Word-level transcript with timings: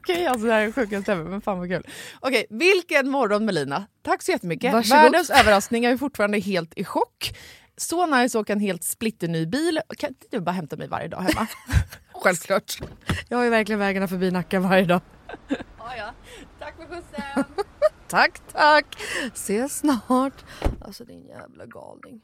Okej, 0.00 0.26
alltså 0.26 0.46
det 0.46 0.52
här 0.52 0.60
är 0.62 0.66
det 0.66 0.72
sjukaste 0.72 1.12
ever, 1.12 1.24
men 1.24 1.40
fan 1.40 1.58
vad 1.58 1.68
kul. 1.68 1.86
Okej, 2.20 2.46
vilken 2.50 3.10
morgon 3.10 3.44
Melina. 3.44 3.86
Tack 4.02 4.22
så 4.22 4.30
jättemycket. 4.30 4.72
Varsågod. 4.72 5.02
Världens 5.02 5.30
överraskning, 5.30 5.84
jag 5.84 5.92
är 5.92 5.96
fortfarande 5.96 6.38
helt 6.38 6.72
i 6.76 6.84
chock. 6.84 7.38
Så 7.76 8.06
nice 8.06 8.38
att 8.38 8.42
åka 8.42 8.52
en 8.52 8.60
helt 8.60 8.84
splitterny 8.84 9.46
bil. 9.46 9.80
Kan 9.98 10.08
inte 10.08 10.26
du 10.30 10.40
bara 10.40 10.50
hämta 10.52 10.76
mig 10.76 10.88
varje 10.88 11.08
dag 11.08 11.18
hemma? 11.20 11.46
Självklart. 12.12 12.80
Jag 13.28 13.36
har 13.36 13.44
ju 13.44 13.50
verkligen 13.50 13.78
vägarna 13.78 14.08
förbi 14.08 14.30
Nacka 14.30 14.60
varje 14.60 14.84
dag. 14.84 15.00
ja, 15.48 15.96
ja. 15.96 16.14
Tack 16.58 16.76
för 16.76 16.86
skjutsen. 16.86 17.44
Tack, 18.08 18.40
tack. 18.52 18.86
Ses 19.34 19.78
snart. 19.78 20.44
Alltså 20.80 21.04
din 21.04 21.26
jävla 21.26 21.66
galning. 21.66 22.20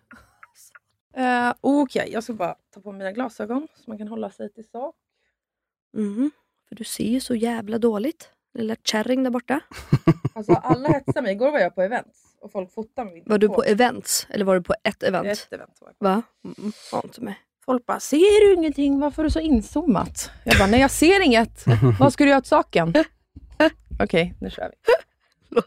Uh, 1.19 1.53
Okej, 1.61 2.09
jag 2.13 2.23
ska 2.23 2.33
bara 2.33 2.55
ta 2.75 2.81
på 2.81 2.93
mina 2.93 3.13
glasögon 3.13 3.69
så 3.75 3.91
man 3.91 3.99
kan 3.99 4.09
hålla 4.09 4.31
sig 4.31 4.53
till 4.53 4.69
sak. 4.69 4.95
Mhm. 5.97 6.31
För 6.69 6.75
du 6.75 6.85
ser 6.85 7.05
ju 7.05 7.21
så 7.21 7.35
jävla 7.35 7.79
dåligt. 7.79 8.31
Lilla 8.55 8.77
kärring 8.85 9.23
där 9.23 9.31
borta. 9.31 9.61
Alltså 10.35 10.53
alla 10.53 10.89
hetsar 10.89 11.23
mig. 11.23 11.33
Igår 11.33 11.53
var 11.53 11.59
jag 11.59 11.75
på 11.75 11.83
events 11.83 12.19
och 12.41 12.53
folk 12.53 12.73
fotade 12.75 13.11
mig. 13.11 13.23
Var 13.27 13.39
du 13.39 13.49
på 13.49 13.65
events? 13.65 14.27
Eller 14.31 14.45
var 14.45 14.55
du 14.55 14.63
på 14.63 14.75
ett 14.85 15.03
event? 15.03 15.27
ett 15.27 15.53
event? 15.53 15.79
Var 15.81 15.89
jag 15.89 15.99
på. 15.99 16.05
Va? 16.05 16.23
Mm, 16.45 16.73
ja, 16.93 17.01
inte 17.05 17.21
med. 17.21 17.35
Folk 17.65 17.87
bara, 17.87 18.01
ser 18.01 18.47
du 18.47 18.55
ingenting? 18.55 19.01
Varför 19.01 19.23
är 19.23 19.25
du 19.25 19.31
så 19.31 19.41
inzoomat? 19.41 20.31
Jag 20.45 20.59
bara, 20.59 20.67
nej 20.69 20.81
jag 20.81 20.91
ser 20.91 21.21
inget. 21.21 21.65
Vad 22.01 22.13
ska 22.13 22.25
du 22.25 22.31
göra 22.31 22.39
åt 22.39 22.47
saken? 22.47 22.95
Okej, 24.03 24.35
nu 24.41 24.51
kör 24.51 24.71
vi. 24.71 24.77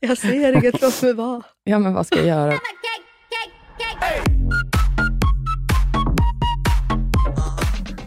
Jag 0.00 0.18
ser 0.18 0.56
inget, 0.56 0.82
låt 0.82 1.02
mig 1.02 1.12
vara. 1.12 1.42
Ja, 1.64 1.78
men 1.78 1.94
vad 1.94 2.06
ska 2.06 2.16
jag 2.16 2.26
göra? 2.26 2.58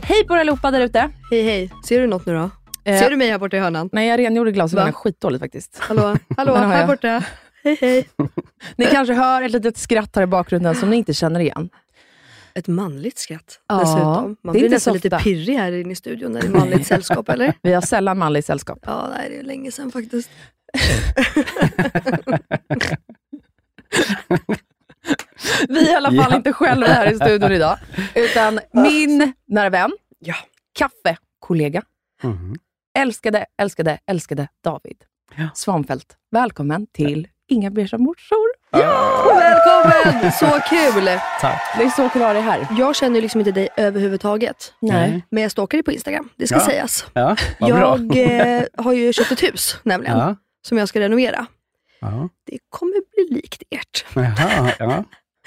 Hej 0.08 0.24
på 0.28 0.34
er 0.36 0.40
allihopa 0.40 0.72
där 0.72 0.82
ute. 0.82 1.10
Hej 1.32 1.44
hej, 1.44 1.72
ser 1.88 2.00
du 2.00 2.08
något 2.08 2.26
nu 2.26 2.34
då? 2.34 2.50
Eh, 2.92 3.00
Ser 3.00 3.10
du 3.10 3.16
mig 3.16 3.30
här 3.30 3.38
borta 3.40 3.58
i 3.58 3.60
hörnan? 3.60 3.90
Nej, 3.92 4.08
jag 4.10 4.20
rengjorde 4.20 4.52
glasögonen 4.52 4.94
skitdåligt 4.94 5.42
faktiskt. 5.44 5.78
Hallå, 5.80 6.18
hallå, 6.38 6.56
här 6.56 6.78
jag. 6.80 6.88
borta. 6.88 7.24
Hej 7.64 7.78
hej. 7.82 8.10
Ni 8.76 8.86
kanske 8.86 9.14
hör 9.14 9.42
ett 9.42 9.52
litet 9.52 9.78
skratt 9.78 10.16
här 10.16 10.24
i 10.24 10.28
bakgrunden 10.28 10.76
som 10.76 10.90
ni 10.90 10.96
inte 10.96 11.14
känner 11.14 11.40
igen. 11.40 11.70
Ett 12.54 12.68
manligt 12.68 13.18
skratt 13.18 13.60
Ja, 13.68 13.80
dessutom. 13.80 14.04
det 14.30 14.38
Man 14.44 14.56
är 14.56 14.60
blir 14.60 14.64
inte 14.64 14.76
nästan 14.76 14.94
lite 14.94 15.10
pirrig 15.24 15.56
här 15.56 15.72
inne 15.72 15.92
i 15.92 15.96
studion 15.96 16.32
när 16.32 16.42
det 16.42 16.48
är 16.48 16.52
manligt 16.52 16.88
sällskap, 16.88 17.30
eller? 17.30 17.54
Vi 17.62 17.74
har 17.74 17.82
sällan 17.82 18.18
manligt 18.18 18.46
sällskap. 18.46 18.80
Ja, 18.86 19.10
nej, 19.18 19.30
det 19.30 19.38
är 19.40 19.44
länge 19.44 19.72
sedan 19.72 19.92
faktiskt. 19.92 20.30
Vi 25.70 25.88
är 25.90 25.92
i 25.92 25.96
alla 25.96 26.10
fall 26.10 26.32
Ja. 26.32 26.36
inte 26.38 26.54
själva 26.54 26.88
här 26.88 27.12
i 27.12 27.16
studion 27.16 27.52
idag, 27.52 27.78
utan 28.16 28.60
min 28.72 29.34
nära 29.48 29.70
vän, 29.70 29.92
Ja. 30.20 30.36
kaffekollega, 30.80 31.82
Mhm. 32.24 32.56
älskade, 32.98 33.46
älskade, 33.62 33.98
älskade 34.08 34.48
David 34.64 34.98
Ja. 35.36 35.48
Svanfält. 35.54 36.16
Välkommen 36.32 36.88
till 36.94 37.28
Inga 37.48 37.72
beiga 37.72 37.98
morsor. 37.98 38.56
Välkommen! 39.40 40.32
Så 40.32 40.46
kul! 40.70 41.06
Tack. 41.42 41.62
Det 41.78 41.84
är 41.84 41.90
så 41.90 42.10
kul 42.10 42.22
att 42.22 42.28
ha 42.28 42.34
dig 42.34 42.42
här. 42.42 42.68
Jag 42.78 42.96
känner 42.96 43.22
liksom 43.22 43.42
inte 43.42 43.52
dig 43.52 43.70
överhuvudtaget. 43.78 44.74
Nej. 44.82 45.26
Men 45.30 45.44
jag 45.44 45.52
stalkar 45.52 45.78
dig 45.78 45.84
på 45.84 45.92
Instagram, 45.92 46.30
det 46.36 46.48
ska 46.48 46.56
Ja. 46.56 46.66
sägas. 46.66 47.06
Ja. 47.14 47.36
Jag 47.60 48.18
eh, 48.18 48.64
har 48.78 48.94
ju 48.94 49.14
köpt 49.14 49.32
ett 49.32 49.44
hus 49.44 49.78
nämligen, 49.84 50.18
Ja. 50.18 50.36
som 50.68 50.78
jag 50.78 50.90
ska 50.90 51.00
renovera. 51.00 51.46
Ja. 52.02 52.30
Det 52.46 52.58
kommer 52.70 52.94
bli 53.16 53.36
likt 53.36 53.64
ert. 53.70 54.06
Jaha, 54.16 54.72
ja. 54.80 55.04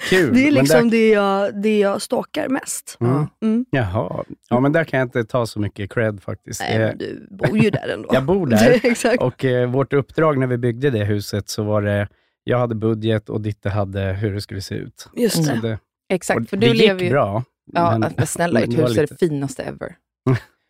Kul. 0.09 0.33
Det 0.33 0.47
är 0.47 0.51
liksom 0.51 0.89
där, 0.89 0.97
det, 0.97 1.09
jag, 1.09 1.61
det 1.61 1.79
jag 1.79 2.01
stalkar 2.01 2.49
mest. 2.49 2.97
mm. 3.01 3.27
Mm. 3.41 3.65
Jaha. 3.71 4.23
Ja, 4.49 4.59
men 4.59 4.71
där 4.71 4.83
kan 4.83 4.99
jag 4.99 5.05
inte 5.05 5.23
ta 5.23 5.45
så 5.45 5.59
mycket 5.59 5.91
cred 5.93 6.23
faktiskt. 6.23 6.59
Nej, 6.61 6.77
Det- 6.79 6.85
men 6.85 6.97
du 6.97 7.27
bor 7.29 7.57
ju 7.57 7.69
där 7.69 7.87
ändå. 7.93 8.09
Jag 8.13 8.23
bor 8.25 8.47
där. 8.47 8.79
Exakt. 8.85 9.23
Och 9.23 9.45
eh, 9.45 9.69
vårt 9.69 9.93
uppdrag 9.93 10.37
när 10.37 10.47
vi 10.47 10.57
byggde 10.57 10.89
det 10.89 11.03
huset 11.05 11.49
så 11.49 11.63
var 11.63 11.81
det, 11.81 12.07
jag 12.43 12.57
hade 12.59 12.75
budget 12.75 13.29
och 13.29 13.41
Ditte 13.41 13.69
hade 13.69 14.01
hur 14.01 14.33
det 14.33 14.41
skulle 14.41 14.61
se 14.61 14.75
ut. 14.75 15.09
Just 15.15 15.45
det. 15.47 15.59
det, 15.61 15.79
Exakt, 16.09 16.49
för 16.49 16.57
det 16.57 16.67
du 16.67 16.73
gick 16.73 16.81
lever 16.87 17.01
ju... 17.03 17.09
bra. 17.09 17.43
Ja, 17.73 17.97
men- 17.97 18.13
men, 18.17 18.27
snälla, 18.27 18.59
ert 18.63 18.69
det 18.69 18.81
hus 18.81 18.97
är 18.97 19.07
det 19.07 19.19
finaste 19.19 19.63
ever. 19.63 19.95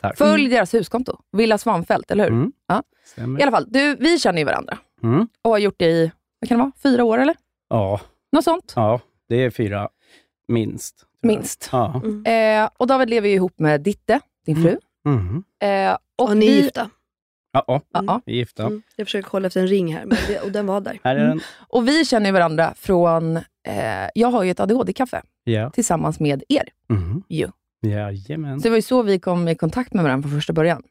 Tack. 0.02 0.18
Följ 0.18 0.48
deras 0.50 0.74
huskonto, 0.74 1.18
Villa 1.32 1.58
Svanfält, 1.58 2.12
eller 2.12 2.24
hur? 2.24 2.32
Mm. 2.32 2.52
Ja. 2.68 2.84
Stämmer. 3.06 3.40
I 3.40 3.44
alla 3.44 3.52
fall, 3.52 3.66
du, 3.68 3.96
vi 4.00 4.20
känner 4.20 4.40
ju 4.40 4.46
varandra 4.46 4.78
Mm. 5.04 5.28
och 5.42 5.52
har 5.52 5.58
gjort 5.58 5.76
det 5.78 5.86
i, 5.86 6.12
vad 6.42 6.48
kan 6.50 6.58
det 6.58 6.64
vara, 6.64 6.72
fyra 6.84 7.04
år 7.04 7.18
eller? 7.18 7.36
Ja, 7.70 8.02
Något 8.32 8.44
sånt, 8.44 8.74
ja, 8.76 9.00
det 9.30 9.36
är 9.44 9.50
fyra 9.50 9.90
minst. 10.48 11.06
minst. 11.24 11.70
Ja. 11.72 12.02
Eh, 12.32 12.70
och 12.78 12.88
David 12.88 13.10
lever 13.10 13.30
ju 13.30 13.36
ihop 13.36 13.60
med 13.60 13.82
Ditte, 13.82 14.20
din 14.46 14.56
fru. 14.64 14.78
Mhm. 15.06 15.44
Eh, 15.62 15.98
och 16.18 16.30
Och 16.30 16.38
ni 16.38 16.48
är 16.48 16.56
gifta. 16.64 16.90
Ja, 17.52 17.64
ja, 17.68 17.82
Ja, 17.94 18.04
ja. 18.08 18.22
vi 18.26 18.32
är 18.34 18.36
gifta. 18.38 18.66
Mm. 18.66 18.82
Jag 18.96 19.08
försöker 19.08 19.30
kolla 19.30 19.48
efter 19.48 19.62
en 19.62 19.68
ring 19.68 19.94
här, 19.96 20.06
men 20.06 20.18
det, 20.28 20.40
och 20.40 20.52
den 20.52 20.66
var 20.66 20.82
där. 20.82 21.00
Här 21.04 21.16
är 21.16 21.28
den. 21.28 21.42
och 21.68 21.88
vi 21.88 22.06
känner 22.06 22.26
ju 22.26 22.32
varandra 22.32 22.74
från, 22.78 23.38
eh, 23.38 23.44
jag 24.16 24.28
har 24.32 24.44
ju 24.44 24.52
ett 24.52 24.60
ADHD-kaffe 24.60 25.22
Ja. 25.44 25.70
tillsammans 25.70 26.20
med 26.20 26.44
er. 26.50 26.70
Mhm. 26.90 27.24
Jo. 27.28 27.52
Jajamän. 27.82 28.60
Så 28.60 28.64
det 28.64 28.70
var 28.70 28.76
ju 28.78 28.82
så 28.82 29.02
vi 29.04 29.20
kom 29.20 29.48
i 29.48 29.56
kontakt 29.56 29.94
med 29.94 30.04
varandra 30.04 30.30
från 30.30 30.38
första 30.40 30.54
början. 30.54 30.84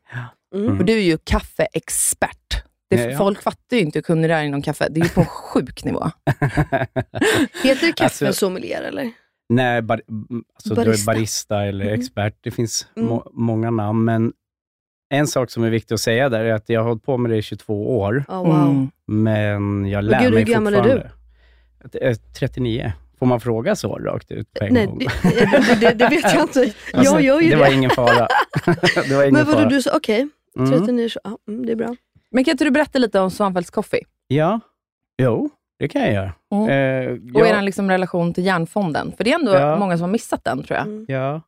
Mm. 0.54 0.76
För 0.76 0.85
du 0.85 0.92
är 0.92 1.02
ju 1.02 1.18
kaffeexpert. 1.25 2.64
Det, 2.90 2.97
Ja, 2.97 3.11
ja. 3.11 3.18
Folk 3.18 3.42
fattar 3.42 3.76
ju 3.76 3.83
inte 3.83 3.99
hur 3.99 4.02
kunnig 4.02 4.30
du 4.30 4.35
är 4.35 4.42
inom 4.45 4.62
kaffe. 4.62 4.87
Det 4.90 5.00
är 5.00 5.04
ju 5.04 5.11
på 5.11 5.21
en 5.21 5.26
sjuk 5.54 5.85
nivå. 5.85 6.11
Heter 7.62 7.92
det 7.97 8.00
Alltså- 8.00 8.47
eller? 8.59 9.11
Nej, 9.49 9.83
bar, 9.83 10.02
mm, 10.09 10.45
alltså 10.54 10.75
barista. 10.75 10.85
Barista. 10.85 11.12
barista 11.12 11.64
eller 11.64 11.85
Mm. 11.87 12.00
expert. 12.00 12.35
Det 12.40 12.50
finns 12.50 12.87
Mm. 12.97 13.09
må, 13.09 13.30
många 13.33 13.71
namn, 13.71 14.04
men 14.04 14.33
en 15.11 15.26
sak 15.26 15.50
som 15.50 15.64
är 15.64 15.71
viktig 15.71 15.95
att 15.95 16.00
säga 16.00 16.28
där 16.28 16.45
är 16.45 16.52
att 16.52 16.68
jag 16.68 16.80
har 16.80 16.88
hållit 16.88 17.02
på 17.04 17.16
med 17.16 17.30
det 17.30 17.37
i 17.37 17.42
22 17.42 17.99
år, 17.99 18.25
Ja, 18.28 18.42
wow. 18.42 18.57
Mm. 18.57 18.90
men 19.07 19.87
jag 19.90 20.04
lär 20.04 20.18
gud, 20.21 20.28
hur 20.28 20.35
mig 20.35 20.45
gammal 20.45 20.75
är 20.75 20.83
du? 20.83 20.88
fortfarande. 21.83 22.11
Eh, 22.11 22.16
39. 22.38 22.92
Får 23.18 23.26
man 23.26 23.40
fråga 23.40 23.76
så 23.76 23.99
rakt 23.99 24.30
ut 24.30 24.52
på 24.54 24.64
en 24.64 24.75
Nej, 24.75 24.87
gång? 24.87 24.99
det, 24.99 25.75
det, 25.80 25.95
det, 25.95 26.09
vet 26.09 26.35
jag 26.35 26.42
inte. 26.42 26.61
Alltså, 26.92 27.12
Jag 27.14 27.23
gör 27.23 27.40
ju 27.40 27.49
det 27.50 27.54
det. 27.57 27.61
var 27.61 27.73
ingen 27.73 27.90
fara. 27.90 28.28
det 29.09 29.14
var 29.16 29.23
ingen 29.23 29.35
Men 29.35 29.45
vadå, 29.47 29.59
fara. 29.59 29.68
du 29.68 29.83
sa 29.83 29.90
okej, 29.97 30.28
Mm. 30.59 30.71
39, 30.71 31.09
så- 31.09 31.21
ja, 31.25 31.38
mm, 31.49 31.66
det 31.66 31.73
är 31.73 31.76
bra. 31.76 31.97
Men 32.30 32.44
kan 32.44 32.52
inte 32.52 32.64
du 32.64 32.70
berätta 32.70 32.99
lite 32.99 33.20
om 33.20 33.30
Svanfeldts 33.30 33.70
Coffee? 33.70 34.02
Ja, 34.26 34.61
jo, 35.23 35.50
det 35.78 35.88
kan 35.88 36.02
jag 36.02 36.12
göra. 36.12 36.32
Mm. 36.52 36.68
Eh, 36.68 37.12
Och 37.35 37.40
ja, 37.40 37.58
er 37.58 37.62
liksom 37.62 37.90
relation 37.90 38.35
till 38.35 38.47
Järnfonden. 38.47 39.12
För 39.16 39.25
det 39.25 39.30
är 39.32 39.38
ändå 39.38 39.52
Ja. 39.54 39.76
många 39.78 39.97
som 39.97 40.02
har 40.04 40.11
missat 40.12 40.44
den 40.44 40.62
tror 40.62 40.76
jag. 40.78 40.87
Mm. 40.87 41.04
ja. 41.08 41.42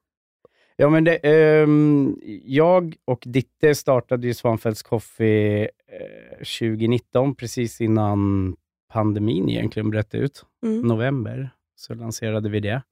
ja, 0.77 0.89
men 0.89 1.05
det, 1.05 1.17
ehm, 1.17 2.17
jag 2.45 2.95
och 3.05 3.23
Ditte 3.27 3.75
startade 3.75 4.27
ju 4.27 4.35
Svanfeldts 4.35 4.83
Coffee 4.83 5.63
eh, 5.63 6.37
2019, 6.61 7.35
precis 7.35 7.81
innan 7.81 8.57
pandemin 8.93 9.49
egentligen 9.49 9.91
bröt 9.91 10.15
ut. 10.15 10.45
Mm. 10.67 10.81
november 10.81 11.51
så 11.77 11.95
lanserade 11.95 12.49
vi 12.49 12.61
det. 12.61 12.83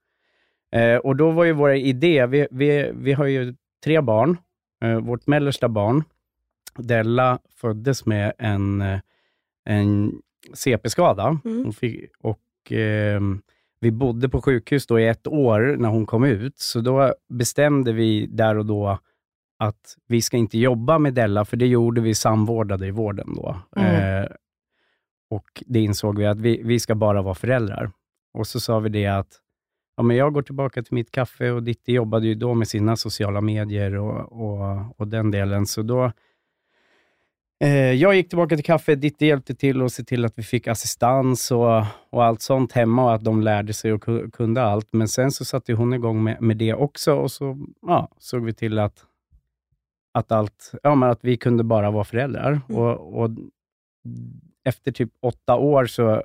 Eh, 0.73 0.97
och 0.97 1.17
då 1.17 1.31
var 1.31 1.45
ju 1.45 1.53
vår 1.53 1.75
idé, 1.75 2.27
vi, 2.27 2.47
vi, 2.51 2.91
vi 2.95 3.13
har 3.13 3.27
ju 3.27 3.55
tre 3.85 4.01
barn. 4.01 4.37
Eh, 4.85 5.01
vårt 5.01 5.27
mellersta 5.27 5.69
barn, 5.69 6.05
Della, 6.83 7.39
föddes 7.57 8.07
med 8.07 8.33
en, 8.39 8.81
eh, 8.81 9.01
en 9.65 10.13
CP-skada. 10.55 11.41
Mm. 11.45 11.73
Fick, 11.73 12.11
och 12.19 12.41
ehm, 12.71 13.43
vi 13.81 13.91
bodde 13.91 14.29
på 14.29 14.43
sjukhus 14.43 14.87
då 14.87 15.01
i 15.01 15.09
ett 15.09 15.27
år 15.27 15.77
när 15.79 15.89
hon 15.89 16.07
kom 16.07 16.25
ut, 16.25 16.59
så 16.59 16.81
då 16.81 17.15
bestämde 17.29 17.93
vi 17.93 18.27
där 18.27 18.59
och 18.59 18.67
då 18.67 18.99
att 19.59 19.97
vi 20.07 20.23
ska 20.23 20.37
inte 20.37 20.59
jobba 20.59 20.99
med 20.99 21.15
Della, 21.15 21.45
för 21.45 21.57
det 21.57 21.67
gjorde 21.67 22.01
vi 22.01 22.15
samvårdade 22.15 22.87
i 22.87 22.91
vården 22.91 23.35
då. 23.35 23.57
Mm. 23.77 24.23
Eh, 24.23 24.29
och 25.31 25.63
det 25.67 25.81
insåg 25.81 26.19
vi 26.19 26.27
att 26.27 26.41
vi, 26.41 26.63
vi 26.65 26.81
ska 26.81 26.95
bara 26.95 27.23
vara 27.23 27.35
föräldrar. 27.35 27.91
Och 28.35 28.47
så 28.47 28.61
sa 28.61 28.79
vi 28.79 28.89
det 28.89 29.07
att 29.07 29.41
ja, 29.97 30.03
men 30.03 30.17
jag 30.17 30.35
går 30.35 30.43
tillbaka 30.43 30.83
till 30.83 30.95
mitt 30.95 31.11
kaffe 31.11 31.51
och 31.51 31.63
Ditte 31.63 31.93
jobbade 31.93 32.27
ju 32.27 32.35
då 32.35 32.55
med 32.55 32.69
sina 32.69 32.97
sociala 32.97 33.41
medier 33.41 33.95
och, 33.95 34.33
och, 34.33 35.01
och 35.01 35.09
den 35.09 35.31
delen. 35.31 35.67
Så 35.67 35.83
då 35.83 36.05
eh, 36.05 36.13
jag 38.01 38.15
gick 38.15 38.29
tillbaka 38.29 38.57
till 38.57 38.65
kaffe, 38.65 38.95
Ditte 38.95 39.27
hjälpte 39.27 39.55
till 39.55 39.83
att 39.83 39.93
se 39.93 40.05
till 40.05 40.25
att 40.25 40.39
vi 40.39 40.43
fick 40.43 40.67
assistans 40.69 41.51
och, 41.51 41.85
och 42.11 42.25
allt 42.25 42.43
sånt 42.43 42.73
hemma 42.73 43.05
och 43.05 43.15
att 43.15 43.25
de 43.25 43.41
lärde 43.43 43.73
sig 43.73 43.93
och 43.93 44.05
ku- 44.05 44.31
kunde 44.31 44.63
allt. 44.63 44.93
Men 44.93 45.09
sen 45.09 45.31
så 45.31 45.45
satte 45.45 45.73
hon 45.73 45.95
igång 45.95 46.23
med, 46.25 46.43
med 46.43 46.57
det 46.57 46.75
också 46.75 47.15
och 47.15 47.31
så 47.33 47.67
ja, 47.83 48.09
såg 48.19 48.45
vi 48.45 48.53
till 48.55 48.79
att, 48.79 49.05
att, 50.15 50.33
allt, 50.33 50.73
ja, 50.83 50.95
men 50.95 51.11
att 51.11 51.25
vi 51.25 51.37
kunde 51.37 51.65
bara 51.65 51.91
vara 51.91 52.05
föräldrar. 52.05 52.61
Och, 52.69 53.21
och 53.23 53.31
efter 54.65 54.93
typ 54.93 55.11
åtta 55.21 55.57
år 55.57 55.87
så, 55.87 56.23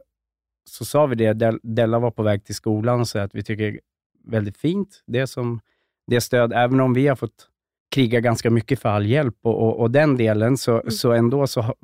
så 0.70 0.86
sa 0.86 1.06
vi 1.06 1.16
det, 1.16 1.34
Del- 1.34 1.60
Della 1.64 2.00
var 2.00 2.12
på 2.12 2.24
väg 2.24 2.46
till 2.46 2.56
skolan 2.56 3.00
och 3.00 3.08
sa 3.08 3.22
att 3.22 3.36
vi 3.36 3.44
tycker 3.44 3.80
väldigt 4.26 4.58
fint, 4.58 5.04
det 5.06 5.28
som 5.28 5.60
det 6.08 6.22
stöd, 6.22 6.54
även 6.54 6.80
om 6.80 6.94
vi 6.94 7.08
har 7.08 7.16
fått 7.16 7.50
kriga 7.94 8.20
ganska 8.20 8.50
mycket 8.50 8.80
för 8.80 8.90
all 8.90 9.06
hjälp 9.06 9.36
och, 9.44 9.62
och, 9.62 9.80
och 9.80 9.92
den 9.92 10.18
delen, 10.18 10.58
så, 10.58 10.82
så 10.88 11.12
ändå 11.12 11.48
så 11.48 11.76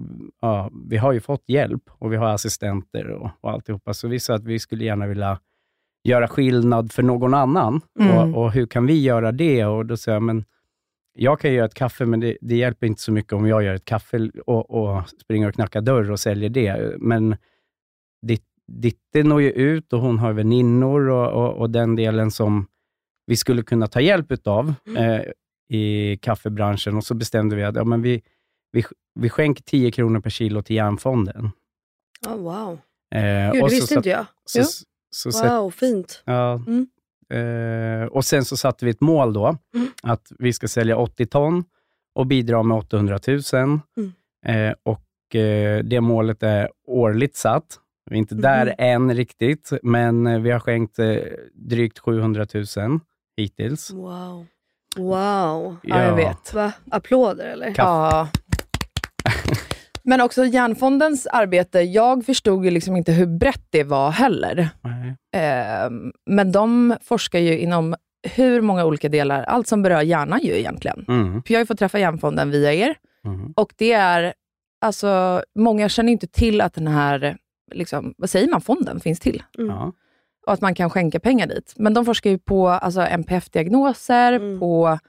ja, 0.42 0.70
vi 0.89 0.98
har 0.98 1.12
ju 1.13 1.20
fått 1.20 1.44
hjälp 1.48 1.84
och 1.88 2.12
vi 2.13 2.18
har 2.18 2.28
assistenter 2.30 3.10
och, 3.10 3.30
och 3.42 3.51
alltihopa, 3.51 3.94
så 3.94 4.08
vi 4.08 4.20
sa 4.20 4.36
att 4.36 4.44
vi 4.44 4.60
skulle 4.60 4.86
gärna 4.86 5.08
vilja 5.08 5.39
göra 6.04 6.28
skillnad 6.28 6.92
för 6.92 7.04
någon 7.04 7.34
annan. 7.34 7.82
Mm. 8.00 8.18
Och, 8.18 8.44
och 8.44 8.51
hur 8.51 8.66
kan 8.66 8.86
vi 8.86 9.01
göra 9.01 9.32
det? 9.32 9.66
Och 9.66 9.86
då 9.86 9.98
sa 9.98 10.12
jag, 10.12 10.24
men 10.24 10.46
jag 11.18 11.39
kan 11.39 11.54
göra 11.54 11.66
ett 11.66 11.74
kaffe, 11.74 12.06
men 12.06 12.20
det, 12.20 12.38
det 12.42 12.56
hjälper 12.56 12.88
inte 12.88 13.01
så 13.01 13.12
mycket 13.12 13.34
om 13.34 13.48
jag 13.48 13.63
gör 13.63 13.74
ett 13.74 13.86
kaffe 13.86 14.30
och, 14.46 14.72
och 14.72 15.10
springer 15.10 15.48
och 15.48 15.54
knackar 15.54 15.82
dörr 15.82 16.12
och 16.12 16.20
säljer 16.20 16.50
det. 16.50 16.96
Men 16.98 17.36
Dit- 18.28 18.44
Ditte 18.68 19.24
når 19.24 19.42
ju 19.42 19.51
ut 19.51 19.94
och 19.94 20.00
hon 20.01 20.20
har 20.20 20.34
väninnor 20.34 21.10
och, 21.10 21.28
och, 21.32 21.54
och 21.54 21.70
den 21.70 21.96
delen 21.96 22.32
som 22.32 22.68
vi 23.25 23.36
skulle 23.36 23.63
kunna 23.63 23.88
ta 23.88 24.01
hjälp 24.01 24.32
utav 24.32 24.74
eh, 24.98 25.22
i 25.69 26.17
kaffebranschen. 26.17 26.97
Och 26.97 27.03
så 27.03 27.13
bestämde 27.15 27.55
vi 27.55 27.63
att 27.63 27.75
ja, 27.75 27.83
men 27.83 28.01
vi, 28.01 28.21
vi, 28.71 28.83
vi 29.19 29.29
skänker 29.29 29.63
10 29.63 29.91
kronor 29.91 30.19
per 30.19 30.29
kilo 30.29 30.61
till 30.61 30.75
Järnfonden. 30.75 31.49
Oh, 32.27 32.35
wow. 32.38 32.79
Eh, 33.15 33.51
Gud, 33.51 33.63
det 33.63 33.69
så 33.69 33.75
visste 33.75 33.95
inte 33.95 34.09
jag. 34.09 34.25
Så, 34.45 34.59
Ja. 34.59 34.65
så, 35.15 35.31
sätt- 35.31 35.51
Wow, 35.51 35.71
fint. 35.71 36.23
Ja. 36.25 36.53
Mm. 36.67 36.88
Eh, 37.33 38.07
och 38.07 38.25
sen 38.25 38.45
så 38.45 38.57
satte 38.57 38.85
vi 38.85 38.91
ett 38.91 39.01
mål 39.01 39.33
då, 39.33 39.57
Mm. 39.75 39.88
att 40.03 40.31
vi 40.39 40.53
ska 40.53 40.67
sälja 40.67 40.97
80 40.97 41.25
ton 41.25 41.63
och 42.15 42.25
bidra 42.25 42.63
med 42.63 42.77
800 42.77 43.19
000. 43.27 43.39
Mm. 43.53 44.11
Eh, 44.45 44.75
och 44.83 45.35
eh, 45.35 45.83
det 45.83 46.01
målet 46.01 46.43
är 46.43 46.69
årligt 46.88 47.35
satt. 47.35 47.79
Vi 48.09 48.15
är 48.15 48.19
inte 48.19 48.35
där 48.35 48.65
Mhm. 48.65 48.75
än 48.77 49.15
riktigt, 49.15 49.71
men 49.83 50.27
eh, 50.27 50.39
vi 50.39 50.51
har 50.51 50.59
skänkt 50.59 50.99
eh, 50.99 51.15
drygt 51.53 51.99
700 51.99 52.47
000 52.77 52.99
hittills. 53.38 53.91
Wow. 53.91 54.45
Wow. 54.98 55.77
Ja, 55.84 56.03
jag 56.03 56.15
vet. 56.15 56.53
Va? 56.53 56.72
Applåder 56.91 57.46
eller? 57.46 57.74
Ja. 57.77 58.27
Men 60.03 60.22
också 60.22 60.46
Järnfondens 60.46 61.27
arbete, 61.27 61.79
jag 61.81 62.25
förstod 62.25 62.65
ju 62.65 62.72
liksom 62.72 62.96
inte 62.98 63.12
hur 63.12 63.25
brett 63.25 63.63
det 63.69 63.84
var 63.84 64.12
heller. 64.12 64.69
Nej. 64.81 65.15
Eh, 65.46 65.89
men 66.25 66.51
de 66.51 66.96
forskar 67.01 67.39
ju 67.39 67.60
inom 67.60 67.96
hur 68.36 68.62
många 68.62 68.86
olika 68.86 69.10
delar, 69.10 69.43
allt 69.43 69.67
som 69.67 69.81
berör 69.81 70.01
hjärnan 70.01 70.39
ju 70.43 70.58
egentligen. 70.60 71.05
Mm. 71.08 71.43
För 71.43 71.53
jag 71.53 71.58
har 71.60 71.62
ju 71.62 71.65
fått 71.65 71.79
träffa 71.79 72.00
Järnfonden 72.00 72.51
via 72.51 72.74
er 72.74 72.96
Mm. 73.25 73.53
och 73.55 73.74
det 73.77 73.91
är, 73.93 74.34
alltså 74.81 75.43
många 75.55 75.89
känner 75.89 76.12
inte 76.12 76.27
till 76.27 76.62
att 76.62 76.74
den 76.74 76.88
här, 76.88 77.38
liksom, 77.74 78.13
vad 78.17 78.29
säger 78.29 78.48
man, 78.50 78.62
fonden 78.62 79.00
finns 79.00 79.19
till. 79.19 79.43
Mm. 79.58 79.69
Ja. 79.75 79.91
Och 80.50 80.53
att 80.53 80.62
man 80.62 80.75
kan 80.75 80.89
skänka 80.89 81.20
pengar 81.20 81.48
dit. 81.48 81.74
Men 81.77 81.94
de 81.94 82.06
forskar 82.06 82.29
ju 82.29 82.38
på 82.38 82.68
alltså, 82.70 83.01
NPF-diagnoser, 83.01 84.34
Mm. 84.34 84.60
på 84.60 85.00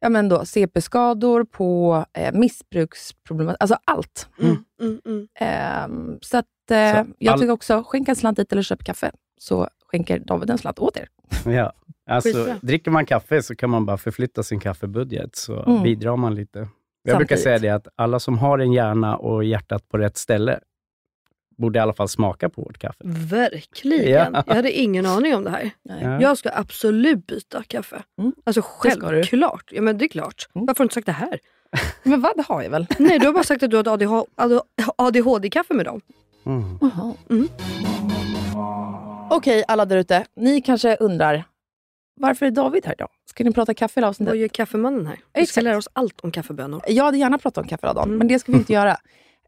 ja, 0.00 0.08
men 0.08 0.28
då, 0.28 0.44
CP-skador, 0.44 1.44
på 1.44 2.04
eh, 2.12 2.32
missbruksproblem, 2.34 3.56
alltså 3.60 3.76
allt. 3.84 4.28
Mm. 4.42 4.56
Mm. 4.80 5.00
Mm. 5.06 5.28
Ehm, 5.34 6.18
så 6.22 6.36
att, 6.38 6.44
eh, 6.70 6.76
Så 7.04 7.06
jag 7.18 7.32
all- 7.32 7.38
tycker 7.40 7.52
också, 7.52 7.82
skänk 7.86 8.08
en 8.08 8.16
slant 8.16 8.36
dit 8.36 8.52
eller 8.52 8.62
köp 8.62 8.84
kaffe, 8.84 9.10
så 9.38 9.68
skänker 9.86 10.18
David 10.18 10.50
en 10.50 10.58
slant 10.58 10.78
åt 10.78 10.96
er. 10.96 11.08
Ja. 11.50 11.72
Alltså, 12.10 12.54
dricker 12.62 12.90
man 12.90 13.06
kaffe 13.06 13.42
så 13.42 13.56
kan 13.56 13.70
man 13.70 13.86
bara 13.86 13.96
förflytta 13.96 14.42
sin 14.42 14.60
kaffebudget, 14.60 15.36
så 15.36 15.62
Mm. 15.62 15.82
bidrar 15.82 16.16
man 16.16 16.34
lite. 16.34 16.58
Jag 16.58 17.16
brukar 17.16 17.36
Samtidigt. 17.36 17.42
säga 17.42 17.58
det 17.58 17.68
att 17.68 17.88
alla 17.96 18.18
som 18.20 18.38
har 18.38 18.58
en 18.58 18.72
hjärna 18.72 19.16
och 19.16 19.44
hjärtat 19.44 19.88
på 19.88 19.98
rätt 19.98 20.16
ställe, 20.16 20.58
borde 21.60 21.78
i 21.78 21.82
alla 21.82 21.92
fall 21.92 22.08
smaka 22.08 22.48
på 22.48 22.62
vårt 22.62 22.78
kaffe. 22.78 22.98
Verkligen. 23.04 24.32
Ja. 24.34 24.44
Jag 24.46 24.54
hade 24.54 24.72
ingen 24.72 25.06
aning 25.06 25.34
om 25.34 25.44
det 25.44 25.50
här. 25.50 25.70
Ja. 25.82 26.20
Jag 26.20 26.38
ska 26.38 26.50
absolut 26.54 27.26
byta 27.26 27.62
kaffe. 27.66 28.02
Mm. 28.18 28.32
Alltså 28.44 28.62
självklart. 28.64 29.68
Ja, 29.72 29.82
men 29.82 29.98
det 29.98 30.04
är 30.04 30.08
klart. 30.08 30.48
Mm. 30.54 30.66
Varför 30.66 30.78
har 30.78 30.84
du 30.84 30.86
inte 30.86 30.94
sagt 30.94 31.06
det 31.06 31.12
här? 31.12 31.38
Men 32.02 32.20
vad, 32.20 32.36
det 32.36 32.42
har 32.48 32.62
jag 32.62 32.70
väl? 32.70 32.86
Nej, 32.98 33.18
du 33.18 33.26
har 33.26 33.32
bara 33.32 33.44
sagt 33.44 33.62
att 33.62 33.70
du 33.70 33.76
har 33.76 34.26
ADHD-kaffe 34.96 35.74
med 35.74 35.84
dem. 35.86 36.00
Mm. 36.46 36.78
Mm. 37.30 37.48
Okej, 39.30 39.64
alla 39.68 39.84
där 39.84 39.96
ute. 39.96 40.24
Ni 40.36 40.60
kanske 40.60 40.96
undrar, 40.96 41.44
varför 42.20 42.46
är 42.46 42.50
David 42.50 42.86
här 42.86 42.92
idag? 42.92 43.08
Ska 43.30 43.44
ni 43.44 43.52
prata 43.52 43.74
kaffe 43.74 44.00
hela 44.00 44.06
Vad 44.06 44.08
avsnittet? 44.10 44.36
gör 44.38 44.48
kaffemannen 44.48 45.06
här? 45.06 45.18
Vi 45.34 45.46
ska 45.46 45.60
lära 45.60 45.76
oss 45.76 45.88
allt 45.92 46.20
om 46.20 46.30
kaffebönor. 46.32 46.82
Jag 46.88 47.04
hade 47.04 47.18
gärna 47.18 47.38
pratat 47.38 47.62
om 47.64 47.68
kaffe 47.68 47.86
hela 47.86 47.94
dagen, 47.94 48.08
Mm. 48.08 48.18
men 48.18 48.28
det 48.28 48.38
ska 48.38 48.52
vi 48.52 48.58
inte 48.58 48.72
göra. 48.72 48.96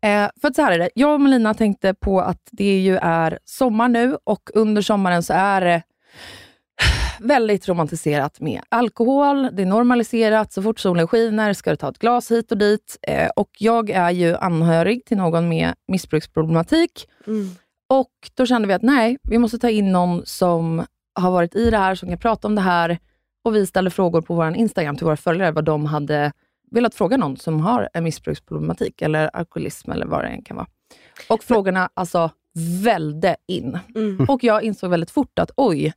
Eh, 0.02 0.30
för 0.40 0.48
att 0.48 0.56
så 0.56 0.62
här 0.62 0.72
är 0.72 0.78
det, 0.78 0.90
jag 0.94 1.14
och 1.14 1.20
Melina 1.20 1.54
tänkte 1.54 1.94
på 1.94 2.20
att 2.20 2.48
det 2.50 2.80
ju 2.80 2.96
är 2.96 3.38
sommar 3.44 3.88
nu 3.88 4.16
och 4.24 4.50
under 4.54 4.82
sommaren 4.82 5.22
så 5.22 5.32
är 5.32 5.60
det 5.60 5.82
väldigt 7.20 7.68
romantiserat 7.68 8.40
med 8.40 8.60
alkohol. 8.68 9.48
Det 9.52 9.62
är 9.62 9.66
normaliserat. 9.66 10.52
Så 10.52 10.62
fort 10.62 10.80
solen 10.80 11.08
skiner 11.08 11.52
ska 11.52 11.70
du 11.70 11.76
ta 11.76 11.88
ett 11.88 11.98
glas 11.98 12.30
hit 12.30 12.52
och 12.52 12.58
dit. 12.58 12.98
Eh, 13.02 13.28
och 13.36 13.50
jag 13.58 13.90
är 13.90 14.10
ju 14.10 14.36
anhörig 14.36 15.04
till 15.04 15.16
någon 15.16 15.48
med 15.48 15.74
missbruksproblematik. 15.88 17.08
Mm. 17.26 17.50
Och 17.88 18.12
då 18.34 18.46
kände 18.46 18.68
vi 18.68 18.74
att 18.74 18.82
nej, 18.82 19.18
vi 19.22 19.38
måste 19.38 19.58
ta 19.58 19.70
in 19.70 19.92
någon 19.92 20.26
som 20.26 20.84
har 21.14 21.30
varit 21.30 21.56
i 21.56 21.70
det 21.70 21.78
här, 21.78 21.94
som 21.94 22.08
kan 22.08 22.18
prata 22.18 22.48
om 22.48 22.54
det 22.54 22.60
här. 22.60 22.98
Och 23.44 23.56
vi 23.56 23.66
ställde 23.66 23.90
frågor 23.90 24.20
på 24.20 24.34
vår 24.34 24.56
Instagram 24.56 24.96
till 24.96 25.04
våra 25.04 25.16
följare 25.16 25.50
vad 25.50 25.64
de 25.64 25.86
hade 25.86 26.32
velat 26.72 26.94
fråga 26.94 27.16
någon 27.16 27.36
som 27.36 27.60
har 27.60 27.88
en 27.94 28.04
missbruksproblematik 28.04 29.02
eller 29.02 29.30
alkoholism 29.36 29.90
eller 29.90 30.06
vad 30.06 30.24
det 30.24 30.28
än 30.28 30.42
kan 30.42 30.56
vara. 30.56 30.66
Och 31.28 31.44
frågorna 31.44 31.88
alltså 31.94 32.30
välde 32.84 33.36
in. 33.48 33.78
Mm. 33.94 34.26
Och 34.28 34.44
jag 34.44 34.62
insåg 34.62 34.90
väldigt 34.90 35.10
fort 35.10 35.38
att 35.38 35.50
oj, 35.56 35.92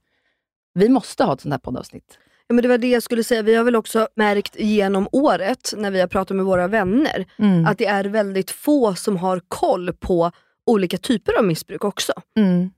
vi 0.74 0.90
måste 0.90 1.24
ha 1.24 1.34
ett 1.34 1.42
sånt 1.42 1.54
här 1.54 1.60
poddavsnitt. 1.60 2.18
Ja, 2.48 2.54
men 2.56 2.62
det 2.62 2.68
var 2.68 2.78
det 2.78 2.88
jag 2.88 3.04
skulle 3.04 3.24
säga. 3.24 3.42
Vi 3.42 3.56
har 3.56 3.64
väl 3.64 3.76
också 3.76 4.08
märkt 4.16 4.56
genom 4.60 5.08
året, 5.12 5.74
när 5.78 5.92
vi 5.92 6.00
har 6.00 6.08
pratat 6.08 6.38
med 6.38 6.46
våra 6.46 6.68
vänner, 6.68 7.26
Mm. 7.38 7.66
att 7.66 7.78
det 7.78 7.86
är 7.86 8.04
väldigt 8.06 8.52
få 8.52 8.96
som 8.96 9.18
har 9.18 9.42
koll 9.48 9.94
på 9.94 10.32
olika 10.66 10.98
typer 10.98 11.38
av 11.38 11.44
missbruk 11.46 11.84
också. 11.84 12.14
Mm. 12.38 12.70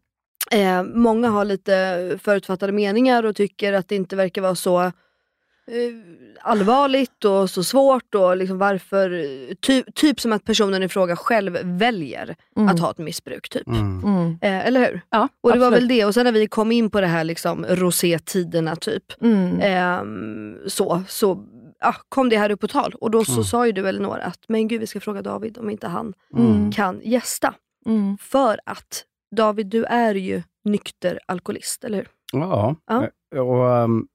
Eh, 0.52 0.84
många 0.96 1.30
har 1.30 1.46
lite 1.46 2.20
förutfattade 2.24 2.72
meningar 2.72 3.24
och 3.26 3.36
tycker 3.36 3.74
att 3.74 3.88
det 3.88 3.96
inte 3.96 4.16
verkar 4.16 4.42
vara 4.42 4.56
så 4.56 4.92
allvarligt 6.42 7.26
och 7.26 7.50
så 7.50 7.64
svårt 7.64 8.16
och 8.16 8.38
liksom 8.38 8.58
varför, 8.58 9.10
ty, 9.56 9.84
typ 9.96 10.20
som 10.20 10.34
att 10.34 10.44
personen 10.46 10.84
i 10.84 10.90
fråga 10.90 11.16
själv 11.16 11.58
väljer 11.64 12.36
Mm. 12.58 12.70
att 12.70 12.80
ha 12.80 12.92
ett 12.92 12.98
missbruk. 12.98 13.50
Typ. 13.50 13.68
Mm. 13.68 14.04
Mm. 14.04 14.38
Eh, 14.42 14.68
eller 14.68 14.80
hur? 14.92 15.02
Ja, 15.10 15.28
Och 15.42 15.52
det 15.52 15.60
var 15.60 15.68
absolut. 15.68 15.82
väl 15.84 15.88
det, 15.98 16.06
och 16.06 16.14
sen 16.14 16.24
när 16.26 16.32
vi 16.32 16.48
kom 16.48 16.72
in 16.72 16.90
på 16.90 17.02
det 17.02 17.08
här 17.08 17.24
liksom, 17.24 17.66
rosé-tiderna 17.66 18.76
typ, 18.76 19.04
Mm. 19.22 19.60
ehm, 19.62 20.58
så, 20.68 21.04
så 21.08 21.44
ja, 21.80 21.96
kom 22.10 22.30
det 22.30 22.38
här 22.38 22.52
upp 22.52 22.60
på 22.62 22.68
tal. 22.68 22.94
Och 23.02 23.12
då 23.12 23.26
så 23.26 23.32
Mm. 23.32 23.44
sa 23.44 23.66
ju 23.66 23.72
du 23.72 23.88
Elinor 23.90 24.20
att 24.20 24.40
men 24.48 24.68
gud 24.68 24.80
vi 24.82 24.88
ska 24.88 25.00
fråga 25.00 25.22
David 25.22 25.58
om 25.58 25.70
inte 25.70 25.88
han 25.88 26.14
Mm. 26.38 26.72
kan 26.72 27.02
gästa. 27.04 27.54
Mm. 27.86 28.18
För 28.18 28.60
att 28.66 29.04
David 29.36 29.68
du 29.68 29.84
är 29.86 30.16
ju 30.16 30.44
nykter 30.66 31.20
alkoholist, 31.26 31.84
eller 31.84 31.98
hur? 31.98 32.08
Ja, 32.34 32.76
Ja. 32.88 33.08
eh, 33.36 33.40
och 33.42 33.84
um, 33.84 34.08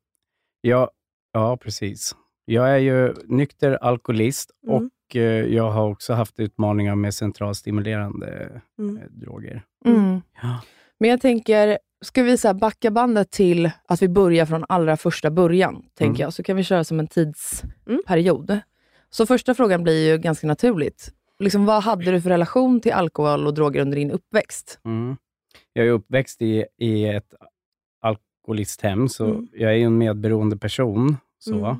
ja, 0.60 0.90
ja, 1.32 1.56
precis. 1.56 2.14
Jag 2.44 2.70
är 2.70 2.78
ju 2.78 3.14
nykter 3.24 3.72
alkoholist 3.84 4.50
Mm. 4.66 4.76
och 4.76 5.16
eh, 5.16 5.22
jag 5.54 5.70
har 5.70 5.88
också 5.90 6.12
haft 6.12 6.40
utmaningar 6.40 6.94
med 6.94 7.14
centralstimulerande 7.14 8.60
Mm. 8.78 8.96
eh, 8.96 9.02
droger. 9.10 9.62
Mm. 9.84 10.20
Ja. 10.42 10.60
Men 11.00 11.10
jag 11.10 11.20
tänker, 11.20 11.78
ska 12.04 12.22
vi 12.22 12.38
så 12.38 12.54
backa 12.54 12.90
bandet 12.90 13.30
till 13.30 13.70
att 13.88 14.02
vi 14.02 14.08
börjar 14.08 14.46
från 14.46 14.64
allra 14.68 14.96
första 14.96 15.30
början, 15.30 15.74
tänker 15.94 16.04
Mm. 16.10 16.20
jag. 16.20 16.32
Så 16.32 16.42
kan 16.42 16.56
vi 16.56 16.64
köra 16.64 16.84
som 16.84 17.00
en 17.00 17.06
tidsperiod. 17.08 18.58
Så 19.10 19.26
första 19.26 19.54
frågan 19.54 19.82
blir 19.82 20.10
ju 20.12 20.18
ganska 20.18 20.46
naturligt. 20.46 21.12
Liksom, 21.38 21.66
vad 21.66 21.82
hade 21.82 22.10
du 22.10 22.20
för 22.20 22.30
relation 22.30 22.80
till 22.80 22.92
alkohol 22.92 23.46
och 23.46 23.54
droger 23.54 23.80
under 23.80 23.96
din 23.96 24.10
uppväxt? 24.10 24.78
Mm. 24.84 25.16
Jag 25.72 25.86
är 25.86 25.90
uppväxt 25.90 26.42
i, 26.42 26.64
i 26.78 27.04
ett 27.04 27.34
alkoholisthem, 28.42 29.08
så 29.08 29.24
Mm. 29.30 29.48
jag 29.52 29.70
är 29.72 29.76
ju 29.76 29.82
en 29.84 29.98
medberoende 29.98 30.56
person. 30.56 31.16
Så. 31.38 31.54
Mm. 31.66 31.76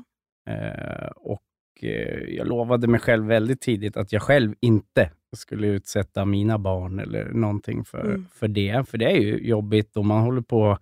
Eh, 0.59 1.07
och 1.15 1.41
eh, 1.81 2.19
Jag 2.35 2.47
lovade 2.47 2.87
mig 2.87 2.99
själv 2.99 3.25
väldigt 3.25 3.61
tidigt 3.61 3.97
att 3.97 4.11
jag 4.13 4.21
själv 4.21 4.55
inte 4.61 5.09
skulle 5.35 5.67
utsätta 5.67 6.25
mina 6.25 6.57
barn 6.57 6.99
eller 6.99 7.25
någonting 7.33 7.85
för, 7.85 8.01
Mm. 8.05 8.25
för 8.33 8.47
det. 8.47 8.89
För 8.89 8.97
det 8.97 9.05
är 9.05 9.19
ju 9.21 9.37
jobbigt 9.47 9.97
och 9.97 10.05
man 10.05 10.21
håller 10.21 10.41
på... 10.41 10.77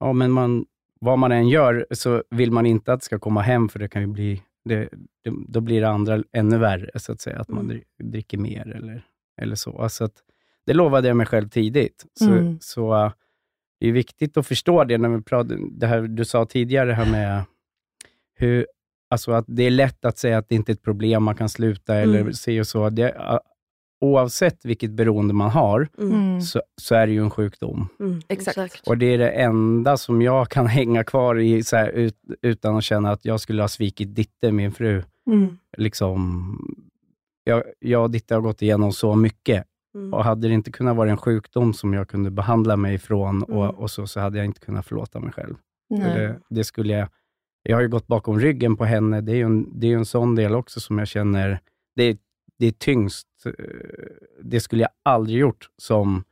Ja, 0.00 0.12
men 0.12 0.30
man, 0.30 0.66
vad 1.00 1.18
man 1.18 1.32
än 1.32 1.48
gör 1.48 1.86
så 1.90 2.22
vill 2.30 2.50
man 2.52 2.66
inte 2.66 2.92
att 2.92 3.00
det 3.00 3.04
ska 3.04 3.18
komma 3.18 3.40
hem, 3.42 3.68
för 3.68 3.78
det 3.78 3.88
kan 3.88 4.02
ju 4.02 4.08
bli... 4.08 4.42
Det, 4.64 4.88
det, 5.24 5.32
då 5.48 5.60
blir 5.60 5.80
det 5.80 5.88
andra 5.88 6.22
ännu 6.32 6.58
värre, 6.58 6.90
så 6.98 7.12
att 7.12 7.20
säga. 7.20 7.38
Att 7.38 7.48
man 7.48 7.64
Mm. 7.64 7.76
dri- 7.76 7.84
dricker 8.10 8.38
mer 8.38 8.68
eller, 8.76 9.02
eller 9.40 9.54
så. 9.56 9.88
så 9.88 10.04
att, 10.04 10.12
det 10.66 10.74
lovade 10.74 11.08
jag 11.08 11.16
mig 11.16 11.26
själv 11.26 11.48
tidigt. 11.48 12.06
Så, 12.14 12.30
Mm. 12.32 12.58
så 12.60 13.12
det 13.80 13.88
är 13.88 13.92
viktigt 13.92 14.36
att 14.36 14.46
förstå 14.46 14.84
det 14.84 14.98
när 14.98 15.08
vi 15.08 15.22
pratar, 15.22 15.58
det 15.70 15.86
här 15.86 16.00
du 16.02 16.24
sa 16.24 16.46
tidigare, 16.46 16.92
här 16.92 17.10
med 17.10 17.42
hur, 18.34 18.66
alltså 19.10 19.32
att 19.32 19.44
det 19.48 19.62
är 19.62 19.70
lätt 19.70 20.04
att 20.04 20.18
säga 20.18 20.38
att 20.38 20.48
det 20.48 20.54
inte 20.54 20.72
är 20.72 20.74
ett 20.74 20.82
problem, 20.82 21.22
man 21.22 21.34
kan 21.34 21.48
sluta 21.48 21.94
eller 21.94 22.20
Mm. 22.20 22.32
se 22.32 22.60
och 22.60 22.66
så. 22.66 22.90
Det, 22.90 23.38
oavsett 24.00 24.64
vilket 24.64 24.90
beroende 24.90 25.34
man 25.34 25.50
har, 25.50 25.88
Mm. 25.98 26.40
så, 26.40 26.62
så 26.80 26.94
är 26.94 27.06
det 27.06 27.12
ju 27.12 27.22
en 27.22 27.30
sjukdom. 27.30 27.88
Mm. 28.00 28.20
Exakt. 28.28 28.88
Och 28.88 28.98
det 28.98 29.06
är 29.06 29.18
det 29.18 29.30
enda 29.30 29.96
som 29.96 30.22
jag 30.22 30.48
kan 30.48 30.66
hänga 30.78 31.04
kvar 31.04 31.38
i, 31.38 31.62
så 31.62 31.76
här, 31.76 31.88
ut, 31.88 32.16
utan 32.42 32.76
att 32.76 32.84
känna 32.84 33.12
att 33.12 33.24
jag 33.24 33.40
skulle 33.40 33.62
ha 33.62 33.68
svikit 33.68 34.14
Ditte, 34.14 34.52
min 34.52 34.72
fru. 34.72 35.02
Mm. 35.26 35.58
Liksom, 35.76 36.76
jag, 37.44 37.62
jag 37.78 38.02
och 38.02 38.10
Ditte 38.10 38.34
har 38.34 38.40
gått 38.40 38.62
igenom 38.62 38.92
så 38.92 39.14
mycket 39.14 39.64
Mm. 39.98 40.14
och 40.14 40.24
hade 40.24 40.48
det 40.48 40.54
inte 40.54 40.70
kunnat 40.72 40.96
vara 40.96 41.10
en 41.10 41.16
sjukdom 41.16 41.74
som 41.74 41.94
jag 41.94 42.08
kunde 42.08 42.30
behandla 42.30 42.76
mig 42.76 42.94
ifrån 42.94 43.36
Mm. 43.42 43.58
och, 43.58 43.74
och 43.74 43.90
så, 43.90 44.06
så 44.06 44.20
hade 44.20 44.38
jag 44.38 44.44
inte 44.44 44.60
kunnat 44.60 44.86
förlåta 44.86 45.20
mig 45.20 45.32
själv. 45.32 45.54
För. 45.88 46.18
Det, 46.18 46.40
det 46.50 46.64
skulle 46.64 46.92
jag, 46.92 47.08
jag 47.62 47.76
har 47.76 47.82
ju 47.82 47.88
gått 47.88 48.06
bakom 48.06 48.40
ryggen 48.40 48.76
på 48.76 48.84
henne. 48.84 49.20
Det 49.20 49.32
är 49.32 49.36
ju 49.36 49.42
en, 49.42 49.80
det 49.80 49.92
är 49.92 49.96
en 49.96 50.04
sån 50.04 50.34
del 50.34 50.54
också 50.54 50.80
som 50.80 50.98
jag 50.98 51.08
känner, 51.08 51.60
det, 51.96 52.02
är- 52.02 52.16
det 52.58 52.66
är 52.66 52.70
tyngst. 52.72 53.26
eh, 53.46 53.52
Det 54.42 54.60
skulle 54.60 54.82
jag 54.82 54.90
aldrig 55.02 55.38
gjort 55.38 55.68
som 55.76 56.24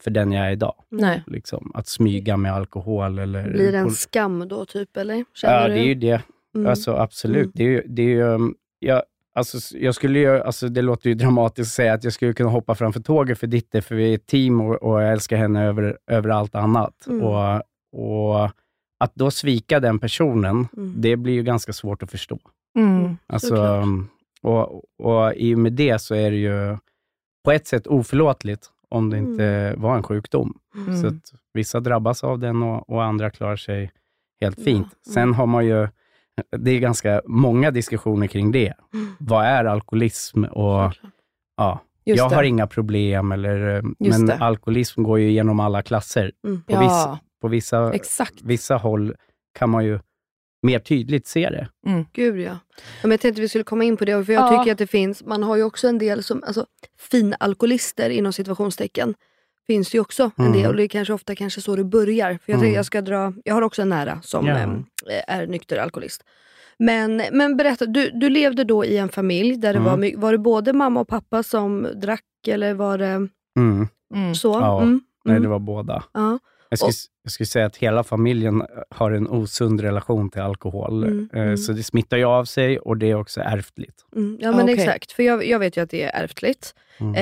för 0.00 0.10
den 0.10 0.32
jag 0.32 0.46
är 0.46 0.50
idag. 0.50 0.74
Nej. 0.90 1.22
Liksom, 1.26 1.70
att 1.74 1.86
smyga 1.88 2.36
med 2.36 2.52
alkohol 2.52 3.18
eller... 3.18 3.50
Blir 3.50 3.72
det 3.72 3.78
en 3.78 3.90
skam 3.90 4.48
då 4.48 4.64
typ 4.64 4.96
eller? 4.96 5.24
Känner 5.34 5.54
Ja, 5.62 5.68
du? 5.68 5.74
det 5.74 5.80
är 5.80 5.84
ju 5.84 5.94
det. 5.94 6.22
Mm. 6.54 6.66
Alltså, 6.66 6.92
absolut. 6.92 7.44
Mm. 7.44 7.52
Det 7.54 7.64
är 7.76 7.84
det 7.88 8.02
är 8.14 8.22
um, 8.34 8.54
jag, 8.78 9.02
alltså, 9.36 9.76
jag 9.78 9.94
skulle 9.94 10.18
ju, 10.18 10.40
alltså, 10.40 10.68
det 10.68 10.82
låter 10.82 11.08
ju 11.08 11.14
dramatiskt 11.24 11.68
att 11.70 11.74
säga 11.74 11.92
att 11.94 12.04
jag 12.04 12.12
skulle 12.12 12.32
kunna 12.32 12.50
hoppa 12.50 12.74
framför 12.74 13.00
tåget 13.00 13.38
för 13.38 13.46
Ditte, 13.46 13.82
för 13.82 13.94
vi 13.94 14.10
är 14.10 14.14
ett 14.14 14.26
team 14.26 14.60
och, 14.60 14.74
och 14.82 15.02
jag 15.02 15.12
älskar 15.12 15.36
henne 15.36 15.64
över, 15.64 15.98
över 16.10 16.28
allt 16.30 16.54
annat. 16.54 17.06
Mm. 17.06 17.22
Och, 17.22 17.62
och 17.92 18.50
att 19.00 19.14
då 19.14 19.30
svika 19.30 19.80
den 19.80 19.98
personen, 19.98 20.68
Mm. 20.76 20.94
det 20.96 21.16
blir 21.16 21.32
ju 21.34 21.42
ganska 21.42 21.72
svårt 21.72 22.02
att 22.02 22.10
förstå. 22.10 22.38
Mm. 22.78 23.16
Alltså, 23.26 23.48
Såklart. 23.48 23.82
um, 23.84 24.08
och, 24.42 24.82
och 24.98 25.34
i 25.34 25.54
och 25.54 25.58
med 25.58 25.72
det 25.72 25.98
så 25.98 26.14
är 26.14 26.30
det 26.30 26.36
ju 26.36 26.76
på 27.44 27.52
ett 27.52 27.66
sätt 27.66 27.86
oförlåtligt 27.86 28.70
om 28.88 29.10
det 29.10 29.18
inte 29.18 29.74
var 29.76 29.96
en 29.96 30.02
sjukdom. 30.02 30.58
Mm. 30.76 31.00
Så 31.02 31.06
att 31.06 31.32
vissa 31.54 31.80
drabbas 31.80 32.24
av 32.24 32.38
den 32.38 32.62
och, 32.62 32.90
och 32.90 33.04
andra 33.04 33.30
klarar 33.30 33.56
sig 33.56 33.90
helt 34.40 34.58
Ja, 34.58 34.64
fint. 34.64 34.76
mm. 35.06 35.14
Sen 35.14 35.34
har 35.34 35.46
man 35.46 35.66
ju, 35.66 35.88
det 36.56 36.70
är 36.70 36.78
ganska 36.78 37.22
många 37.26 37.70
diskussioner 37.70 38.26
kring 38.26 38.52
det. 38.52 38.74
Mm. 38.94 39.12
Vad 39.18 39.44
är 39.44 39.64
alkoholism? 39.64 40.44
Och, 40.44 40.92
ja, 41.56 41.80
Just 42.04 42.18
jag 42.18 42.30
det. 42.30 42.34
har 42.34 42.42
inga 42.42 42.66
problem, 42.66 43.32
eller, 43.32 43.82
Just 43.98 44.18
men 44.18 44.26
det. 44.26 44.34
alkoholism 44.34 45.02
går 45.02 45.18
ju 45.20 45.30
genom 45.30 45.60
alla 45.60 45.82
klasser. 45.82 46.32
Mm. 46.44 46.62
På, 46.62 46.72
vissa, 46.78 46.84
Ja, 46.94 47.18
på 47.40 47.48
vissa, 47.48 47.92
exakt. 47.94 48.42
vissa 48.42 48.76
håll 48.76 49.14
kan 49.58 49.70
man 49.70 49.84
ju 49.84 49.98
mer 50.62 50.78
tydligt 50.78 51.26
se 51.26 51.50
det. 51.50 51.68
Gud 52.12 52.38
ja. 52.40 52.42
ja 52.44 52.58
men 53.02 53.10
jag 53.10 53.20
tänkte 53.20 53.40
vi 53.40 53.48
skulle 53.48 53.64
komma 53.64 53.84
in 53.84 53.96
på 53.96 54.04
det, 54.04 54.24
för 54.24 54.32
jag 54.32 54.52
Ja. 54.52 54.58
tycker 54.58 54.72
att 54.72 54.78
det 54.78 54.86
finns, 54.86 55.24
man 55.24 55.42
har 55.42 55.56
ju 55.56 55.62
också 55.62 55.88
en 55.88 55.98
del 55.98 56.22
som, 56.22 56.42
alltså 56.46 56.66
finalkoholister 56.98 58.10
inom 58.10 58.32
situationstecken. 58.32 59.14
Finns 59.66 59.90
det 59.90 59.96
ju 59.96 60.00
också 60.00 60.30
en 60.36 60.46
Mm. 60.46 60.58
del 60.58 60.70
och 60.70 60.76
det 60.76 60.82
är 60.84 60.88
kanske 60.88 61.14
ofta 61.14 61.34
kanske 61.34 61.60
så 61.60 61.76
det 61.76 61.84
börjar. 61.84 62.38
För 62.44 62.52
jag, 62.52 62.58
Mm. 62.60 62.72
jag, 62.74 62.86
ska 62.86 63.00
dra, 63.00 63.32
jag 63.44 63.54
har 63.54 63.62
också 63.62 63.82
en 63.82 63.88
nära 63.88 64.20
som 64.22 64.46
Ja. 64.46 64.58
em, 64.58 64.84
är 65.26 65.46
nykter 65.46 65.76
alkoholist. 65.76 66.24
Men, 66.78 67.22
men 67.32 67.56
berätta, 67.56 67.86
du, 67.86 68.10
du 68.10 68.28
levde 68.28 68.64
då 68.64 68.84
i 68.84 68.96
en 68.98 69.08
familj 69.08 69.56
där 69.56 69.72
det 69.72 69.78
Mm. 69.78 69.90
var, 69.90 69.96
my- 69.96 70.14
var 70.16 70.32
det 70.32 70.38
både 70.38 70.72
mamma 70.72 71.00
och 71.00 71.08
pappa 71.08 71.42
som 71.42 71.88
drack 71.94 72.24
eller 72.48 72.74
var 72.74 72.98
det 72.98 73.28
Mm. 73.58 73.88
Mm. 74.14 74.34
så? 74.34 74.52
Ja. 74.52 74.82
Mm. 74.82 75.00
Nej, 75.24 75.40
det 75.40 75.48
var 75.48 75.58
båda. 75.58 76.04
Ja. 76.14 76.38
Jag 76.68 76.78
skulle, 76.78 76.88
Och- 76.88 76.94
jag 77.22 77.32
skulle 77.32 77.46
säga 77.46 77.66
att 77.66 77.76
hela 77.76 78.04
familjen 78.04 78.62
har 78.90 79.10
en 79.10 79.28
osund 79.28 79.80
relation 79.80 80.30
till 80.30 80.40
alkohol. 80.40 81.04
Mm, 81.04 81.28
Eh, 81.32 81.42
mm. 81.42 81.56
Så 81.56 81.72
det 81.72 81.82
smittar 81.82 82.16
ju 82.16 82.24
av 82.24 82.44
sig 82.44 82.78
och 82.78 82.96
det 82.96 83.10
är 83.10 83.14
också 83.14 83.40
ärftligt. 83.40 84.04
Mm, 84.16 84.38
ja 84.40 84.52
men 84.52 84.62
Okej. 84.62 84.74
exakt, 84.74 85.12
för 85.12 85.22
jag, 85.22 85.46
jag 85.46 85.58
vet 85.58 85.76
ju 85.76 85.80
att 85.82 85.90
det 85.90 86.02
är 86.02 86.22
ärftligt. 86.24 86.74
Mm. 86.98 87.14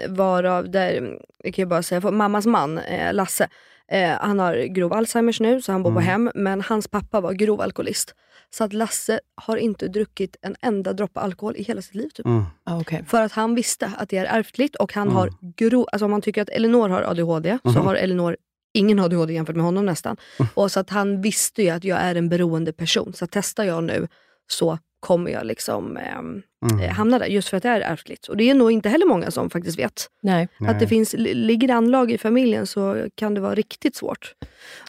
Eh, 0.00 0.08
varav, 0.10 0.70
där, 0.70 1.18
jag 1.44 1.54
kan 1.54 1.62
ju 1.62 1.66
bara 1.66 1.82
säga, 1.82 2.00
för 2.00 2.10
mammas 2.10 2.46
man 2.46 2.78
eh, 2.78 3.14
Lasse, 3.14 3.48
eh, 3.88 4.10
han 4.10 4.38
har 4.38 4.54
grov 4.56 4.92
Alzheimers 4.92 5.40
nu 5.40 5.62
så 5.62 5.72
han 5.72 5.82
bor 5.82 5.90
på 5.90 5.98
Mm. 6.00 6.08
hem, 6.08 6.30
men 6.34 6.60
hans 6.60 6.88
pappa 6.88 7.20
var 7.20 7.32
grov 7.32 7.60
alkoholist. 7.60 8.14
Så 8.50 8.64
att 8.64 8.72
Lasse 8.72 9.20
har 9.34 9.56
inte 9.56 9.88
druckit 9.88 10.36
en 10.42 10.56
enda 10.62 10.92
droppe 10.92 11.20
alkohol 11.20 11.56
i 11.56 11.62
hela 11.62 11.82
sitt 11.82 11.94
liv. 11.94 12.08
Typ. 12.14 12.26
Mm. 12.26 12.44
Ah, 12.64 12.80
okej. 12.80 13.04
För 13.08 13.22
att 13.22 13.32
han 13.32 13.54
visste 13.54 13.92
att 13.98 14.08
det 14.08 14.16
är 14.16 14.24
ärftligt 14.38 14.76
och 14.76 14.92
han 14.94 15.02
Mm. 15.08 15.16
har 15.16 15.30
grov, 15.56 15.86
alltså 15.92 16.04
om 16.04 16.10
man 16.10 16.22
tycker 16.22 16.42
att 16.42 16.48
Elinor 16.48 16.88
har 16.88 17.02
ADHD, 17.02 17.58
så 17.62 17.68
Mhm. 17.70 17.86
har 17.86 17.94
Elinor 17.94 18.36
ingen 18.74 18.98
ADHD 18.98 19.34
jämfört 19.34 19.56
med 19.56 19.64
honom 19.64 19.86
nästan. 19.86 20.16
Och 20.54 20.72
så 20.72 20.80
att 20.80 20.90
han 20.90 21.20
visste 21.22 21.62
ju 21.62 21.70
att 21.70 21.84
jag 21.84 21.98
är 21.98 22.14
en 22.14 22.28
beroende 22.28 22.72
person. 22.72 23.12
Så 23.12 23.26
testar 23.26 23.64
jag 23.64 23.84
nu 23.84 24.08
så 24.46 24.78
kommer 25.02 25.30
jag 25.30 25.46
liksom 25.46 25.96
ehm, 25.96 26.42
Mm. 26.70 26.80
eh, 26.80 26.90
hamna 26.90 27.18
där, 27.18 27.26
just 27.26 27.48
för 27.48 27.56
att 27.56 27.62
det 27.62 27.68
är 27.68 27.80
ärftligt. 27.80 28.26
Och 28.28 28.36
det 28.36 28.50
är 28.50 28.54
nog 28.54 28.72
inte 28.72 28.88
heller 28.88 29.06
många 29.06 29.30
som 29.30 29.50
faktiskt 29.50 29.78
vet. 29.78 30.06
Nej. 30.22 30.48
Att 30.68 30.80
det 30.80 30.86
finns, 30.86 31.14
li- 31.14 31.34
ligger 31.34 31.68
det 31.68 31.74
anlag 31.74 32.10
i 32.12 32.18
familjen 32.18 32.66
så 32.66 33.06
kan 33.14 33.34
det 33.34 33.40
vara 33.40 33.54
riktigt 33.54 33.96
svårt. 33.96 34.34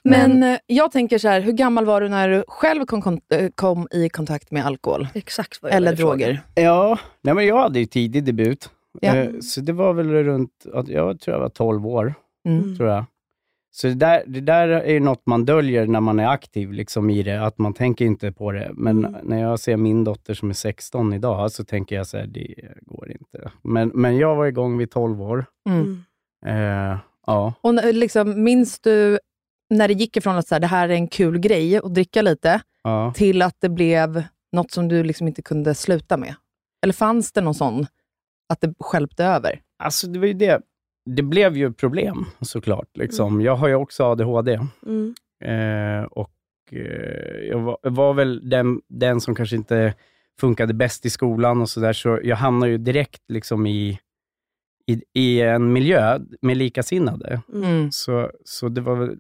Men 0.04 0.44
eh, 0.44 0.58
jag 0.68 0.92
tänker 0.92 1.18
så 1.18 1.28
här, 1.28 1.42
hur 1.42 1.52
gammal 1.52 1.86
var 1.86 2.02
du 2.02 2.10
när 2.10 2.30
du 2.30 2.44
själv 2.48 2.86
kom, 2.86 3.20
eh, 3.34 3.50
kom 3.56 3.88
i 3.92 4.10
kontakt 4.10 4.52
med 4.52 4.66
alkohol? 4.66 5.08
Exakt 5.14 5.62
vad 5.62 5.72
jag 5.72 5.78
Eller 5.78 5.96
droger? 5.96 6.42
Ja, 6.56 7.00
nej, 7.22 7.34
men 7.34 7.46
jag 7.46 7.58
hade 7.62 7.80
ju 7.80 7.86
tidig 7.86 8.24
debut. 8.24 8.70
Ja. 9.02 9.16
Eh, 9.16 9.30
Så 9.42 9.62
det 9.62 9.74
var 9.74 9.94
väl 9.94 10.10
runt, 10.10 10.66
att 10.74 10.88
jag 10.88 11.20
tror 11.20 11.36
jag 11.36 11.42
var 11.42 11.50
12 11.50 11.88
år. 11.88 12.14
Mm. 12.48 12.78
tror 12.78 12.90
jag. 12.90 13.06
Så 13.76 13.88
det 13.88 13.94
där, 13.94 14.24
det 14.28 14.42
där 14.42 14.68
är 14.68 14.94
ju 14.94 15.00
något 15.00 15.26
man 15.26 15.46
döljer 15.46 15.88
när 15.88 16.02
man 16.02 16.20
är 16.20 16.28
aktiv 16.28 16.72
liksom 16.72 17.10
i 17.10 17.24
det, 17.24 17.46
att 17.46 17.58
man 17.58 17.74
tänker 17.74 18.06
inte 18.06 18.32
på 18.32 18.52
det. 18.52 18.72
Men 18.74 19.06
Mm. 19.06 19.22
när 19.24 19.42
jag 19.42 19.60
ser 19.60 19.78
min 19.78 20.04
dotter 20.04 20.34
som 20.34 20.50
är 20.50 20.54
16 20.54 21.14
idag, 21.14 21.52
så 21.52 21.64
tänker 21.64 21.96
jag 21.96 22.08
så 22.08 22.18
här, 22.18 22.28
det 22.28 22.56
går 22.82 23.12
inte. 23.12 23.52
Men, 23.62 23.92
men 23.94 24.18
jag 24.18 24.36
var 24.36 24.46
igång 24.46 24.78
vid 24.78 24.92
12 24.92 25.22
år. 25.22 25.46
Mm. 25.70 26.04
Eh, 26.46 26.98
ja. 27.28 27.54
Och 27.62 27.74
liksom, 27.94 28.44
minns 28.44 28.80
du 28.80 29.20
när 29.70 29.88
det 29.88 29.94
gick 29.94 30.18
ifrån 30.18 30.36
att 30.36 30.48
så 30.48 30.56
här, 30.56 30.60
det 30.60 30.68
här 30.68 30.90
är 30.90 30.94
en 30.94 31.08
kul 31.08 31.40
grej 31.40 31.78
att 31.78 31.94
dricka 31.94 32.22
lite, 32.22 32.62
ja. 32.84 33.14
till 33.16 33.42
att 33.42 33.56
det 33.60 33.70
blev 33.70 34.24
något 34.52 34.72
som 34.72 34.88
du 34.88 35.04
liksom 35.04 35.28
inte 35.28 35.42
kunde 35.42 35.76
sluta 35.76 36.18
med? 36.18 36.36
Eller 36.84 36.94
fanns 36.94 37.32
det 37.32 37.42
någon 37.42 37.56
sån, 37.56 37.88
att 38.50 38.62
det 38.62 38.74
skälpte 38.80 39.26
över? 39.26 39.62
Alltså 39.84 40.08
det 40.08 40.20
var 40.20 40.28
ju 40.28 40.34
det. 40.34 40.62
Det 41.06 41.24
blev 41.24 41.58
ju 41.58 41.74
problem 41.74 42.26
såklart. 42.42 42.98
Liksom. 42.98 43.42
Jag 43.42 43.56
har 43.56 43.68
ju 43.68 43.76
också 43.76 44.04
ADHD. 44.04 44.60
Mm. 44.86 45.14
Eh, 45.44 46.04
och 46.04 46.34
eh, 46.72 47.48
jag 47.50 47.60
var, 47.60 47.78
var 47.82 48.14
väl 48.14 48.50
den, 48.50 48.82
den 48.88 49.22
som 49.22 49.36
kanske 49.36 49.56
inte 49.56 49.94
funkade 50.40 50.74
bäst 50.74 51.06
i 51.06 51.10
skolan 51.10 51.62
och 51.62 51.70
sådär, 51.70 51.94
så 51.94 52.20
jag 52.24 52.36
hamnade 52.36 52.72
ju 52.72 52.78
direkt 52.78 53.22
liksom 53.28 53.68
i, 53.68 54.00
i, 54.88 55.02
i 55.14 55.42
en 55.42 55.74
miljö 55.74 56.20
med 56.42 56.58
likasinnade. 56.58 57.42
Mm. 57.54 57.92
Så, 57.92 58.32
så 58.46 58.70
det 58.70 58.82
var 58.82 58.96
väl 58.96 59.18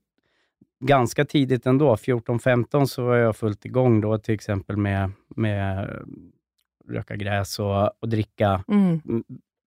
ganska 0.86 1.26
tidigt 1.26 1.66
ändå, 1.66 1.96
14-15, 1.96 2.86
så 2.86 3.04
var 3.06 3.16
jag 3.16 3.36
fullt 3.36 3.66
igång 3.66 4.02
då, 4.02 4.18
till 4.18 4.34
exempel 4.34 4.78
med, 4.78 5.12
med 5.36 5.90
röka 6.90 7.16
gräs 7.16 7.60
och, 7.60 8.02
och 8.02 8.10
dricka 8.10 8.64
Mm. 8.68 9.02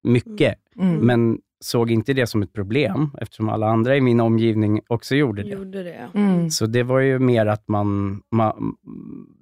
mycket. 0.02 0.55
Mm. 0.76 0.96
Men 0.96 1.38
såg 1.64 1.90
inte 1.90 2.12
det 2.12 2.26
som 2.26 2.42
ett 2.42 2.52
problem, 2.52 3.10
eftersom 3.20 3.48
alla 3.48 3.66
andra 3.68 3.96
i 3.96 4.00
min 4.00 4.20
omgivning 4.20 4.80
också 4.88 5.14
gjorde 5.14 5.42
det. 5.42 5.48
Gjorde 5.48 5.82
det. 5.82 6.10
Mm. 6.14 6.50
Så 6.50 6.66
det 6.66 6.82
var 6.82 7.00
ju 7.00 7.18
mer 7.18 7.46
att 7.46 7.68
man, 7.68 8.20
man 8.30 8.74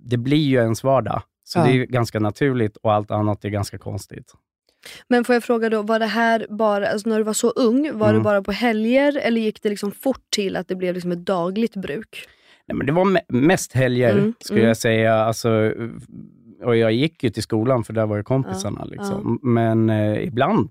det 0.04 0.16
blir 0.16 0.36
ju 0.46 0.56
ens 0.56 0.84
vardag. 0.84 1.22
Så 1.44 1.58
Ja. 1.58 1.64
det 1.64 1.70
är 1.70 1.74
ju 1.74 1.86
ganska 1.86 2.20
naturligt 2.20 2.76
och 2.76 2.92
allt 2.92 3.10
annat 3.10 3.44
är 3.44 3.48
ganska 3.48 3.78
konstigt. 3.78 4.32
Men 5.08 5.24
får 5.24 5.34
jag 5.34 5.44
fråga 5.44 5.68
då, 5.70 5.82
var 5.82 5.98
det 5.98 6.06
här 6.06 6.46
bara, 6.50 6.88
alltså 6.88 7.08
när 7.08 7.18
du 7.18 7.24
var 7.24 7.32
så 7.32 7.50
ung, 7.50 7.98
var 7.98 8.08
Mm. 8.08 8.18
det 8.18 8.24
bara 8.24 8.42
på 8.42 8.52
helger 8.52 9.16
eller 9.18 9.40
gick 9.40 9.62
det 9.62 9.68
liksom 9.68 9.92
fort 9.92 10.30
till 10.30 10.56
att 10.56 10.68
det 10.68 10.74
blev 10.76 10.94
liksom 10.94 11.12
ett 11.12 11.26
dagligt 11.26 11.76
bruk? 11.76 12.28
Nej, 12.66 12.76
men 12.76 12.86
det 12.86 12.92
var 12.92 13.04
me- 13.04 13.20
mest 13.28 13.72
helger, 13.72 14.12
Mm, 14.18 14.34
skulle 14.40 14.60
mm. 14.60 14.68
jag 14.68 14.76
säga. 14.76 15.14
Alltså, 15.14 15.72
och 16.64 16.76
jag 16.76 16.92
gick 16.92 17.24
ju 17.24 17.30
till 17.30 17.42
skolan, 17.42 17.84
för 17.84 17.92
där 17.92 18.06
var 18.06 18.16
ju 18.16 18.22
kompisarna. 18.22 18.80
Ja, 18.84 18.90
liksom. 18.90 19.38
Men 19.42 19.90
eh, 19.90 20.24
ibland 20.24 20.68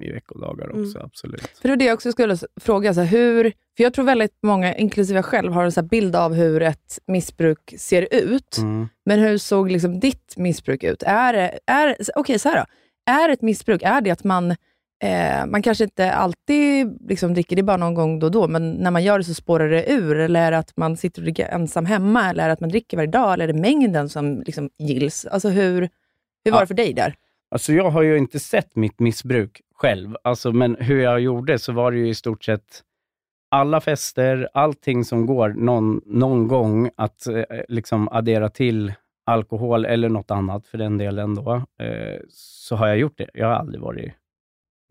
i 0.00 0.10
veckodagar 0.12 0.64
Mm. 0.70 0.82
också, 0.82 0.98
absolut. 0.98 1.40
För 1.40 1.62
det 1.62 1.68
var 1.68 1.76
det 1.76 1.84
jag 1.84 1.94
också 1.94 2.12
skulle 2.12 2.36
fråga. 2.60 2.94
Så 2.94 3.00
här, 3.00 3.06
hur, 3.06 3.44
för 3.76 3.82
jag 3.84 3.94
tror 3.94 4.04
väldigt 4.04 4.38
många, 4.42 4.74
inklusive 4.76 5.18
jag 5.18 5.24
själv, 5.24 5.52
har 5.52 5.64
en 5.64 5.72
så 5.72 5.82
bild 5.82 6.16
av 6.16 6.34
hur 6.34 6.62
ett 6.62 6.98
missbruk 7.06 7.74
ser 7.78 8.08
ut. 8.14 8.58
Mm. 8.58 8.88
Men 9.06 9.18
hur 9.20 9.38
såg 9.38 9.70
liksom 9.70 10.00
ditt 10.00 10.34
missbruk 10.36 10.84
ut? 10.84 11.02
Är, 11.06 11.32
det- 11.32 11.58
är, 11.66 11.96
Okej, 12.16 12.38
så 12.38 12.48
här 12.48 12.56
då. 12.56 12.64
Är 13.12 13.28
ett 13.28 13.42
missbruk, 13.42 13.82
är 13.82 14.00
det 14.00 14.10
att 14.10 14.24
man, 14.24 14.56
eh, 15.02 15.46
man 15.46 15.62
kanske 15.62 15.84
inte 15.84 16.12
alltid 16.12 16.98
liksom 17.08 17.34
dricker, 17.34 17.56
det 17.56 17.60
är 17.60 17.64
bara 17.64 17.76
någon 17.76 17.94
gång 17.94 18.18
då 18.18 18.26
och 18.26 18.32
då, 18.32 18.48
men 18.48 18.72
när 18.72 18.90
man 18.90 19.02
gör 19.04 19.18
det 19.18 19.24
så 19.24 19.34
spårar 19.34 19.68
det 19.68 19.92
ur? 19.92 20.16
Eller 20.18 20.40
är 20.46 20.50
det 20.50 20.58
att 20.58 20.76
man 20.76 20.96
sitter 20.96 21.20
och 21.20 21.24
dricker 21.24 21.46
ensam 21.48 21.86
hemma? 21.86 22.30
Eller 22.30 22.42
är 22.44 22.48
det 22.48 22.52
att 22.52 22.60
man 22.60 22.70
dricker 22.70 22.96
varje 22.96 23.10
dag? 23.10 23.32
Eller 23.32 23.48
är 23.48 23.52
det 23.52 23.60
mängden 23.60 24.08
som 24.08 24.42
liksom 24.46 24.70
gills? 24.78 25.26
Alltså 25.26 25.48
hur, 25.48 25.88
hur 26.44 26.52
var 26.52 26.58
Ja. 26.58 26.60
det 26.60 26.66
för 26.66 26.74
dig 26.74 26.92
där? 26.94 27.14
Alltså 27.50 27.72
jag 27.72 27.90
har 27.90 28.02
ju 28.02 28.18
inte 28.18 28.38
sett 28.40 28.76
mitt 28.76 29.00
missbruk 29.00 29.60
själv, 29.74 30.16
alltså, 30.24 30.52
men 30.52 30.76
hur 30.80 31.00
jag 31.02 31.20
gjorde 31.20 31.58
så 31.58 31.72
var 31.72 31.92
det 31.92 31.98
ju 31.98 32.08
i 32.08 32.14
stort 32.14 32.44
sett 32.44 32.82
alla 33.50 33.80
fester, 33.80 34.48
allting 34.54 35.04
som 35.04 35.26
går 35.26 35.48
någon, 35.48 36.00
någon 36.06 36.48
gång 36.48 36.90
att 36.96 37.26
eh, 37.26 37.42
liksom 37.68 38.08
addera 38.08 38.48
till 38.48 38.92
alkohol 39.26 39.84
eller 39.84 40.08
något 40.08 40.30
annat 40.30 40.66
för 40.66 40.78
den 40.78 40.98
delen 40.98 41.34
då, 41.34 41.54
eh, 41.54 42.18
så 42.30 42.76
har 42.76 42.86
jag 42.88 42.98
gjort 42.98 43.18
det. 43.18 43.30
Jag 43.34 43.46
har 43.46 43.54
aldrig 43.54 43.80
varit 43.82 44.12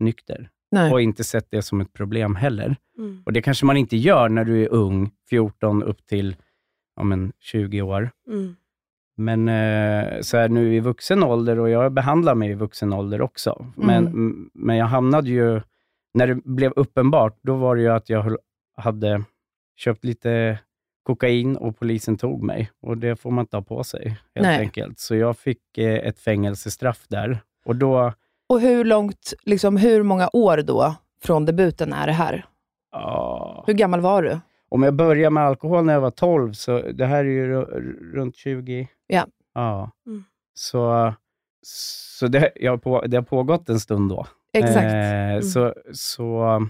nykter 0.00 0.50
Nej. 0.70 0.92
och 0.92 1.00
inte 1.02 1.24
sett 1.24 1.46
det 1.50 1.62
som 1.62 1.80
ett 1.80 1.92
problem 1.92 2.36
heller. 2.36 2.76
Mm. 2.98 3.22
Och 3.26 3.32
Det 3.32 3.42
kanske 3.42 3.66
man 3.66 3.76
inte 3.76 3.96
gör 3.96 4.28
när 4.28 4.44
du 4.44 4.62
är 4.62 4.68
ung, 4.72 5.10
14 5.30 5.82
upp 5.82 6.06
till 6.06 6.36
ja, 6.96 7.02
men 7.02 7.32
20 7.40 7.82
år. 7.82 8.10
Mm. 8.28 8.56
Men 9.16 9.48
eh, 9.48 10.20
så 10.20 10.36
här 10.36 10.48
nu 10.48 10.74
i 10.74 10.80
vuxen 10.80 11.22
ålder, 11.22 11.58
och 11.58 11.70
jag 11.70 11.92
behandlar 11.92 12.34
mig 12.34 12.50
i 12.50 12.54
vuxen 12.54 12.92
ålder 12.92 13.20
också, 13.20 13.66
men, 13.76 14.06
m- 14.06 14.50
men 14.54 14.76
jag 14.76 14.86
hamnade 14.86 15.30
ju, 15.30 15.60
när 16.14 16.26
det 16.26 16.34
blev 16.34 16.72
uppenbart, 16.76 17.38
då 17.42 17.56
var 17.56 17.76
det 17.76 17.82
ju 17.82 17.88
att 17.88 18.08
jag 18.10 18.36
hade 18.76 19.24
köpt 19.76 20.04
lite 20.04 20.58
kokain 21.02 21.56
och 21.56 21.78
polisen 21.78 22.16
tog 22.16 22.42
mig. 22.42 22.70
Och 22.82 22.98
det 22.98 23.16
får 23.16 23.30
man 23.30 23.42
inte 23.42 23.56
ha 23.56 23.62
på 23.62 23.84
sig, 23.84 24.06
helt 24.34 24.46
Nej. 24.46 24.60
enkelt. 24.60 24.98
Så 24.98 25.14
jag 25.16 25.36
fick 25.38 25.78
eh, 25.78 25.94
ett 26.08 26.18
fängelsestraff 26.20 27.04
där. 27.08 27.38
Och 27.64 27.76
då, 27.76 28.12
Och 28.50 28.60
hur 28.60 28.84
långt, 28.84 29.32
liksom, 29.42 29.76
hur 29.76 30.02
många 30.02 30.30
år 30.32 30.56
då 30.56 30.94
från 31.24 31.44
debuten 31.44 31.92
är 31.92 32.06
det 32.06 32.12
här? 32.12 32.44
ja, 32.92 33.64
Hur 33.66 33.74
gammal 33.74 34.00
var 34.00 34.22
du? 34.22 34.38
om 34.68 34.82
jag 34.82 34.94
börjar 34.94 35.30
med 35.30 35.42
alkohol 35.44 35.84
när 35.84 35.92
jag 35.92 36.00
var 36.00 36.10
12, 36.10 36.52
så 36.52 36.80
det 36.92 37.06
här 37.06 37.18
är 37.18 37.24
ju 37.28 37.52
ru- 37.54 38.14
runt 38.14 38.36
20. 38.36 38.88
Ja. 39.06 39.26
Ja. 39.54 39.90
Mm. 40.06 40.24
Så, 40.54 41.14
så 41.66 42.26
det, 42.26 42.52
jag 42.56 42.72
har 42.72 42.78
på, 42.78 43.02
det 43.06 43.16
har 43.16 43.22
pågått 43.24 43.68
en 43.68 43.80
stund 43.80 44.10
då. 44.10 44.26
Exakt. 44.52 44.84
Eh, 44.84 45.48
så, 45.48 45.74
så, 45.92 46.66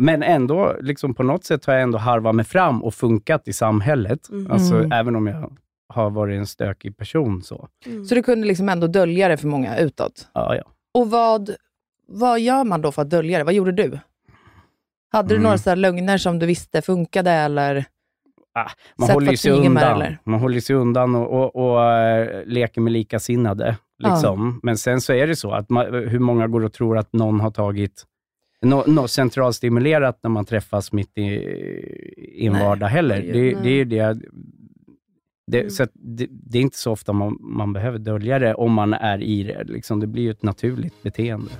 men 0.00 0.22
ändå, 0.22 0.76
liksom 0.80 1.14
på 1.14 1.22
något 1.22 1.44
sätt 1.44 1.64
har 1.64 1.72
jag 1.74 1.82
ändå 1.82 1.98
harvat 1.98 2.34
mig 2.34 2.44
fram 2.44 2.84
och 2.84 2.94
funkat 2.94 3.48
i 3.48 3.52
samhället. 3.52 4.28
Mm. 4.30 4.50
Alltså, 4.52 4.74
Mm. 4.74 4.92
Även 4.92 5.16
om 5.16 5.26
jag 5.26 5.56
har 5.88 6.10
varit 6.10 6.38
en 6.38 6.46
stökig 6.46 6.96
person. 6.96 7.42
Så. 7.42 7.68
Mm. 7.86 8.04
Så 8.04 8.14
du 8.14 8.22
kunde 8.22 8.46
liksom 8.46 8.68
ändå 8.68 8.86
dölja 8.86 9.28
det 9.28 9.36
för 9.36 9.48
många 9.48 9.78
utåt? 9.78 10.28
Ja, 10.34 10.54
ja. 10.56 10.62
Och 10.96 11.10
vad, 11.10 11.50
vad 12.08 12.40
gör 12.40 12.64
man 12.64 12.80
då 12.82 12.92
för 12.92 13.02
att 13.02 13.10
dölja 13.10 13.38
det? 13.38 13.44
Vad 13.44 13.54
gjorde 13.54 13.72
du? 13.72 13.98
Hade 15.12 15.28
du 15.28 15.34
Mm. 15.34 15.42
några 15.42 15.58
så 15.58 15.74
lögner 15.74 16.18
som 16.18 16.38
du 16.38 16.46
visste 16.46 16.82
funkade 16.82 17.30
eller? 17.30 17.84
Ah, 18.54 18.70
Man 18.98 19.10
håller 19.10 19.26
sig 19.26 19.36
smyga 19.36 19.56
med 19.58 19.66
undan. 19.82 19.94
eller? 19.96 20.18
Man 20.24 20.40
håller 20.40 20.60
sig 20.60 20.76
undan 20.76 21.14
och, 21.14 21.32
och, 21.32 21.56
och 21.76 21.84
eh, 21.92 22.44
leker 22.46 22.80
med 22.80 22.92
likasinnade. 22.92 23.76
Liksom. 23.98 24.60
Men 24.62 24.78
sen 24.78 25.00
så 25.00 25.12
är 25.12 25.26
det 25.26 25.36
så 25.36 25.50
att 25.52 25.70
man, 25.70 25.94
hur 25.94 26.18
många 26.18 26.46
går 26.48 26.64
och 26.64 26.72
tror 26.72 26.98
att 26.98 27.12
någon 27.12 27.40
har 27.40 27.50
tagit 27.50 28.04
något 28.62 28.86
no, 28.86 29.08
centralstimulerat 29.08 30.18
när 30.22 30.30
man 30.30 30.44
träffas 30.44 30.92
mitt 30.92 31.18
i, 31.18 31.22
i 31.22 32.46
en 32.46 32.52
Nej. 32.52 32.62
vardag 32.64 32.86
heller. 32.86 33.22
Det, 33.22 33.54
det 33.54 33.68
är 33.68 33.74
ju 33.74 33.84
det. 33.84 34.18
Det, 35.46 35.58
Mm. 35.60 35.70
så 35.70 35.86
det, 35.94 36.26
det 36.30 36.58
är 36.58 36.62
inte 36.62 36.78
så 36.78 36.92
ofta 36.92 37.12
man, 37.12 37.38
man 37.40 37.72
behöver 37.72 37.98
dölja 37.98 38.38
det 38.38 38.54
om 38.54 38.72
man 38.72 38.92
är 38.94 39.22
i 39.22 39.42
det. 39.42 39.64
Liksom. 39.64 40.00
Det 40.00 40.06
blir 40.06 40.22
ju 40.22 40.30
ett 40.30 40.42
naturligt 40.42 41.02
beteende. 41.02 41.50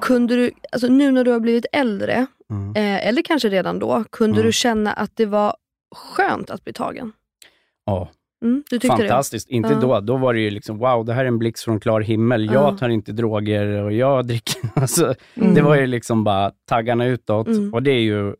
Kunde 0.00 0.36
du, 0.36 0.50
alltså 0.72 0.88
nu 0.88 1.10
när 1.12 1.24
du 1.24 1.30
har 1.30 1.40
blivit 1.40 1.66
äldre, 1.72 2.26
Mm. 2.50 2.76
eh, 2.76 3.08
eller 3.08 3.22
kanske 3.22 3.48
redan 3.48 3.78
då, 3.78 4.04
kunde 4.10 4.36
Mm. 4.36 4.46
du 4.46 4.52
känna 4.52 4.92
att 4.92 5.10
det 5.16 5.26
var 5.26 5.54
skönt 5.94 6.50
att 6.50 6.64
bli 6.64 6.72
tagen? 6.72 7.12
Ja. 7.86 8.08
Mm, 8.44 8.62
Fantastiskt. 8.88 9.50
Inte 9.50 9.68
Ja. 9.68 9.78
då. 9.80 10.00
Då 10.00 10.16
var 10.16 10.34
det 10.34 10.40
ju 10.40 10.50
liksom, 10.50 10.78
wow, 10.78 11.04
det 11.04 11.12
här 11.12 11.24
är 11.24 11.28
en 11.28 11.38
blixt 11.38 11.64
från 11.64 11.80
klar 11.80 12.00
himmel. 12.00 12.46
Ja. 12.46 12.52
Jag 12.52 12.78
tar 12.78 12.88
inte 12.88 13.12
droger 13.12 13.66
och 13.82 13.92
jag 13.92 14.26
dricker. 14.26 14.60
Alltså, 14.74 15.14
Mm. 15.34 15.54
Det 15.54 15.62
var 15.62 15.76
ju 15.76 15.86
liksom 15.86 16.24
bara 16.24 16.52
taggarna 16.68 17.06
utåt. 17.06 17.46
Mm. 17.46 17.74
Och 17.74 17.82
det 17.82 17.90
är 17.90 18.00
ju 18.00 18.34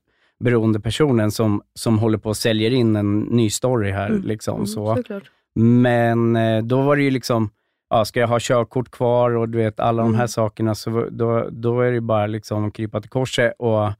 beroendepersonen 0.44 1.30
som, 1.30 1.62
som 1.74 1.98
håller 1.98 2.18
på 2.18 2.28
och 2.28 2.36
säljer 2.36 2.70
in 2.70 2.96
en 2.96 3.18
ny 3.20 3.50
story 3.50 3.90
här. 3.90 4.08
Mm. 4.10 4.22
Liksom, 4.22 4.54
Mm, 4.54 4.66
så. 4.66 4.96
såklart. 4.96 5.30
Men 5.54 6.36
eh, 6.36 6.62
då 6.62 6.82
var 6.82 6.96
det 6.96 7.02
ju 7.02 7.10
liksom, 7.10 7.50
ja, 7.90 8.04
ska 8.04 8.20
jag 8.20 8.28
ha 8.28 8.38
körkort 8.40 8.90
kvar 8.90 9.30
och 9.30 9.48
du 9.48 9.58
vet 9.58 9.80
alla 9.80 10.02
de 10.02 10.14
här 10.14 10.20
Mm. 10.20 10.28
sakerna, 10.28 10.74
så 10.74 11.08
då, 11.10 11.48
då 11.50 11.80
är 11.80 11.92
det 11.92 12.00
bara 12.00 12.26
liksom 12.26 12.70
krypa 12.70 13.00
till 13.00 13.10
korset. 13.10 13.52
Och 13.58 13.92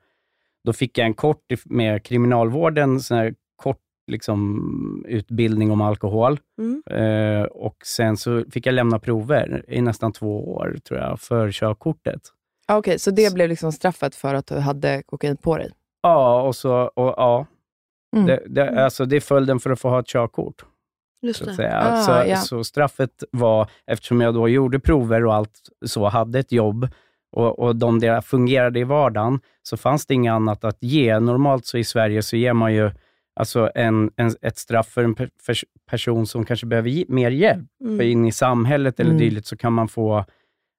då 0.65 0.73
fick 0.73 0.99
jag 0.99 1.07
en 1.07 1.15
kort 1.15 1.43
med 1.65 2.03
kriminalvården, 2.05 3.01
sån 3.01 3.17
här 3.17 3.35
kort 3.57 3.81
liksom, 4.07 5.05
utbildning 5.09 5.71
om 5.71 5.81
alkohol. 5.81 6.39
Mm. 6.59 6.83
Eh, 6.91 7.43
och 7.45 7.77
sen 7.85 8.17
så 8.17 8.45
fick 8.51 8.67
jag 8.67 8.73
lämna 8.75 8.99
prover 8.99 9.65
i 9.69 9.81
nästan 9.81 10.13
två 10.13 10.55
år, 10.55 10.77
tror 10.89 11.01
jag, 11.01 11.21
för 11.21 11.53
körkortet. 11.53 12.21
Ah, 12.67 12.77
Okej, 12.79 12.99
så 12.99 13.11
det 13.11 13.35
blev 13.35 13.49
liksom 13.49 13.73
straffet 13.73 14.15
för 14.15 14.35
att 14.35 14.47
du 14.47 14.55
hade 14.59 15.03
kokain 15.07 15.37
på 15.37 15.57
dig? 15.57 15.71
Ja, 16.09 16.43
och 16.43 16.57
så, 16.57 16.73
och, 16.73 17.15
ja. 17.17 17.47
Mm. 18.17 18.27
Det, 18.27 18.43
det, 18.47 18.85
alltså, 18.85 19.05
det 19.07 19.17
är 19.17 19.21
följden 19.21 19.61
för 19.61 19.71
att 19.71 19.81
få 19.81 19.89
ha 19.89 20.01
ett 20.01 20.07
körkort. 20.09 20.65
Just 21.23 21.45
Så. 21.45 21.63
Ah, 21.63 22.03
så, 22.03 22.11
ja. 22.11 22.37
så 22.37 22.65
straffet 22.65 23.25
var, 23.31 23.71
eftersom 23.87 24.21
jag 24.21 24.35
då 24.35 24.49
gjorde 24.49 24.81
prover 24.81 25.25
och 25.27 25.35
allt 25.35 25.61
så, 25.87 26.05
hade 26.09 26.39
ett 26.39 26.53
jobb 26.53 26.89
och, 27.33 27.59
och 27.59 27.77
de 27.77 28.01
där 28.01 28.21
fungerade 28.21 28.79
i 28.81 28.85
vardagen, 28.85 29.41
så 29.63 29.77
fanns 29.77 30.07
det 30.07 30.15
inget 30.15 30.33
annat 30.33 30.65
att 30.65 30.77
ge. 30.81 31.21
Normalt 31.21 31.67
så 31.67 31.79
i 31.79 31.85
Sverige 31.85 32.23
så 32.23 32.37
ger 32.37 32.53
man 32.53 32.75
ju 32.75 32.91
alltså 33.41 33.71
en, 33.75 34.11
en, 34.17 34.35
ett 34.43 34.59
straff 34.59 34.87
för 34.89 35.05
en 35.05 35.15
per, 35.15 35.31
för 35.43 35.57
person 35.91 36.27
som 36.27 36.45
kanske 36.45 36.67
behöver 36.67 36.89
ge, 36.91 37.05
mer 37.09 37.31
hjälp 37.31 37.67
Mm. 37.85 38.01
in 38.01 38.25
i 38.25 38.33
samhället 38.33 39.01
eller 39.01 39.11
Mm. 39.11 39.21
dylikt, 39.21 39.47
så 39.47 39.57
kan 39.57 39.73
man 39.73 39.89
få 39.89 40.25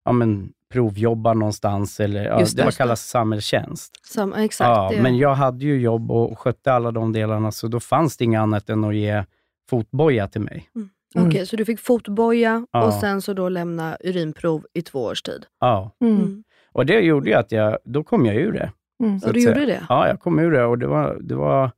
ja, 0.08 0.12
men, 0.14 0.50
provjobba 0.72 1.34
någonstans, 1.34 2.00
eller 2.00 2.26
ja, 2.26 2.38
det 2.38 2.56
det. 2.56 2.64
vad 2.64 2.76
kallas 2.76 3.02
samhällstjänst. 3.08 4.06
Sam, 4.06 4.34
exakt. 4.34 4.68
Ja, 4.68 4.90
det. 4.96 5.02
men 5.02 5.18
jag 5.18 5.36
hade 5.36 5.66
ju 5.66 5.80
jobb 5.82 6.12
och 6.12 6.40
skötte 6.40 6.74
alla 6.74 6.92
de 6.92 7.14
delarna, 7.14 7.52
så 7.52 7.68
då 7.68 7.80
fanns 7.80 8.18
det 8.18 8.24
inget 8.26 8.40
annat 8.40 8.70
än 8.70 8.84
att 8.84 8.96
ge 8.96 9.24
fotboja 9.70 10.28
till 10.28 10.42
mig. 10.42 10.70
Mm. 10.76 10.90
Okej, 11.28 11.46
så 11.48 11.56
du 11.56 11.66
fick 11.66 11.80
fotboja 11.80 12.66
Ja. 12.72 12.86
och 12.86 12.94
sen 12.94 13.22
så 13.22 13.34
då 13.34 13.50
lämna 13.50 13.98
urinprov 14.04 14.66
i 14.74 14.82
två 14.82 15.04
års 15.04 15.22
tid? 15.22 15.46
Ja. 15.60 15.92
Mm. 16.02 16.16
Mm. 16.16 16.44
Och 16.72 16.86
det 16.86 17.00
gjorde 17.00 17.30
ju 17.30 17.36
att 17.36 17.52
jag, 17.52 17.78
då 17.84 18.04
kom 18.04 18.26
jag 18.26 18.36
ur 18.36 18.52
det. 18.52 18.72
Mm. 19.04 19.20
så 19.20 19.28
Och 19.28 19.34
du 19.34 19.42
säga. 19.42 19.54
gjorde 19.54 19.66
det? 19.66 19.86
Ja, 19.90 20.08
jag 20.08 20.20
kom 20.20 20.40
ur 20.40 20.52
det 20.52 20.66
och 20.66 20.78
det 20.78 20.88
var, 20.88 21.18
det 21.22 21.36
var 21.36 21.72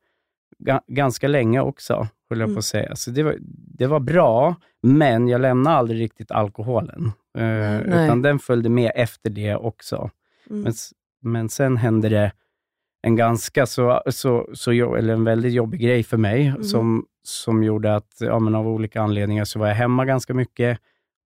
ga, 0.60 0.82
ganska 0.88 1.28
länge 1.28 1.60
också, 1.62 1.94
höll 2.30 2.40
jag 2.40 2.48
Mm. 2.48 2.56
på 2.56 2.60
att 2.60 2.66
säga. 2.66 2.96
Så 2.96 3.12
det 3.12 3.24
var, 3.24 3.36
det 3.78 3.88
var 3.88 4.00
bra, 4.00 4.56
men 4.84 5.28
jag 5.28 5.42
lämnade 5.42 5.76
aldrig 5.76 6.00
riktigt 6.02 6.32
alkoholen. 6.32 7.12
Eh, 7.40 7.82
Nej. 7.88 8.06
utan 8.06 8.22
den 8.22 8.40
följde 8.40 8.70
med 8.70 8.92
efter 8.96 9.30
det 9.30 9.56
också. 9.56 10.10
Mm. 10.50 10.62
Men, 10.64 10.74
men 11.22 11.50
sen 11.50 11.78
hände 11.78 12.10
det 12.10 12.32
en 13.02 13.16
ganska 13.16 13.66
så, 13.66 14.02
så, 14.08 14.50
så, 14.54 14.96
eller 14.96 15.14
en 15.14 15.24
väldigt 15.24 15.54
jobbig 15.54 15.80
grej 15.82 16.04
för 16.04 16.18
mig, 16.18 16.50
Mhm. 16.52 16.64
som, 16.64 17.06
som 17.24 17.64
gjorde 17.64 17.96
att, 17.96 18.18
ja, 18.20 18.40
men 18.40 18.56
av 18.56 18.68
olika 18.68 19.02
anledningar, 19.02 19.46
så 19.46 19.60
var 19.60 19.68
jag 19.68 19.76
hemma 19.76 20.06
ganska 20.06 20.34
mycket 20.34 20.80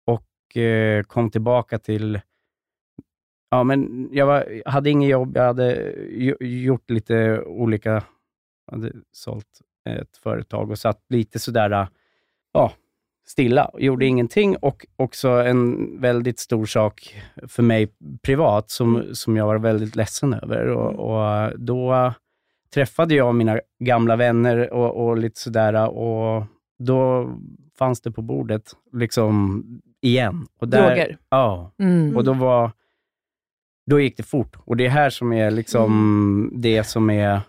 och 0.06 0.56
eh, 0.56 1.02
kom 1.02 1.30
tillbaka 1.30 1.78
till 1.78 2.20
Ja, 3.52 3.64
men 3.64 4.08
jag 4.12 4.26
var, 4.26 4.62
hade 4.66 4.90
inget 4.90 5.10
jobb, 5.10 5.36
jag 5.36 5.42
hade 5.44 5.92
gjort 6.40 6.90
lite 6.90 7.40
olika, 7.42 8.02
hade 8.70 8.92
sålt 9.12 9.60
ett 9.90 10.16
företag 10.16 10.70
och 10.70 10.78
satt 10.78 11.04
lite 11.08 11.38
sådär, 11.38 11.88
ja, 12.52 12.72
stilla 13.30 13.64
och 13.64 13.80
gjorde 13.80 14.06
ingenting. 14.06 14.56
Och 14.56 14.86
också 14.96 15.28
en 15.28 15.90
väldigt 16.00 16.38
stor 16.38 16.66
sak 16.66 17.16
för 17.48 17.62
mig 17.62 17.88
privat, 18.22 18.70
som, 18.70 19.04
som 19.12 19.36
jag 19.36 19.46
var 19.46 19.58
väldigt 19.58 19.96
ledsen 19.96 20.34
över. 20.34 20.66
Och, 20.66 20.92
och 20.92 21.60
då 21.60 22.12
träffade 22.74 23.14
jag 23.14 23.34
mina 23.34 23.60
gamla 23.84 24.16
vänner 24.16 24.72
och, 24.72 25.06
och 25.06 25.18
lite 25.18 25.40
sådär, 25.40 25.88
och 25.88 26.44
då 26.78 27.30
fanns 27.78 28.00
det 28.00 28.12
på 28.12 28.22
bordet, 28.22 28.72
liksom 28.92 29.64
igen. 30.02 30.46
Och 30.60 30.68
Droger? 30.68 31.18
Ja. 31.28 31.72
Mm. 31.78 32.16
Och 32.16 32.24
då 32.24 32.32
var 32.32 32.72
då 33.86 34.00
gick 34.00 34.16
det 34.16 34.22
fort. 34.22 34.56
Och 34.64 34.76
det 34.76 34.86
är 34.86 34.90
här 34.90 35.10
som 35.10 35.32
är 35.32 35.50
liksom 35.50 36.52
det 36.54 36.84
som 36.84 37.10
är 37.10 37.40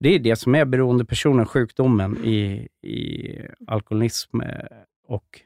det 0.00 0.14
är 0.14 0.18
det 0.18 0.36
som 0.36 0.54
är 0.54 0.64
beroendepersonen, 0.64 1.46
sjukdomen 1.46 2.24
i, 2.24 2.68
i 2.82 3.28
alkoholism 3.66 4.40
eh, 4.40 4.64
och 5.06 5.40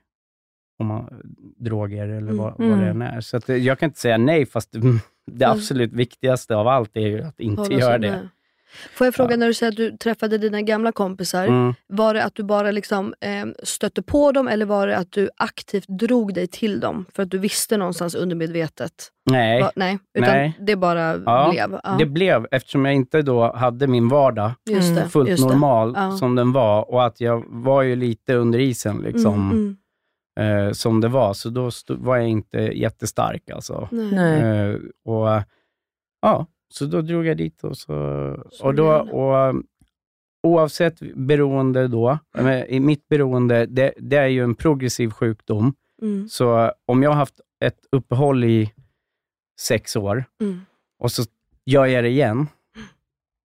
om 0.79 0.87
man, 0.87 1.23
droger 1.57 2.09
eller 2.09 2.33
vad, 2.33 2.55
vad 2.59 2.79
det 2.79 2.87
än 2.89 3.03
är. 3.03 3.21
Så 3.21 3.37
att, 3.37 3.49
jag 3.49 3.79
kan 3.79 3.89
inte 3.89 4.01
säga 4.01 4.19
nej, 4.19 4.47
fast 4.47 4.75
det, 5.27 5.49
absolut 5.49 5.93
viktigaste 5.93 6.57
av 6.57 6.69
allt 6.69 6.97
är 6.97 7.07
ju 7.07 7.23
att 7.23 7.41
inte 7.41 7.63
Hålla 7.63 7.79
göra 7.79 7.99
det. 7.99 8.29
Får 8.95 9.07
jag 9.07 9.15
fråga, 9.15 9.37
när 9.37 9.47
du 9.47 9.55
säger 9.55 9.73
att 9.73 9.77
du 9.77 9.97
träffade 9.97 10.39
dina 10.39 10.63
gamla 10.63 10.93
kompisar, 10.93 11.47
Mm. 11.47 11.75
var 11.87 12.15
det 12.15 12.25
att 12.25 12.35
du 12.35 12.43
bara 12.43 12.71
liksom, 12.71 13.15
eh, 13.21 13.47
stötte 13.63 14.03
på 14.03 14.33
dem 14.33 14.49
eller 14.49 14.67
var 14.67 14.87
det 14.87 14.97
att 14.97 15.13
du 15.13 15.31
aktivt 15.37 15.89
drog 15.89 16.35
dig 16.35 16.47
till 16.47 16.81
dem 16.81 17.05
för 17.15 17.23
att 17.23 17.31
du 17.31 17.39
visste 17.39 17.77
någonstans 17.77 18.15
undermedvetet? 18.15 18.93
Nej. 19.31 19.63
Va, 19.63 19.71
nej, 19.77 19.99
utan 20.19 20.31
Nej. 20.37 20.57
det 20.61 20.77
bara 20.77 21.17
Ja, 21.27 21.51
blev? 21.51 21.81
Ja. 21.85 21.97
Det 21.99 22.07
blev, 22.07 22.47
eftersom 22.51 22.85
jag 22.85 22.95
inte 22.95 23.23
då 23.23 23.53
hade 23.53 23.87
min 23.87 24.09
vardag 24.09 24.51
Just 24.71 24.95
det, 24.97 25.09
fullt 25.09 25.29
just 25.31 25.45
normal 25.47 25.93
Ja. 25.97 26.17
som 26.17 26.35
den 26.35 26.53
var 26.53 26.91
och 26.91 27.05
att 27.07 27.21
jag 27.21 27.45
var 27.49 27.83
ju 27.83 27.97
lite 27.97 28.35
under 28.35 28.59
isen 28.59 28.97
liksom, 28.99 29.35
Mm, 29.51 29.77
mm. 30.41 30.67
eh, 30.67 30.73
som 30.73 31.01
det 31.01 31.09
var, 31.09 31.33
så 31.35 31.49
då 31.51 31.71
var 31.89 32.17
jag 32.17 32.29
inte 32.29 32.59
jättestark. 32.59 33.51
Alltså. 33.51 33.89
Eh, 33.93 34.75
och, 35.05 35.43
ja, 36.23 36.47
så 36.69 36.87
då 36.87 37.01
drog 37.01 37.27
jag 37.27 37.37
dit 37.37 37.65
och 37.65 37.77
så... 37.77 37.95
och 38.63 38.75
då, 38.75 38.89
och, 38.93 39.39
eh, 39.39 39.55
oavsett 40.43 41.01
beroende 41.15 41.89
då, 41.89 42.19
i 42.69 42.81
mitt 42.81 43.09
beroende, 43.09 43.67
det, 43.67 43.95
det 43.97 44.17
är 44.17 44.27
ju 44.27 44.45
en 44.45 44.55
progressiv 44.55 45.11
sjukdom. 45.11 45.75
Mm, 46.03 46.29
Så 46.29 46.73
om 46.87 47.03
jag 47.03 47.11
har 47.11 47.17
haft 47.17 47.41
ett 47.65 47.79
uppehåll 47.93 48.45
i 48.45 48.73
sex 49.61 49.97
år 49.97 50.25
mm. 50.41 50.61
och 50.99 51.13
så 51.13 51.23
gör 51.65 51.87
jag 51.87 52.05
det 52.05 52.09
igen, 52.09 52.47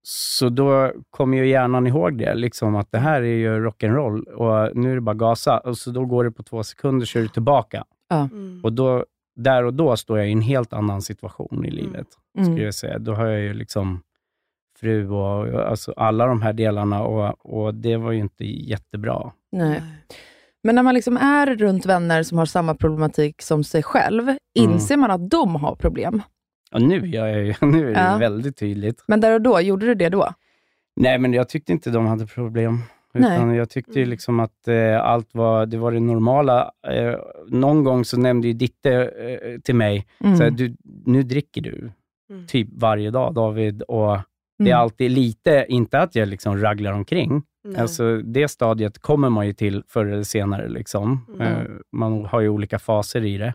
så 0.07 0.49
då 0.49 0.91
kommer 1.09 1.37
ju 1.37 1.47
hjärnan 1.47 1.87
ihåg 1.87 2.17
det, 2.17 2.35
liksom 2.35 2.75
att 2.75 2.91
det 2.91 2.97
här 2.97 3.21
är 3.21 3.35
ju 3.35 3.67
rock'n'roll 3.67 4.23
och 4.23 4.77
nu 4.77 4.91
är 4.91 4.95
det 4.95 5.01
bara 5.01 5.15
gasa. 5.15 5.57
Och 5.57 5.77
så 5.77 5.91
då 5.91 6.05
går 6.05 6.23
det 6.23 6.31
på 6.31 6.43
två 6.43 6.63
sekunder 6.63 7.05
så 7.05 7.19
är 7.19 7.23
du 7.23 7.27
tillbaka. 7.27 7.85
Mm. 8.11 8.61
Och 8.63 8.73
då, 8.73 9.05
där 9.35 9.63
och 9.63 9.73
då 9.73 9.97
står 9.97 10.19
jag 10.19 10.29
i 10.29 10.31
en 10.31 10.41
helt 10.41 10.73
annan 10.73 11.01
situation 11.01 11.65
i 11.65 11.71
livet, 11.71 12.07
Mm. 12.37 12.45
skulle 12.45 12.65
jag 12.65 12.73
säga. 12.73 12.99
Då 12.99 13.13
har 13.13 13.25
jag 13.25 13.39
ju 13.41 13.53
liksom 13.53 14.01
fru 14.79 15.09
och 15.09 15.69
alltså 15.69 15.93
alla 15.97 16.25
de 16.25 16.41
här 16.41 16.53
delarna 16.53 17.03
och, 17.03 17.45
och 17.45 17.75
det 17.75 17.97
var 17.97 18.11
ju 18.11 18.19
inte 18.19 18.45
jättebra. 18.45 19.31
Nej. 19.51 19.81
Men 20.63 20.75
när 20.75 20.83
man 20.83 20.93
liksom 20.93 21.17
är 21.17 21.55
runt 21.55 21.85
vänner 21.85 22.23
som 22.23 22.37
har 22.37 22.45
samma 22.45 22.75
problematik 22.75 23.41
som 23.41 23.63
sig 23.63 23.83
själv, 23.83 24.23
Mm. 24.23 24.37
inser 24.71 24.97
man 24.97 25.11
att 25.11 25.29
de 25.29 25.55
har 25.55 25.75
problem? 25.75 26.21
Och 26.71 26.81
nu, 26.81 27.07
gör 27.07 27.27
jag 27.27 27.43
ju, 27.45 27.53
nu 27.67 27.89
är 27.89 27.93
det 27.93 27.99
Ja. 28.11 28.17
väldigt 28.17 28.57
tydligt. 28.57 29.03
Men 29.07 29.21
där 29.21 29.33
och 29.33 29.41
då, 29.41 29.61
gjorde 29.61 29.85
du 29.85 29.95
det 29.95 30.09
då? 30.09 30.29
Nej, 30.95 31.19
men 31.19 31.33
jag 31.33 31.49
tyckte 31.49 31.71
inte 31.71 31.89
de 31.89 32.05
hade 32.05 32.25
problem. 32.27 32.79
Nej. 33.13 33.35
Utan 33.37 33.55
jag 33.55 33.69
tyckte 33.69 33.99
ju 33.99 34.05
liksom 34.05 34.39
att 34.39 34.67
eh, 34.67 35.01
allt 35.01 35.29
var 35.33 35.65
det, 35.65 35.77
var 35.77 35.91
det 35.91 35.99
normala. 35.99 36.71
Eh, 36.87 37.15
någon 37.47 37.83
gång 37.83 38.05
så 38.05 38.17
nämnde 38.19 38.47
ju 38.47 38.53
Ditte 38.53 38.91
eh, 38.93 39.59
till 39.59 39.75
mig, 39.75 40.05
Mm. 40.23 40.37
så 40.37 40.43
här, 40.43 40.51
du, 40.51 40.75
nu 41.05 41.23
dricker 41.23 41.61
du 41.61 41.91
Mm. 42.33 42.47
typ 42.47 42.67
varje 42.71 43.11
dag 43.11 43.33
David. 43.33 43.81
Och 43.81 44.17
det 44.57 44.63
är 44.69 44.73
Mm. 44.73 44.79
alltid 44.79 45.11
lite, 45.11 45.65
inte 45.69 45.99
att 45.99 46.15
jag 46.15 46.27
liksom 46.27 46.57
raglar 46.57 46.91
omkring. 46.91 47.43
Nej. 47.63 47.81
Alltså, 47.81 48.17
det 48.17 48.47
stadiet 48.47 48.99
kommer 48.99 49.29
man 49.29 49.47
ju 49.47 49.53
till 49.53 49.83
förr 49.87 50.05
eller 50.05 50.23
senare. 50.23 50.69
Liksom. 50.69 51.25
Mm. 51.29 51.41
Eh, 51.41 51.67
man 51.91 52.25
har 52.25 52.41
ju 52.41 52.49
olika 52.49 52.79
faser 52.79 53.25
i 53.25 53.37
det. 53.37 53.53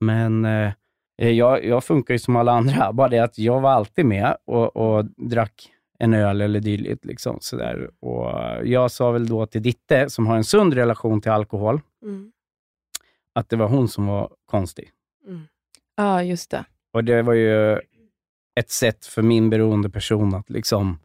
Men 0.00 0.44
eh, 0.44 0.72
jag, 1.16 1.64
jag 1.64 1.84
funkar 1.84 2.14
ju 2.14 2.18
som 2.18 2.36
alla 2.36 2.52
andra, 2.52 2.92
bara 2.92 3.08
det 3.08 3.18
att 3.18 3.38
jag 3.38 3.60
var 3.60 3.70
alltid 3.70 4.06
med 4.06 4.36
och, 4.46 4.76
och 4.76 5.04
drack 5.04 5.70
en 5.98 6.14
öl 6.14 6.40
eller 6.40 6.60
dylikt. 6.60 7.04
Liksom, 7.04 7.36
sådär. 7.40 7.90
Och 8.00 8.30
jag 8.66 8.90
sa 8.90 9.10
väl 9.10 9.26
då 9.26 9.46
till 9.46 9.62
Ditte, 9.62 10.10
som 10.10 10.26
har 10.26 10.36
en 10.36 10.44
sund 10.44 10.74
relation 10.74 11.20
till 11.20 11.30
alkohol, 11.30 11.80
Mm. 12.02 12.32
att 13.34 13.48
det 13.48 13.56
var 13.56 13.68
hon 13.68 13.88
som 13.88 14.06
var 14.06 14.30
konstig. 14.46 14.90
Ja, 15.96 16.22
just 16.22 16.50
det. 16.50 16.64
Och 16.92 17.04
det 17.04 17.22
var 17.22 17.34
ju 17.34 17.80
ett 18.60 18.70
sätt 18.70 19.06
för 19.06 19.22
min 19.22 19.50
beroende 19.50 19.90
person 19.90 20.34
att 20.34 20.50
liksom, 20.50 20.98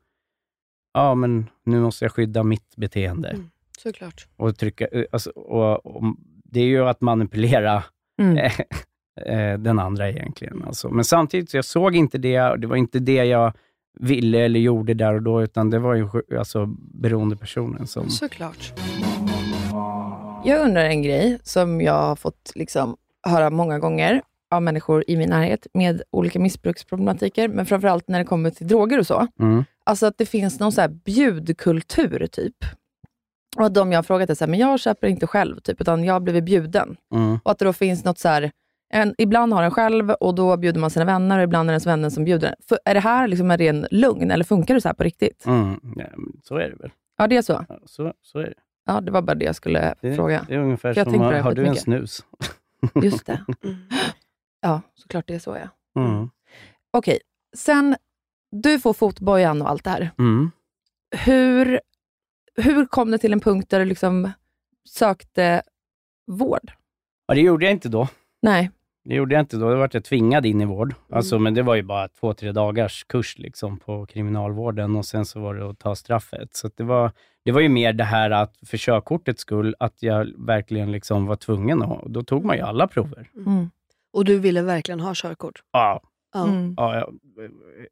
ja 0.93 1.15
men 1.15 1.49
nu 1.65 1.79
måste 1.81 2.05
jag 2.05 2.11
skydda 2.11 2.43
mitt 2.43 2.75
beteende. 2.75 3.29
Mm. 3.29 3.49
Såklart. 3.77 4.27
Och 4.35 4.57
trycka, 4.57 4.87
eh, 4.87 5.05
alltså, 5.11 5.29
och, 5.29 5.85
och, 5.85 6.03
det 6.43 6.59
är 6.59 6.65
ju 6.65 6.87
att 6.87 7.01
manipulera 7.01 7.83
Mm. 8.21 8.37
eh, 8.37 8.51
eh, 9.51 9.59
den 9.59 9.79
andra 9.79 10.09
egentligen. 10.09 10.63
Alltså. 10.67 10.89
Men 10.89 11.05
samtidigt, 11.05 11.49
så 11.49 11.57
jag 11.57 11.65
såg 11.65 11.95
inte 11.95 12.17
det, 12.17 12.41
och 12.41 12.59
det 12.59 12.67
var 12.67 12.75
inte 12.75 12.99
det 12.99 13.23
jag 13.25 13.53
ville 13.99 14.39
eller 14.39 14.59
gjorde 14.59 14.93
där 14.93 15.13
och 15.13 15.21
då, 15.21 15.43
utan 15.43 15.69
det 15.69 15.79
var 15.79 15.95
ju 15.95 16.09
alltså, 16.37 16.65
beroendepersonen 16.93 17.87
som... 17.87 18.09
Såklart. 18.09 18.73
Jag 20.45 20.61
undrar 20.61 20.83
en 20.85 21.01
grej 21.03 21.39
som 21.43 21.81
jag 21.81 21.93
har 22.01 22.15
fått 22.15 22.51
liksom 22.55 22.97
höra 23.27 23.49
många 23.49 23.79
gånger 23.79 24.21
av 24.51 24.63
människor 24.63 25.03
i 25.07 25.17
min 25.17 25.29
närhet 25.29 25.67
med 25.73 26.01
olika 26.11 26.39
missbruksproblematiker, 26.39 27.47
men 27.47 27.65
framförallt 27.65 28.07
när 28.07 28.19
det 28.19 28.25
kommer 28.25 28.49
till 28.49 28.67
droger 28.67 28.99
och 28.99 29.07
så. 29.07 29.27
Mm. 29.39 29.63
Alltså 29.83 30.05
att 30.05 30.17
det 30.17 30.25
finns 30.25 30.59
någon 30.59 30.71
så 30.71 30.81
här 30.81 30.87
bjudkultur, 30.89 32.27
typ. 32.27 32.55
Och 33.57 33.65
att 33.65 33.73
de 33.73 33.91
jag 33.91 33.97
har 33.97 34.03
frågat 34.03 34.29
är 34.29 34.33
så 34.35 34.45
här, 34.45 34.49
men 34.49 34.59
jag 34.59 34.79
köper 34.79 35.07
inte 35.07 35.27
själv, 35.27 35.59
typ, 35.59 35.81
utan 35.81 36.03
jag 36.03 36.13
har 36.13 36.19
blivit 36.19 36.43
bjuden. 36.43 36.95
Mm. 37.13 37.39
Och 37.43 37.51
att 37.51 37.59
det 37.59 37.65
då 37.65 37.73
finns 37.73 38.03
något 38.03 38.19
så 38.19 38.27
här, 38.29 38.51
en, 38.93 39.15
ibland 39.17 39.53
har 39.53 39.63
en 39.63 39.71
själv 39.71 40.11
och 40.11 40.35
då 40.35 40.57
bjuder 40.57 40.79
man 40.79 40.89
sina 40.89 41.05
vänner 41.05 41.37
och 41.37 41.43
ibland 41.43 41.69
är 41.69 41.71
det 41.71 41.73
ens 41.73 41.87
vänner 41.87 42.09
som 42.09 42.23
bjuder. 42.23 42.55
För, 42.69 42.79
är 42.85 42.93
det 42.93 42.99
här 42.99 43.27
liksom 43.27 43.51
en 43.51 43.57
ren 43.57 43.87
lugn 43.91 44.31
eller 44.31 44.43
funkar 44.43 44.73
det 44.73 44.81
så 44.81 44.87
här 44.89 44.93
på 44.93 45.03
riktigt? 45.03 45.45
Mm. 45.45 45.79
Ja, 45.95 46.05
men 46.17 46.41
så 46.43 46.55
är 46.55 46.69
det 46.69 46.75
väl. 46.75 46.91
Ja, 47.17 47.27
det 47.27 47.37
är 47.37 47.41
så. 47.41 47.65
Ja, 47.69 47.79
så, 47.85 48.13
så 48.21 48.39
är 48.39 48.43
det. 48.43 48.53
Ja, 48.85 49.01
det 49.01 49.11
var 49.11 49.21
bara 49.21 49.35
det 49.35 49.45
jag 49.45 49.55
skulle 49.55 49.93
Det, 50.01 50.15
fråga. 50.15 50.45
det 50.47 50.53
är 50.53 50.59
ungefär 50.59 50.93
För 50.93 51.01
jag 51.01 51.11
som, 51.11 51.19
har, 51.19 51.33
har 51.33 51.53
du 51.53 51.65
en 51.65 51.75
snus? 51.75 52.25
Just 53.03 53.25
det. 53.25 53.45
Mm. 53.63 53.77
Ja, 54.61 54.81
såklart 54.93 55.27
det 55.27 55.35
är 55.35 55.39
så 55.39 55.57
ja. 55.57 56.01
Mm. 56.01 56.29
Okej, 56.91 57.19
sen 57.57 57.95
du 58.51 58.79
får 58.79 58.93
fotbojan 58.93 59.61
och 59.61 59.69
allt 59.69 59.83
det 59.83 59.89
här. 59.89 60.11
Mm. 60.17 60.51
Hur, 61.17 61.81
hur 62.55 62.85
kom 62.85 63.11
det 63.11 63.17
till 63.17 63.33
en 63.33 63.39
punkt 63.39 63.69
där 63.69 63.79
du 63.79 63.85
liksom 63.85 64.31
sökte 64.89 65.61
vård? 66.27 66.71
Ja, 67.27 67.33
det 67.33 67.41
gjorde 67.41 67.65
jag 67.65 67.71
inte 67.71 67.89
då. 67.89 68.07
Nej. 68.41 68.71
Det 69.03 69.15
gjorde 69.15 69.35
jag 69.35 69.41
inte 69.41 69.57
då. 69.57 69.69
Då 69.69 69.75
var 69.75 69.89
jag 69.93 70.03
tvingad 70.03 70.45
in 70.45 70.61
i 70.61 70.65
vård. 70.65 70.95
Alltså, 71.09 71.39
Men 71.39 71.53
det 71.53 71.61
var 71.61 71.75
ju 71.75 71.83
bara 71.83 72.07
två, 72.07 72.33
tre 72.33 72.51
dagars 72.51 73.03
kurs 73.03 73.37
liksom, 73.37 73.79
på 73.79 74.05
kriminalvården 74.05 74.95
och 74.95 75.05
sen 75.05 75.25
så 75.25 75.39
var 75.39 75.55
det 75.55 75.69
att 75.69 75.79
ta 75.79 75.95
straffet. 75.95 76.55
Så 76.55 76.69
det, 76.75 76.83
var, 76.83 77.11
det 77.45 77.51
var 77.51 77.61
ju 77.61 77.69
mer 77.69 77.93
det 77.93 78.03
här 78.03 78.31
att 78.31 78.57
för 78.65 78.77
körkortets 78.77 79.41
skull, 79.41 79.75
att 79.79 80.03
jag 80.03 80.27
verkligen 80.37 80.91
liksom 80.91 81.25
var 81.25 81.35
tvungen 81.35 81.81
att. 81.81 82.05
Då 82.05 82.23
tog 82.23 82.45
man 82.45 82.55
ju 82.55 82.61
alla 82.61 82.87
prover. 82.87 83.29
Mm. 83.35 83.69
Och 84.19 84.25
du 84.25 84.39
ville 84.39 84.61
verkligen 84.61 84.99
ha 84.99 85.11
körkort? 85.15 85.59
Ja, 85.71 86.01
Ja. 86.33 86.43
Mm. 86.47 86.73
ja, 86.77 86.95
ja 86.95 87.09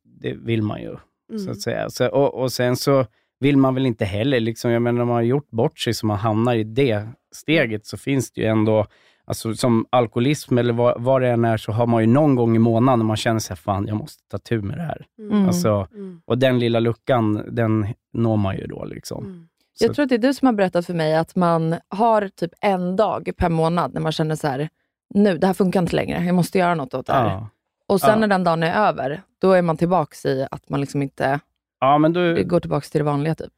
det 0.03 0.33
vill 0.33 0.61
man 0.61 0.81
ju. 0.81 0.95
Så 1.29 1.35
Mm. 1.43 1.51
att 1.51 1.61
säga. 1.61 1.89
Så, 1.89 2.07
och, 2.07 2.33
och 2.41 2.51
sen 2.51 2.75
så 2.75 3.05
vill 3.39 3.57
man 3.57 3.73
väl 3.75 3.85
inte 3.85 4.05
heller, 4.05 4.39
liksom, 4.39 4.71
jag 4.71 4.81
menar, 4.81 5.01
om 5.01 5.07
man 5.07 5.15
har 5.15 5.21
gjort 5.21 5.49
bort 5.49 5.79
sig 5.79 5.93
så 5.93 6.05
man 6.05 6.17
hamnar 6.17 6.55
i 6.55 6.63
det 6.63 7.07
steget, 7.35 7.85
så 7.85 7.97
finns 7.97 8.31
det 8.31 8.41
ju 8.41 8.47
ändå, 8.47 8.85
alltså 9.25 9.53
som 9.53 9.85
alkoholism 9.89 10.57
eller 10.57 10.73
vad, 10.73 11.01
vad 11.03 11.21
det 11.21 11.27
än 11.29 11.45
är, 11.45 11.57
så 11.57 11.71
har 11.71 11.87
man 11.87 12.01
ju 12.03 12.07
någon 12.07 12.35
gång 12.35 12.55
i 12.55 12.59
månaden 12.59 12.99
när 12.99 13.05
man 13.05 13.17
känner 13.17 13.39
sig 13.39 13.55
fan, 13.55 13.87
jag 13.87 13.97
måste 13.97 14.23
ta 14.27 14.37
tur 14.37 14.61
med 14.61 14.77
det 14.77 14.83
här. 14.83 15.05
Mm. 15.19 15.45
Alltså, 15.47 15.87
Mm. 15.93 16.21
och 16.25 16.37
den 16.37 16.59
lilla 16.59 16.79
luckan, 16.79 17.43
den 17.51 17.87
når 18.13 18.37
man 18.37 18.57
ju 18.57 18.67
då. 18.67 18.85
Liksom. 18.85 19.25
Mm. 19.25 19.47
Så, 19.73 19.85
Jag 19.85 19.95
tror 19.95 20.03
att 20.03 20.09
det 20.09 20.15
är 20.15 20.19
du 20.27 20.33
som 20.33 20.45
har 20.45 20.53
berättat 20.53 20.85
för 20.85 20.93
mig 20.93 21.15
att 21.15 21.35
man 21.35 21.75
har 21.89 22.27
typ 22.27 22.51
en 22.61 22.95
dag 22.95 23.29
per 23.37 23.49
månad 23.49 23.93
när 23.93 24.01
man 24.01 24.11
känner 24.11 24.35
så 24.35 24.47
här, 24.47 24.69
nu, 25.13 25.37
det 25.37 25.47
här 25.47 25.53
funkar 25.53 25.79
inte 25.81 25.95
längre, 25.95 26.23
jag 26.25 26.35
måste 26.35 26.57
göra 26.57 26.75
något 26.75 26.93
åt 26.93 27.05
det 27.05 27.13
här. 27.13 27.25
ja. 27.25 27.49
Och 27.87 28.01
sen 28.01 28.09
Ja. 28.09 28.15
när 28.15 28.27
den 28.27 28.43
dagen 28.43 28.63
är 28.63 28.87
över, 28.87 29.21
då 29.41 29.51
är 29.51 29.61
man 29.61 29.77
tillbaka 29.77 30.29
i 30.29 30.47
att 30.51 30.69
man 30.69 30.81
liksom 30.81 31.01
inte 31.01 31.39
Ja, 31.79 31.97
men 31.97 32.13
då, 32.13 32.43
går 32.43 32.59
tillbaka 32.59 32.87
till 32.91 32.99
det 32.99 33.05
vanliga. 33.05 33.35
typ. 33.35 33.53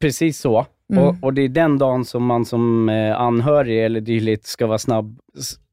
precis 0.00 0.38
så. 0.40 0.66
Mm. 0.92 1.04
Och, 1.04 1.14
och 1.22 1.34
det 1.34 1.42
är 1.42 1.48
den 1.48 1.78
dagen 1.78 2.04
som 2.04 2.24
man 2.24 2.44
som 2.44 2.88
eh, 2.88 3.20
anhörig 3.20 3.84
eller 3.84 4.00
dylikt 4.00 4.46
ska 4.46 4.66
vara 4.66 4.78
snabb, 4.78 5.18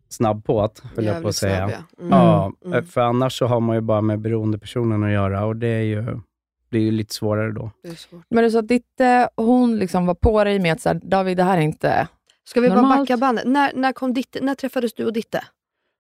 snabb 0.10 0.46
på 0.46 0.62
att, 0.62 0.82
höll 0.96 1.06
jag 1.06 1.22
på 1.22 1.28
att 1.28 1.36
säga. 1.36 1.58
snabb, 1.70 1.72
ja. 1.98 2.04
Mm. 2.06 2.18
Ja, 2.20 2.52
Mm. 2.66 2.78
eh, 2.78 2.84
för 2.84 3.02
annars 3.02 3.38
så 3.38 3.46
har 3.46 3.60
man 3.60 3.76
ju 3.76 3.82
bara 3.82 4.02
med 4.02 4.20
beroendepersonen 4.20 5.04
att 5.04 5.12
göra 5.12 5.46
och 5.46 5.56
det 5.56 5.68
är 5.68 5.82
ju, 5.84 6.20
det 6.70 6.78
är 6.78 6.82
ju 6.82 6.92
lite 6.92 7.14
svårare 7.14 7.52
då. 7.52 7.72
Det 7.84 7.90
är 7.90 7.94
svårt. 7.96 8.24
Men 8.30 8.44
du 8.44 8.52
sa 8.52 8.60
att 8.60 8.68
Ditte, 8.68 9.30
hon 9.36 9.78
liksom 9.78 10.06
var 10.06 10.14
på 10.16 10.44
dig 10.44 10.60
med 10.60 10.74
att 10.74 10.82
så 10.82 10.90
här, 10.90 11.00
David, 11.04 11.38
det 11.38 11.44
här 11.44 11.58
är 11.58 11.62
inte... 11.62 12.08
Ska 12.50 12.62
vi 12.62 12.70
bara 12.70 12.82
Normalt. 12.82 13.02
backa 13.02 13.18
bandet? 13.18 13.46
När, 13.48 13.74
när, 13.74 13.94
kom 13.94 14.14
Ditte, 14.14 14.42
när 14.42 14.56
träffades 14.56 14.94
du 14.94 15.06
och 15.06 15.14
Ditte? 15.14 15.44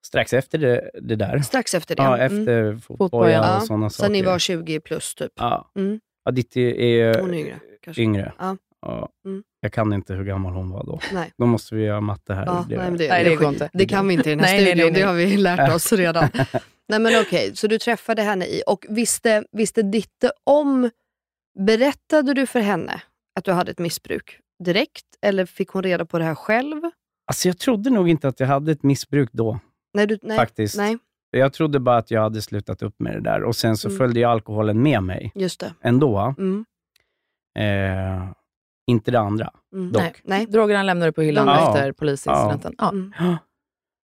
Strax 0.06 0.34
efter 0.34 0.58
det, 0.58 0.92
det 1.02 1.16
där. 1.16 1.40
Strax 1.40 1.74
efter 1.76 1.96
det? 1.96 2.04
Ja, 2.04 2.18
Mm. 2.18 2.26
efter 2.42 2.76
fotboja 2.82 2.98
Fotboja, 2.98 3.40
och 3.40 3.46
Ja, 3.46 3.60
sådana 3.60 3.90
Så 3.90 3.96
saker. 3.98 4.12
ni 4.12 4.22
var 4.22 4.40
20 4.40 4.80
plus 4.80 5.16
typ? 5.16 5.32
Ja. 5.36 5.72
Mm. 5.76 6.00
ja, 6.26 6.32
Ditti 6.32 6.92
är 6.94 7.22
Hon 7.22 7.34
är 7.34 7.38
yngre 7.40 7.60
kanske? 7.82 8.02
yngre. 8.02 8.34
Ja. 8.40 8.58
Ja. 8.82 9.10
Mm. 9.26 9.44
Jag 9.60 9.74
kan 9.74 9.94
inte 9.94 10.14
hur 10.14 10.24
gammal 10.24 10.54
hon 10.54 10.72
var 10.72 10.84
då. 10.84 11.00
Nej. 11.14 11.32
Då 11.38 11.46
måste 11.46 11.76
vi 11.76 11.84
göra 11.84 12.02
matte 12.02 12.34
här. 12.34 12.46
Ja, 12.46 12.66
Det- 12.70 12.78
nej, 12.78 12.90
men 12.90 12.98
det, 12.98 13.08
Nej, 13.10 13.24
det, 13.24 13.30
det 13.30 13.36
går 13.36 13.50
inte. 13.50 13.70
det 13.74 13.86
kan 13.86 14.08
vi 14.08 14.14
inte 14.14 14.30
i 14.30 14.36
den 14.36 14.40
här 14.46 14.54
Nej, 14.54 14.66
studion, 14.66 14.78
nej, 14.78 14.92
nej. 14.92 15.02
det 15.02 15.08
har 15.08 15.14
vi 15.14 15.38
lärt 15.38 15.72
oss 15.76 15.94
redan. 15.94 16.30
nej 16.88 17.00
men 17.00 17.22
okej, 17.22 17.52
så 17.56 17.68
du 17.68 17.78
träffade 17.78 18.22
henne 18.22 18.46
i, 18.46 18.62
och 18.68 18.86
visste, 18.90 19.44
visste 19.52 19.82
Ditte 19.82 20.32
om, 20.44 20.90
berättade 21.60 22.34
du 22.34 22.46
för 22.46 22.60
henne 22.60 23.02
att 23.36 23.44
du 23.46 23.52
hade 23.52 23.72
ett 23.72 23.80
missbruk 23.80 24.40
direkt 24.64 25.06
eller 25.22 25.46
fick 25.46 25.70
hon 25.70 25.84
reda 25.84 26.06
på 26.06 26.20
det 26.20 26.26
här 26.26 26.36
själv? 26.36 26.82
Alltså 27.28 27.48
jag 27.48 27.58
trodde 27.58 27.90
nog 27.90 28.10
inte 28.10 28.28
att 28.28 28.40
jag 28.40 28.48
hade 28.48 28.72
ett 28.72 28.84
missbruk 28.84 29.30
då, 29.32 29.60
Nej, 29.94 30.08
du, 30.08 30.18
nej, 30.22 30.38
faktiskt. 30.38 30.78
nej, 30.78 30.98
Jag 31.32 31.54
trodde 31.54 31.80
bara 31.80 31.98
att 31.98 32.12
jag 32.12 32.22
hade 32.22 32.42
slutat 32.42 32.82
upp 32.82 33.00
med 33.00 33.14
det 33.14 33.22
där 33.22 33.44
och 33.44 33.56
sen 33.56 33.78
så 33.78 33.88
Mm. 33.88 33.98
följde 33.98 34.20
ju 34.20 34.26
alkoholen 34.26 34.82
med 34.84 35.04
mig 35.04 35.32
just 35.36 35.60
det. 35.60 35.74
ändå. 35.82 36.36
Mm, 36.38 36.66
Eh, 37.60 38.32
inte 38.88 39.12
det 39.12 39.20
andra. 39.20 39.52
mm, 39.74 39.92
Dock. 39.92 40.02
nej, 40.02 40.14
nej. 40.24 40.46
Drogerna 40.46 40.84
lämnade 40.84 41.10
du 41.10 41.14
på 41.14 41.22
hyllan 41.22 41.48
Ja. 41.48 41.68
efter 41.70 41.92
polisincidenten. 41.92 42.76
Ja. 42.78 42.90
Mm, 42.90 43.12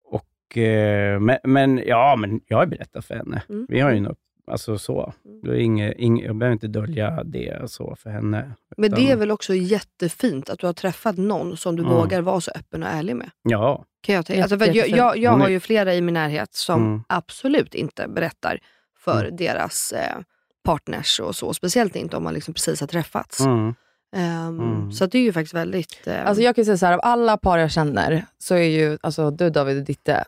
Och, 0.04 0.58
eh, 0.58 1.20
men, 1.20 1.38
men, 1.44 1.78
ja, 1.86 2.16
men 2.16 2.42
jag 2.48 2.58
har 2.58 2.66
berättat 2.66 3.06
för 3.06 3.16
henne. 3.16 3.44
Mm. 3.50 3.66
Vi 3.70 3.80
har 3.80 3.92
ju 3.92 4.00
något, 4.00 4.18
alltså 4.50 4.78
så. 4.78 5.14
Det 5.44 5.50
är 5.52 5.56
inget, 5.56 5.94
inget, 5.98 6.26
jag 6.26 6.36
behöver 6.36 6.54
inte 6.54 6.68
dölja 6.68 7.24
det 7.24 7.72
så 7.72 7.96
för 7.96 8.10
henne. 8.10 8.52
Men 8.78 8.92
det 8.92 9.12
är 9.12 9.16
väl 9.16 9.32
också 9.32 9.54
jättefint 9.56 10.50
att 10.50 10.60
du 10.60 10.66
har 10.66 10.74
träffat 10.74 11.18
någon 11.18 11.58
som 11.58 11.76
du 11.76 11.84
Mm. 11.84 11.96
vågar 11.96 12.22
vara 12.22 12.42
så 12.42 12.52
öppen 12.56 12.84
och 12.84 12.90
ärlig 12.90 13.16
med. 13.16 13.30
Ja, 13.44 13.86
Kan 14.02 14.16
jag, 14.16 14.26
tänka. 14.26 14.44
Alltså 14.44 14.58
för 14.60 14.76
jag, 14.76 14.90
jag, 14.90 15.18
jag 15.18 15.32
har 15.32 15.50
ju 15.50 15.60
flera 15.60 15.96
i 15.96 16.02
min 16.02 16.14
närhet 16.14 16.54
som 16.54 16.82
Mm. 16.86 17.04
absolut 17.10 17.76
inte 17.76 18.08
berättar 18.08 18.60
för 18.98 19.24
Mm. 19.24 19.36
deras 19.36 19.92
eh, 19.92 20.18
partners 20.64 21.20
och 21.20 21.36
så. 21.36 21.54
Speciellt 21.54 21.96
inte 21.96 22.18
om 22.18 22.24
man 22.24 22.34
liksom 22.34 22.54
precis 22.54 22.80
har 22.80 22.88
träffats. 22.88 23.40
mm. 23.40 23.74
Ehm, 24.16 24.60
Mm. 24.60 24.92
Så 24.92 25.04
att 25.04 25.12
det 25.12 25.18
är 25.18 25.22
ju 25.24 25.34
faktiskt 25.34 25.54
väldigt... 25.54 26.08
Eh, 26.08 26.28
Alltså 26.28 26.44
jag 26.44 26.56
kan 26.56 26.66
säga 26.66 26.78
så 26.78 26.86
här, 26.86 26.94
av 26.94 27.00
alla 27.04 27.38
par 27.38 27.58
jag 27.58 27.72
känner 27.72 28.26
så 28.38 28.56
är 28.56 28.64
ju 28.64 28.98
alltså, 29.02 29.32
du 29.32 29.50
David 29.50 29.78
och 29.78 29.84
Ditte, 29.84 30.24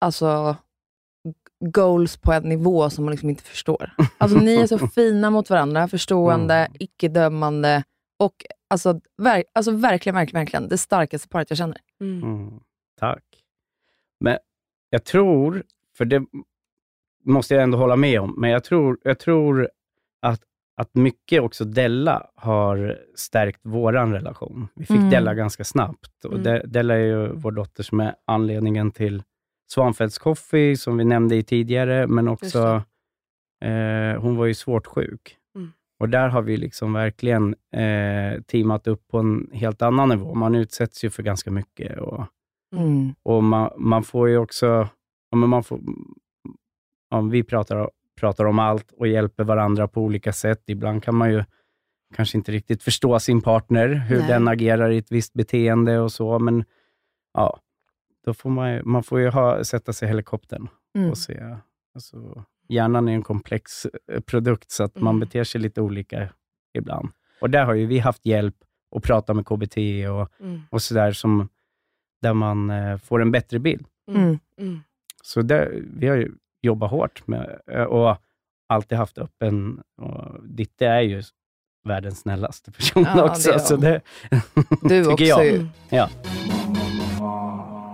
alltså 0.00 0.56
goals 1.60 2.16
på 2.16 2.32
en 2.32 2.42
nivå 2.42 2.90
som 2.90 3.04
man 3.04 3.10
liksom 3.12 3.30
inte 3.30 3.42
förstår. 3.42 3.90
Alltså 4.18 4.38
ni 4.38 4.54
är 4.56 4.66
så 4.66 4.78
fina 4.94 5.30
mot 5.30 5.50
varandra, 5.50 5.88
förstående, 5.88 6.54
Mm. 6.54 6.72
icke-dömande 6.80 7.84
och 8.18 8.34
alltså, 8.68 9.00
ver- 9.22 9.44
alltså 9.52 9.70
verkligen, 9.70 10.14
verkligen, 10.14 10.40
verkligen 10.40 10.68
det 10.68 10.78
starkaste 10.78 11.28
paret 11.28 11.50
jag 11.50 11.56
känner. 11.58 11.76
mm. 12.00 12.22
Mm, 12.22 12.60
tack. 12.98 13.24
Men 14.20 14.38
jag 14.90 15.04
tror, 15.04 15.62
för 15.96 16.04
det 16.04 16.22
måste 17.24 17.54
jag 17.54 17.62
ändå 17.62 17.78
hålla 17.78 17.96
med 17.96 18.20
om, 18.20 18.34
men 18.38 18.50
jag 18.50 18.64
tror, 18.64 18.98
jag 19.02 19.18
tror 19.18 19.70
att, 20.22 20.40
att 20.76 20.94
mycket 20.94 21.42
också 21.42 21.64
Della 21.64 22.26
har 22.34 22.98
stärkt 23.14 23.60
våran 23.62 24.12
relation. 24.12 24.68
Vi 24.74 24.84
fick 24.86 24.96
Mm. 24.96 25.10
Della 25.10 25.34
ganska 25.34 25.64
snabbt. 25.64 26.24
Och 26.24 26.32
Mm. 26.32 26.42
De, 26.44 26.62
Della 26.66 26.94
är 26.94 26.98
ju 26.98 27.32
vår 27.32 27.52
dotter 27.52 27.82
som 27.82 28.00
är 28.00 28.14
anledningen 28.24 28.92
till 28.92 29.22
Svanfeldts 29.72 30.18
Coffee, 30.18 30.76
som 30.76 30.96
vi 30.96 31.04
nämnde 31.04 31.36
i 31.36 31.42
tidigare, 31.42 32.06
men 32.06 32.28
också, 32.28 32.82
eh, 33.64 34.20
hon 34.20 34.36
var 34.36 34.46
ju 34.46 34.54
svårt 34.54 34.86
sjuk. 34.86 35.36
Mm. 35.56 35.72
Och 36.00 36.08
där 36.08 36.28
har 36.28 36.42
vi 36.42 36.56
liksom 36.56 36.92
verkligen 36.92 37.54
eh, 37.72 38.42
teamat 38.42 38.86
upp 38.86 39.08
på 39.08 39.18
en 39.18 39.50
helt 39.52 39.82
annan 39.82 40.08
nivå. 40.08 40.34
Man 40.34 40.54
utsätts 40.54 41.04
ju 41.04 41.10
för 41.10 41.22
ganska 41.22 41.50
mycket. 41.50 41.98
Och, 41.98 42.26
Mm. 42.76 43.14
och 43.22 43.44
man, 43.44 43.70
man 43.76 44.02
får 44.02 44.28
ju 44.28 44.36
också, 44.38 44.66
ja, 45.30 45.36
men 45.36 45.48
man 45.48 45.64
får, 45.64 45.80
ja, 47.10 47.20
vi 47.20 47.42
pratar, 47.44 47.90
pratar 48.20 48.44
om 48.44 48.58
allt 48.58 48.92
och 48.92 49.08
hjälper 49.08 49.44
varandra 49.44 49.88
på 49.88 50.02
olika 50.02 50.32
sätt. 50.32 50.62
Ibland 50.66 51.02
kan 51.02 51.14
man 51.14 51.32
ju 51.32 51.44
kanske 52.14 52.38
inte 52.38 52.52
riktigt 52.52 52.82
förstå 52.82 53.20
sin 53.20 53.40
partner, 53.40 53.88
hur 53.88 54.18
Nej. 54.18 54.28
den 54.28 54.48
agerar 54.48 54.90
i 54.90 54.98
ett 54.98 55.12
visst 55.12 55.32
beteende 55.32 55.98
och 55.98 56.12
så, 56.12 56.38
men 56.38 56.64
ja, 57.34 57.60
då 58.24 58.34
får 58.34 58.50
man, 58.50 58.72
ju- 58.74 58.82
man 58.82 59.02
får 59.02 59.20
ju 59.20 59.28
ha, 59.28 59.64
sätta 59.64 59.92
sig 59.92 60.06
i 60.06 60.08
helikoptern 60.08 60.68
Mm. 60.94 61.10
och 61.10 61.18
se. 61.18 61.56
Alltså, 61.94 62.44
hjärnan 62.68 63.08
är 63.08 63.12
en 63.12 63.22
komplex 63.22 63.86
eh, 64.12 64.20
produkt, 64.20 64.70
så 64.70 64.84
att 64.84 64.96
man 64.96 65.14
Mm. 65.16 65.20
beter 65.20 65.44
sig 65.44 65.60
lite 65.60 65.80
olika 65.80 66.28
ibland. 66.78 67.08
Och 67.40 67.50
där 67.50 67.64
har 67.64 67.74
ju 67.74 67.86
vi 67.86 67.98
haft 67.98 68.26
hjälp 68.26 68.54
att 68.96 69.02
prata 69.02 69.34
med 69.34 69.46
KBT 69.46 69.76
och, 70.08 70.28
Mm. 70.40 70.60
och 70.70 70.82
sådär, 70.82 71.12
som, 71.12 71.48
där 72.22 72.34
man 72.34 72.70
eh, 72.70 72.96
får 72.96 73.22
en 73.22 73.30
bättre 73.32 73.58
bild. 73.58 73.86
Mm. 74.08 74.38
Mm. 74.58 74.80
Så 75.22 75.42
där, 75.42 75.82
vi 75.96 76.08
har 76.08 76.16
ju 76.16 76.32
jobbat 76.62 76.90
hårt 76.90 77.26
med 77.26 77.60
eh, 77.66 77.82
och 77.82 78.16
alltid 78.68 78.98
haft 78.98 79.18
öppen... 79.18 79.82
Och 79.96 80.44
Ditte 80.48 80.86
är 80.86 81.00
ju 81.00 81.22
världens 81.84 82.20
snällaste 82.20 82.72
person 82.72 83.02
Ja, 83.16 83.30
också. 83.30 83.52
det 83.52 83.60
så 83.60 83.76
det 83.76 84.00
Du 84.82 84.88
tycker 85.04 85.12
också 85.12 85.24
jag. 85.24 85.46
ju. 85.46 85.54
Mm. 85.56 85.68
Ja. 85.90 86.08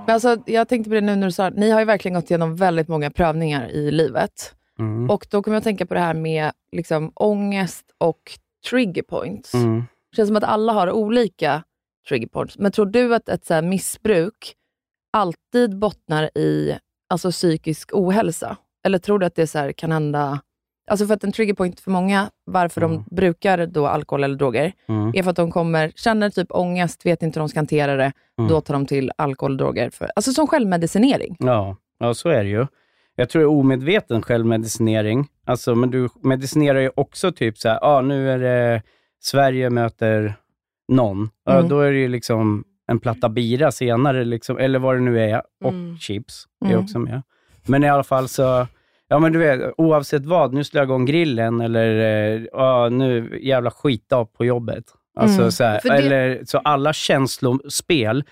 Men 0.07 0.15
alltså, 0.15 0.37
jag 0.47 0.69
tänkte 0.69 0.91
på 0.91 0.95
det 0.95 1.01
nu 1.01 1.17
när 1.17 1.27
du 1.27 1.33
sa, 1.33 1.49
ni 1.49 1.71
har 1.71 1.81
ju 1.81 1.87
verkligen 1.87 2.15
gått 2.15 2.31
igenom 2.31 2.57
väldigt 2.57 2.89
många 2.89 3.11
prövningar 3.11 3.69
i 3.69 3.91
livet. 3.91 4.55
Mm. 4.79 5.11
Och 5.11 5.27
då 5.31 5.43
kommer 5.43 5.55
jag 5.55 5.61
att 5.61 5.65
tänka 5.65 5.87
på 5.87 5.95
det 5.95 6.01
här 6.01 6.15
med 6.15 6.53
liksom, 6.73 7.13
ångest 7.15 7.85
och 7.99 8.39
trigger 8.71 9.03
points. 9.03 9.55
Mm. 9.55 9.85
Det 10.11 10.17
känns 10.17 10.29
som 10.29 10.37
att 10.37 10.45
alla 10.45 10.73
har 10.73 10.91
olika 10.91 11.63
trigger 12.09 12.27
points. 12.27 12.59
Men 12.59 12.73
tror 12.73 12.87
du 12.87 13.15
att 13.15 13.29
ett 13.29 13.47
så 13.47 13.55
här, 13.55 13.63
missbruk 13.63 14.55
alltid 15.13 15.79
bottnar 15.79 16.39
i 16.39 16.79
alltså, 17.11 17.31
psykisk 17.31 17.91
ohälsa? 17.93 18.57
Eller 18.85 18.99
tror 18.99 19.19
du 19.19 19.27
att 19.27 19.35
det 19.35 19.47
så 19.47 19.59
här, 19.59 19.73
kan 19.73 19.93
hända... 19.93 20.41
Alltså 20.87 21.07
för 21.07 21.15
att 21.15 21.25
en 21.25 21.33
trigger 21.33 21.55
point 21.55 21.81
för 21.81 21.91
många, 21.91 22.31
varför 22.45 22.83
Mm. 22.83 22.97
de 23.09 23.15
brukar 23.17 23.67
då 23.67 23.87
alkohol 23.87 24.25
eller 24.25 24.37
droger, 24.37 24.73
Mm. 24.89 25.13
är 25.15 25.23
för 25.23 25.31
att 25.31 25.37
de 25.37 25.51
kommer, 25.51 25.91
känner 25.97 26.31
typ 26.31 26.47
ångest, 26.51 27.07
vet 27.07 27.23
inte 27.23 27.39
hur 27.39 27.43
de 27.43 27.49
ska 27.49 27.59
hantera 27.59 27.97
det, 27.97 28.13
Mm. 28.39 28.49
då 28.51 28.61
tar 28.61 28.75
de 28.75 28.87
till 28.87 29.13
alkohol 29.19 29.53
och 29.53 29.59
droger. 29.59 29.91
För, 29.91 30.11
alltså 30.17 30.33
som 30.33 30.47
självmedicinering. 30.47 31.37
Ja, 31.39 31.77
ja, 31.99 32.15
så 32.15 32.29
är 32.29 32.45
det 32.45 32.51
ju. 32.51 32.67
Jag 33.17 33.29
tror 33.29 33.41
det 33.43 33.45
är 33.47 33.51
omedveten 33.51 34.23
självmedicinering. 34.23 35.27
Alltså, 35.45 35.75
men 35.75 35.91
du 35.91 36.09
medicinerar 36.23 36.81
ju 36.81 36.91
också 36.97 37.33
typ 37.33 37.59
så 37.59 37.69
här, 37.69 37.79
ah, 37.83 38.01
nu 38.03 38.31
är 38.31 38.39
det 38.39 38.83
Sverige 39.21 39.71
möter 39.71 40.35
någon. 40.89 41.31
Ja, 41.45 41.53
Mm. 41.57 41.69
Då 41.69 41.81
är 41.81 41.93
det 41.93 41.99
ju 41.99 42.09
liksom 42.09 42.65
en 42.89 42.99
platta 42.99 43.29
bira 43.29 43.73
senare, 43.73 44.25
liksom, 44.25 44.59
eller 44.59 44.79
vad 44.79 44.97
det 44.97 45.01
nu 45.01 45.21
är, 45.31 45.43
och 45.65 45.71
Mm. 45.73 45.99
chips 45.99 46.45
är 46.65 46.69
Mm. 46.71 46.81
också 46.85 46.99
med. 46.99 47.23
Men 47.67 47.85
i 47.85 47.89
alla 47.89 48.05
fall 48.05 48.29
så, 48.29 48.67
ja 49.09 49.19
men 49.19 49.33
du 49.33 49.39
vet, 49.39 49.75
oavsett 49.77 50.27
vad, 50.27 50.53
nu 50.55 50.65
slår 50.65 50.81
jag 50.81 50.87
igång 50.87 51.05
grillen 51.07 51.61
eller 51.61 52.49
ah, 52.53 52.89
nu 52.89 53.39
jävla 53.43 53.71
skitdag 53.71 54.33
på 54.33 54.45
jobbet. 54.45 54.85
Alltså, 55.19 55.39
Mm. 55.41 55.51
så 55.53 55.65
här, 55.65 55.81
det- 55.83 55.89
eller, 55.91 56.45
så 56.45 56.59
alla 56.59 56.93
känslospel 56.93 58.25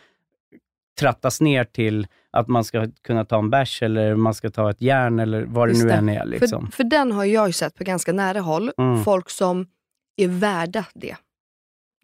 trattas 1.00 1.40
ner 1.40 1.64
till 1.64 2.06
att 2.32 2.48
man 2.48 2.64
ska 2.64 2.86
kunna 3.02 3.24
ta 3.24 3.38
en 3.38 3.50
bärs 3.50 3.82
eller 3.82 4.14
man 4.16 4.34
ska 4.34 4.50
ta 4.50 4.70
ett 4.70 4.80
järn 4.82 5.18
eller 5.20 5.42
vad 5.44 5.68
det 5.68 5.78
nu 5.82 5.88
det. 5.88 5.94
än 5.94 6.08
är. 6.08 6.24
Liksom. 6.26 6.66
För, 6.66 6.72
för 6.72 6.84
den 6.84 7.12
har 7.12 7.24
jag 7.24 7.46
ju 7.46 7.52
sett 7.52 7.74
på 7.74 7.84
ganska 7.84 8.12
nära 8.12 8.40
håll. 8.40 8.72
Mm. 8.78 9.04
Folk 9.04 9.30
som 9.30 9.66
är 10.16 10.28
värda 10.28 10.84
det. 10.94 11.16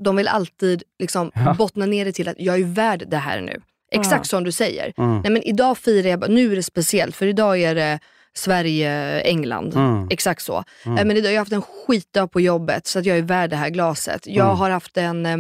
De 0.05 0.17
vill 0.17 0.29
alltid 0.29 0.83
liksom 0.99 1.31
Ja. 1.35 1.55
bottna 1.59 1.87
ner 1.87 2.05
det 2.05 2.13
till 2.13 2.29
att 2.29 2.37
jag 2.41 2.61
är 2.61 2.65
värd 2.65 3.05
det 3.09 3.17
här 3.17 3.41
nu. 3.41 3.61
Exakt 3.93 4.19
Ja. 4.21 4.25
som 4.25 4.45
du 4.45 4.53
säger. 4.53 4.93
Mm. 4.97 5.21
Nej 5.21 5.31
men 5.33 5.43
idag 5.43 5.79
firar 5.79 6.09
jag, 6.11 6.31
nu 6.31 6.53
är 6.53 6.57
det 6.57 6.63
speciellt 6.63 7.17
för 7.17 7.27
idag 7.27 7.59
är 7.61 7.75
det 7.75 7.99
Sverige-England. 8.37 9.75
Mm. 9.75 10.09
Exakt 10.11 10.43
så. 10.43 10.65
Mm. 10.87 10.99
Eh, 10.99 11.05
Men 11.05 11.17
idag, 11.17 11.33
jag 11.33 11.37
har 11.37 11.39
haft 11.41 11.53
en 11.53 11.63
skitdag 11.63 12.27
på 12.33 12.41
jobbet 12.41 12.87
så 12.87 12.99
att 12.99 13.07
jag 13.07 13.19
är 13.19 13.23
värd 13.23 13.51
det 13.51 13.57
här 13.57 13.71
glaset. 13.71 14.27
Jag 14.27 14.47
Mm. 14.47 14.57
har 14.59 14.71
haft 14.71 14.97
en, 14.97 15.27
eh, 15.27 15.37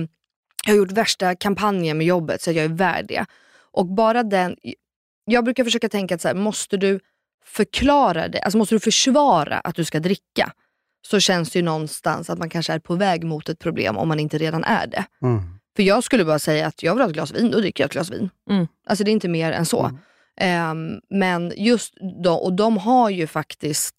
jag 0.67 0.73
har 0.73 0.77
gjort 0.77 0.93
värsta 0.93 1.35
kampanjen 1.35 1.99
med 1.99 2.07
jobbet 2.07 2.43
så 2.43 2.51
att 2.51 2.57
jag 2.57 2.65
är 2.65 2.69
värd 2.69 3.07
det. 3.09 3.25
Och 3.73 3.87
bara 3.87 4.23
den, 4.23 4.57
jag 5.25 5.45
brukar 5.45 5.65
försöka 5.65 5.89
tänka 5.89 6.15
att 6.15 6.21
så 6.21 6.29
här, 6.29 6.35
måste 6.35 6.77
du 6.77 7.01
förklara 7.45 8.29
det, 8.29 8.41
alltså 8.41 8.59
måste 8.59 8.75
du 8.75 8.81
försvara 8.81 9.59
att 9.61 9.75
du 9.75 9.85
ska 9.85 10.01
dricka, 10.01 10.53
så 11.09 11.21
känns 11.21 11.51
det 11.51 11.59
ju 11.59 11.63
någonstans 11.65 12.31
att 12.31 12.39
man 12.39 12.51
kanske 12.51 12.73
är 12.73 12.79
på 12.79 12.95
väg 12.95 13.25
mot 13.25 13.49
ett 13.49 13.59
problem 13.59 13.97
om 13.97 14.09
man 14.09 14.21
inte 14.21 14.39
redan 14.39 14.65
är 14.65 14.87
det. 14.87 15.05
Mm. 15.23 15.43
För 15.77 15.83
jag 15.83 16.05
skulle 16.05 16.25
bara 16.25 16.39
säga 16.39 16.67
att 16.67 16.83
jag 16.83 16.95
vill 16.95 17.01
ha 17.03 17.09
ett 17.09 17.15
glas 17.15 17.33
vin, 17.33 17.51
då 17.51 17.59
dricker 17.59 17.83
jag 17.85 17.87
ett 17.89 17.93
glas 17.93 18.11
vin. 18.11 18.31
Mm. 18.51 18.67
Alltså 18.87 19.05
det 19.05 19.11
är 19.11 19.13
inte 19.13 19.29
mer 19.29 19.53
än 19.53 19.67
så. 19.67 19.85
Mm. 19.85 19.99
Ehm, 20.41 21.01
men 21.11 21.53
just 21.57 21.95
de, 22.25 22.39
och 22.39 22.53
de 22.53 22.79
har 22.79 23.11
ju 23.11 23.27
faktiskt 23.27 23.95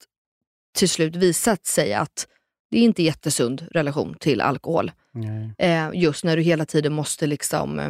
till 0.76 0.90
slut 0.90 1.16
visat 1.16 1.66
sig 1.66 1.94
att 1.94 2.28
det 2.72 2.78
är 2.78 2.82
inte 2.82 3.04
jättesund 3.04 3.68
relation 3.72 4.16
till 4.20 4.42
alkohol. 4.42 4.92
Nej. 5.12 5.54
Eh, 5.58 5.90
just 5.94 6.24
när 6.24 6.38
du 6.38 6.44
hela 6.44 6.66
tiden 6.66 6.94
måste 6.94 7.28
liksom, 7.28 7.80
eh, 7.80 7.90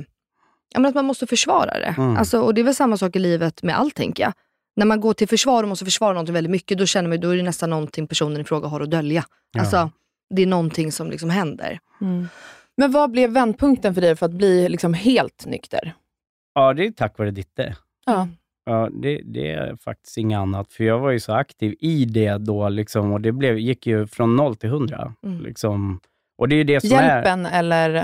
ja, 0.73 0.79
men 0.79 0.89
att 0.89 0.95
man 0.95 1.05
måste 1.05 1.27
försvara 1.27 1.79
det. 1.79 1.95
Mm. 1.97 2.17
Alltså, 2.17 2.41
och 2.41 2.53
det 2.53 2.61
är 2.61 2.65
väl 2.65 2.75
samma 2.75 2.97
sak 2.97 3.15
i 3.15 3.19
livet 3.19 3.63
med 3.63 3.79
allt 3.79 3.95
tänker 3.95 4.23
jag. 4.23 4.33
När 4.75 4.85
man 4.85 5.01
går 5.01 5.13
till 5.13 5.27
försvar 5.27 5.63
och 5.63 5.69
måste 5.69 5.85
försvara 5.85 6.13
någonting 6.13 6.33
väldigt 6.33 6.51
mycket, 6.51 6.77
då 6.77 6.85
känner 6.85 7.09
man 7.09 7.19
då 7.19 7.29
är 7.29 7.37
det 7.37 7.43
nästan 7.43 7.69
någonting 7.69 8.07
personen 8.07 8.41
i 8.41 8.43
fråga 8.43 8.67
har 8.67 8.81
att 8.81 8.91
dölja. 8.91 9.25
Ja. 9.51 9.59
Alltså, 9.59 9.91
det 10.29 10.41
är 10.41 10.47
någonting 10.47 10.91
som 10.91 11.11
liksom 11.11 11.29
händer. 11.29 11.79
Men 12.77 12.91
vad 12.91 13.11
blev 13.11 13.29
vändpunkten 13.29 13.93
för 13.93 14.01
dig 14.01 14.15
för 14.15 14.25
att 14.25 14.31
bli 14.31 14.69
liksom 14.69 14.93
helt 14.93 15.45
nykter? 15.45 15.93
Ja, 16.53 16.73
det 16.73 16.85
är 16.85 16.91
tack 16.91 17.17
vare 17.17 17.31
Ditte. 17.31 17.75
Ja. 18.05 18.27
Ja, 18.65 18.89
det, 18.91 19.21
det 19.25 19.51
är 19.51 19.75
faktiskt 19.75 20.17
inget 20.17 20.37
annat. 20.37 20.73
För 20.73 20.83
jag 20.83 20.99
var 20.99 21.11
ju 21.11 21.19
så 21.19 21.33
aktiv 21.33 21.75
i 21.79 22.05
det 22.05 22.37
då 22.37 22.69
liksom, 22.69 23.11
och 23.11 23.21
det 23.21 23.31
blev, 23.31 23.57
gick 23.59 23.87
ju 23.87 24.07
från 24.07 24.35
noll 24.35 24.55
till 24.55 24.69
hundra. 24.69 25.13
Mm. 25.23 25.41
Liksom. 25.43 25.99
Och 26.37 26.49
det 26.49 26.55
är 26.55 26.57
ju 26.57 26.63
det 26.63 26.81
som 26.81 26.97
är... 26.97 27.15
Hjälpen 27.15 27.45
eller 27.45 27.95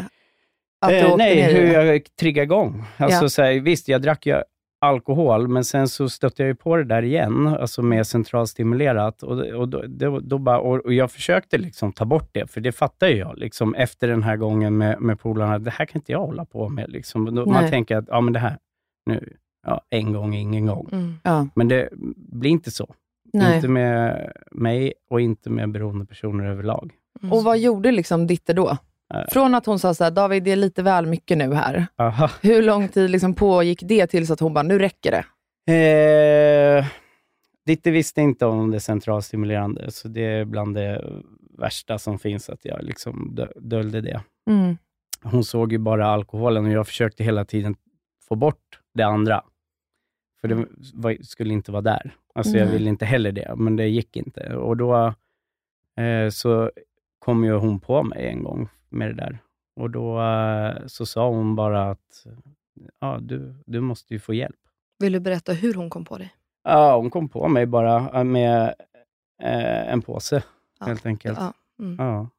att 0.81 0.89
du 0.89 0.95
Eh, 0.95 1.05
åkte 1.05 1.17
nej, 1.17 1.35
ner 1.35 1.53
hur 1.53 1.73
jag 1.73 2.01
triggade 2.19 2.43
igång. 2.43 2.83
Alltså, 2.97 3.25
Ja. 3.25 3.29
så 3.29 3.41
här, 3.41 3.59
visst, 3.59 3.87
jag 3.87 4.01
drack 4.01 4.25
ju 4.25 4.35
alkohol, 4.81 5.47
men 5.47 5.63
sen 5.63 5.87
så 5.87 6.09
stötte 6.09 6.41
jag 6.43 6.47
ju 6.47 6.55
på 6.55 6.75
det 6.77 6.83
där 6.83 7.01
igen, 7.01 7.47
alltså 7.47 7.81
med 7.81 8.07
centralstimulerat. 8.07 9.23
Och, 9.23 9.39
och, 9.39 9.69
då, 9.69 9.83
då, 9.87 10.19
då 10.19 10.37
bara, 10.37 10.59
och, 10.59 10.85
och 10.85 10.93
jag 10.93 11.11
försökte 11.11 11.57
liksom 11.57 11.93
ta 11.93 12.05
bort 12.05 12.29
det, 12.31 12.51
för 12.51 12.61
det 12.61 12.71
fattar 12.71 13.07
jag 13.07 13.37
liksom, 13.37 13.75
efter 13.75 14.07
den 14.07 14.23
här 14.23 14.37
gången 14.37 14.77
med, 14.77 15.01
med 15.01 15.19
polarna. 15.19 15.59
Det 15.59 15.71
här 15.71 15.85
kan 15.85 15.99
inte 15.99 16.11
jag 16.11 16.19
hålla 16.19 16.45
på 16.45 16.69
med. 16.69 16.89
Liksom. 16.89 17.35
Då, 17.35 17.45
man 17.45 17.69
tänker 17.69 17.97
att 17.97 18.05
ja, 18.07 18.21
men 18.21 18.33
det 18.33 18.39
här, 18.39 18.57
nu, 19.05 19.33
ja, 19.68 19.82
en 19.89 20.13
gång, 20.13 20.36
ingen 20.36 20.65
gång. 20.65 20.89
Mm. 20.91 21.13
Ja. 21.24 21.47
Men 21.55 21.68
det 21.68 21.89
blir 22.18 22.51
inte 22.51 22.72
så. 22.72 22.95
Nej. 23.34 23.55
Inte 23.55 23.68
med 23.68 24.32
mig 24.51 24.93
och 25.09 25.22
inte 25.22 25.49
med 25.49 25.72
beroende 25.72 26.05
personer 26.05 26.45
överlag. 26.45 26.91
Och 27.32 27.43
vad 27.43 27.59
gjorde 27.59 27.91
liksom 27.91 28.28
Ditte 28.28 28.53
då? 28.53 28.70
Eh. 29.13 29.22
Från 29.30 29.55
att 29.55 29.65
hon 29.65 29.80
sa 29.80 29.93
så 29.93 30.03
här, 30.03 30.11
David 30.11 30.43
det 30.43 30.51
är 30.51 30.55
lite 30.55 30.84
väl 30.84 31.05
mycket 31.05 31.38
nu 31.38 31.53
här. 31.53 31.88
Aha. 31.97 32.30
Hur 32.41 32.63
lång 32.63 32.88
tid 32.88 33.09
liksom 33.09 33.34
pågick 33.34 33.84
det 33.86 34.07
tills 34.07 34.32
att 34.32 34.39
hon 34.39 34.53
bara, 34.53 34.63
nu 34.63 34.80
räcker 34.80 35.11
det? 35.11 35.24
Eh, 36.80 36.86
Ditte 37.65 37.91
visste 37.91 38.22
inte 38.22 38.45
om 38.45 38.72
det 38.72 38.80
centralstimulerande, 38.80 39.91
så 39.91 40.07
det 40.07 40.22
är 40.26 40.45
bland 40.45 40.76
det 40.76 41.03
värsta 41.57 41.99
som 41.99 42.20
finns, 42.20 42.49
att 42.49 42.65
jag 42.65 42.84
liksom 42.84 43.36
dö- 43.36 43.51
döljde 43.55 44.01
det. 44.01 44.22
Mm. 44.49 44.78
Hon 45.24 45.43
såg 45.43 45.72
ju 45.72 45.78
bara 45.78 46.07
alkoholen 46.07 46.65
och 46.65 46.72
jag 46.72 46.88
försökte 46.88 47.24
hela 47.24 47.45
tiden 47.45 47.76
få 48.28 48.36
bort 48.36 48.80
det 48.93 49.03
andra. 49.03 49.43
För 50.41 50.47
det 50.47 50.65
var, 50.93 51.17
skulle 51.23 51.53
inte 51.53 51.71
vara 51.71 51.81
där. 51.81 52.11
Alltså 52.35 52.57
jag 52.57 52.65
Nej. 52.65 52.73
ville 52.77 52.89
inte 52.89 53.05
heller 53.05 53.31
det, 53.31 53.55
men 53.55 53.75
det 53.75 53.88
gick 53.88 54.15
inte. 54.17 54.55
Och 54.55 54.77
då 54.77 55.13
eh, 55.97 56.29
så 56.31 56.71
kom 57.19 57.43
ju 57.43 57.51
hon 57.53 57.79
på 57.79 58.03
mig 58.03 58.27
en 58.27 58.43
gång 58.43 58.69
med 58.89 59.07
det 59.09 59.13
där. 59.13 59.39
Och 59.75 59.89
då 59.89 60.21
eh, 60.21 60.85
så 60.88 61.05
sa 61.05 61.29
hon 61.29 61.55
bara 61.55 61.89
att 61.89 62.25
ja, 62.99 63.17
du, 63.21 63.55
du 63.65 63.81
måste 63.81 64.13
ju 64.13 64.19
få 64.19 64.33
hjälp. 64.33 64.55
Vill 64.99 65.13
du 65.13 65.19
berätta 65.19 65.53
hur 65.53 65.73
hon 65.73 65.89
kom 65.89 66.05
på 66.05 66.17
dig? 66.17 66.33
Ja, 66.63 66.97
hon 66.97 67.09
kom 67.09 67.29
på 67.29 67.47
mig 67.47 67.65
bara 67.65 68.09
äh, 68.19 68.23
med 68.23 68.73
eh, 69.43 69.91
en 69.93 70.01
påse, 70.01 70.43
Ja. 70.79 70.85
helt 70.85 71.05
enkelt. 71.05 71.39
Ja. 71.39 71.53
Mm. 71.79 71.95
Ja. 71.99 72.29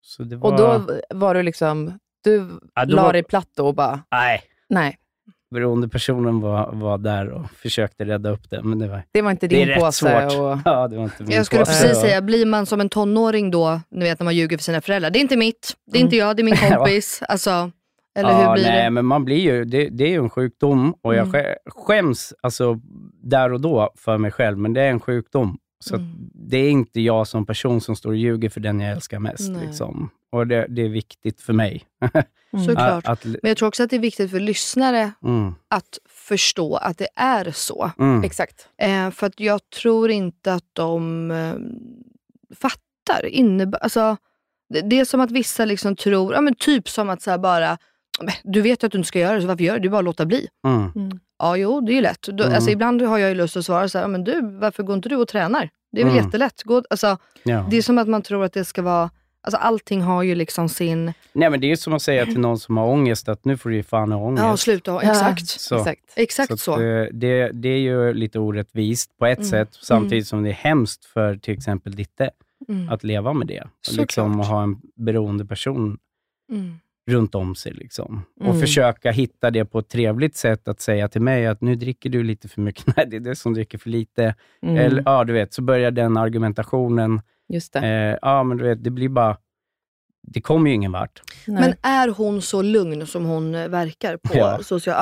Så 0.00 0.22
det 0.24 0.36
var... 0.36 0.50
Och 0.52 0.58
då 0.58 0.86
var 1.16 1.34
du 1.34 1.42
liksom, 1.42 1.98
du 2.24 2.50
Ja, 2.74 2.84
la 2.84 3.02
var- 3.02 3.12
dig 3.12 3.22
platt 3.22 3.48
då 3.56 3.66
och 3.66 3.74
bara, 3.74 4.00
Nej, 4.10 4.42
nej, 4.68 4.98
beroende 5.50 5.88
personen 5.88 6.40
var, 6.40 6.72
var 6.72 6.98
där 6.98 7.28
och 7.30 7.50
försökte 7.50 8.04
rädda 8.04 8.30
upp 8.30 8.50
det, 8.50 8.62
men 8.62 8.78
det 8.78 8.88
var, 8.88 9.02
det 9.12 9.22
var 9.22 9.30
inte 9.30 9.46
det 9.46 9.62
är 9.62 9.66
din 9.66 9.78
påse. 9.80 9.92
svårt. 9.98 10.40
Och, 10.40 10.58
Ja, 10.64 10.88
det 10.88 10.96
var 10.96 11.04
inte 11.04 11.22
min 11.22 11.30
Jag 11.36 11.46
skulle 11.46 11.60
påse. 11.64 11.82
precis 11.82 12.00
säga, 12.00 12.22
blir 12.22 12.46
man 12.46 12.66
som 12.66 12.80
en 12.80 12.88
tonåring 12.88 13.50
då, 13.50 13.80
ni 13.90 14.04
vet 14.04 14.20
när 14.20 14.24
man 14.24 14.36
ljuger 14.36 14.56
för 14.56 14.64
sina 14.64 14.80
föräldrar. 14.80 15.10
Det 15.10 15.18
är 15.18 15.20
inte 15.20 15.36
mitt, 15.36 15.74
det 15.92 15.98
är 15.98 16.02
inte 16.02 16.16
jag, 16.16 16.36
det 16.36 16.42
är 16.42 16.44
min 16.44 16.56
kompis. 16.76 17.22
Alltså, 17.28 17.70
eller 18.18 18.30
ja, 18.30 18.46
hur 18.48 18.52
blir 18.54 18.64
nej, 18.64 18.84
det? 18.84 18.90
men 18.90 19.04
man 19.06 19.24
blir 19.24 19.38
ju, 19.40 19.64
det, 19.64 19.88
det 19.88 20.04
är 20.04 20.08
ju 20.08 20.18
en 20.18 20.30
sjukdom 20.30 20.94
och 21.02 21.14
jag 21.14 21.28
Mm. 21.28 21.40
skä- 21.40 21.54
skäms 21.66 22.34
alltså, 22.42 22.80
där 23.22 23.52
och 23.52 23.60
då 23.60 23.90
för 23.96 24.18
mig 24.18 24.30
själv, 24.30 24.58
men 24.58 24.72
det 24.72 24.80
är 24.82 24.90
en 24.90 25.00
sjukdom. 25.00 25.58
Så 25.84 25.94
Mm. 25.96 26.08
det 26.34 26.56
är 26.58 26.70
inte 26.70 27.00
jag 27.00 27.26
som 27.26 27.46
person 27.46 27.80
som 27.80 27.96
står 27.96 28.10
och 28.10 28.16
ljuger 28.16 28.48
för 28.48 28.60
den 28.60 28.80
jag 28.80 28.92
älskar 28.92 29.18
mest. 29.18 29.50
Liksom. 29.62 30.10
Och 30.34 30.46
det, 30.46 30.66
det 30.68 30.82
är 30.82 30.88
viktigt 30.88 31.40
för 31.40 31.52
mig. 31.52 31.82
Såklart. 32.66 33.04
Att, 33.08 33.08
att, 33.08 33.24
Men 33.24 33.38
jag 33.42 33.56
tror 33.56 33.68
också 33.68 33.82
att 33.82 33.90
det 33.90 33.96
är 33.96 34.00
viktigt 34.00 34.30
för 34.30 34.40
lyssnare 34.40 35.12
mm, 35.24 35.54
att 35.68 35.98
förstå 36.08 36.76
att 36.76 36.98
det 36.98 37.08
är 37.16 37.50
så. 37.50 37.90
mm. 37.98 38.24
Exakt. 38.24 38.68
Eh, 38.78 39.10
för 39.10 39.26
att 39.26 39.40
jag 39.40 39.60
tror 39.70 40.10
inte 40.10 40.52
att 40.54 40.64
de 40.72 41.30
eh, 41.30 41.54
fattar. 42.56 43.22
Inneb- 43.28 43.76
alltså, 43.80 44.16
det, 44.68 44.80
det 44.80 45.00
är 45.00 45.04
som 45.04 45.20
att 45.20 45.30
vissa 45.30 45.64
liksom 45.64 45.96
tror, 45.96 46.34
ja, 46.34 46.40
men 46.40 46.54
typ 46.54 46.88
som 46.88 47.10
att 47.10 47.22
så 47.22 47.30
här 47.30 47.38
bara, 47.38 47.78
"Men 48.22 48.34
du 48.44 48.60
vet 48.60 48.82
ju 48.82 48.86
att 48.86 48.92
du 48.92 48.98
inte 48.98 49.08
ska 49.08 49.18
göra 49.18 49.34
det, 49.34 49.40
så 49.40 49.46
varför 49.46 49.64
gör 49.64 49.74
du 49.74 49.80
det? 49.80 49.86
Är 49.88 49.90
bara 49.90 50.00
låta 50.00 50.26
bli. 50.26 50.48
Mm. 50.66 51.20
Ja, 51.38 51.56
jo, 51.56 51.80
det 51.80 51.92
är 51.92 51.94
ju 51.94 52.00
lätt. 52.00 52.22
Då, 52.22 52.44
Mm. 52.44 52.54
alltså, 52.56 52.70
ibland 52.70 53.02
har 53.02 53.18
jag 53.18 53.28
ju 53.28 53.34
lust 53.34 53.56
att 53.56 53.64
svara 53.66 53.88
så 53.88 53.98
här, 53.98 54.04
"Ja, 54.04 54.08
men 54.08 54.24
du, 54.24 54.40
varför 54.60 54.82
går 54.82 54.96
inte 54.96 55.08
du 55.08 55.16
och 55.16 55.28
tränar? 55.28 55.70
Det 55.92 56.00
är 56.00 56.04
väl 56.04 56.12
Mm. 56.14 56.24
jättelätt. 56.26 56.62
Gå, 56.62 56.82
alltså, 56.90 57.18
Ja. 57.42 57.66
det 57.70 57.76
är 57.76 57.82
som 57.82 57.98
att 57.98 58.08
man 58.08 58.22
tror 58.22 58.44
att 58.44 58.52
det 58.52 58.64
ska 58.64 58.82
vara, 58.82 59.10
alltså 59.44 59.56
allting 59.58 60.02
har 60.02 60.22
ju 60.22 60.34
liksom 60.34 60.68
sin, 60.68 61.12
Nej, 61.32 61.50
men 61.50 61.60
det 61.60 61.66
är 61.66 61.68
ju 61.68 61.76
som 61.76 61.92
att 61.92 62.02
säga 62.02 62.24
till 62.26 62.40
någon 62.40 62.58
som 62.58 62.76
har 62.76 62.86
ångest 62.86 63.28
att 63.28 63.44
nu 63.44 63.56
får 63.56 63.70
du 63.70 63.76
ju 63.76 63.82
fan 63.82 64.12
ha 64.12 64.18
ångest. 64.20 64.44
ja 64.44 64.56
sluta, 64.56 65.00
exakt. 65.02 65.46
Så. 65.48 65.76
Exakt. 65.78 66.00
Exakt 66.16 66.48
Så 66.50 66.56
så. 66.56 66.80
eh, 66.82 67.08
det, 67.12 67.50
det 67.52 67.68
är 67.68 67.78
ju 67.78 68.12
lite 68.14 68.38
orättvist 68.38 69.18
på 69.18 69.26
ett 69.26 69.38
Mm. 69.38 69.50
sätt, 69.50 69.68
samtidigt 69.72 70.26
som 70.26 70.42
det 70.42 70.48
är 70.50 70.54
hemskt 70.54 71.04
för 71.04 71.36
till 71.36 71.54
exempel 71.54 71.94
Ditte 71.96 72.30
Mm. 72.68 72.88
att 72.88 73.04
leva 73.04 73.32
med 73.32 73.46
det. 73.46 73.62
Såklart. 73.80 74.00
Liksom 74.02 74.40
att 74.40 74.48
ha 74.48 74.62
en 74.62 74.76
beroende 74.96 75.44
person 75.46 75.98
Mm. 76.52 76.74
runt 77.10 77.34
om 77.34 77.54
sig. 77.54 77.72
Liksom. 77.72 78.22
Mm. 78.40 78.52
Och 78.52 78.60
försöka 78.60 79.10
hitta 79.10 79.50
det 79.50 79.64
på 79.64 79.78
ett 79.78 79.88
trevligt 79.88 80.36
sätt, 80.36 80.68
att 80.68 80.80
säga 80.80 81.08
till 81.08 81.20
mig 81.20 81.46
att 81.46 81.60
nu 81.60 81.74
dricker 81.74 82.10
du 82.10 82.22
lite 82.22 82.48
för 82.48 82.60
mycket. 82.60 82.84
Nej, 82.96 83.06
det 83.10 83.16
är 83.16 83.20
du 83.20 83.34
som 83.34 83.54
dricker 83.54 83.78
för 83.78 83.90
lite. 83.90 84.34
Mm. 84.62 84.76
Eller, 84.76 85.02
ja, 85.06 85.24
du 85.24 85.32
vet, 85.32 85.52
så 85.54 85.62
börjar 85.62 85.90
den 85.90 86.16
argumentationen. 86.16 87.20
Just 87.48 87.72
det. 87.72 87.78
Eh, 87.78 88.18
ja, 88.22 88.42
men 88.42 88.56
du 88.56 88.64
vet, 88.64 88.84
det 88.84 88.90
blir 88.90 89.08
bara... 89.08 89.36
Det 90.26 90.40
kommer 90.40 90.70
ju 90.70 90.74
ingen 90.74 90.92
vart. 90.92 91.22
Nej. 91.46 91.60
Men 91.60 91.74
är 91.92 92.08
hon 92.08 92.42
så 92.42 92.62
lugn 92.62 93.06
som 93.06 93.24
hon 93.24 93.54
eh, 93.54 93.68
verkar 93.68 94.16
på 94.16 94.34
Ja. 94.38 94.58
social... 94.62 94.96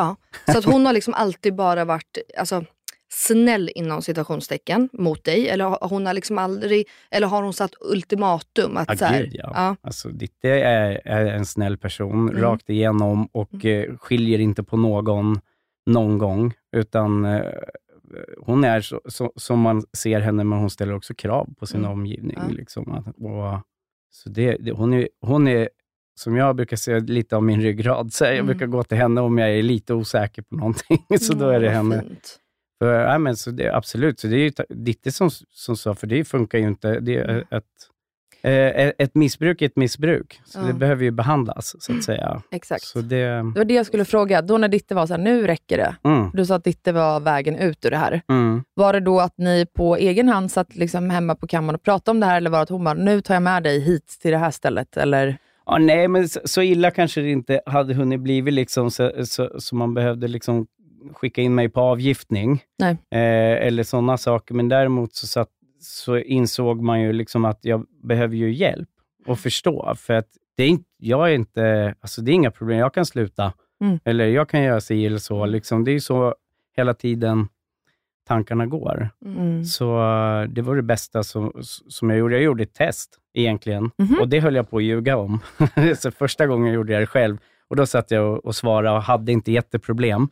Ja. 0.47 0.53
Så 0.53 0.59
att 0.59 0.64
hon 0.64 0.86
har 0.86 0.93
liksom 0.93 1.14
alltid 1.14 1.55
bara 1.55 1.84
varit 1.84 2.18
alltså, 2.38 2.64
snäll 3.12 3.70
inom 3.74 4.03
citationstecken 4.03 4.88
mot 4.93 5.24
dig? 5.24 5.49
Eller 5.49 5.88
hon 5.88 6.07
har 6.07 6.14
liksom 6.14 6.38
aldrig... 6.38 6.88
Eller 7.11 7.26
har 7.26 7.43
hon 7.43 7.53
satt 7.53 7.74
ultimatum? 7.80 8.76
Att 8.76 8.88
Ja, 8.88 8.97
så 8.97 9.05
här, 9.05 9.22
gud, 9.22 9.34
ja. 9.34 9.51
ja. 9.55 9.76
Alltså, 9.82 10.09
Ditte 10.09 10.49
är, 10.51 11.01
är 11.05 11.26
en 11.26 11.47
snäll 11.47 11.76
person, 11.78 12.28
Mm. 12.28 12.43
rakt 12.43 12.70
igenom 12.70 13.26
och 13.32 13.64
eh, 13.64 13.97
skiljer 13.97 14.38
inte 14.38 14.62
på 14.62 14.76
någon, 14.76 15.40
någon 15.86 16.18
gång. 16.18 16.55
Utan 16.76 17.24
eh, 17.24 17.43
hon 18.40 18.64
är 18.64 18.80
så, 18.80 19.00
så, 19.04 19.32
som 19.36 19.60
man 19.60 19.82
ser 19.96 20.20
henne, 20.20 20.44
men 20.44 20.58
hon 20.58 20.70
ställer 20.70 20.94
också 20.94 21.14
krav 21.14 21.54
på 21.58 21.66
sin 21.66 21.80
Mm. 21.80 21.90
omgivning. 21.92 22.36
Ja. 22.40 22.48
Liksom. 22.54 22.92
Att, 22.92 23.06
och, 23.06 23.60
så 24.10 24.28
det, 24.28 24.56
det, 24.60 24.72
hon, 24.72 24.92
är, 24.94 25.08
hon 25.20 25.48
är, 25.48 25.68
som 26.20 26.36
jag 26.36 26.56
brukar 26.56 26.76
säga, 26.76 26.98
lite 26.98 27.36
av 27.36 27.42
min 27.42 27.60
ryggrad. 27.62 28.12
Så 28.12 28.24
jag 28.24 28.32
Mm. 28.34 28.46
brukar 28.46 28.66
gå 28.66 28.82
till 28.84 28.98
henne 28.98 29.20
om 29.20 29.38
jag 29.38 29.50
är 29.50 29.62
lite 29.62 29.94
osäker 29.94 30.42
på 30.42 30.56
någonting. 30.56 31.04
så 31.20 31.34
då 31.34 31.48
är 31.48 31.60
det 31.60 31.66
vad 31.66 31.74
henne. 31.76 32.02
fint. 32.02 32.38
För, 32.78 33.00
ja, 33.00 33.18
men 33.18 33.36
så 33.36 33.50
det, 33.50 33.74
absolut, 33.74 34.20
så 34.20 34.26
det 34.26 34.36
är 34.36 34.38
ju 34.38 34.52
Ditte 34.68 35.12
som, 35.12 35.30
som 35.50 35.76
sa, 35.76 35.94
för 35.94 36.06
det 36.06 36.24
funkar 36.24 36.58
ju 36.58 36.66
inte. 36.68 37.00
Det 37.00 37.16
Mm. 37.24 37.44
Ett, 38.43 38.95
eh, 38.99 39.05
ett 39.07 39.14
missbruk 39.14 39.62
är 39.62 39.66
ett 39.66 39.76
missbruk, 39.76 40.40
så 40.45 40.59
Ja. 40.59 40.62
det 40.66 40.72
behöver 40.72 41.05
ju 41.05 41.11
behandlas, 41.11 41.76
så 41.78 41.97
att 41.97 42.05
säga. 42.05 42.43
Exakt. 42.51 42.84
Så 42.84 43.01
det... 43.01 43.24
Det 43.26 43.43
var 43.43 43.64
det 43.64 43.74
jag 43.74 43.86
skulle 43.86 44.05
fråga. 44.05 44.43
Då 44.43 44.59
när 44.59 44.68
Ditte 44.68 44.95
var 44.95 45.07
så 45.07 45.12
här, 45.14 45.20
nu 45.20 45.47
räcker 45.47 45.76
det. 45.76 45.97
Mm, 46.05 46.30
Du 46.34 46.47
sa 46.47 46.55
att 46.55 46.64
Ditte 46.64 46.93
var 46.93 47.20
vägen 47.20 47.57
ut 47.57 47.84
ur 47.84 47.90
det 47.90 47.97
här. 47.97 48.22
mm. 48.28 48.64
Var 48.74 48.93
det 48.93 49.01
då 49.01 49.20
att 49.20 49.38
ni 49.38 49.66
på 49.76 49.97
egen 49.97 50.28
hand 50.28 50.51
satt 50.51 50.74
liksom 50.76 51.11
hemma 51.11 51.34
på 51.34 51.47
kammaren 51.47 51.74
och 51.74 51.82
pratade 51.82 52.11
om 52.11 52.20
det 52.20 52.26
här, 52.26 52.36
eller 52.36 52.51
var 52.51 52.59
det 52.59 52.62
att 52.62 52.68
hon 52.68 52.84
bara, 52.84 52.95
nu 52.95 53.20
tar 53.20 53.34
jag 53.34 53.43
med 53.43 53.62
dig 53.62 53.80
hit 53.80 54.18
till 54.22 54.30
det 54.30 54.38
här 54.38 54.51
stället? 54.51 54.97
Eller? 54.97 55.36
Ja, 55.66 55.78
nej, 55.78 56.09
men 56.09 56.28
så, 56.28 56.62
illa 56.62 56.90
kanske 56.90 57.20
det 57.20 57.30
inte 57.30 57.61
hade 57.66 57.95
hunnit 57.95 58.20
blivit, 58.20 58.55
liksom, 58.55 58.90
så, 58.90 59.12
så, 59.24 59.51
så 59.59 59.76
man 59.76 59.95
behövde 59.95 60.28
liksom 60.28 60.66
skicka 61.14 61.40
in 61.43 61.55
mig 61.55 61.68
på 61.68 61.80
avgiftning. 61.80 62.62
Eh, 62.82 63.66
eller 63.66 63.82
sådana 63.82 64.16
saker. 64.18 64.55
Men 64.55 64.68
däremot 64.68 65.14
så, 65.14 65.26
satt, 65.26 65.49
så 65.83 66.18
insåg 66.18 66.83
man 66.83 67.01
ju 67.01 67.12
liksom 67.12 67.45
att 67.45 67.59
jag 67.62 67.87
behöver 68.03 68.37
ju 68.37 68.53
hjälp 68.55 68.89
och 69.26 69.39
förstå. 69.39 69.95
För 69.97 70.14
att 70.14 70.28
det 70.57 70.62
är 70.64 70.68
inte, 70.68 70.85
jag 70.99 71.30
är 71.30 71.35
inte, 71.35 71.95
alltså 72.01 72.22
det 72.22 72.30
är 72.30 72.35
inga 72.35 72.51
problem, 72.51 72.78
jag 72.78 72.95
kan 72.95 73.07
sluta. 73.07 73.53
Mm. 73.80 73.99
Eller 74.05 74.26
jag 74.26 74.49
kan 74.49 74.62
göra 74.62 74.80
si 74.80 75.07
eller 75.07 75.18
så. 75.18 75.47
Liksom. 75.47 75.85
Det 75.85 75.91
är 75.91 75.93
ju 75.93 76.01
så 76.01 76.35
hela 76.76 76.95
tiden 76.95 77.49
tankarna 78.28 78.66
går. 78.66 79.09
Mm. 79.24 79.64
Så 79.64 79.99
eh, 79.99 80.49
det 80.49 80.62
var 80.62 80.76
det 80.76 80.83
bästa 80.83 81.22
som, 81.22 81.53
som 81.89 82.11
jag 82.11 82.18
gjorde. 82.18 82.35
Jag 82.35 82.43
gjorde 82.43 82.62
ett 82.62 82.74
test 82.74 83.18
egentligen 83.35 83.91
Mhm. 83.99 84.18
och 84.20 84.28
det 84.28 84.41
höll 84.41 84.55
jag 84.55 84.70
på 84.70 84.76
att 84.76 84.83
ljuga 84.83 85.16
om. 85.16 85.39
så 85.99 86.11
första 86.11 86.47
gången 86.47 86.72
gjorde 86.72 86.93
jag 86.93 87.03
det 87.03 87.07
själv 87.07 87.37
och 87.68 87.76
då 87.76 87.87
satt 87.87 88.11
jag 88.11 88.33
och, 88.33 88.45
och 88.45 88.57
svarade 88.57 88.97
och 88.97 89.03
hade 89.03 89.33
inte 89.33 89.53
jätteproblem. 89.53 90.28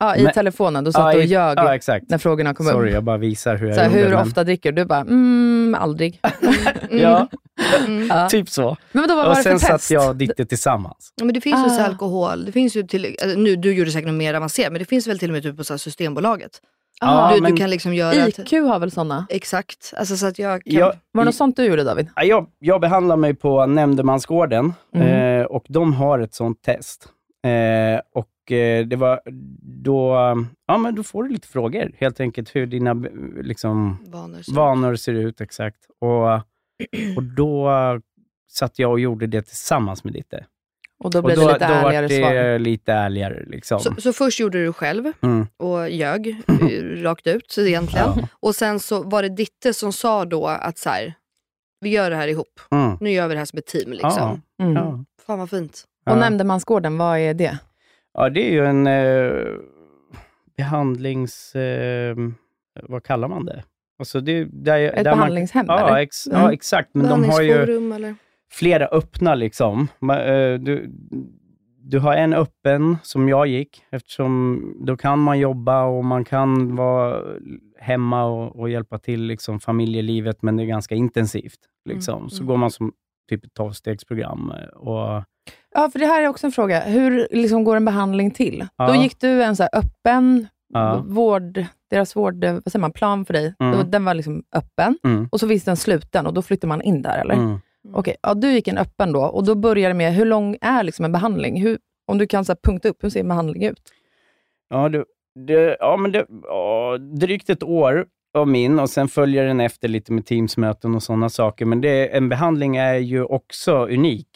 Ja, 0.00 0.16
i 0.16 0.22
Men- 0.22 0.32
telefonen. 0.32 0.84
Då 0.84 0.92
satt 0.92 1.02
Ja, 1.04 1.12
du 1.12 1.18
och 1.18 1.24
ljög 1.24 1.58
Ja, 1.58 1.74
exakt. 1.74 2.10
när 2.10 2.18
frågorna 2.18 2.54
kom 2.54 2.66
Sorry, 2.66 2.88
upp. 2.88 2.94
jag 2.94 3.04
bara 3.04 3.16
visar 3.16 3.56
hur 3.56 3.66
jag 3.66 3.74
Så 3.76 3.80
här, 3.82 3.88
gjorde. 3.90 4.00
hur 4.02 4.10
men- 4.10 4.26
ofta 4.26 4.44
dricker 4.44 4.72
du? 4.72 4.82
Du 4.82 4.86
bara, 4.88 5.00
mm, 5.00 5.76
aldrig. 5.80 6.20
Ja, 6.90 7.28
Ja. 8.08 8.28
typ 8.28 8.48
så. 8.48 8.76
Men 8.92 9.02
vadå, 9.02 9.14
vad 9.16 9.24
och 9.24 9.28
var 9.30 9.36
det 9.36 9.42
sen 9.42 9.58
för 9.58 9.66
satt 9.66 9.90
jag 9.90 10.08
och 10.08 10.16
Ditte 10.16 10.46
tillsammans. 10.46 11.12
Ja, 11.16 11.24
men 11.24 11.34
det 11.34 11.40
finns 11.40 11.66
ju 11.66 11.70
så 11.70 11.80
Ah. 11.82 11.84
alkohol, 11.84 12.44
det 12.44 12.52
finns 12.52 12.76
ju 12.76 12.82
till, 12.82 13.16
alltså, 13.22 13.38
nu, 13.38 13.56
du 13.56 13.72
gjorde 13.74 13.90
säkert 13.90 14.06
något 14.08 14.16
mer 14.18 14.34
avancerat, 14.34 14.72
men 14.72 14.78
det 14.78 14.84
finns 14.84 15.06
väl 15.06 15.18
till 15.18 15.30
och 15.30 15.34
med 15.34 15.42
typ 15.42 15.56
på 15.56 15.64
så 15.64 15.72
här 15.72 15.78
Systembolaget. 15.78 16.50
Ja, 17.00 17.30
du, 17.34 17.40
men- 17.42 17.50
du 17.50 17.56
kan 17.56 17.70
liksom 17.70 17.94
göra... 17.94 18.24
att- 18.24 18.38
IQ 18.38 18.52
har 18.52 18.78
väl 18.78 18.90
sådana? 18.90 19.26
Exakt, 19.28 19.92
alltså 19.96 20.16
så 20.16 20.26
att 20.26 20.38
jag 20.38 20.64
kan... 20.64 20.74
Jag, 20.74 20.86
Var 21.12 21.22
det 21.22 21.24
något 21.24 21.34
sånt 21.34 21.56
du 21.56 21.64
gjorde 21.64 21.84
David? 21.84 22.08
Ja, 22.16 22.22
Jag, 22.24 22.46
jag 22.58 22.80
behandlar 22.80 23.16
mig 23.16 23.34
på 23.34 23.66
Nämndemansgården 23.66 24.72
Mm. 24.94 25.40
eh, 25.40 25.46
och 25.46 25.64
de 25.68 25.92
har 25.92 26.18
ett 26.18 26.34
sånt 26.34 26.62
test. 26.62 27.08
Eh, 27.44 28.00
och 28.14 28.26
det 28.88 28.96
var 28.96 29.20
då, 29.82 30.14
ja 30.66 30.78
men 30.78 30.94
då 30.94 31.02
får 31.02 31.22
du 31.22 31.28
lite 31.30 31.48
frågor 31.48 31.92
helt 31.98 32.20
enkelt 32.20 32.56
hur 32.56 32.66
dina 32.66 32.90
eh, 32.90 33.42
liksom, 33.42 33.98
Vanor. 34.06 34.42
så. 34.42 34.52
vanor 34.54 34.94
ser 34.94 35.12
ut 35.14 35.40
exakt. 35.40 35.78
Och, 36.00 36.24
och 37.16 37.22
då 37.22 37.70
satt 38.50 38.78
jag 38.78 38.90
och 38.90 39.00
gjorde 39.00 39.26
det 39.26 39.42
tillsammans 39.42 40.04
med 40.04 40.12
Ditte. 40.12 40.46
Och 41.04 41.10
då 41.10 41.18
Och 41.18 41.24
blev 41.24 41.36
då, 41.36 41.46
det 41.46 41.52
lite 41.52 41.68
då 41.68 41.74
var 41.74 41.82
ärligare 41.92 42.06
det 42.08 42.16
svar. 42.16 42.58
lite 42.58 42.92
ärligare. 42.92 43.44
Liksom. 43.46 43.80
Så, 43.80 43.94
så 44.00 44.12
först 44.12 44.40
gjorde 44.40 44.64
du 44.64 44.72
själv 44.72 45.12
Mm. 45.22 45.46
och 45.56 45.90
ljög 45.90 46.28
eh, 46.28 46.56
rakt 47.02 47.26
ut 47.26 47.58
egentligen. 47.58 48.06
Ja. 48.16 48.28
Och 48.40 48.54
sen 48.54 48.80
så 48.80 49.02
var 49.02 49.22
det 49.22 49.28
Ditte 49.28 49.74
som 49.74 49.92
sa 49.92 50.24
då 50.24 50.46
att 50.46 50.78
så 50.78 50.90
här, 50.90 51.14
vi 51.80 51.90
gör 51.90 52.10
det 52.10 52.16
här 52.16 52.28
ihop. 52.28 52.60
Mm. 52.70 52.96
Nu 53.00 53.10
gör 53.10 53.28
vi 53.28 53.34
det 53.34 53.38
här 53.38 53.44
som 53.44 53.58
ett 53.58 53.66
team. 53.66 53.90
Liksom. 53.92 54.10
Ja, 54.16 54.38
Mm. 54.64 54.76
ja. 54.76 55.04
Fan 55.26 55.38
vad 55.38 55.50
fint. 55.50 55.84
Ja. 56.04 56.12
Och 56.12 56.18
Nämndemansgården, 56.18 56.98
vad 56.98 57.18
är 57.18 57.34
det? 57.34 57.58
Ja, 58.14 58.28
det 58.30 58.40
är 58.48 58.50
ju 58.50 58.64
en 58.66 58.86
eh, 58.86 59.54
behandlings... 60.56 61.54
Eh, 61.56 62.16
vad 62.82 63.04
kallar 63.04 63.28
man 63.28 63.44
det? 63.44 63.64
Alltså 63.98 64.20
det 64.20 64.44
där, 64.44 64.80
Ett 64.80 64.94
där 64.94 65.04
behandlingshem, 65.04 65.66
Man, 65.66 65.78
ja, 65.78 66.00
ex, 66.00 66.26
Mm. 66.26 66.40
ja, 66.40 66.52
exakt. 66.52 66.90
Men 66.94 67.08
de 67.08 67.24
har 67.24 67.42
ju 67.42 67.52
eller? 67.52 68.14
flera 68.52 68.86
öppna. 68.86 69.34
liksom. 69.34 69.88
Eh, 70.02 70.54
Du, 70.60 70.90
du 71.82 71.98
har 71.98 72.14
en 72.16 72.32
öppen, 72.32 72.96
som 73.02 73.28
jag 73.28 73.46
gick, 73.46 73.82
eftersom 73.90 74.62
då 74.86 74.96
kan 74.96 75.18
man 75.18 75.38
jobba 75.38 75.84
och 75.84 76.04
man 76.04 76.24
kan 76.24 76.76
vara 76.76 77.22
hemma 77.78 78.24
och, 78.24 78.56
och 78.56 78.70
hjälpa 78.70 78.98
till 78.98 79.22
liksom, 79.22 79.60
familjelivet, 79.60 80.42
men 80.42 80.56
det 80.56 80.62
är 80.62 80.66
ganska 80.66 80.94
intensivt. 80.94 81.58
Liksom. 81.84 82.30
Så 82.30 82.36
mm. 82.42 82.46
går 82.46 82.56
man 82.56 82.70
som 82.70 82.92
typ 83.28 83.44
ett 83.44 83.54
tolvstegsprogram. 83.54 84.52
eh, 84.60 84.68
Och, 84.68 85.24
Ja, 85.74 85.90
för 85.92 85.98
det 85.98 86.06
här 86.06 86.22
är 86.22 86.28
också 86.28 86.46
en 86.46 86.52
fråga. 86.52 86.80
Hur 86.80 87.28
liksom 87.30 87.64
går 87.64 87.76
en 87.76 87.84
behandling 87.84 88.30
till? 88.30 88.66
Ja. 88.76 88.86
Då 88.86 88.94
gick 88.94 89.20
du 89.20 89.42
en 89.42 89.56
så 89.56 89.68
öppen 89.72 90.46
Ja. 90.74 91.04
vård, 91.06 91.64
deras 91.90 92.16
vård, 92.16 92.44
vad 92.44 92.72
säger 92.72 92.80
man, 92.80 92.92
plan 92.92 93.24
för 93.24 93.34
dig. 93.34 93.54
Mm. 93.60 93.76
Då, 93.78 93.82
den 93.82 94.04
var 94.04 94.14
liksom 94.14 94.42
öppen. 94.52 94.98
mm, 95.04 95.28
Och 95.32 95.40
så 95.40 95.48
finns 95.48 95.64
den 95.64 95.76
sluten 95.76 96.26
och 96.26 96.34
då 96.34 96.42
flyttar 96.42 96.68
man 96.68 96.82
in 96.82 97.02
där, 97.02 97.18
eller? 97.20 97.34
mm. 97.34 97.58
Okej, 97.92 98.16
ja, 98.22 98.34
du 98.34 98.50
gick 98.52 98.68
en 98.68 98.78
öppen 98.78 99.12
då 99.12 99.20
och 99.22 99.44
då 99.44 99.54
börjar 99.54 99.88
det 99.90 99.94
med, 99.94 100.14
hur 100.14 100.24
lång 100.24 100.56
är 100.60 100.82
liksom 100.82 101.04
en 101.04 101.12
behandling? 101.12 101.62
Hur, 101.62 101.78
om 102.06 102.18
du 102.18 102.26
kan 102.26 102.44
så 102.44 102.56
punkta 102.62 102.88
upp, 102.88 103.04
hur 103.04 103.10
ser 103.10 103.20
en 103.20 103.28
behandling 103.28 103.64
ut? 103.64 103.80
Ja, 104.70 104.88
det, 104.88 105.04
det, 105.46 105.76
ja, 105.80 105.96
men 105.96 106.12
det, 106.12 106.26
ja, 106.42 106.98
drygt 106.98 107.50
ett 107.50 107.62
år 107.62 108.06
av 108.38 108.48
min 108.48 108.78
och 108.78 108.90
sen 108.90 109.08
följer 109.08 109.44
den 109.44 109.60
efter 109.60 109.88
lite 109.88 110.12
med 110.12 110.26
Teamsmöten 110.26 110.94
och 110.94 111.02
sådana 111.02 111.28
saker. 111.28 111.64
Men 111.64 111.80
det, 111.80 112.16
en 112.16 112.28
behandling 112.28 112.76
är 112.76 112.94
ju 112.94 113.24
också 113.24 113.86
unik, 113.86 114.28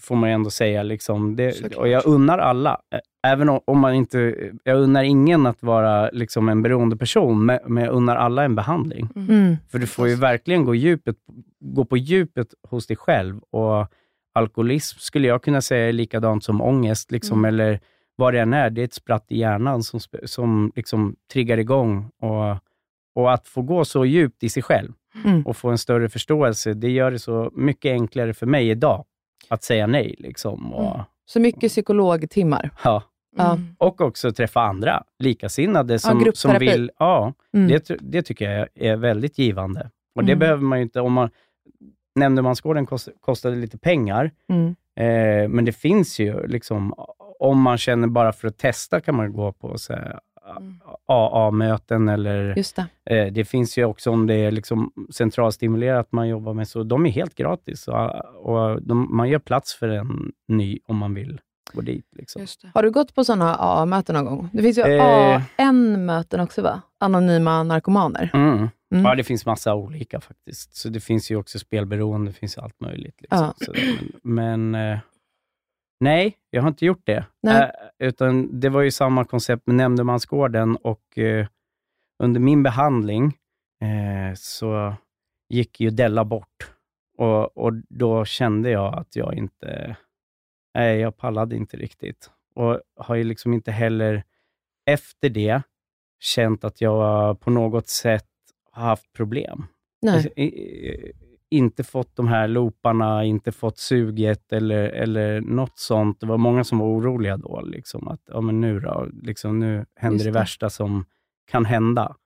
får 0.00 0.16
man 0.16 0.28
ju 0.30 0.34
ändå 0.34 0.50
säga. 0.50 0.82
Liksom. 0.82 1.36
Det, 1.36 1.76
och 1.76 1.88
jag 1.88 2.06
unnar 2.06 2.38
alla, 2.38 2.80
även 3.26 3.48
om, 3.48 3.80
man 3.80 3.94
inte... 3.94 4.34
Jag 4.64 4.78
unnar 4.78 5.02
ingen 5.02 5.46
att 5.46 5.62
vara 5.62 6.10
liksom, 6.10 6.48
en 6.48 6.62
beroende 6.62 6.96
person, 6.96 7.46
men, 7.46 7.76
jag 7.84 7.92
unnar 7.92 8.16
alla 8.16 8.44
en 8.44 8.54
behandling. 8.54 9.08
Mm. 9.16 9.56
För 9.68 9.78
du 9.78 9.86
får 9.86 10.08
ju 10.08 10.14
verkligen 10.14 10.64
gå, 10.64 10.74
djupet, 10.74 11.16
gå 11.60 11.84
på 11.84 11.96
djupet 11.96 12.48
hos 12.68 12.86
dig 12.86 12.96
själv. 12.96 13.38
Och 13.50 13.86
alkoholism 14.34 14.98
skulle 14.98 15.28
jag 15.28 15.42
kunna 15.42 15.60
säga 15.60 15.88
är 15.88 15.92
likadant 15.92 16.44
som 16.44 16.60
ångest, 16.60 17.10
liksom, 17.10 17.38
Mm. 17.38 17.48
eller 17.48 17.80
vad 18.16 18.34
det 18.34 18.40
än 18.40 18.52
är. 18.54 18.70
Det 18.70 18.80
är 18.80 18.84
ett 18.84 18.94
spratt 18.94 19.24
i 19.28 19.38
hjärnan 19.38 19.82
som, 19.82 20.00
som 20.24 20.72
liksom 20.76 21.16
triggar 21.32 21.58
igång. 21.58 22.10
Och, 22.22 22.56
och 23.14 23.32
att 23.32 23.48
få 23.48 23.62
gå 23.62 23.84
så 23.84 24.04
djupt 24.04 24.42
i 24.42 24.48
sig 24.48 24.62
själv 24.62 24.92
Mm. 25.24 25.42
och 25.42 25.56
få 25.56 25.68
en 25.68 25.78
större 25.78 26.08
förståelse, 26.08 26.74
det 26.74 26.90
gör 26.90 27.10
det 27.10 27.18
så 27.18 27.50
mycket 27.54 27.90
enklare 27.92 28.34
för 28.34 28.46
mig 28.46 28.70
idag 28.70 29.04
att 29.48 29.62
säga 29.64 29.86
nej. 29.86 30.14
Liksom, 30.18 30.74
och, 30.74 30.94
Mm. 30.94 31.04
Så 31.28 31.40
mycket 31.40 31.70
psykologtimmar. 31.70 32.70
ja. 32.84 33.02
Ja. 33.38 33.52
Mm. 33.52 33.76
och 33.78 34.00
också 34.00 34.32
träffa 34.32 34.60
andra 34.60 35.02
likasinnade 35.18 35.98
som, 35.98 36.10
som 36.10 36.20
gruppterapi. 36.20 36.66
vill... 36.66 36.90
Ja, 36.98 37.32
Mm. 37.54 37.68
det, 37.68 37.96
det 38.00 38.22
tycker 38.22 38.50
jag 38.50 38.68
är 38.74 38.96
väldigt 38.96 39.38
givande. 39.38 39.90
Och 40.14 40.24
det 40.24 40.32
Mm. 40.32 40.38
behöver 40.38 40.62
man 40.62 40.78
ju 40.78 40.82
inte... 40.82 41.00
Om 41.00 41.12
man, 41.12 41.30
nämndemansgården 42.14 42.86
kost, 42.86 43.08
kostade 43.20 43.56
lite 43.56 43.78
pengar, 43.78 44.30
Mm. 44.48 44.66
eh, 44.96 45.48
men 45.48 45.64
det 45.64 45.72
finns 45.72 46.18
ju, 46.18 46.46
liksom, 46.46 46.94
om 47.38 47.60
man 47.62 47.78
känner 47.78 48.08
bara 48.08 48.32
för 48.32 48.48
att 48.48 48.58
testa 48.58 49.00
kan 49.00 49.14
man 49.16 49.32
gå 49.32 49.52
på 49.52 49.78
så 49.78 49.92
här. 49.92 50.20
AA-möten 51.06 52.08
eller 52.08 52.54
Just 52.56 52.76
det. 52.76 53.16
eh, 53.16 53.32
det 53.32 53.44
finns 53.44 53.78
ju 53.78 53.84
också 53.84 54.10
om 54.10 54.26
det 54.26 54.34
är 54.34 54.50
liksom 54.50 54.92
centralstimulerat 55.10 56.12
man 56.12 56.28
jobbar 56.28 56.54
med, 56.54 56.68
så 56.68 56.82
de 56.82 57.06
är 57.06 57.10
helt 57.10 57.34
gratis 57.34 57.88
och, 57.88 58.14
och 58.46 58.82
de, 58.82 59.16
man 59.16 59.28
gör 59.28 59.38
plats 59.38 59.74
för 59.74 59.88
en 59.88 60.32
ny 60.48 60.78
om 60.86 60.96
man 60.96 61.14
vill 61.14 61.40
gå 61.72 61.80
dit. 61.80 62.06
Liksom. 62.16 62.40
Just 62.42 62.62
det. 62.62 62.70
Har 62.74 62.82
du 62.82 62.90
gått 62.90 63.14
på 63.14 63.24
sådana 63.24 63.54
AA-möten 63.56 64.14
någon 64.14 64.24
gång? 64.24 64.48
Det 64.52 64.62
finns 64.62 64.78
ju 64.78 64.82
Eh. 64.82 65.42
AN-möten 65.58 66.40
också 66.40 66.62
va? 66.62 66.82
Anonyma 67.00 67.62
narkomaner. 67.62 68.30
Mm. 68.34 68.68
Mm. 68.92 69.04
Ja, 69.04 69.14
det 69.14 69.24
finns 69.24 69.46
massa 69.46 69.74
olika 69.74 70.20
faktiskt. 70.20 70.76
Så 70.76 70.88
det 70.88 71.00
finns 71.00 71.30
ju 71.30 71.36
också 71.36 71.58
spelberoende, 71.58 72.30
det 72.30 72.34
finns 72.38 72.58
allt 72.58 72.80
möjligt. 72.80 73.14
Liksom. 73.20 73.38
Ja. 73.38 73.54
Så, 73.66 73.72
men 74.24 74.70
men 74.70 74.92
eh, 74.92 74.98
nej, 76.00 76.36
jag 76.50 76.62
har 76.62 76.68
inte 76.68 76.86
gjort 76.86 77.06
det. 77.06 77.26
Eh, 77.62 78.08
utan 78.08 78.60
det 78.60 78.68
var 78.68 78.82
ju 78.82 78.90
samma 78.90 79.24
koncept 79.24 79.66
med 79.66 79.76
Nämndemansgården 79.76 80.76
och 80.76 81.18
eh, 81.18 81.46
under 82.22 82.40
min 82.40 82.62
behandling 82.62 83.24
eh, 83.82 84.34
så 84.34 84.94
gick 85.48 85.80
ju 85.80 85.90
Della 85.90 86.24
bort. 86.24 86.72
Och, 87.18 87.56
och 87.56 87.72
då 87.88 88.24
kände 88.24 88.70
jag 88.70 88.98
att 88.98 89.16
jag 89.16 89.34
inte, 89.34 89.96
nej, 90.74 90.98
jag 90.98 91.16
pallade 91.16 91.56
inte 91.56 91.76
riktigt. 91.76 92.30
Och 92.54 92.80
har 92.96 93.14
ju 93.14 93.24
liksom 93.24 93.54
inte 93.54 93.72
heller 93.72 94.24
efter 94.86 95.28
det 95.28 95.62
känt 96.20 96.64
att 96.64 96.80
jag 96.80 97.40
på 97.40 97.50
något 97.50 97.88
sätt 97.88 98.28
har 98.70 98.82
haft 98.82 99.12
problem. 99.12 99.66
Nej. 100.02 100.32
Inte 101.50 101.84
fått 101.84 102.16
de 102.16 102.28
här 102.28 102.48
looparna, 102.48 103.24
inte 103.24 103.52
fått 103.52 103.78
suget 103.78 104.52
eller, 104.52 104.88
eller 104.88 105.40
något 105.40 105.78
sånt. 105.78 106.20
Det 106.20 106.26
var 106.26 106.38
många 106.38 106.64
som 106.64 106.78
var 106.78 106.86
oroliga 106.86 107.36
då. 107.36 107.60
Liksom, 107.60 108.08
att 108.08 108.20
ja, 108.26 108.40
men 108.40 108.60
nu 108.60 108.80
då? 108.80 109.08
Liksom, 109.22 109.58
nu 109.58 109.86
händer 109.96 110.24
det 110.24 110.30
det. 110.30 110.38
värsta 110.38 110.70
som 110.70 111.04
kan 111.50 111.64
hända. 111.64 112.16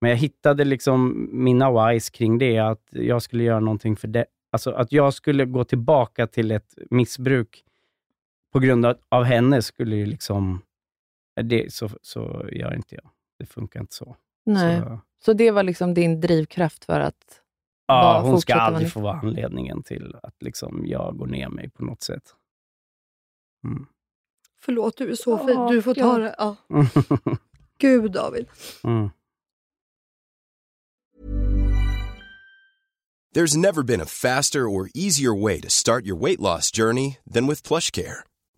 Men 0.00 0.10
jag 0.10 0.16
hittade 0.16 0.64
liksom 0.64 1.28
mina 1.32 1.70
whys 1.70 2.10
kring 2.10 2.38
det, 2.38 2.58
att 2.58 2.88
jag 2.90 3.22
skulle 3.22 3.44
göra 3.44 3.60
någonting 3.60 3.96
för 3.96 4.08
det. 4.08 4.24
Alltså 4.52 4.70
att 4.70 4.92
jag 4.92 5.14
skulle 5.14 5.44
gå 5.44 5.64
tillbaka 5.64 6.26
till 6.26 6.50
ett 6.50 6.74
missbruk 6.90 7.64
på 8.52 8.58
grund 8.58 8.86
av, 8.86 8.96
av 9.08 9.24
henne 9.24 9.62
skulle 9.62 9.96
ju 9.96 10.06
liksom... 10.06 10.62
Det, 11.42 11.72
så, 11.72 11.88
så 12.02 12.48
gör 12.52 12.74
inte 12.74 12.94
jag. 12.94 13.10
Det 13.38 13.46
funkar 13.46 13.80
inte 13.80 13.94
så. 13.94 14.16
Nej. 14.44 14.80
så 14.80 15.00
Så 15.24 15.32
det 15.32 15.50
var 15.50 15.62
liksom 15.62 15.94
din 15.94 16.20
drivkraft 16.20 16.84
för 16.84 17.00
att... 17.00 17.41
Ja, 17.86 18.20
hon 18.24 18.40
ska 18.40 18.54
aldrig 18.54 18.92
få 18.92 19.00
vara 19.00 19.18
anledningen 19.20 19.82
till 19.82 20.16
att 20.22 20.42
liksom 20.42 20.82
jag 20.86 21.16
går 21.16 21.26
ner 21.26 21.48
mig 21.48 21.70
på 21.70 21.84
något 21.84 22.02
sätt. 22.02 22.34
Mm. 23.64 23.86
Förlåt, 24.64 24.96
du 24.96 25.10
är 25.10 25.14
så 25.14 25.30
Ja, 25.30 25.46
fin. 25.46 25.66
Du 25.76 25.82
får 25.82 25.94
ta 25.94 26.18
det. 26.18 26.34
Ja. 26.38 26.56
Gud 27.78 28.12
David. 28.12 28.46
mm. 28.84 29.10
There's 33.34 33.56
never 33.56 33.82
been 33.82 34.00
a 34.00 34.06
faster 34.06 34.68
or 34.68 34.90
easier 34.94 35.32
way 35.42 35.60
to 35.60 35.70
start 35.70 36.04
your 36.04 36.16
weight 36.16 36.40
loss 36.40 36.70
journey 36.70 37.16
than 37.34 37.46
with 37.46 37.62
PlushCare. 37.62 38.24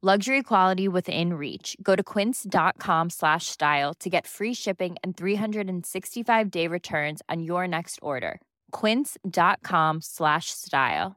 Luxury 0.00 0.44
quality 0.44 0.86
within 0.86 1.34
reach. 1.34 1.76
Go 1.82 1.96
to 1.96 2.02
quince.com 2.04 3.10
slash 3.10 3.46
style 3.46 3.94
to 3.98 4.08
get 4.08 4.28
free 4.28 4.54
shipping 4.54 4.96
and 5.02 5.16
365 5.16 6.50
day 6.50 6.68
returns 6.68 7.20
on 7.28 7.42
your 7.42 7.66
next 7.66 7.98
order. 8.02 8.40
Quince.com 8.80 10.00
slash 10.02 10.44
style. 10.50 11.14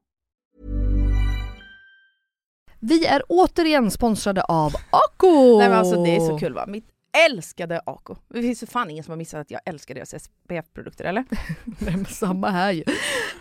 Vi 2.80 3.06
är 3.06 3.24
återigen 3.30 3.92
sponsrade 3.92 4.42
av 4.42 4.74
Ako! 4.92 5.58
Nej 5.58 5.70
men 5.70 5.78
alltså 5.78 6.04
det 6.04 6.16
är 6.16 6.20
så 6.20 6.38
kul 6.38 6.54
va. 6.54 6.66
Mitt 6.68 6.86
älskade 7.28 7.82
Ako. 7.86 8.16
Det 8.30 8.42
finns 8.42 8.64
ju 8.64 8.68
fan 8.68 8.90
ingen 8.90 9.04
som 9.04 9.12
har 9.12 9.18
missat 9.18 9.42
att 9.42 9.52
jag 9.52 9.62
älskar 9.66 9.96
deras 9.96 10.24
SPF-produkter 10.24 11.06
eller? 11.06 11.26
Nej, 11.80 11.96
men 11.96 12.06
samma 12.06 12.50
här 12.50 12.72
ju. 12.72 12.84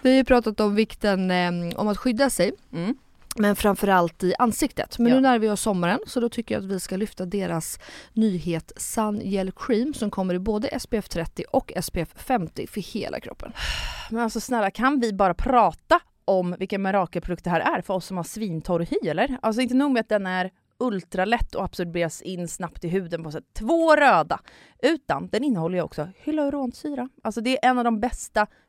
Vi 0.02 0.10
har 0.10 0.16
ju 0.16 0.24
pratat 0.24 0.60
om 0.60 0.74
vikten 0.74 1.30
eh, 1.30 1.78
om 1.80 1.88
att 1.88 1.98
skydda 1.98 2.30
sig. 2.30 2.52
Mm. 2.72 2.96
Men 3.40 3.56
framförallt 3.56 4.22
i 4.24 4.34
ansiktet. 4.38 4.98
Men 4.98 5.08
Ja. 5.08 5.14
nu 5.14 5.20
närmar 5.20 5.38
vi 5.38 5.48
oss 5.50 5.60
sommaren 5.60 5.98
så 6.06 6.20
då 6.20 6.28
tycker 6.28 6.54
jag 6.54 6.64
att 6.64 6.70
vi 6.70 6.80
ska 6.80 6.96
lyfta 6.96 7.26
deras 7.26 7.78
nyhet 8.12 8.72
Sun 8.76 9.20
Gel 9.24 9.52
Cream 9.52 9.94
som 9.94 10.10
kommer 10.10 10.34
i 10.34 10.38
både 10.38 10.80
SPF 10.80 11.08
30 11.08 11.44
och 11.52 11.72
SPF 11.82 12.08
50 12.16 12.66
för 12.66 12.80
hela 12.80 13.20
kroppen. 13.20 13.52
Men 14.10 14.22
alltså 14.22 14.40
snälla 14.40 14.70
kan 14.70 15.00
vi 15.00 15.12
bara 15.12 15.34
prata 15.34 16.00
om 16.24 16.56
vilken 16.58 16.82
mirakelprodukt 16.82 17.44
det 17.44 17.50
här 17.50 17.60
är 17.60 17.80
för 17.82 17.94
oss 17.94 18.06
som 18.06 18.16
har 18.16 18.24
svintorr 18.24 18.80
hy 18.90 19.08
eller? 19.08 19.38
Alltså 19.42 19.62
inte 19.62 19.74
nog 19.74 19.90
med 19.90 20.00
att 20.00 20.08
den 20.08 20.26
är 20.26 20.50
ultralätt 20.78 21.54
och 21.54 21.64
absorberas 21.64 22.22
in 22.22 22.48
snabbt 22.48 22.84
i 22.84 22.88
huden 22.88 23.22
på 23.24 23.30
sätt 23.32 23.44
två 23.58 23.96
röda. 23.96 24.40
Utan 24.82 25.28
den 25.28 25.44
innehåller 25.44 25.78
ju 25.78 25.82
också 25.82 26.08
hyaluronsyra. 26.24 27.08
Alltså 27.22 27.40
det 27.40 27.64
är 27.64 27.70
en 27.70 27.78
av 27.78 27.84
de 27.84 28.00
bästa 28.00 28.46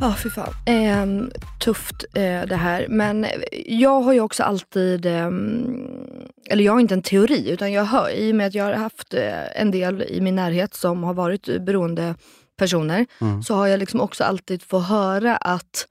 Ja, 0.00 0.14
fy 0.22 0.30
fan. 0.30 0.52
Ehm, 0.66 1.30
tufft 1.64 2.04
eh, 2.14 2.42
det 2.48 2.56
här. 2.56 2.86
Men 2.88 3.26
jag 3.66 4.00
har 4.00 4.12
ju 4.12 4.20
också 4.20 4.42
alltid, 4.42 5.06
ehm, 5.06 5.76
eller 6.50 6.64
jag 6.64 6.72
har 6.72 6.80
inte 6.80 6.94
en 6.94 7.02
teori, 7.02 7.50
utan 7.50 7.72
jag 7.72 7.84
hör, 7.84 8.10
i 8.10 8.32
och 8.32 8.36
med 8.36 8.46
att 8.46 8.54
jag 8.54 8.64
har 8.64 8.72
haft 8.72 9.14
eh, 9.14 9.60
en 9.60 9.70
del 9.70 10.02
i 10.02 10.20
min 10.20 10.34
närhet 10.34 10.74
som 10.74 11.02
har 11.04 11.14
varit 11.14 11.64
beroende 11.64 12.14
personer, 12.58 13.06
Mm. 13.20 13.42
så 13.42 13.54
har 13.54 13.66
jag 13.66 13.78
liksom 13.78 14.00
också 14.00 14.24
alltid 14.24 14.62
fått 14.62 14.88
höra 14.88 15.36
att, 15.36 15.86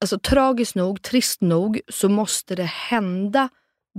alltså 0.00 0.18
tragiskt 0.18 0.74
nog, 0.74 1.02
trist 1.02 1.40
nog, 1.40 1.80
så 1.88 2.08
måste 2.08 2.54
det 2.54 2.62
hända 2.70 3.48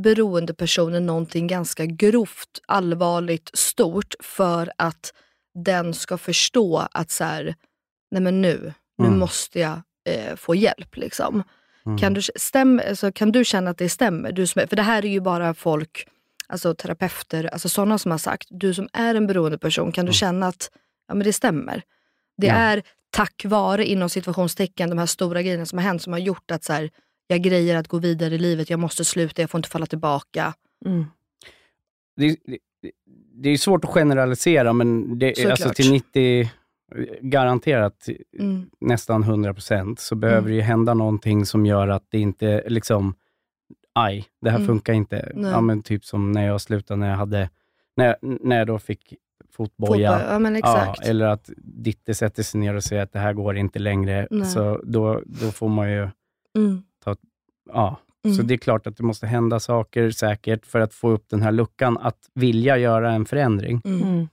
beroendepersonen 0.04 1.06
någonting 1.06 1.48
ganska 1.48 1.86
grovt, 1.86 2.60
allvarligt, 2.68 3.50
stort 3.54 4.14
för 4.24 4.72
att 4.78 5.14
den 5.64 5.93
ska 5.93 6.18
förstå 6.18 6.88
att 6.91 7.12
så 7.12 7.24
här, 7.24 7.56
nej 8.12 8.22
men 8.22 8.41
nu, 8.41 8.74
nu 8.98 9.06
Mm. 9.08 9.20
måste 9.20 9.60
jag 9.60 9.82
eh, 10.10 10.36
få 10.36 10.56
hjälp. 10.56 10.98
Liksom. 10.98 11.43
Mm. 11.86 11.98
Kan, 11.98 12.14
du, 12.14 12.22
stäm, 12.36 12.82
alltså, 12.89 13.12
kan 13.12 13.32
du 13.32 13.46
känna 13.46 13.70
att 13.72 13.78
det 13.78 13.89
stämmer? 13.89 14.32
Du 14.32 14.48
som 14.48 14.68
för 14.68 14.76
det 14.76 14.82
här 14.82 15.06
är 15.06 15.10
ju 15.10 15.20
bara 15.20 15.54
folk, 15.54 16.08
alltså 16.48 16.76
terapeuter, 16.76 17.43
alltså 17.54 17.70
sådana 17.70 17.98
som 17.98 18.12
har 18.12 18.18
sagt, 18.18 18.48
du 18.50 18.74
som 18.74 18.89
är 18.93 19.16
en 19.16 19.28
beroende 19.28 19.58
person, 19.58 19.91
kan 19.91 20.06
du 20.06 20.14
känna 20.14 20.48
att 20.48 20.70
ja, 21.08 21.14
men 21.16 21.24
det 21.26 21.34
stämmer? 21.34 21.82
Det 22.38 22.48
Ja. 22.48 22.54
är 22.54 22.84
tack 23.10 23.41
vare, 23.46 23.86
inom 23.86 24.10
situationstecken, 24.10 24.89
de 24.89 24.98
här 25.00 25.06
stora 25.06 25.41
grejerna 25.41 25.66
som 25.66 25.78
har 25.78 25.84
hänt 25.86 26.02
som 26.02 26.14
har 26.14 26.20
gjort 26.20 26.52
att 26.52 26.64
så 26.64 26.74
här, 26.74 26.89
jag 27.28 27.41
grejer 27.41 27.76
att 27.76 27.88
gå 27.88 27.99
vidare 27.99 28.36
i 28.36 28.38
livet, 28.38 28.69
jag 28.69 28.80
måste 28.80 29.05
sluta, 29.05 29.41
jag 29.41 29.49
får 29.49 29.59
inte 29.59 29.69
falla 29.69 29.86
tillbaka. 29.86 30.53
det, 32.17 32.28
det, 32.45 32.57
det 33.34 33.49
är 33.49 33.57
svårt 33.57 33.84
att 33.86 33.89
generalisera, 33.89 34.73
men 34.73 35.19
det, 35.19 35.39
är 35.39 35.51
alltså 35.51 35.69
till 35.69 35.91
90, 35.91 36.49
garanterat 37.21 38.07
Mm. 38.39 38.69
nästan 38.80 39.23
100% 39.23 39.95
så 39.99 40.15
behöver 40.15 40.39
Mm. 40.39 40.49
det 40.49 40.55
ju 40.55 40.61
hända 40.61 40.93
någonting 40.93 41.45
som 41.45 41.65
gör 41.65 41.88
att 41.88 42.03
det 42.09 42.19
inte 42.19 42.63
liksom, 42.69 43.15
aj, 43.93 44.26
det 44.41 44.49
här 44.49 44.57
Mm. 44.57 44.67
funkar 44.67 44.93
inte. 44.93 45.32
Nej. 45.36 45.51
Ja, 45.51 45.61
men 45.61 45.84
typ 45.84 46.05
som 46.05 46.32
när 46.32 46.47
jag 46.47 46.61
slutade, 46.61 46.99
när 46.99 47.09
jag 47.09 47.17
hade, 47.17 47.49
när 47.97 48.05
jag, 48.05 48.15
när 48.21 48.57
jag 48.57 48.67
då 48.67 48.80
fick 48.80 49.13
fotboja. 49.51 50.11
Fotboll, 50.19 50.55
ja. 50.63 50.95
Ja, 50.95 50.95
eller 51.03 51.26
att 51.26 51.49
Ditte 51.57 52.13
sätter 52.13 52.43
sig 52.43 52.59
ner 52.59 52.73
och 52.76 52.84
säger 52.84 53.03
att 53.03 53.13
det 53.13 53.19
här 53.19 53.34
går 53.34 53.57
inte 53.57 53.80
längre. 53.80 54.28
Nej. 54.32 54.45
Så 54.45 54.82
då, 54.84 55.21
då 55.26 55.51
får 55.51 55.69
man 55.69 55.91
ju 55.91 56.09
Mm. 56.57 56.84
Ja. 57.74 57.97
Mm. 58.26 58.38
Så 58.38 58.43
det 58.43 58.53
är 58.53 58.57
klart 58.57 58.88
att 58.88 58.97
det 58.97 59.03
måste 59.03 59.28
hända 59.28 59.59
saker 59.59 60.11
säkert 60.11 60.66
för 60.66 60.80
att 60.80 60.93
få 60.93 61.09
upp 61.09 61.30
den 61.30 61.41
här 61.41 61.51
luckan 61.51 61.97
att 61.97 62.18
vilja 62.34 62.78
göra 62.78 63.11
en 63.11 63.26
förändring. 63.26 63.82
Mm. 63.86 64.28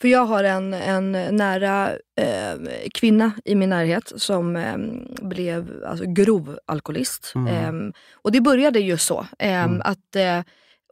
För 0.00 0.08
jag 0.08 0.24
har 0.24 0.44
en, 0.44 0.74
en 0.74 1.12
nära 1.12 1.90
eh, 2.20 2.54
kvinna 2.94 3.32
i 3.44 3.54
min 3.54 3.68
närhet 3.70 4.12
som 4.16 4.56
eh, 4.56 4.76
blev 5.22 5.84
alltså, 5.86 6.04
grov 6.08 6.58
alkoholist. 6.66 7.32
Mm. 7.34 7.86
Eh, 7.86 7.92
och 8.14 8.32
det 8.32 8.40
började 8.40 8.80
just 8.80 9.06
så. 9.06 9.26
Eh, 9.38 9.64
Mm. 9.64 9.80
att 9.84 10.16
eh, 10.16 10.40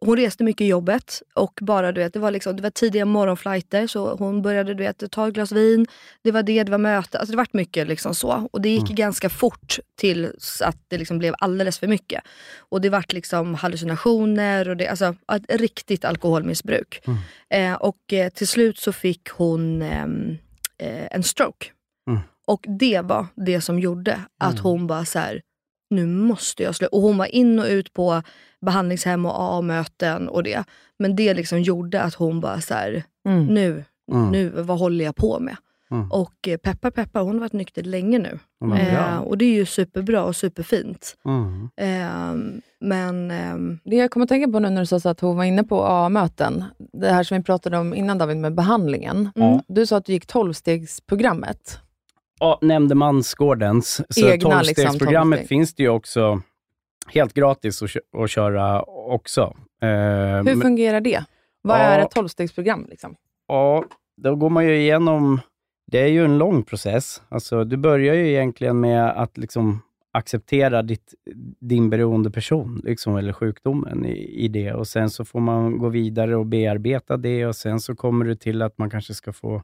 hon 0.05 0.16
reste 0.16 0.44
mycket 0.44 0.61
i 0.64 0.66
jobbet 0.68 1.22
och 1.34 1.59
bara 1.62 1.92
du 1.92 2.00
vet, 2.00 2.12
det 2.12 2.18
var, 2.18 2.30
liksom, 2.30 2.57
det 2.57 2.62
var 2.62 2.70
tidiga 2.70 3.05
morgonflighter 3.05 3.86
så 3.86 4.14
hon 4.16 4.42
började 4.42 4.74
du 4.74 4.82
vet, 4.82 5.11
ta 5.11 5.28
ett 5.28 5.34
glas 5.34 5.53
vin. 5.53 5.86
Det 6.22 6.30
var 6.32 6.42
det, 6.42 6.62
det 6.64 6.70
var 6.70 6.78
möte. 6.78 7.18
Alltså 7.18 7.30
det 7.32 7.36
vart 7.36 7.53
mycket 7.53 7.88
liksom 7.88 8.14
så. 8.14 8.48
Och 8.53 8.61
det 8.61 8.68
gick 8.68 8.82
Mm. 8.82 8.94
ganska 8.94 9.28
fort 9.30 9.78
tills 9.96 10.62
att 10.62 10.76
det 10.88 10.98
liksom 10.98 11.18
blev 11.18 11.34
alldeles 11.38 11.78
för 11.78 11.86
mycket. 11.86 12.22
Och 12.59 12.80
det 12.80 12.88
vart 12.90 13.12
liksom 13.12 13.55
hallucinationer 13.55 14.68
och 14.68 14.76
det, 14.76 14.88
alltså, 14.88 15.14
ett 15.32 15.61
riktigt 15.61 16.05
alkoholmissbruk. 16.05 17.00
Mm. 17.07 17.18
Eh, 17.72 17.76
och 17.76 18.12
eh, 18.12 18.28
till 18.28 18.48
slut 18.48 18.78
så 18.78 18.92
fick 18.92 19.28
hon 19.28 19.82
ehm, 19.82 20.38
eh, 20.78 21.07
en 21.11 21.22
stroke. 21.22 21.66
Mm. 22.11 22.20
Och 22.46 22.64
det 22.80 23.00
var 23.00 23.26
det 23.34 23.61
som 23.61 23.78
gjorde 23.78 24.20
att 24.40 24.53
Mm. 24.53 24.62
hon 24.64 24.86
bara 24.86 25.05
så 25.05 25.18
här, 25.18 25.40
nu 25.93 26.07
måste 26.07 26.62
jag 26.62 26.74
sluta. 26.74 26.97
Och 26.97 27.03
hon 27.03 27.18
var 27.18 27.26
in 27.34 27.59
och 27.59 27.66
ut 27.66 27.93
på 27.93 28.22
behandlingshem 28.61 29.26
och 29.26 29.40
AA-möten 29.40 30.28
och 30.28 30.43
det. 30.43 30.64
Men 30.99 31.16
det 31.16 31.34
liksom 31.34 31.61
gjorde 31.62 32.03
att 32.03 32.14
hon 32.14 32.40
bara 32.40 32.61
så 32.61 32.74
här, 32.74 33.05
Mm. 33.26 33.47
nu, 33.47 33.84
Mm. 34.12 34.30
nu, 34.30 34.49
vad 34.49 34.78
håller 34.78 35.05
jag 35.05 35.16
på 35.16 35.40
med? 35.40 35.57
Mm. 35.90 36.12
Och 36.12 36.49
eh, 36.49 36.57
peppar 36.57 36.90
peppar, 36.90 37.20
hon 37.22 37.32
har 37.32 37.40
varit 37.40 37.53
nykter 37.53 37.82
länge 37.82 38.18
nu. 38.18 38.38
Eh, 38.78 39.18
och 39.18 39.38
det 39.38 39.45
är 39.45 39.53
ju 39.55 39.66
superbra 39.66 40.24
och 40.24 40.36
superfint. 40.36 41.16
Mm. 41.24 41.68
Eh, 41.76 42.53
men 42.80 43.30
ehm, 43.30 43.78
Det 43.84 43.97
jag 43.97 44.11
kommer 44.11 44.24
att 44.24 44.28
tänka 44.28 44.53
på 44.53 44.59
nu 44.59 44.70
när 44.70 44.80
du 44.80 44.86
sa 44.86 45.01
så 45.01 45.09
att 45.09 45.20
hon 45.20 45.36
var 45.36 45.45
inne 45.45 45.64
på 45.64 45.82
AA-möten, 45.84 46.64
det 46.93 47.09
här 47.12 47.22
som 47.22 47.36
vi 47.36 47.43
pratade 47.45 47.78
om 47.78 47.95
innan 47.95 48.18
David 48.18 48.36
med 48.36 48.55
behandlingen. 48.55 49.30
Mm. 49.36 49.61
Du 49.68 49.86
sa 49.86 49.97
att 49.97 50.05
du 50.05 50.12
gick 50.12 50.26
12-stegsprogrammet. 50.26 51.78
Nämndemansgårdens. 52.62 54.01
Så 54.09 54.28
Egna, 54.28 54.51
12-stegsprogrammet 54.62 54.66
liksom, 54.66 55.09
12-steg. 55.32 55.49
finns 55.49 55.74
det 55.74 55.82
ju 55.82 55.88
också 55.88 56.40
helt 57.07 57.34
gratis 57.34 57.82
att, 57.82 57.90
kö- 57.90 58.01
att 58.22 58.30
köra 58.30 58.82
också. 58.82 59.40
Eh, 59.82 59.88
Hur 59.88 60.43
men- 60.43 60.61
fungerar 60.61 61.01
det? 61.01 61.24
Vad 61.62 61.76
Ja. 61.78 61.82
är 61.82 61.99
ett 61.99 62.14
12-stegsprogram? 62.14 62.86
Liksom? 62.90 63.14
Ja, 63.49 63.84
då 64.16 64.36
går 64.36 64.51
man 64.51 64.66
ju 64.66 64.76
igenom... 64.76 65.40
Det 65.86 65.99
är 66.01 66.07
ju 66.09 66.24
en 66.24 66.38
lång 66.38 66.62
process. 66.62 67.22
Alltså, 67.28 67.64
du 67.64 67.76
börjar 67.76 68.14
ju 68.14 68.28
egentligen 68.30 68.80
med 68.80 69.11
att 69.22 69.38
liksom 69.38 69.80
acceptera 70.12 70.82
ditt, 70.82 71.14
din 71.61 71.90
beroende 71.90 72.30
person, 72.30 72.80
liksom, 72.84 73.16
eller 73.16 73.32
sjukdomen 73.32 74.05
i, 74.07 74.45
i 74.45 74.49
det. 74.49 74.72
Och 74.72 74.88
Sen 74.88 75.11
så 75.11 75.24
får 75.24 75.40
man 75.40 75.78
gå 75.78 75.88
vidare 75.88 76.36
och 76.36 76.47
bearbeta 76.47 77.16
det 77.16 77.47
och 77.47 77.57
sen 77.57 77.80
så 77.80 77.95
kommer 77.95 78.24
du 78.24 78.34
till 78.34 78.62
att 78.62 78.78
man 78.78 78.90
kanske 78.90 79.14
ska 79.14 79.32
få 79.32 79.62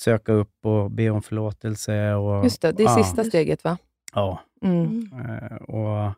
söka 0.00 0.32
upp 0.32 0.64
och 0.64 0.90
be 0.90 1.10
om 1.10 1.22
förlåtelse. 1.22 2.14
Och, 2.14 2.44
Just 2.44 2.62
det, 2.62 2.72
det 2.72 2.82
är 2.82 2.98
ja, 2.98 3.04
sista 3.04 3.24
steget 3.24 3.64
va? 3.64 3.78
Ja. 4.14 4.40
Mm. 4.62 5.10
Eh, 5.12 5.56
och 5.56 6.12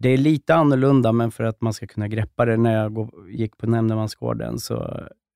det 0.00 0.08
är 0.08 0.16
lite 0.16 0.54
annorlunda, 0.54 1.12
men 1.12 1.30
för 1.30 1.44
att 1.44 1.60
man 1.60 1.72
ska 1.72 1.86
kunna 1.86 2.08
greppa 2.08 2.44
det, 2.44 2.56
när 2.56 2.82
jag 2.82 3.10
gick 3.28 3.56
på 3.56 3.66
nämndemansgården, 3.66 4.58
så 4.58 4.82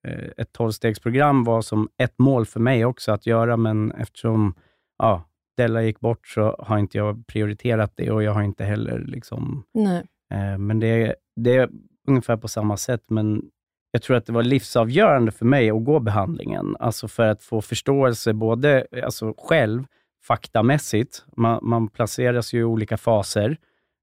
eh, 0.08 0.28
ett 0.36 0.52
tolvstegsprogram 0.52 1.44
var 1.44 1.62
som 1.62 1.88
ett 1.98 2.18
mål 2.18 2.46
för 2.46 2.60
mig 2.60 2.84
också 2.84 3.12
att 3.12 3.26
göra, 3.26 3.56
men 3.56 3.92
eftersom 3.92 4.54
ja, 4.98 5.22
Della 5.56 5.82
gick 5.82 6.00
bort 6.00 6.26
så 6.26 6.56
har 6.58 6.78
inte 6.78 6.98
jag 6.98 7.26
prioriterat 7.26 7.92
det 7.96 8.10
och 8.10 8.22
jag 8.22 8.32
har 8.32 8.42
inte 8.42 8.64
heller 8.64 8.98
liksom... 8.98 9.64
Nej. 9.74 10.06
Eh, 10.32 10.58
men 10.58 10.80
det, 10.80 11.14
det 11.36 11.56
är 11.56 11.70
ungefär 12.08 12.36
på 12.36 12.48
samma 12.48 12.76
sätt, 12.76 13.02
men 13.08 13.42
jag 13.96 14.02
tror 14.02 14.16
att 14.16 14.26
det 14.26 14.32
var 14.32 14.42
livsavgörande 14.42 15.32
för 15.32 15.44
mig 15.44 15.70
att 15.70 15.84
gå 15.84 16.00
behandlingen. 16.00 16.76
Alltså 16.80 17.08
för 17.08 17.28
att 17.28 17.42
få 17.42 17.60
förståelse 17.60 18.32
både 18.32 18.86
alltså 19.04 19.34
själv, 19.38 19.84
faktamässigt. 20.22 21.24
Man, 21.36 21.58
man 21.62 21.88
placeras 21.88 22.52
ju 22.52 22.60
i 22.60 22.64
olika 22.64 22.96
faser. 22.96 23.56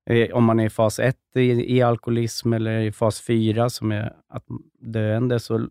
Eh, 0.09 0.35
om 0.35 0.43
man 0.43 0.59
är 0.59 0.65
i 0.65 0.69
fas 0.69 0.99
1 0.99 1.15
i, 1.35 1.77
i 1.77 1.81
alkoholism 1.81 2.53
eller 2.53 2.79
i 2.79 2.91
fas 2.91 3.21
4 3.21 3.69
som 3.69 3.91
är 3.91 4.13
att 4.29 4.43
döende, 4.79 5.39
så, 5.39 5.67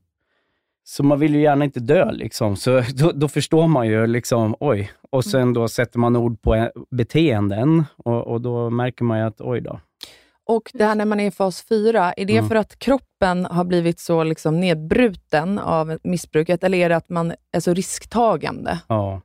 så 0.85 1.03
man 1.03 1.19
vill 1.19 1.35
ju 1.35 1.41
gärna 1.41 1.65
inte 1.65 1.81
dö. 1.81 2.13
Liksom. 2.13 2.57
Så 2.57 2.83
då, 2.95 3.13
då 3.15 3.29
förstår 3.29 3.69
man 3.69 3.89
ju, 3.89 4.07
liksom, 4.07 4.57
oj. 4.61 4.91
Och 5.11 5.25
sen 5.25 5.53
då 5.53 5.69
sätter 5.69 5.99
man 5.99 6.17
ord 6.17 6.43
på 6.43 6.71
beteenden 6.91 7.85
och, 7.97 8.27
och 8.27 8.41
då 8.41 8.71
märker 8.71 9.05
man 9.05 9.19
ju 9.19 9.25
att, 9.25 9.41
oj 9.41 9.61
då. 9.61 9.81
Och 10.47 10.71
det 10.75 10.85
här 10.85 10.95
när 10.95 11.05
man 11.05 11.21
är 11.21 11.27
i 11.27 11.31
fas 11.31 11.63
4, 11.69 12.13
är 12.13 12.25
det 12.25 12.37
Mm. 12.37 12.49
för 12.49 12.55
att 12.57 12.79
kroppen 12.79 13.45
har 13.47 13.65
blivit 13.65 14.01
så 14.01 14.25
liksom 14.25 14.61
nedbruten 14.61 15.59
av 15.59 15.99
missbruket, 16.05 16.65
eller 16.65 16.79
är 16.79 16.89
det 16.89 16.97
att 16.97 17.09
man 17.09 17.33
är 17.53 17.61
så 17.61 17.75
risktagande? 17.75 18.79
Ja. 18.89 19.21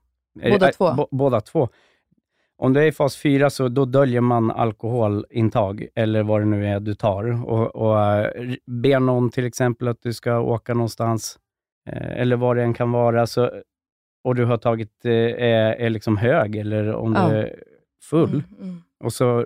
Båda 0.52 0.68
Eh, 0.68 0.72
två? 0.72 0.94
b- 0.94 1.06
båda 1.12 1.42
två. 1.42 1.70
Om 2.58 2.74
du 2.74 2.80
är 2.82 2.86
i 2.86 2.92
fas 2.92 3.18
4, 3.18 3.50
så 3.50 3.68
då 3.68 3.86
döljer 3.86 4.22
man 4.22 4.52
alkoholintag, 4.52 5.88
eller 5.96 6.24
vad 6.24 6.42
det 6.42 6.46
nu 6.46 6.68
är 6.68 6.80
du 6.80 6.94
tar. 6.96 7.46
Och, 7.50 7.76
och 7.76 8.00
eh, 8.02 8.54
ber 8.66 9.00
någon 9.00 9.30
till 9.30 9.46
exempel 9.46 9.88
att 9.88 10.02
du 10.02 10.14
ska 10.14 10.40
åka 10.40 10.74
någonstans, 10.74 11.40
eh, 11.90 12.12
eller 12.22 12.36
vad 12.36 12.56
det 12.56 12.64
än 12.64 12.74
kan 12.74 12.92
vara, 12.92 13.28
så, 13.28 13.52
och 14.24 14.36
du 14.36 14.46
har 14.46 14.58
tagit, 14.58 15.06
eh, 15.06 15.12
är, 15.12 15.74
är 15.76 15.90
liksom 15.90 16.18
hög, 16.18 16.56
eller 16.56 16.94
om 16.94 17.14
Ja. 17.14 17.30
du 17.30 17.36
är 17.36 17.56
full, 18.10 18.44
mm, 18.62 18.82
och 19.04 19.14
så 19.14 19.46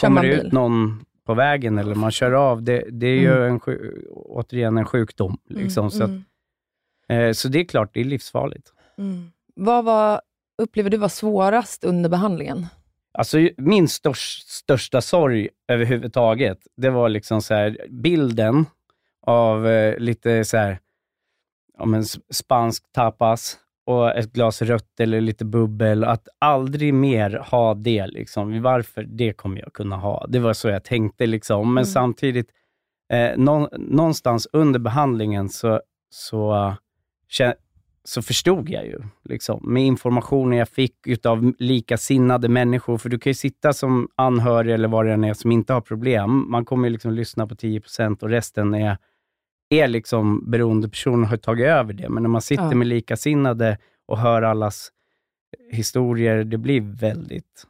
kommer 0.00 0.22
det 0.22 0.28
ut 0.28 0.52
någon 0.52 1.04
på 1.30 1.34
vägen, 1.34 1.78
eller 1.78 1.94
man 1.94 2.10
kör 2.10 2.32
av. 2.32 2.62
Det, 2.62 2.84
det 2.90 3.06
är 3.06 3.20
ju 3.20 3.32
Mm. 3.36 3.52
en, 3.54 3.60
återigen 4.12 4.78
en 4.78 4.84
sjukdom. 4.84 5.38
Liksom, 5.48 5.80
mm, 5.86 5.90
så, 5.90 6.04
att, 6.04 6.10
eh, 7.08 7.32
så 7.32 7.48
det 7.48 7.58
är 7.60 7.64
klart, 7.64 7.90
det 7.94 8.00
är 8.00 8.04
livsfarligt. 8.04 8.72
mm. 8.98 9.30
Vad 9.54 9.84
var, 9.84 10.20
upplever 10.62 10.90
du 10.90 10.96
var 10.96 11.08
svårast 11.08 11.84
under 11.84 12.10
behandlingen? 12.10 12.66
Alltså, 13.12 13.48
min 13.56 13.88
störst, 13.88 14.48
största 14.48 15.00
sorg 15.00 15.48
överhuvudtaget, 15.68 16.58
det 16.76 16.90
var 16.90 17.08
liksom 17.08 17.42
så 17.42 17.54
här, 17.54 17.86
bilden 17.90 18.66
av 19.26 19.66
eh, 19.68 19.98
lite 19.98 20.44
så 20.44 20.56
här, 20.56 20.78
ja, 21.78 21.84
men 21.84 22.04
spansk 22.30 22.92
tapas 22.92 23.56
och 23.86 24.16
ett 24.16 24.32
glas 24.32 24.62
rött 24.62 25.00
eller 25.00 25.20
lite 25.20 25.44
bubbel. 25.44 26.04
Att 26.04 26.28
aldrig 26.38 26.94
mer 26.94 27.30
ha 27.50 27.74
det. 27.74 28.06
Liksom. 28.06 28.62
Varför? 28.62 29.02
Det 29.02 29.32
kommer 29.32 29.58
jag 29.60 29.72
kunna 29.72 29.96
ha. 29.96 30.26
Det 30.28 30.38
var 30.38 30.52
så 30.52 30.68
jag 30.68 30.84
tänkte. 30.84 31.26
Liksom. 31.26 31.74
Men 31.74 31.82
Mm. 31.82 31.86
samtidigt, 31.86 32.50
eh, 33.12 33.30
nå, 33.36 33.68
någonstans 33.78 34.48
under 34.52 34.80
behandlingen 34.80 35.48
så, 35.48 35.80
så, 36.10 36.74
så 38.04 38.22
förstod 38.22 38.68
jag 38.70 38.86
ju, 38.86 38.98
liksom, 39.24 39.60
med 39.72 39.82
informationen 39.86 40.58
jag 40.58 40.68
fick 40.68 41.06
utav 41.06 41.52
likasinnade 41.58 42.48
människor. 42.48 42.98
För 42.98 43.08
du 43.08 43.18
kan 43.18 43.30
ju 43.30 43.34
sitta 43.34 43.72
som 43.72 44.08
anhörig 44.16 44.74
eller 44.74 44.88
vad 44.88 45.06
det 45.06 45.12
än 45.12 45.24
är 45.24 45.34
som 45.34 45.52
inte 45.52 45.72
har 45.72 45.80
problem. 45.80 46.50
Man 46.50 46.64
kommer 46.64 46.88
ju 46.88 46.92
liksom 46.92 47.12
lyssna 47.12 47.46
på 47.46 47.54
10% 47.54 48.22
och 48.22 48.28
resten 48.28 48.74
är, 48.74 48.98
är 49.70 49.88
liksom 49.88 50.50
beroendepersoner 50.50 51.26
har 51.28 51.36
tagit 51.36 51.66
över 51.66 51.92
det. 51.92 52.08
Men 52.08 52.22
när 52.22 52.30
man 52.30 52.42
sitter 52.42 52.62
Ja. 52.64 52.74
med 52.74 52.86
likasinnade 52.86 53.78
och 54.08 54.18
hör 54.18 54.42
allas 54.42 54.88
historier, 55.72 56.44
det 56.44 56.58
blir 56.58 56.80
väldigt... 56.80 57.64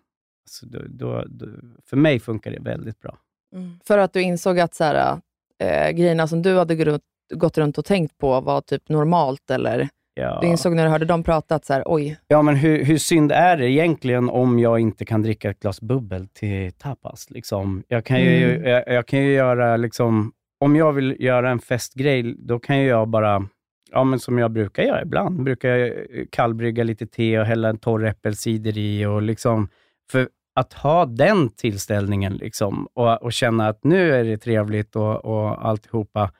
Alltså 0.46 0.66
då, 0.66 0.78
då, 0.88 1.24
då, 1.28 1.46
för 1.86 1.96
mig 1.96 2.20
funkar 2.20 2.50
det 2.50 2.60
väldigt 2.60 3.00
bra. 3.00 3.18
mm. 3.56 3.78
För 3.84 3.98
att 3.98 4.12
du 4.12 4.22
insåg 4.22 4.60
att 4.60 4.74
så 4.74 4.84
här, 4.84 5.20
äh, 5.62 5.90
grejerna 5.90 6.26
som 6.26 6.42
du 6.42 6.58
hade 6.58 6.76
gått, 6.76 7.02
gått 7.34 7.58
runt 7.58 7.78
och 7.78 7.84
tänkt 7.84 8.18
på 8.18 8.40
var 8.40 8.60
typ 8.60 8.88
normalt, 8.88 9.50
eller 9.50 9.88
Ja. 10.14 10.38
du 10.42 10.46
insåg 10.46 10.74
när 10.76 10.84
du 10.84 10.90
hörde 10.90 11.04
dem 11.04 11.22
prata 11.22 11.54
att 11.54 11.64
så 11.64 11.72
här, 11.72 11.82
oj, 11.86 12.18
Ja, 12.28 12.42
men 12.42 12.56
hur, 12.56 12.84
hur 12.84 12.98
synd 12.98 13.32
är 13.32 13.56
det 13.56 13.70
egentligen 13.70 14.28
om 14.30 14.58
jag 14.58 14.78
inte 14.80 15.04
kan 15.04 15.22
dricka 15.22 15.50
ett 15.50 15.60
glas 15.60 15.80
bubbel 15.80 16.28
till 16.28 16.72
tapas? 16.72 17.30
Liksom? 17.30 17.82
Jag, 17.88 18.04
kan 18.04 18.20
ju, 18.20 18.54
Mm. 18.56 18.70
jag, 18.70 18.88
jag 18.88 19.06
kan 19.06 19.18
ju 19.24 19.32
göra, 19.32 19.76
liksom, 19.76 20.32
om 20.60 20.76
jag 20.76 20.92
vill 20.92 21.16
göra 21.20 21.50
en 21.50 21.58
festgrej, 21.58 22.34
då 22.38 22.58
kan 22.58 22.82
jag 22.82 23.08
bara, 23.08 23.46
ja 23.90 24.04
men 24.04 24.18
som 24.18 24.38
jag 24.38 24.50
brukar 24.50 24.82
göra 24.82 25.02
ibland, 25.02 25.42
brukar 25.42 25.68
jag 25.68 25.88
eh, 25.88 26.26
kallbrygga 26.30 26.84
lite 26.84 27.06
te 27.06 27.38
och 27.38 27.46
hälla 27.46 27.68
en 27.68 27.78
torr 27.78 28.04
äppelcider 28.06 28.78
i. 28.78 29.06
Och 29.06 29.22
liksom, 29.22 29.68
för 30.10 30.28
att 30.54 30.72
ha 30.72 31.06
den 31.06 31.48
tillställningen 31.48 32.36
liksom, 32.36 32.86
och, 32.94 33.22
och 33.22 33.32
känna 33.32 33.68
att 33.68 33.84
nu 33.84 34.12
är 34.12 34.24
det 34.24 34.38
trevligt 34.38 34.96
och, 34.96 35.24
och 35.24 35.66
alltihopa, 35.66 36.32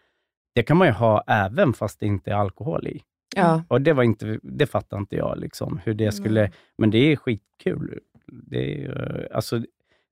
det 0.55 0.63
kan 0.63 0.77
man 0.77 0.87
ju 0.87 0.93
ha 0.93 1.25
även 1.27 1.73
fast 1.73 2.01
det 2.01 2.07
inte 2.07 2.31
är 2.31 2.35
alkohol 2.35 2.87
i. 2.87 3.03
ja. 3.37 3.63
Och 3.69 3.81
det 3.83 3.93
var 3.93 4.03
inte, 4.03 4.39
det 4.43 4.67
fattar 4.67 4.99
inte 4.99 5.17
jag, 5.17 5.39
liksom, 5.39 5.81
hur 5.85 5.95
det 5.95 6.13
skulle... 6.13 6.51
Men 6.79 6.91
det 6.91 6.99
är 6.99 7.17
skitkul. 7.17 7.99
Det 8.27 8.85
är, 8.85 9.29
alltså, 9.33 9.61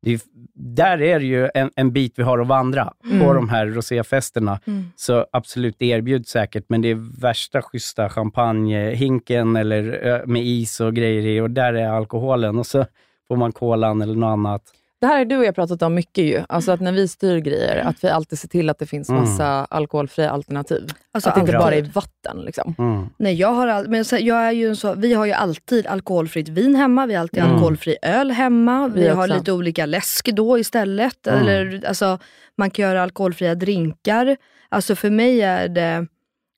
är, 0.02 0.20
där 0.54 1.02
är 1.02 1.18
det 1.20 1.26
ju 1.26 1.48
en, 1.54 1.70
en 1.76 1.92
bit 1.92 2.12
vi 2.16 2.22
har 2.22 2.38
att 2.38 2.46
vandra, 2.46 2.84
på 3.02 3.08
Mm. 3.10 3.34
de 3.34 3.48
här 3.48 3.66
roséfesterna. 3.66 4.60
Mm. 4.66 4.84
Så 4.96 5.26
absolut, 5.32 5.76
det 5.78 5.86
erbjuds 5.86 6.30
säkert, 6.30 6.64
men 6.68 6.82
det 6.82 6.88
är 6.88 7.20
värsta 7.20 7.62
schyssta 7.62 8.08
champagnehinken 8.08 9.56
eller 9.56 10.26
med 10.26 10.42
is 10.46 10.80
och 10.80 10.94
grejer 10.94 11.26
i 11.26 11.40
och 11.40 11.50
där 11.50 11.74
är 11.74 11.88
alkoholen 11.88 12.58
och 12.58 12.66
så 12.66 12.86
får 13.28 13.36
man 13.36 13.52
kolan 13.52 14.02
eller 14.02 14.14
något 14.14 14.32
annat. 14.32 14.62
Det 15.00 15.06
här 15.06 15.18
har 15.18 15.24
du 15.24 15.36
och 15.36 15.44
jag 15.44 15.54
pratat 15.54 15.82
om 15.82 15.94
mycket 15.94 16.24
ju. 16.24 16.42
Alltså 16.48 16.72
att 16.72 16.80
när 16.80 16.92
vi 16.92 17.08
styr 17.08 17.38
grejer, 17.38 17.76
att 17.76 18.04
vi 18.04 18.08
alltid 18.08 18.38
ser 18.38 18.48
till 18.48 18.70
att 18.70 18.78
det 18.78 18.86
finns 18.86 19.08
Mm. 19.08 19.20
massa 19.22 19.64
alkoholfria 19.64 20.30
alternativ. 20.30 20.88
Alltså, 21.12 21.28
att 21.28 21.34
det 21.34 21.40
inte 21.40 21.52
bara 21.52 21.74
är 21.74 21.82
vatten. 21.82 22.40
Liksom. 22.44 22.74
Mm. 22.78 23.06
Nej, 23.18 23.34
jag 23.34 23.52
har 23.52 23.66
all, 23.68 23.88
men 23.88 24.04
jag 24.10 24.36
är 24.46 24.52
ju 24.52 24.68
en 24.68 24.76
så, 24.76 24.94
vi 24.94 25.14
har 25.14 25.26
ju 25.26 25.32
alltid 25.32 25.86
alkoholfritt 25.86 26.48
vin 26.48 26.74
hemma, 26.74 27.06
vi 27.06 27.14
har 27.14 27.20
alltid 27.20 27.38
Mm. 27.42 27.52
alkoholfri 27.54 27.96
öl 28.02 28.30
hemma, 28.30 28.88
vi, 28.88 29.00
Vi 29.00 29.08
har 29.08 29.24
också. 29.24 29.34
lite 29.38 29.52
olika 29.52 29.86
läsk 29.86 30.28
då 30.32 30.58
istället. 30.58 31.26
Mm. 31.26 31.40
Eller, 31.40 31.84
alltså, 31.88 32.18
man 32.56 32.70
kan 32.70 32.82
göra 32.88 33.02
alkoholfria 33.02 33.54
drinkar. 33.54 34.36
Alltså 34.68 34.94
för 34.96 35.10
mig 35.10 35.40
är 35.42 35.68
det, 35.68 36.06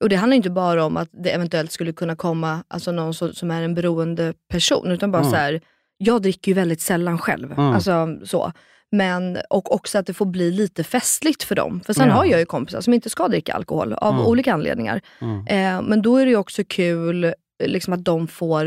och 0.03 0.09
det 0.09 0.16
handlar 0.16 0.36
inte 0.36 0.51
bara 0.51 0.84
om 0.84 0.97
att 0.97 1.09
det 1.12 1.30
eventuellt 1.30 1.72
skulle 1.72 1.93
kunna 1.93 2.16
komma 2.16 2.64
alltså 2.68 2.93
någon 2.93 3.14
som, 3.14 3.32
som 3.32 3.51
är 3.51 3.62
en 3.62 3.74
beroende 3.74 4.34
person, 4.51 4.91
utan 4.91 5.12
bara 5.12 5.18
Mm. 5.22 5.30
så 5.30 5.36
här, 5.36 5.61
jag 6.03 6.22
dricker 6.22 6.51
ju 6.53 6.55
väldigt 6.55 6.80
sällan 6.80 7.18
själv. 7.18 7.53
Mm. 7.53 7.64
Alltså, 7.74 8.18
så. 8.24 8.53
Men, 8.92 9.38
och 9.51 9.74
också 9.74 9.98
att 9.98 10.07
det 10.07 10.14
får 10.14 10.26
bli 10.26 10.51
lite 10.51 10.84
festligt 10.84 11.42
för 11.42 11.55
dem. 11.55 11.80
För 11.80 11.92
sen 11.92 12.09
Ja. 12.09 12.14
har 12.14 12.24
jag 12.24 12.40
ju 12.40 12.46
kompisar 12.46 12.80
som 12.80 12.94
inte 12.94 13.11
ska 13.11 13.28
dricka 13.28 13.53
alkohol 13.55 13.92
av 13.92 14.14
Mm. 14.14 14.26
olika 14.26 14.55
anledningar. 14.55 15.01
Mm. 15.20 15.46
Eh, 15.46 15.88
men 15.88 16.03
då 16.03 16.16
är 16.16 16.24
det 16.24 16.30
ju 16.30 16.36
också 16.36 16.62
kul 16.68 17.34
liksom 17.64 17.92
att 17.92 18.05
de 18.05 18.26
får, 18.28 18.66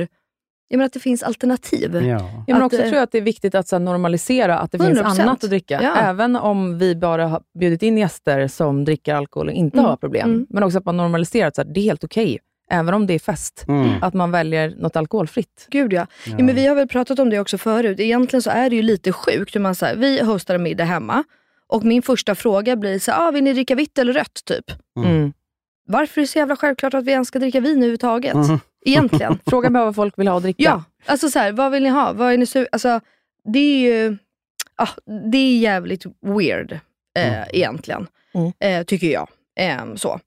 jag 0.68 0.78
menar 0.78 0.86
att 0.86 0.94
det 0.94 1.00
finns 1.00 1.24
alternativ. 1.24 1.96
Ja. 1.96 2.20
Ja, 2.48 2.56
men 2.56 2.62
också 2.64 2.78
eh, 2.78 2.84
tror 2.84 2.96
jag 2.96 3.04
att 3.04 3.12
det 3.12 3.18
är 3.18 3.22
viktigt 3.22 3.56
att 3.56 3.68
så 3.68 3.76
här, 3.76 3.80
normalisera 3.84 4.60
att 4.60 4.72
det 4.72 4.78
finns 4.80 5.00
100%. 5.00 5.22
annat 5.22 5.44
att 5.44 5.50
dricka. 5.50 5.80
Ja. 5.84 5.96
Även 5.96 6.36
om 6.36 6.78
vi 6.78 6.96
bara 6.96 7.28
har 7.28 7.42
bjudit 7.60 7.84
in 7.84 7.98
gäster 7.98 8.48
som 8.48 8.86
dricker 8.86 9.16
alkohol 9.16 9.48
och 9.48 9.54
inte 9.54 9.78
Mm, 9.78 9.90
har 9.90 9.98
problem. 9.98 10.30
mm. 10.30 10.46
Men 10.50 10.64
också 10.64 10.78
att 10.78 10.86
man 10.86 10.98
normaliserar 10.98 11.48
att 11.48 11.56
så 11.56 11.62
här, 11.64 11.70
det 11.74 11.80
är 11.80 11.84
helt 11.84 12.04
okej 12.04 12.40
även 12.70 12.94
om 12.94 13.08
det 13.08 13.14
är 13.14 13.20
fest, 13.20 13.66
Mm. 13.68 14.04
att 14.04 14.14
man 14.14 14.32
väljer 14.32 14.70
något 14.78 14.96
alkoholfritt. 14.96 15.66
Gud 15.70 15.94
ja. 15.94 16.08
ja. 16.26 16.38
men 16.38 16.56
vi 16.56 16.66
har 16.68 16.76
väl 16.76 16.88
pratat 16.88 17.20
om 17.20 17.30
det 17.30 17.40
också 17.40 17.58
förut. 17.58 18.00
Egentligen 18.00 18.42
så 18.42 18.50
är 18.50 18.70
det 18.70 18.76
ju 18.76 18.82
lite 18.82 19.12
sjukt. 19.14 19.56
Hur 19.56 19.60
man, 19.62 19.76
så 19.76 19.86
här, 19.86 19.96
vi 19.96 20.22
hostar 20.24 20.56
en 20.56 20.64
middag 20.64 20.84
hemma 20.84 21.24
och 21.68 21.84
min 21.84 22.02
första 22.02 22.36
fråga 22.36 22.76
blir 22.76 23.00
så 23.00 23.12
här, 23.12 23.28
ah, 23.28 23.32
vill 23.32 23.44
ni 23.44 23.54
dricka 23.54 23.76
vitt 23.76 23.98
eller 23.98 24.14
rött? 24.14 24.42
Typ. 24.46 24.66
Mm. 25.06 25.34
Varför 25.88 26.22
är 26.22 26.24
det 26.24 26.28
så 26.28 26.38
jävla 26.40 26.56
självklart 26.56 26.94
att 26.94 27.04
vi 27.06 27.12
ens 27.12 27.28
ska 27.28 27.40
dricka 27.40 27.60
vin 27.60 27.78
överhuvudtaget? 27.78 28.36
Mhm. 28.36 28.60
Egentligen. 28.86 29.40
Fråga 29.50 29.70
bara 29.70 29.86
vad 29.86 29.96
folk 29.96 30.18
vill 30.20 30.28
ha 30.28 30.38
att 30.38 30.44
dricka. 30.44 30.64
Ja, 30.64 30.84
alltså 31.06 31.30
så 31.30 31.40
här, 31.40 31.52
vad 31.52 31.72
vill 31.72 31.84
ni 31.84 31.90
ha? 31.90 32.14
Vad 32.14 32.34
är 32.34 32.38
ni 32.38 32.46
su- 32.46 32.68
alltså, 32.72 33.00
det 33.54 33.60
är 33.60 33.78
ju 33.80 34.18
ah, 34.76 34.90
det 35.32 35.38
är 35.38 35.58
jävligt 35.60 36.04
weird 36.22 36.72
eh, 36.72 36.80
Mm. 37.34 37.48
egentligen, 37.54 38.08
Mm. 38.34 38.52
eh, 38.60 38.84
tycker 38.86 39.08
jag. 39.08 39.28
Eh, 39.60 39.96
så. 39.96 40.20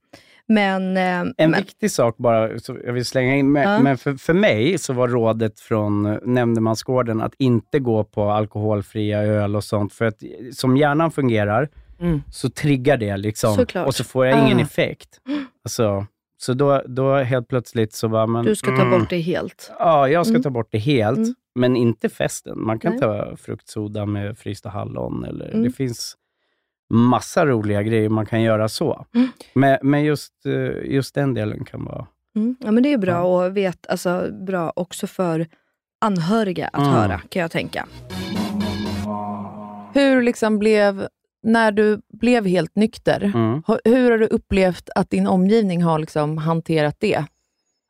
Men, 0.49 0.97
eh, 0.97 1.21
En 1.21 1.35
men 1.51 1.53
viktig 1.53 1.91
sak 1.91 2.17
bara, 2.19 2.59
så 2.59 2.77
jag 2.85 2.93
vill 2.93 3.05
slänga 3.05 3.37
in, 3.37 3.53
men, 3.53 3.63
Ja. 3.63 3.81
men 3.81 3.99
för, 3.99 4.15
för 4.15 4.33
mig 4.35 4.79
så 4.79 4.93
var 4.93 5.09
rådet 5.09 5.61
från 5.61 6.19
nämndemansgården 6.25 7.21
att 7.21 7.35
inte 7.39 7.79
gå 7.79 8.05
på 8.05 8.31
alkoholfria 8.31 9.23
öl 9.23 9.57
och 9.57 9.65
sånt, 9.65 9.93
för 9.93 10.05
att 10.05 10.23
som 10.53 10.77
hjärnan 10.77 11.11
fungerar 11.11 11.69
Mm. 12.01 12.23
så 12.33 12.51
triggar 12.51 12.97
det 12.97 13.17
liksom, 13.17 13.55
Såklart. 13.55 13.87
och 13.87 13.95
så 13.95 14.05
får 14.05 14.27
jag 14.27 14.39
ingen 14.47 14.59
Ah. 14.59 14.63
effekt. 14.63 15.09
Alltså, 15.65 16.07
så 16.43 16.55
då, 16.55 16.83
då 16.87 17.15
helt 17.17 17.49
plötsligt 17.49 17.93
så 17.93 18.09
bara, 18.09 18.27
men, 18.27 18.45
du 18.45 18.57
ska 18.57 18.77
ta 18.77 18.83
mm, 18.83 18.91
bort 19.01 19.11
det 19.11 19.19
helt. 19.19 19.73
Ja, 19.79 20.09
jag 20.09 20.27
ska 20.27 20.33
Mm. 20.33 20.43
ta 20.43 20.51
bort 20.51 20.69
det 20.71 20.79
helt, 20.79 21.17
Mm. 21.19 21.35
men 21.55 21.77
inte 21.77 22.09
festen. 22.09 22.65
Man 22.65 22.79
kan 22.79 22.93
Nej. 22.93 23.01
ta 23.01 23.37
fruktsoda 23.37 24.07
med 24.07 24.39
frysta 24.39 24.69
hallon, 24.69 25.25
eller 25.25 25.49
Mm. 25.51 25.63
det 25.63 25.71
finns 25.71 26.17
massa 26.91 27.47
roliga 27.47 27.83
grejer 27.83 28.09
man 28.09 28.27
kan 28.27 28.43
göra 28.43 28.69
så. 28.69 29.07
Mm. 29.15 29.29
Men, 29.55 29.79
men 29.83 30.05
just, 30.05 30.33
eh, 30.47 30.93
just 30.93 31.15
den 31.15 31.35
delen 31.35 31.65
kan 31.65 31.85
vara... 31.85 32.07
Mm. 32.37 32.57
Ja, 32.61 32.71
men 32.71 32.83
det 32.83 32.93
är 32.93 32.99
bra 32.99 33.23
och 33.23 33.57
vet, 33.57 33.87
alltså, 33.87 34.29
bra 34.47 34.73
också 34.77 35.07
för 35.07 35.47
anhöriga 36.01 36.69
att 36.69 36.81
Mm. 36.83 36.93
höra, 36.93 37.21
kan 37.29 37.43
jag 37.43 37.51
tänka. 37.51 37.87
Hur 39.95 40.23
liksom 40.23 40.59
blev, 40.59 41.09
när 41.43 41.73
du 41.73 42.01
blev 42.13 42.47
helt 42.47 42.77
nykter, 42.77 43.23
Mm. 43.35 43.63
hur 43.85 44.11
har 44.11 44.19
du 44.19 44.27
upplevt 44.27 44.91
att 44.95 45.11
din 45.11 45.27
omgivning 45.27 45.83
har 45.83 45.99
liksom 45.99 46.39
hanterat 46.39 46.97
det? 46.99 47.25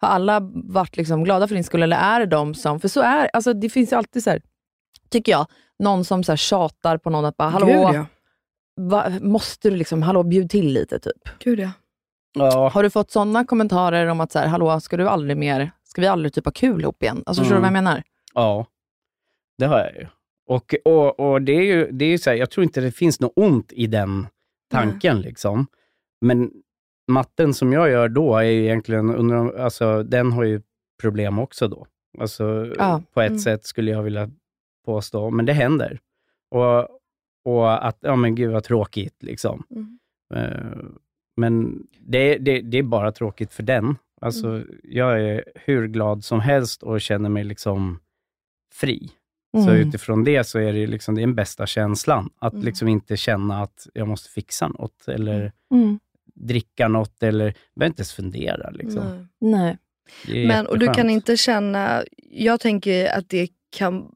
Har 0.01 0.09
alla 0.09 0.41
varit 0.55 0.97
liksom 0.97 1.25
glada 1.25 1.49
för 1.49 1.55
din 1.55 1.65
skull, 1.65 1.83
eller 1.83 1.97
är 1.97 2.21
det 2.21 2.27
de 2.27 2.55
som... 2.55 2.81
För 2.81 2.89
så 2.89 3.01
är 3.01 3.31
alltså 3.33 3.53
det 3.53 3.69
finns 3.69 3.93
ju 3.93 3.97
alltid, 3.97 4.23
så 4.23 4.31
här, 4.31 4.41
tycker 5.11 5.33
jag, 5.33 5.47
någon 5.79 6.05
som 6.05 6.25
så 6.25 6.33
här 6.33 6.37
tjatar 6.37 6.99
på 6.99 7.11
någon 7.11 7.25
att 7.25 7.37
bara, 7.37 7.49
hallå, 7.49 7.67
Gud 7.67 7.77
ja. 7.77 8.07
Va, 8.77 9.13
måste 9.21 9.71
du 9.71 9.77
liksom, 9.77 10.03
hallå, 10.03 10.23
bjud 10.23 10.51
till 10.51 10.73
lite 10.73 10.99
typ. 10.99 11.29
Gud 11.39 11.61
ja. 11.61 11.71
Ja, 12.39 12.69
Har 12.69 12.83
du 12.83 12.91
fått 12.91 13.11
sådana 13.11 13.45
kommentarer 13.45 14.07
om 14.07 14.21
att, 14.21 14.33
så 14.33 14.39
här, 14.39 14.47
hallå, 14.47 14.81
ska 14.81 14.97
du 14.97 15.09
aldrig 15.09 15.37
mer, 15.37 15.71
ska 15.85 16.01
vi 16.01 16.07
aldrig 16.07 16.33
typ 16.33 16.45
ha 16.45 16.53
kul 16.53 16.81
ihop 16.81 17.03
igen? 17.03 17.23
Alltså 17.27 17.43
förstår 17.43 17.55
du 17.57 17.61
vad 17.61 17.67
jag 17.67 17.73
menar? 17.73 18.03
ja, 18.35 18.67
det 19.59 19.67
har 19.67 19.79
jag 19.79 19.95
ju. 19.95 20.07
Och, 20.49 20.75
och, 20.85 21.21
och 21.21 21.43
det 21.43 21.53
är 21.53 21.63
ju, 21.63 21.91
det 21.93 22.05
är 22.05 22.09
ju 22.09 22.19
så 22.19 22.31
här, 22.31 22.37
jag 22.37 22.51
tror 22.51 22.65
inte 22.65 22.81
det 22.81 22.93
finns 22.93 23.21
något 23.21 23.33
ont 23.37 23.73
i 23.73 23.87
den 23.87 24.27
tanken. 24.71 25.21
liksom. 25.21 25.67
Men 26.21 26.51
matten 27.09 27.55
som 27.55 27.73
jag 27.73 27.91
gör 27.91 28.09
då 28.09 28.37
är 28.37 28.43
ju 28.43 28.65
egentligen, 28.65 29.15
under, 29.15 29.59
alltså, 29.59 30.03
den 30.03 30.33
har 30.33 30.45
ju 30.45 30.63
problem 31.01 31.39
också 31.39 31.69
då. 31.69 31.87
Alltså, 32.19 32.75
Ja. 32.79 33.03
På 33.15 33.21
ett 33.21 33.29
Mm. 33.31 33.39
sätt 33.39 33.65
skulle 33.67 33.91
jag 33.91 34.03
vilja 34.03 34.31
påstå, 34.87 35.31
men 35.31 35.47
det 35.47 35.53
händer. 35.53 36.01
Och, 36.51 36.89
och 37.47 37.87
att, 37.87 37.99
ja 38.01 38.17
men 38.17 38.35
gud 38.35 38.51
vad 38.53 38.65
tråkigt 38.65 39.23
liksom. 39.23 39.63
Mm. 39.71 39.99
Eh, 40.35 40.85
Men 41.37 41.87
det, 42.01 42.39
det, 42.39 42.61
det 42.61 42.79
är 42.79 42.83
bara 42.83 43.13
tråkigt 43.13 43.53
för 43.53 43.63
den. 43.63 43.97
Alltså, 44.21 44.47
Mm. 44.49 44.79
Jag 44.83 45.21
är 45.23 45.45
hur 45.55 45.87
glad 45.89 46.25
som 46.25 46.41
helst 46.41 46.83
och 46.83 47.01
känner 47.01 47.29
mig 47.29 47.45
liksom 47.45 48.01
fri. 48.75 49.11
Så 49.53 49.71
Mm. 49.71 49.89
utifrån 49.89 50.25
det 50.25 50.45
så 50.45 50.59
är 50.59 50.73
det 50.73 50.87
liksom 50.87 51.15
det 51.15 51.21
är 51.21 51.27
den 51.27 51.35
bästa 51.35 51.67
känslan. 51.67 52.31
Att 52.39 52.53
Mm. 52.53 52.65
liksom 52.65 52.89
inte 52.89 53.17
känna 53.17 53.63
att 53.63 53.87
jag 53.95 54.09
måste 54.09 54.31
fixa 54.31 54.69
något 54.69 55.09
eller 55.09 55.53
Mm. 55.75 55.99
dricka 56.35 56.89
något 56.89 57.23
eller, 57.23 57.55
behöver 57.75 57.87
inte 57.91 58.01
ens 58.01 58.13
fundera. 58.13 58.71
Liksom. 58.71 59.29
Nej. 59.41 59.79
Nej. 60.29 60.47
Men, 60.47 60.67
och 60.67 60.79
du 60.79 60.87
kan 60.95 61.11
inte 61.11 61.37
känna, 61.37 62.05
jag 62.31 62.61
tänker 62.61 63.19
att 63.19 63.29
det 63.29 63.49
kan, 63.77 64.09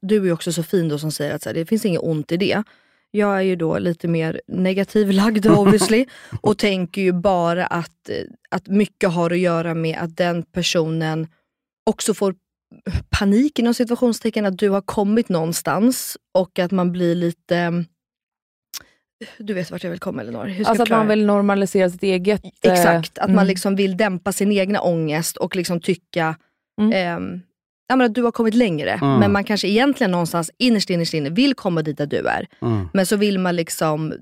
du 0.00 0.16
är 0.16 0.24
ju 0.24 0.32
också 0.32 0.52
så 0.52 0.62
fin 0.62 0.88
då 0.88 0.98
som 0.98 1.10
säger 1.10 1.34
att 1.34 1.44
här, 1.44 1.54
det 1.54 1.66
finns 1.66 1.84
inget 1.84 2.02
ont 2.02 2.32
i 2.32 2.36
det. 2.36 2.62
Jag 3.10 3.36
är 3.36 3.40
ju 3.40 3.56
då 3.56 3.78
lite 3.78 4.08
mer 4.08 4.40
negativ 4.46 5.10
lagd 5.10 5.46
obviously 5.46 6.06
och 6.40 6.58
tänker 6.58 7.02
ju 7.02 7.12
bara 7.12 7.66
att, 7.66 8.08
eh, 8.08 8.16
att 8.50 8.66
mycket 8.66 9.10
har 9.10 9.30
att 9.30 9.38
göra 9.38 9.74
med 9.74 9.98
att 9.98 10.16
den 10.16 10.42
personen 10.42 11.26
också 11.90 12.14
får 12.14 12.34
panik 13.18 13.58
inom 13.58 13.74
situationstecken, 13.74 14.46
att 14.46 14.58
du 14.58 14.70
har 14.70 14.80
kommit 14.80 15.28
någonstans 15.28 16.16
och 16.32 16.58
att 16.58 16.70
man 16.70 16.92
blir 16.92 17.14
lite 17.14 17.84
du 19.38 19.54
vet 19.54 19.70
vart 19.70 19.84
jag 19.84 19.90
vill 19.90 20.00
komma 20.00 20.22
Elinor. 20.22 20.46
Hur 20.46 20.68
Alltså 20.68 20.82
att 20.82 20.90
man 20.90 21.08
vill 21.08 21.26
normalisera 21.26 21.90
sitt 21.90 22.02
eget... 22.02 22.44
eh, 22.44 22.72
Exakt, 22.72 23.18
att 23.18 23.24
mm. 23.24 23.36
man 23.36 23.46
liksom 23.46 23.76
vill 23.76 23.96
dämpa 23.96 24.32
sin 24.32 24.52
egna 24.52 24.80
ångest 24.80 25.36
och 25.36 25.56
liksom 25.56 25.80
tycka 25.80 26.36
Mm. 26.80 26.92
ehm, 26.92 27.40
ja, 27.88 27.96
men 27.96 28.06
att 28.06 28.14
du 28.14 28.22
har 28.22 28.32
kommit 28.32 28.54
längre. 28.54 28.90
Mm. 28.90 29.18
Men 29.18 29.32
man 29.32 29.44
kanske 29.44 29.68
egentligen 29.68 30.10
någonstans 30.10 30.50
innerst 30.58 30.90
innerst 30.90 31.14
inne 31.14 31.30
vill 31.30 31.54
komma 31.54 31.82
dit 31.82 31.98
där 31.98 32.06
du 32.06 32.26
är. 32.26 32.46
Mm. 32.62 32.88
Men 32.92 33.06
så 33.06 33.16
vill 33.16 33.38
man 33.38 33.56
liksom 33.56 34.12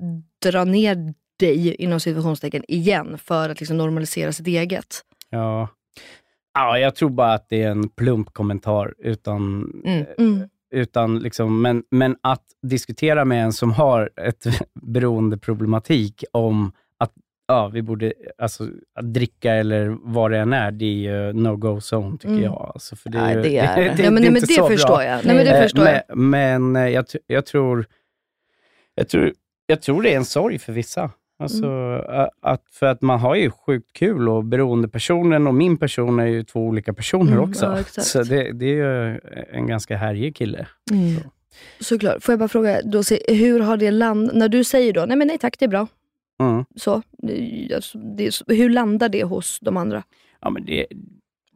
dra 0.43 0.65
ner 0.65 1.15
dig 1.39 1.75
inom 1.75 2.01
situationstecken 2.01 2.65
igen 2.69 3.19
för 3.19 3.49
att 3.49 3.61
liksom 3.61 3.77
normalisera 3.77 4.33
sitt 4.33 4.47
eget. 4.47 5.01
Ja. 5.31 5.69
ja, 6.55 6.79
jag 6.79 6.95
tror 6.95 7.11
bara 7.11 7.35
att 7.35 7.49
det 7.49 7.63
är 7.63 7.71
en 7.71 7.89
plump 7.89 8.33
kommentar. 8.33 8.95
Utan, 8.99 9.73
Mm. 9.85 10.05
Mm. 10.19 10.49
utan 10.75 11.19
liksom, 11.19 11.63
men, 11.63 11.83
men 11.91 12.17
att 12.21 12.45
diskutera 12.63 13.25
med 13.25 13.45
en 13.45 13.53
som 13.53 13.73
har 13.73 14.11
ett 14.17 14.47
beroendeproblematik 14.83 16.25
om 16.33 16.73
ja, 17.49 17.69
vi 17.69 17.83
borde 17.83 18.13
alltså, 18.39 18.69
att 18.95 19.15
dricka 19.15 19.55
eller 19.55 19.97
vad 20.03 20.31
det 20.31 20.39
än 20.39 20.53
är, 20.53 20.71
det 20.71 20.85
är 20.85 20.89
ju 20.95 21.33
no-go 21.33 21.77
zone 21.81 22.17
tycker 22.19 22.29
Mm. 22.29 22.43
jag. 22.43 22.71
Alltså, 22.75 22.97
för 22.97 23.11
det 23.11 23.19
Nej, 23.23 23.33
är, 23.33 23.37
ju- 23.37 23.43
det 23.43 23.59
är 23.59 23.77
det. 23.97 24.03
Ja, 24.03 24.11
men, 24.11 24.23
nej, 24.23 24.31
men 24.33 24.37
inte 24.37 24.47
det 24.47 24.55
så 24.55 24.69
förstår 24.69 24.89
bra. 24.89 25.05
jag. 25.05 25.27
Nej, 25.27 25.37
men 25.37 25.45
det 25.45 25.57
Eh, 25.57 25.63
förstår 25.63 25.87
jag. 25.87 26.03
men, 26.17 26.31
men 26.73 26.83
eh, 26.87 26.89
jag, 26.93 27.05
jag, 27.27 27.47
tror, 27.47 27.87
jag, 28.95 29.09
tror, 29.09 29.33
jag 29.67 29.83
tror 29.83 30.03
det 30.03 30.13
är 30.13 30.17
en 30.17 30.25
sorg 30.25 30.59
för 30.59 30.73
vissa. 30.73 31.11
Alltså, 31.39 31.67
Mm. 31.67 32.29
att, 32.43 32.63
för 32.73 32.87
att 32.87 33.03
man 33.03 33.19
har 33.21 33.35
ju 33.35 33.51
sjukt 33.51 33.93
kul 33.93 34.29
och 34.29 34.45
beroendepersonen 34.45 35.47
och 35.47 35.55
min 35.55 35.77
person 35.77 36.19
är 36.21 36.27
ju 36.27 36.43
två 36.43 36.61
olika 36.67 36.93
personer 36.95 37.33
Mm, 37.33 37.51
också. 37.51 37.67
ja. 37.97 38.03
Så 38.03 38.23
det, 38.23 38.53
det 38.53 38.67
är 38.67 38.75
ju 39.09 39.21
en 39.53 39.67
ganska 39.67 39.97
härjig 39.97 40.37
kille. 40.37 40.67
Mm. 40.91 41.21
Såklart. 41.81 42.23
Får 42.23 42.33
jag 42.33 42.39
bara 42.39 42.49
fråga, 42.49 42.81
då, 42.85 43.03
se, 43.03 43.21
hur 43.29 43.61
har 43.61 43.77
det 43.77 43.91
landat? 43.91 44.35
När 44.37 44.49
du 44.49 44.65
säger 44.65 44.93
då, 44.93 45.05
nej 45.07 45.17
men 45.17 45.29
nej 45.29 45.39
tack 45.39 45.59
det 45.59 45.65
är 45.65 45.69
bra. 45.69 45.87
Mm. 46.41 46.65
Så, 46.77 47.03
det, 47.19 47.71
alltså, 47.75 47.99
det, 47.99 48.31
hur 48.49 48.71
landar 48.71 49.09
det 49.09 49.25
hos 49.25 49.59
de 49.61 49.77
andra? 49.77 50.03
Ja, 50.41 50.51
men 50.51 50.65
det, 50.65 50.87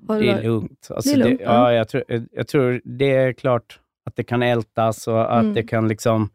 det 0.08 0.28
är 0.30 0.42
lugnt. 0.42 0.88
Alltså, 0.90 1.10
Det 1.10 1.14
är 1.22 1.24
lugnt, 1.24 1.38
det, 1.38 1.44
ja. 1.44 1.72
ja, 1.72 1.76
jag, 1.76 1.88
tror, 1.88 2.02
jag 2.32 2.48
tror 2.48 2.80
det 2.84 3.10
är 3.14 3.32
klart 3.32 3.80
att 4.04 4.16
det 4.16 4.24
kan 4.24 4.42
ältas 4.42 5.08
och 5.08 5.36
att 5.36 5.42
Mm. 5.42 5.54
det 5.54 5.62
kan 5.62 5.88
liksom... 5.88 6.28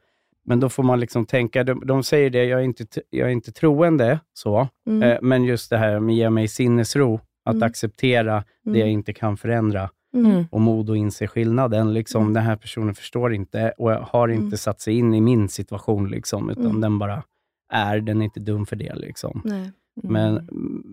Men 0.46 0.60
då 0.60 0.70
får 0.70 0.84
man 0.84 1.00
liksom 1.00 1.26
tänka, 1.26 1.64
de, 1.64 1.86
de 1.86 2.04
säger 2.04 2.30
det, 2.30 2.46
jag 2.46 2.60
är 2.60 2.64
inte, 2.64 2.86
jag 3.10 3.28
är 3.28 3.32
inte 3.34 3.52
troende, 3.52 4.20
så, 4.34 4.68
Mm. 4.88 5.04
eh, 5.04 5.18
men 5.22 5.44
just 5.44 5.70
det 5.70 5.78
här 5.78 6.00
med 6.00 6.16
ge 6.16 6.30
mig 6.30 6.48
sinnesro, 6.48 7.20
att 7.46 7.56
Mm. 7.56 7.64
acceptera 7.68 8.44
det 8.64 8.80
jag 8.80 8.88
Mm. 8.88 8.90
inte 8.90 9.14
kan 9.14 9.38
förändra 9.38 9.90
Mm. 10.14 10.44
och 10.52 10.62
mod 10.62 10.90
att 10.90 10.98
inse 10.98 11.28
skillnaden. 11.28 11.94
Liksom, 11.94 12.22
Mm. 12.22 12.34
Den 12.34 12.44
här 12.44 12.56
personen 12.56 12.96
förstår 12.96 13.34
inte 13.34 13.74
och 13.78 13.92
har 13.92 14.28
inte 14.28 14.42
Mm. 14.44 14.58
satt 14.58 14.82
sig 14.82 14.98
in 14.98 15.14
i 15.14 15.22
min 15.22 15.50
situation, 15.50 16.10
liksom, 16.10 16.50
utan 16.50 16.66
Mm. 16.66 16.82
den 16.82 17.00
bara 17.00 17.24
är, 17.72 18.00
den 18.00 18.22
inte 18.22 18.40
dum 18.40 18.66
för 18.66 18.76
det. 18.76 18.96
Liksom. 18.96 19.42
Nej. 19.46 19.72
Men, 20.04 20.48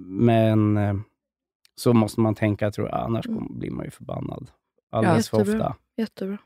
men 0.07 0.77
eh, 0.77 0.95
så 1.77 1.93
måste 1.93 2.21
man 2.21 2.35
tänka, 2.35 2.71
tror 2.71 2.89
jag, 2.89 3.01
annars 3.01 3.27
Mm. 3.27 3.59
blir 3.59 3.71
man 3.71 3.85
ju 3.85 3.91
förbannad. 3.91 4.51
Alldeles 4.93 5.29
för 5.31 5.39
Jättebra. 5.39 5.67
ofta. 5.67 5.77
Jättebra. 5.97 6.39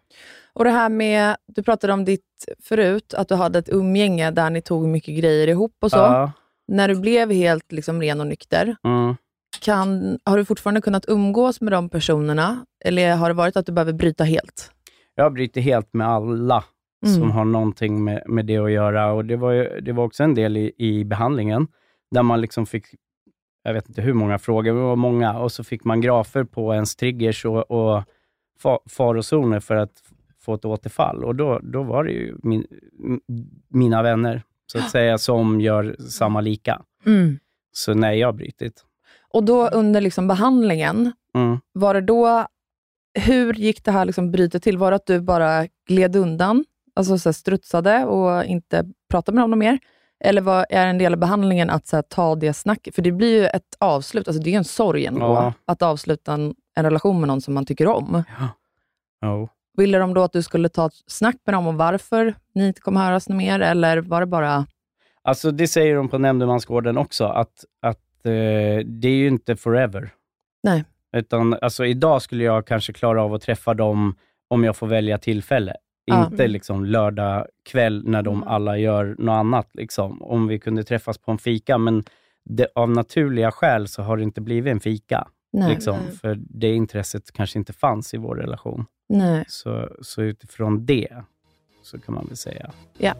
Och 0.52 0.64
det 0.64 0.70
här 0.70 0.88
med, 0.88 1.36
du 1.46 1.62
pratade 1.62 1.92
om 1.92 2.04
ditt 2.04 2.44
förut, 2.62 3.14
att 3.14 3.28
du 3.28 3.34
hade 3.34 3.58
ett 3.58 3.68
umgänge 3.68 4.30
där 4.30 4.50
ni 4.50 4.62
tog 4.62 4.88
mycket 4.88 5.18
grejer 5.18 5.48
ihop 5.48 5.76
och 5.82 5.90
så. 5.90 5.96
Ja, 5.96 6.32
När 6.68 6.88
du 6.88 7.00
blev 7.00 7.30
helt 7.30 7.72
liksom 7.72 8.00
ren 8.00 8.20
och 8.20 8.26
nykter, 8.26 8.76
mm. 8.84 9.16
kan, 9.60 10.18
har 10.24 10.36
du 10.36 10.44
fortfarande 10.44 10.80
kunnat 10.80 11.04
umgås 11.08 11.60
med 11.60 11.72
de 11.72 11.88
personerna? 11.88 12.66
Eller 12.84 13.16
har 13.16 13.28
det 13.28 13.34
varit 13.34 13.56
att 13.56 13.66
du 13.66 13.72
behöver 13.72 13.92
bryta 13.92 14.24
helt? 14.24 14.70
Jag 15.14 15.32
bryter 15.32 15.60
helt 15.60 15.94
med 15.94 16.08
alla 16.08 16.64
Mm. 17.02 17.20
som 17.20 17.30
har 17.30 17.44
någonting 17.44 18.04
med, 18.04 18.22
med 18.26 18.46
det 18.46 18.56
att 18.58 18.70
göra. 18.70 19.12
Och 19.12 19.24
det, 19.24 19.36
var 19.36 19.52
ju, 19.52 19.80
det 19.80 19.92
var 19.92 20.04
också 20.04 20.22
en 20.24 20.34
del 20.34 20.56
i, 20.56 20.72
i 20.76 21.04
behandlingen, 21.04 21.68
där 22.10 22.22
man 22.22 22.40
liksom 22.40 22.66
fick, 22.66 22.86
jag 23.62 23.74
vet 23.74 23.88
inte 23.88 24.02
hur 24.02 24.12
många 24.12 24.38
frågor, 24.38 24.72
men 24.72 24.82
det 24.82 24.88
var 24.88 24.96
många, 24.96 25.38
och 25.38 25.52
så 25.52 25.64
fick 25.64 25.84
man 25.84 26.00
grafer 26.00 26.44
på 26.44 26.74
ens 26.74 26.96
triggers 26.96 27.44
och, 27.44 27.70
och 27.70 28.02
fa, 28.62 28.78
farozoner 28.88 29.60
för 29.60 29.76
att 29.76 30.02
få 30.40 30.54
ett 30.54 30.64
återfall. 30.64 31.24
Och 31.24 31.36
då, 31.36 31.58
då 31.62 31.82
var 31.82 32.04
det 32.04 32.10
ju 32.12 32.36
min, 32.42 32.66
mina 33.68 34.02
vänner, 34.02 34.42
så 34.66 34.78
att 34.78 34.90
säga, 34.90 35.18
som 35.18 35.60
gör 35.60 35.96
samma 36.08 36.40
lika. 36.40 36.82
Mm. 37.06 37.38
Så 37.72 37.94
nej, 37.94 38.18
jag 38.18 38.28
har 38.28 38.32
brutit. 38.32 38.84
Och 39.30 39.44
då 39.44 39.68
under 39.68 40.00
liksom 40.00 40.28
behandlingen, 40.28 41.12
Mm. 41.34 41.58
var 41.72 41.94
det 41.94 42.00
då, 42.00 42.46
hur 43.14 43.54
gick 43.54 43.84
det 43.84 43.90
här 43.90 44.04
liksom 44.04 44.30
brytet 44.30 44.62
till? 44.62 44.78
Var 44.78 44.90
det 44.90 44.96
att 44.96 45.06
du 45.06 45.20
bara 45.20 45.66
gled 45.88 46.16
undan, 46.16 46.64
alltså 46.96 47.18
så 47.18 47.28
här 47.28 47.32
strutsade 47.32 48.04
och 48.04 48.44
inte 48.44 48.84
pratade 49.10 49.34
med 49.34 49.44
honom 49.44 49.58
mer? 49.58 49.78
Eller 50.24 50.40
var, 50.42 50.66
är 50.70 50.86
en 50.86 50.98
del 50.98 51.12
av 51.12 51.18
behandlingen 51.18 51.70
att 51.70 51.86
så 51.86 51.96
här, 51.96 52.02
ta 52.02 52.34
det 52.34 52.52
snacket? 52.52 52.94
För 52.94 53.02
det 53.02 53.12
blir 53.12 53.40
ju 53.40 53.46
ett 53.46 53.76
avslut, 53.80 54.28
alltså 54.28 54.42
det 54.42 54.50
är 54.50 54.52
ju 54.52 54.56
en 54.58 54.64
sorg 54.64 55.06
ändå, 55.06 55.20
Ja. 55.26 55.52
att 55.64 55.82
avsluta 55.82 56.32
en, 56.32 56.54
en 56.76 56.84
relation 56.84 57.20
med 57.20 57.28
någon 57.28 57.40
som 57.40 57.54
man 57.54 57.66
tycker 57.66 57.86
om. 57.88 58.22
Jo. 59.24 59.48
Ville 59.76 59.98
de 59.98 60.14
då 60.14 60.22
att 60.22 60.32
du 60.32 60.42
skulle 60.42 60.68
ta 60.68 60.86
ett 60.86 60.92
snack 61.06 61.36
med 61.46 61.54
dem 61.54 61.66
om 61.66 61.76
varför 61.76 62.34
ni 62.54 62.66
inte 62.66 62.80
kommer 62.80 63.00
höras 63.00 63.28
mer, 63.28 63.60
eller 63.60 63.98
var 63.98 64.20
det 64.20 64.26
bara... 64.26 64.66
Alltså 65.22 65.50
det 65.50 65.68
säger 65.68 65.96
de 65.96 66.08
på 66.08 66.18
nämndemansgården 66.18 66.98
också, 66.98 67.24
att, 67.24 67.64
att 67.82 68.26
eh, 68.26 68.30
det 68.86 69.08
är 69.08 69.16
ju 69.16 69.28
inte 69.28 69.56
forever. 69.56 70.10
Nej. 70.62 70.84
Utan 71.16 71.56
alltså, 71.62 71.84
idag 71.84 72.22
skulle 72.22 72.44
jag 72.44 72.66
kanske 72.66 72.92
klara 72.92 73.22
av 73.22 73.34
att 73.34 73.42
träffa 73.42 73.74
dem 73.74 74.16
om 74.48 74.64
jag 74.64 74.76
får 74.76 74.86
välja 74.86 75.18
tillfälle. 75.18 75.74
Ja. 76.04 76.26
Inte 76.26 76.46
liksom 76.46 76.84
lördag 76.84 77.46
kväll 77.70 78.02
när 78.06 78.22
de 78.22 78.42
alla 78.42 78.78
gör 78.78 79.16
något 79.18 79.32
annat. 79.32 79.68
Liksom. 79.74 80.22
Om 80.22 80.46
vi 80.46 80.58
kunde 80.58 80.84
träffas 80.84 81.18
på 81.18 81.30
en 81.30 81.38
fika, 81.38 81.78
men 81.78 82.04
det, 82.44 82.66
av 82.74 82.90
naturliga 82.90 83.50
skäl 83.50 83.88
så 83.88 84.02
har 84.02 84.16
det 84.16 84.22
inte 84.22 84.40
blivit 84.40 84.70
en 84.70 84.80
fika. 84.80 85.28
Nej. 85.52 85.74
Liksom, 85.74 85.98
för 86.20 86.38
det 86.40 86.74
intresset 86.74 87.32
kanske 87.32 87.58
inte 87.58 87.72
fanns 87.72 88.14
i 88.14 88.16
vår 88.16 88.36
relation. 88.36 88.86
Nej. 89.08 89.44
Så, 89.48 89.88
så 90.02 90.22
utifrån 90.22 90.86
det, 90.86 91.08
så 91.82 91.98
kan 91.98 92.14
man 92.14 92.26
väl 92.26 92.36
säga. 92.36 92.70
Ja. 92.98 93.14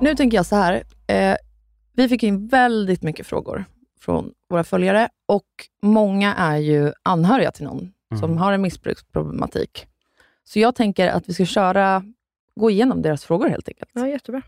Nu 0.00 0.14
tänker 0.14 0.36
jag 0.36 0.46
så 0.46 0.56
här. 0.56 0.82
Eh, 1.06 1.36
vi 1.92 2.08
fick 2.08 2.22
in 2.22 2.48
väldigt 2.48 3.02
mycket 3.02 3.26
frågor 3.26 3.64
från 4.00 4.32
våra 4.48 4.64
följare 4.64 5.08
och 5.28 5.46
många 5.82 6.34
är 6.34 6.56
ju 6.56 6.92
anhöriga 7.02 7.50
till 7.50 7.64
någon 7.64 7.92
som 8.20 8.38
har 8.38 8.52
en 8.52 8.62
missbruksproblematik. 8.62 9.86
Så 10.52 10.58
jag 10.58 10.74
tänker 10.74 11.08
att 11.08 11.28
vi 11.28 11.34
ska 11.34 11.44
köra, 11.44 12.04
gå 12.54 12.70
igenom 12.70 13.02
deras 13.02 13.24
frågor 13.24 13.48
helt 13.48 13.68
enkelt. 13.68 13.90
Ja, 13.94 14.08
jättebra. 14.08 14.42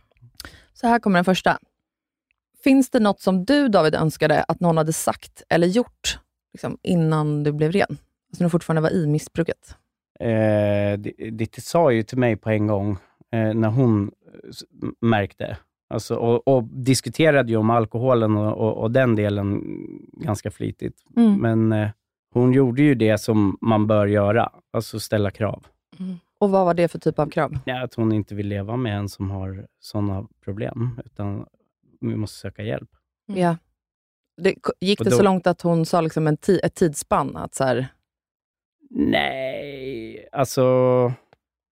Så 0.73 0.87
här 0.87 0.99
kommer 0.99 1.17
den 1.19 1.25
första. 1.25 1.59
Finns 2.65 2.91
det 2.91 3.01
något 3.01 3.21
som 3.21 3.45
du, 3.45 3.69
David, 3.69 3.95
önskade 3.95 4.43
att 4.43 4.61
någon 4.61 4.77
hade 4.77 4.93
sagt 4.93 5.43
eller 5.49 5.67
gjort 5.67 6.19
liksom, 6.53 6.79
innan 6.83 7.43
du 7.43 7.53
blev 7.53 7.73
ren? 7.73 7.87
Alltså 7.89 8.43
när 8.43 8.45
du 8.47 8.51
fortfarande 8.51 8.81
var 8.83 8.91
i 8.91 9.07
missbruket. 9.07 9.77
Eh, 10.21 10.99
Di- 10.99 11.31
Ditte 11.31 11.61
sa 11.61 11.93
ju 11.93 12.03
till 12.03 12.19
mig 12.19 12.37
på 12.37 12.51
en 12.51 12.67
gång, 12.67 12.91
eh, 13.33 13.55
när 13.55 13.69
hon 13.69 14.11
märkte, 15.01 15.57
alltså, 15.91 16.15
och, 16.15 16.49
och 16.49 16.65
diskuterade 16.65 17.51
ju 17.51 17.57
om 17.57 17.71
alkoholen 17.71 18.37
och, 18.37 18.53
och, 18.59 18.77
och 18.83 18.91
den 18.91 19.17
delen 19.17 19.63
ganska 20.13 20.51
flitigt. 20.51 20.97
Mm. 21.17 21.41
Men 21.41 21.73
eh, 21.83 21.89
hon 22.35 22.53
gjorde 22.53 22.83
ju 22.83 22.95
det 22.95 23.19
som 23.19 23.59
man 23.61 23.87
bör 23.87 24.07
göra, 24.07 24.53
alltså 24.73 25.01
ställa 25.01 25.31
krav. 25.31 25.67
Och 26.39 26.51
vad 26.51 26.65
var 26.65 26.75
det 26.75 26.89
för 26.89 26.99
typ 26.99 27.19
av 27.19 27.27
krav? 27.31 27.59
Ja, 27.65 27.83
att 27.85 27.95
hon 27.95 28.13
inte 28.13 28.35
vill 28.35 28.49
leva 28.49 28.77
med 28.77 28.97
en 28.97 29.09
som 29.09 29.31
har 29.31 29.67
sådana 29.81 30.29
problem, 30.45 31.01
utan 31.05 31.47
vi 32.01 32.17
måste 32.17 32.39
söka 32.39 32.63
hjälp. 32.63 32.91
Ja. 33.27 33.57
Det, 34.43 34.55
gick 34.81 34.99
det 34.99 35.05
då- 35.11 35.17
så 35.17 35.23
långt 35.23 35.47
att 35.47 35.63
hon 35.63 35.87
sa 35.87 36.01
liksom 36.01 36.27
en 36.27 36.37
ti, 36.37 36.61
ett 36.65 36.75
tidsspann? 36.75 37.37
Att 37.37 37.55
så 37.55 37.65
här, 37.65 37.87
Nej, 38.91 40.29
alltså 40.33 40.63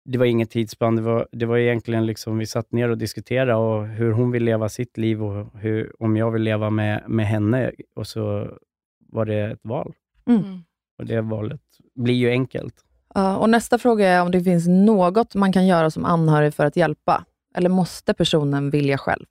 det 0.06 0.18
var 0.18 0.26
inget 0.26 0.50
tidsspann. 0.52 0.96
Det 0.96 1.02
var, 1.02 1.28
det 1.32 1.46
var 1.46 1.58
egentligen 1.58 2.06
liksom, 2.06 2.38
vi 2.38 2.46
satt 2.46 2.72
ner 2.72 2.90
och 2.90 2.98
diskuterade 2.98 3.56
och 3.56 3.88
hur 3.88 4.12
hon 4.12 4.32
vill 4.32 4.44
leva 4.44 4.70
sitt 4.70 4.98
liv 4.98 5.24
och 5.24 5.60
hur, 5.60 6.02
om 6.04 6.18
jag 6.18 6.32
vill 6.32 6.42
leva 6.42 6.70
med, 6.70 7.04
med 7.08 7.26
henne. 7.28 7.72
Och 7.96 8.08
så 8.08 8.58
var 9.00 9.26
det 9.26 9.52
ett 9.52 9.60
val. 9.64 9.94
Mm. 10.26 10.64
Och 10.98 11.06
det 11.06 11.22
valet 11.22 11.62
blir 11.96 12.16
ju 12.16 12.30
enkelt. 12.30 12.76
Och 13.16 13.50
nästa 13.50 13.78
fråga 13.78 14.08
är 14.10 14.22
om 14.22 14.32
det 14.32 14.42
finns 14.44 14.68
något 14.68 15.36
man 15.36 15.54
kan 15.54 15.68
göra 15.68 15.92
som 15.92 16.06
anhörig 16.06 16.54
för 16.54 16.66
att 16.66 16.76
hjälpa? 16.76 17.26
Eller 17.56 17.70
måste 17.70 18.14
personen 18.14 18.70
vilja 18.70 18.98
själv? 18.98 19.26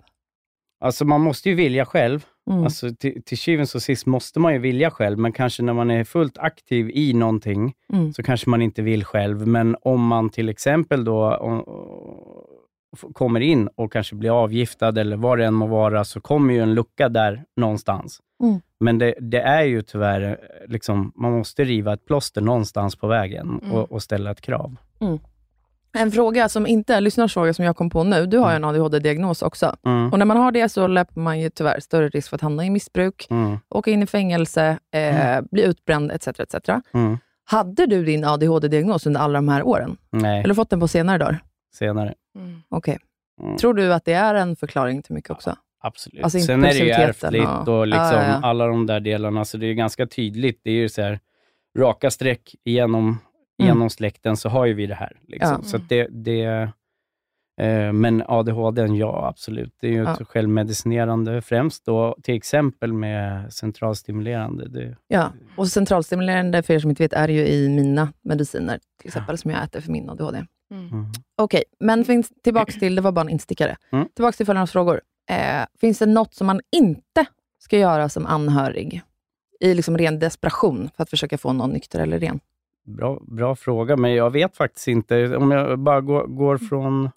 Alltså 0.80 1.04
man 1.04 1.20
måste 1.20 1.48
ju 1.48 1.54
vilja 1.54 1.84
själv. 1.86 2.26
Mm. 2.50 2.64
Alltså, 2.64 2.90
till, 2.94 3.22
till 3.22 3.38
syvende 3.38 3.70
och 3.74 3.82
sist 3.82 4.06
måste 4.06 4.40
man 4.40 4.52
ju 4.52 4.58
vilja 4.58 4.90
själv, 4.90 5.18
men 5.18 5.32
kanske 5.32 5.62
när 5.62 5.72
man 5.72 5.90
är 5.90 6.04
fullt 6.04 6.38
aktiv 6.38 6.90
i 6.94 7.12
någonting, 7.12 7.72
Mm. 7.92 8.12
så 8.12 8.22
kanske 8.22 8.50
man 8.50 8.62
inte 8.62 8.82
vill 8.82 9.04
själv. 9.04 9.46
Men 9.46 9.76
om 9.82 10.06
man 10.06 10.30
till 10.30 10.48
exempel 10.48 11.04
då 11.04 11.36
kommer 13.12 13.40
in 13.40 13.68
och 13.76 13.92
kanske 13.92 14.14
blir 14.14 14.42
avgiftad 14.44 14.98
eller 15.00 15.16
vad 15.16 15.38
det 15.38 15.44
än 15.44 15.54
må 15.54 15.66
vara, 15.66 16.04
så 16.04 16.20
kommer 16.20 16.54
ju 16.54 16.60
en 16.60 16.74
lucka 16.74 17.08
där 17.08 17.44
någonstans. 17.56 18.20
Mm. 18.42 18.60
Men 18.80 18.98
det, 18.98 19.14
det 19.20 19.40
är 19.40 19.62
ju 19.62 19.82
tyvärr, 19.82 20.22
eh, 20.22 20.70
liksom, 20.72 21.12
man 21.16 21.32
måste 21.32 21.64
riva 21.64 21.92
ett 21.92 22.06
plåster 22.06 22.40
någonstans 22.40 22.96
på 22.96 23.06
vägen 23.06 23.60
Mm. 23.62 23.76
och, 23.76 23.92
och 23.92 24.02
ställa 24.02 24.30
ett 24.30 24.40
krav. 24.40 24.76
En 25.98 26.12
fråga 26.12 26.48
som 26.48 26.66
inte 26.66 26.92
är 26.92 26.96
en 26.98 27.04
lyssnarsfråga 27.04 27.54
som 27.54 27.64
jag 27.64 27.76
kom 27.76 27.90
på 27.90 28.04
nu. 28.04 28.26
Du 28.26 28.38
har 28.38 28.50
ju 28.50 28.56
en 28.56 28.64
ADHD-diagnos 28.64 29.42
också. 29.42 29.76
Mm. 29.86 30.12
Och 30.12 30.18
när 30.18 30.26
man 30.26 30.36
har 30.36 30.52
det 30.52 30.68
så 30.68 30.86
löper 30.86 31.20
man 31.20 31.40
ju 31.40 31.50
tyvärr 31.50 31.80
större 31.80 32.08
risk 32.08 32.28
för 32.28 32.36
att 32.36 32.40
hamna 32.40 32.64
i 32.66 32.70
missbruk, 32.70 33.26
Mm. 33.30 33.58
åka 33.68 33.90
in 33.90 34.02
i 34.02 34.06
fängelse, 34.06 34.78
eh, 34.94 35.40
bli 35.50 35.62
utbränd 35.62 36.12
etc. 36.12 36.26
etc. 36.28 36.68
Mm. 36.94 37.18
Hade 37.44 37.86
du 37.86 38.04
din 38.04 38.24
ADHD-diagnos 38.24 39.06
under 39.06 39.20
alla 39.20 39.38
de 39.38 39.48
här 39.48 39.62
åren? 39.62 39.96
Nej, 40.10 40.42
Eller 40.44 40.54
fått 40.54 40.70
den 40.70 40.80
på 40.80 40.88
senare 40.88 41.18
dagar? 41.18 41.42
Senare. 41.74 42.14
Okej. 42.68 42.98
Mm. 43.42 43.56
Tror 43.56 43.74
du 43.74 43.94
att 43.94 44.04
det 44.04 44.12
är 44.12 44.34
en 44.34 44.56
förklaring 44.56 45.02
till 45.02 45.14
mycket 45.14 45.30
också? 45.30 45.56
Absolut. 45.80 46.24
Alltså 46.24 46.38
Sen 46.40 46.64
är 46.64 46.68
det 46.68 46.78
ju 46.78 46.90
ärftligt 46.90 47.48
och- 47.48 47.68
och, 47.78 47.86
liksom 47.86 48.04
Ja, 48.06 48.22
ja, 48.22 48.28
ja. 48.28 48.40
alla 48.48 48.66
de 48.66 48.86
där 48.86 49.00
delarna, 49.00 49.44
så 49.44 49.56
det 49.56 49.66
är 49.66 49.74
ganska 49.74 50.06
tydligt. 50.06 50.60
Det 50.64 50.70
är 50.70 50.74
ju 50.74 50.88
så 50.88 51.02
här, 51.02 51.20
raka 51.78 52.10
streck 52.10 52.54
genom, 52.64 53.04
Mm. 53.04 53.18
genom 53.58 53.90
släkten 53.90 54.36
så 54.36 54.48
har 54.48 54.66
ju 54.66 54.74
vi 54.74 54.86
det 54.86 54.94
här. 54.94 55.16
Liksom. 55.28 55.58
Ja. 55.62 55.68
Så 55.68 55.76
att 55.76 55.88
det, 55.88 56.08
det, 56.10 56.42
eh, 57.60 57.92
men 57.92 58.22
ADHD, 58.28 58.82
ja 58.82 59.26
absolut. 59.28 59.74
Det 59.80 59.86
är 59.86 59.90
ju 59.92 60.02
Ja. 60.02 60.12
ett 60.20 60.28
självmedicinerande 60.28 61.42
främst 61.42 61.84
då, 61.86 62.16
till 62.22 62.34
exempel 62.34 62.92
med 62.92 63.52
centralstimulerande. 63.52 64.68
Det, 64.68 64.96
Ja, 65.08 65.32
och 65.56 65.68
centralstimulerande, 65.68 66.62
för 66.62 66.74
er 66.74 66.78
som 66.78 66.90
inte 66.90 67.02
vet, 67.02 67.12
är 67.12 67.28
ju 67.28 67.46
i 67.46 67.68
mina 67.68 68.08
mediciner, 68.22 68.78
till 69.00 69.08
exempel, 69.08 69.38
som 69.38 69.50
jag 69.50 69.64
äter 69.64 69.80
för 69.80 69.92
min 69.92 70.10
ADHD. 70.10 70.44
Mm. 70.72 71.06
Okej, 71.36 71.64
men 71.80 72.04
finns, 72.04 72.32
tillbaks 72.42 72.78
till, 72.78 72.94
det 72.94 73.02
var 73.02 73.12
bara 73.12 73.20
en 73.20 73.28
instickare. 73.28 73.76
Mm. 73.92 74.08
Tillbaks 74.14 74.36
till 74.36 74.46
följarnas 74.46 74.72
frågor. 74.72 75.00
Eh, 75.30 75.66
finns 75.80 75.98
det 75.98 76.06
något 76.06 76.34
som 76.34 76.46
man 76.46 76.60
inte 76.72 77.26
ska 77.58 77.78
göra 77.78 78.08
som 78.08 78.26
anhörig 78.26 79.02
i 79.60 79.74
liksom 79.74 79.98
ren 79.98 80.18
desperation 80.18 80.90
för 80.96 81.02
att 81.02 81.10
försöka 81.10 81.38
få 81.38 81.52
någon 81.52 81.70
nykter 81.70 82.00
eller 82.00 82.18
ren? 82.18 82.40
Bra, 82.84 83.20
bra 83.22 83.56
fråga, 83.56 83.96
men 83.96 84.14
jag 84.14 84.30
vet 84.30 84.56
faktiskt 84.56 84.88
inte. 84.88 85.36
Om 85.36 85.50
jag 85.50 85.78
bara 85.78 86.00
går, 86.00 86.26
går 86.26 86.58
från... 86.58 87.10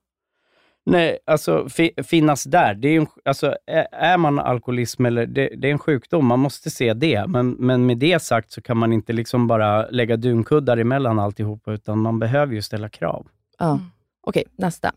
Nej, 0.87 1.19
alltså 1.25 1.69
fi, 1.69 1.91
finnas 2.03 2.43
där. 2.43 2.73
Det 2.73 2.87
är, 2.87 2.91
ju 2.91 2.99
en, 2.99 3.07
alltså, 3.25 3.55
är, 3.65 3.87
är 3.91 4.17
man 4.17 4.39
alkoholism 4.39 5.05
eller... 5.05 5.25
Det, 5.25 5.49
det 5.57 5.67
är 5.67 5.71
en 5.71 5.79
sjukdom, 5.79 6.25
man 6.25 6.39
måste 6.39 6.69
se 6.69 6.93
det. 6.93 7.27
Men, 7.27 7.51
men 7.51 7.85
med 7.85 7.97
det 7.97 8.21
sagt 8.21 8.51
så 8.51 8.61
kan 8.61 8.77
man 8.77 8.93
inte 8.93 9.13
liksom 9.13 9.47
bara 9.47 9.89
lägga 9.89 10.17
dunkuddar 10.17 10.77
emellan 10.77 11.19
alltihopa, 11.19 11.71
utan 11.71 11.99
man 11.99 12.19
behöver 12.19 12.53
ju 12.53 12.61
ställa 12.61 12.89
krav. 12.89 13.27
Ja. 13.57 13.79
Okej, 14.21 14.43
nästa. 14.55 14.91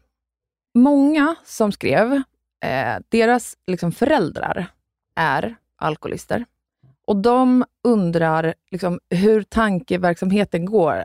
Många 0.74 1.34
som 1.44 1.72
skrev, 1.72 2.12
eh, 2.64 2.96
deras 3.08 3.56
liksom 3.66 3.92
föräldrar 3.92 4.66
är 5.16 5.56
alkoholister. 5.76 6.44
Och 7.06 7.16
de 7.16 7.64
undrar 7.84 8.54
liksom, 8.70 9.00
hur 9.10 9.42
tankeverksamheten 9.42 10.64
går 10.64 11.04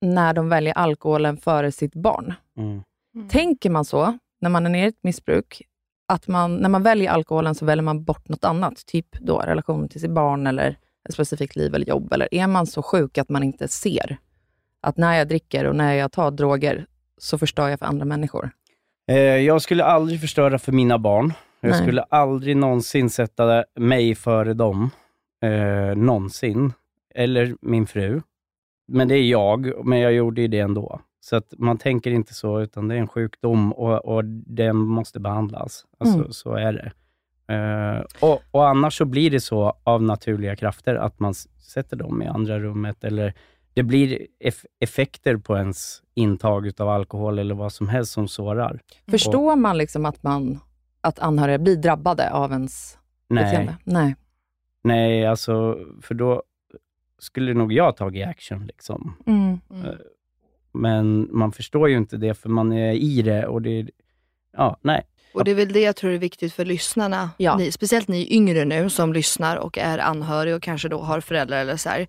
när 0.00 0.34
de 0.34 0.48
väljer 0.48 0.74
alkoholen 0.74 1.36
före 1.36 1.72
sitt 1.72 1.94
barn. 1.94 2.34
Mm. 2.56 2.82
Tänker 3.28 3.70
man 3.70 3.84
så, 3.84 4.18
när 4.40 4.50
man 4.50 4.66
är 4.66 4.70
nere 4.70 4.84
i 4.84 4.88
ett 4.88 5.02
missbruk, 5.02 5.62
att 6.08 6.28
man, 6.28 6.56
när 6.56 6.68
man 6.68 6.82
väljer 6.82 7.10
alkoholen 7.10 7.54
så 7.54 7.64
väljer 7.64 7.82
man 7.82 8.04
bort 8.04 8.28
något 8.28 8.44
annat, 8.44 8.86
typ 8.86 9.18
då 9.20 9.38
relation 9.38 9.88
till 9.88 10.00
sitt 10.00 10.10
barn 10.10 10.46
eller 10.46 10.78
ett 11.08 11.14
specifikt 11.14 11.56
liv 11.56 11.74
eller 11.74 11.86
jobb? 11.86 12.12
Eller 12.12 12.34
är 12.34 12.46
man 12.46 12.66
så 12.66 12.82
sjuk 12.82 13.18
att 13.18 13.28
man 13.28 13.42
inte 13.42 13.68
ser 13.68 14.18
att 14.86 14.96
när 14.96 15.18
jag 15.18 15.28
dricker 15.28 15.64
och 15.64 15.76
när 15.76 15.94
jag 15.94 16.12
tar 16.12 16.30
droger 16.30 16.86
så 17.18 17.38
förstör 17.38 17.68
jag 17.68 17.78
för 17.78 17.86
andra 17.86 18.04
människor? 18.04 18.50
Eh, 19.08 19.16
jag 19.18 19.62
skulle 19.62 19.84
aldrig 19.84 20.20
förstöra 20.20 20.58
för 20.58 20.72
mina 20.72 20.98
barn. 20.98 21.32
Jag 21.60 21.70
Nej. 21.70 21.82
skulle 21.82 22.02
aldrig 22.02 22.56
någonsin 22.56 23.10
sätta 23.10 23.64
mig 23.74 24.14
före 24.14 24.54
dem. 24.54 24.90
Eh, 25.42 25.96
någonsin. 25.96 26.72
Eller 27.14 27.56
min 27.60 27.86
fru. 27.86 28.22
Men 28.88 29.08
det 29.08 29.14
är 29.14 29.22
jag, 29.22 29.86
men 29.86 29.98
jag 30.00 30.12
gjorde 30.12 30.40
ju 30.40 30.48
det 30.48 30.58
ändå. 30.58 31.00
Så 31.20 31.36
att 31.36 31.54
man 31.58 31.78
tänker 31.78 32.10
inte 32.10 32.34
så, 32.34 32.60
utan 32.60 32.88
det 32.88 32.94
är 32.94 32.98
en 32.98 33.08
sjukdom 33.08 33.72
och, 33.72 34.04
och 34.04 34.24
den 34.46 34.76
måste 34.76 35.20
behandlas. 35.20 35.84
Alltså, 35.98 36.18
Mm. 36.18 36.32
Så 36.32 36.54
är 36.54 36.72
det. 36.72 36.92
Eh, 37.54 38.04
och, 38.20 38.42
och 38.50 38.68
Annars 38.68 38.98
så 38.98 39.04
blir 39.04 39.30
det 39.30 39.40
så 39.40 39.76
av 39.84 40.02
naturliga 40.02 40.56
krafter, 40.56 40.94
att 40.94 41.20
man 41.20 41.34
sätter 41.74 41.96
dem 41.96 42.22
i 42.22 42.26
andra 42.26 42.58
rummet, 42.58 43.04
eller 43.04 43.34
det 43.76 43.82
blir 43.82 44.26
eff- 44.40 44.66
effekter 44.80 45.36
på 45.36 45.56
ens 45.56 46.02
intag 46.14 46.72
av 46.80 46.88
alkohol 46.88 47.38
eller 47.38 47.54
vad 47.54 47.72
som 47.72 47.88
helst 47.88 48.12
som 48.12 48.28
sårar. 48.28 48.80
Förstår 49.10 49.56
man 49.56 49.78
liksom 49.78 50.06
att, 50.06 50.22
man, 50.22 50.58
att 51.00 51.18
anhöriga 51.18 51.58
blir 51.58 51.76
drabbade 51.76 52.30
av 52.30 52.52
ens 52.52 52.98
Nej. 53.28 53.44
beteende? 53.44 53.76
Nej. 53.84 54.16
Nej, 54.84 55.26
alltså, 55.26 55.78
för 56.02 56.14
då 56.14 56.42
skulle 57.18 57.54
nog 57.54 57.72
jag 57.72 57.96
tagit 57.96 58.26
action. 58.26 58.66
Liksom. 58.66 59.16
Mm. 59.26 59.60
Eh, 59.84 59.94
Men 60.72 61.28
man 61.32 61.52
förstår 61.52 61.88
ju 61.88 61.96
inte 61.96 62.16
det, 62.16 62.34
för 62.34 62.48
man 62.48 62.72
är 62.72 62.92
i 62.92 63.22
det 63.22 63.46
och 63.46 63.62
det... 63.62 63.88
Ja, 64.56 64.76
nej. 64.82 65.06
Och 65.34 65.44
det 65.44 65.50
är 65.50 65.54
väl 65.54 65.72
det 65.72 65.80
jag 65.80 65.96
tror 65.96 66.10
är 66.12 66.18
viktigt 66.18 66.52
för 66.52 66.64
lyssnarna. 66.64 67.30
Ja. 67.36 67.56
Ni, 67.56 67.72
speciellt 67.72 68.08
ni 68.08 68.34
yngre 68.34 68.64
nu 68.64 68.90
som 68.90 69.12
lyssnar 69.12 69.56
och 69.56 69.78
är 69.78 69.98
anhöriga 69.98 70.56
och 70.56 70.62
kanske 70.62 70.88
då 70.88 70.98
har 70.98 71.20
föräldrar 71.20 71.60
eller 71.60 71.76
så 71.76 71.88
här. 71.88 72.06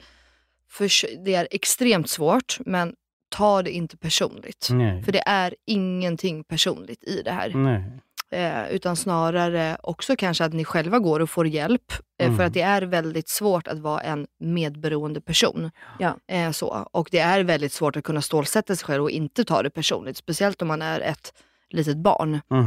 För 0.69 0.89
det 1.25 1.33
är 1.35 1.47
extremt 1.51 2.09
svårt, 2.09 2.57
men 2.65 2.93
ta 3.29 3.61
det 3.61 3.71
inte 3.71 3.97
personligt. 3.97 4.67
Nej. 4.71 5.03
För 5.03 5.11
det 5.11 5.23
är 5.25 5.55
ingenting 5.65 6.43
personligt 6.43 7.03
i 7.03 7.21
det 7.21 7.31
här. 7.31 7.49
nej. 7.55 7.83
Eh, 8.31 8.69
utan 8.71 8.95
snarare 8.95 9.77
också 9.83 10.15
kanske 10.15 10.45
att 10.45 10.53
ni 10.53 10.65
själva 10.65 10.99
går 10.99 11.19
och 11.19 11.29
får 11.29 11.47
hjälp. 11.47 11.91
Eh, 12.19 12.25
Mm. 12.25 12.37
För 12.37 12.43
att 12.43 12.53
det 12.53 12.61
är 12.61 12.81
väldigt 12.81 13.29
svårt 13.29 13.67
att 13.67 13.79
vara 13.79 14.01
en 14.01 14.27
medberoende 14.39 15.21
person. 15.21 15.71
Ja. 15.99 16.17
Eh, 16.27 16.51
så. 16.51 16.67
Och 16.91 17.07
det 17.11 17.19
är 17.19 17.43
väldigt 17.43 17.71
svårt 17.73 17.95
att 17.95 18.03
kunna 18.03 18.21
stålsätta 18.21 18.75
sig 18.75 18.85
själv 18.85 19.03
och 19.03 19.11
inte 19.11 19.45
ta 19.45 19.63
det 19.63 19.69
personligt. 19.69 20.17
Speciellt 20.17 20.61
om 20.61 20.67
man 20.67 20.81
är 20.81 20.99
ett 20.99 21.33
litet 21.69 21.97
barn. 21.97 22.39
Mm. 22.51 22.65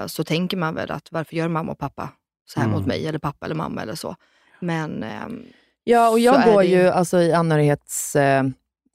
Eh, 0.00 0.06
så 0.06 0.24
tänker 0.24 0.56
man 0.56 0.74
väl 0.74 0.90
att 0.90 1.08
varför 1.12 1.36
gör 1.36 1.48
mamma 1.48 1.72
och 1.72 1.78
pappa 1.78 2.08
så 2.46 2.60
här 2.60 2.66
Mm. 2.66 2.78
mot 2.78 2.86
mig? 2.86 3.06
Eller 3.06 3.18
pappa 3.18 3.46
eller 3.46 3.54
mamma 3.54 3.82
eller 3.82 3.94
så. 3.94 4.16
Men 4.60 5.02
ehm, 5.02 5.42
Ja, 5.88 6.10
och 6.10 6.18
jag 6.18 6.44
går 6.44 6.62
det 6.62 6.68
ju 6.68 6.88
alltså 6.88 7.20
i 7.20 7.32
anhörighets... 7.32 8.16
Eh, 8.16 8.44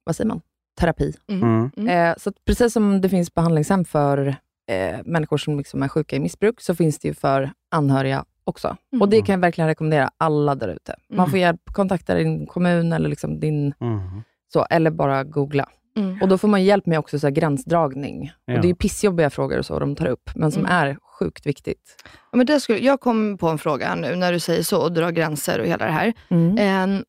vad 0.04 0.16
säger 0.16 0.28
man? 0.28 0.42
Terapi. 0.80 1.14
Mm. 1.30 1.72
Eh, 1.88 2.14
så 2.18 2.30
att 2.30 2.36
precis 2.46 2.74
som 2.74 3.02
det 3.02 3.10
finns 3.10 3.34
behandlingshem 3.34 3.86
för 3.86 4.28
eh, 4.72 5.00
människor 5.06 5.38
som 5.38 5.58
liksom 5.58 5.84
är 5.84 5.88
sjuka 5.88 6.16
i 6.16 6.20
missbruk, 6.20 6.62
så 6.62 6.76
finns 6.76 7.00
det 7.00 7.08
ju 7.08 7.14
för 7.14 7.52
anhöriga 7.72 8.26
också. 8.44 8.78
Och 9.02 9.10
det 9.10 9.22
kan 9.22 9.34
jag 9.34 9.39
verkligen 9.39 9.68
rekommendera 9.68 10.12
alla 10.18 10.56
där 10.56 10.68
ute. 10.68 10.96
Man 11.10 11.30
får 11.30 11.39
hjälp, 11.39 11.62
kontakta 11.66 12.16
din 12.16 12.48
kommun 12.48 12.94
eller 12.94 13.10
liksom 13.10 13.39
din... 13.39 13.74
Mm. 13.82 14.22
Så, 14.54 14.66
eller 14.70 14.92
bara 14.92 15.24
googla. 15.24 15.70
Mm. 15.98 16.22
Och 16.22 16.28
då 16.28 16.38
får 16.38 16.48
man 16.48 16.64
hjälp 16.64 16.86
med 16.86 17.00
också 17.00 17.20
så 17.20 17.28
här 17.28 17.32
gränsdragning. 17.32 18.32
Ja. 18.46 18.56
Och 18.56 18.62
det 18.62 18.70
är 18.70 18.74
pissjobbiga 18.74 19.30
frågor 19.30 19.58
och 19.60 19.66
så 19.66 19.80
de 19.80 19.96
tar 19.96 20.08
upp, 20.08 20.30
men 20.36 20.52
som 20.52 20.66
Mm. 20.66 20.72
är 20.76 20.98
sjukt 21.22 21.46
viktigt. 21.46 22.04
ja, 22.32 22.38
men 22.38 22.46
det 22.46 22.60
skulle, 22.60 22.80
jag 22.80 23.00
kom 23.00 23.38
på 23.38 23.48
en 23.48 23.58
fråga 23.58 23.96
nu 23.96 24.16
när 24.16 24.34
du 24.34 24.40
säger 24.40 24.64
så 24.64 24.82
och 24.82 24.92
drar 24.92 25.12
gränser 25.12 25.60
och 25.60 25.66
hela 25.66 25.86
det 25.86 25.92
här. 25.92 26.14
Eh, 26.58 27.02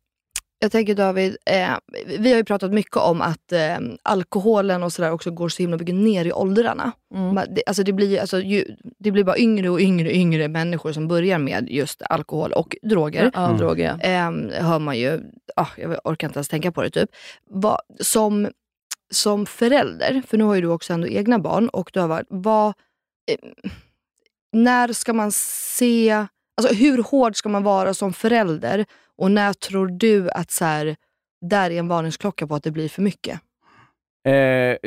jag 0.58 0.72
tänker 0.72 0.94
David, 0.94 1.36
eh, 1.46 1.70
vi 2.18 2.30
har 2.30 2.36
ju 2.36 2.44
pratat 2.44 2.72
mycket 2.72 2.96
om 2.96 3.20
att 3.22 3.52
eh, 3.52 3.76
alkoholen 4.02 4.82
och 4.82 4.92
sådär 4.92 5.12
också 5.12 5.30
går 5.30 5.48
så 5.48 5.62
himla 5.62 5.76
mycket 5.76 5.94
ner 5.94 6.24
i 6.24 6.32
åldrarna. 6.32 6.92
Mm. 7.14 7.34
Man- 7.34 7.46
Det, 7.54 7.62
alltså 7.66 7.82
det, 7.82 7.92
blir, 7.92 8.20
alltså, 8.20 8.40
ju, 8.40 8.64
det 8.98 9.10
blir 9.10 9.24
bara 9.24 9.38
yngre 9.38 9.68
och 9.70 9.80
yngre 9.80 10.08
och 10.08 10.14
yngre 10.14 10.48
människor 10.48 10.92
som 10.92 11.08
börjar 11.08 11.38
med 11.38 11.70
just 11.70 12.02
alkohol 12.02 12.52
och 12.52 12.76
droger. 12.82 13.30
Ja, 13.34 13.44
Mm. 13.46 13.58
droger 13.58 13.90
eh, 14.00 14.62
hör 14.64 14.78
man 14.78 14.98
ju, 14.98 15.20
ah, 15.56 15.66
jag 15.76 15.96
orkar 16.04 16.28
inte 16.28 16.38
ens 16.38 16.48
tänka 16.48 16.72
på 16.72 16.82
det 16.82 16.90
typ. 16.90 17.10
Va, 17.50 17.78
som, 18.00 18.48
som 19.12 19.46
förälder, 19.46 20.22
för 20.26 20.38
nu 20.38 20.44
har 20.44 20.54
ju 20.54 20.60
du 20.60 20.68
också 20.68 20.92
ändå 20.92 21.06
egna 21.08 21.38
barn 21.38 21.68
och 21.68 21.90
du 21.92 22.00
har 22.00 22.08
varit, 22.08 22.26
vad, 22.30 22.68
eh, 22.68 23.70
när 24.52 24.92
ska 24.92 25.12
man 25.12 25.32
se, 25.32 26.26
alltså 26.56 26.74
hur 26.74 27.02
hård 27.02 27.36
ska 27.36 27.48
man 27.48 27.62
vara 27.62 27.94
som 27.94 28.12
förälder 28.12 28.84
och 29.18 29.30
när 29.30 29.52
tror 29.52 29.86
du 29.86 30.30
att 30.30 30.50
så 30.50 30.64
här, 30.64 30.96
där 31.40 31.70
är 31.70 31.78
en 31.78 31.88
varningsklocka 31.88 32.46
på 32.46 32.54
att 32.54 32.62
det 32.62 32.70
blir 32.70 32.88
för 32.88 33.02
mycket? 33.02 33.40
Eh, 34.28 34.32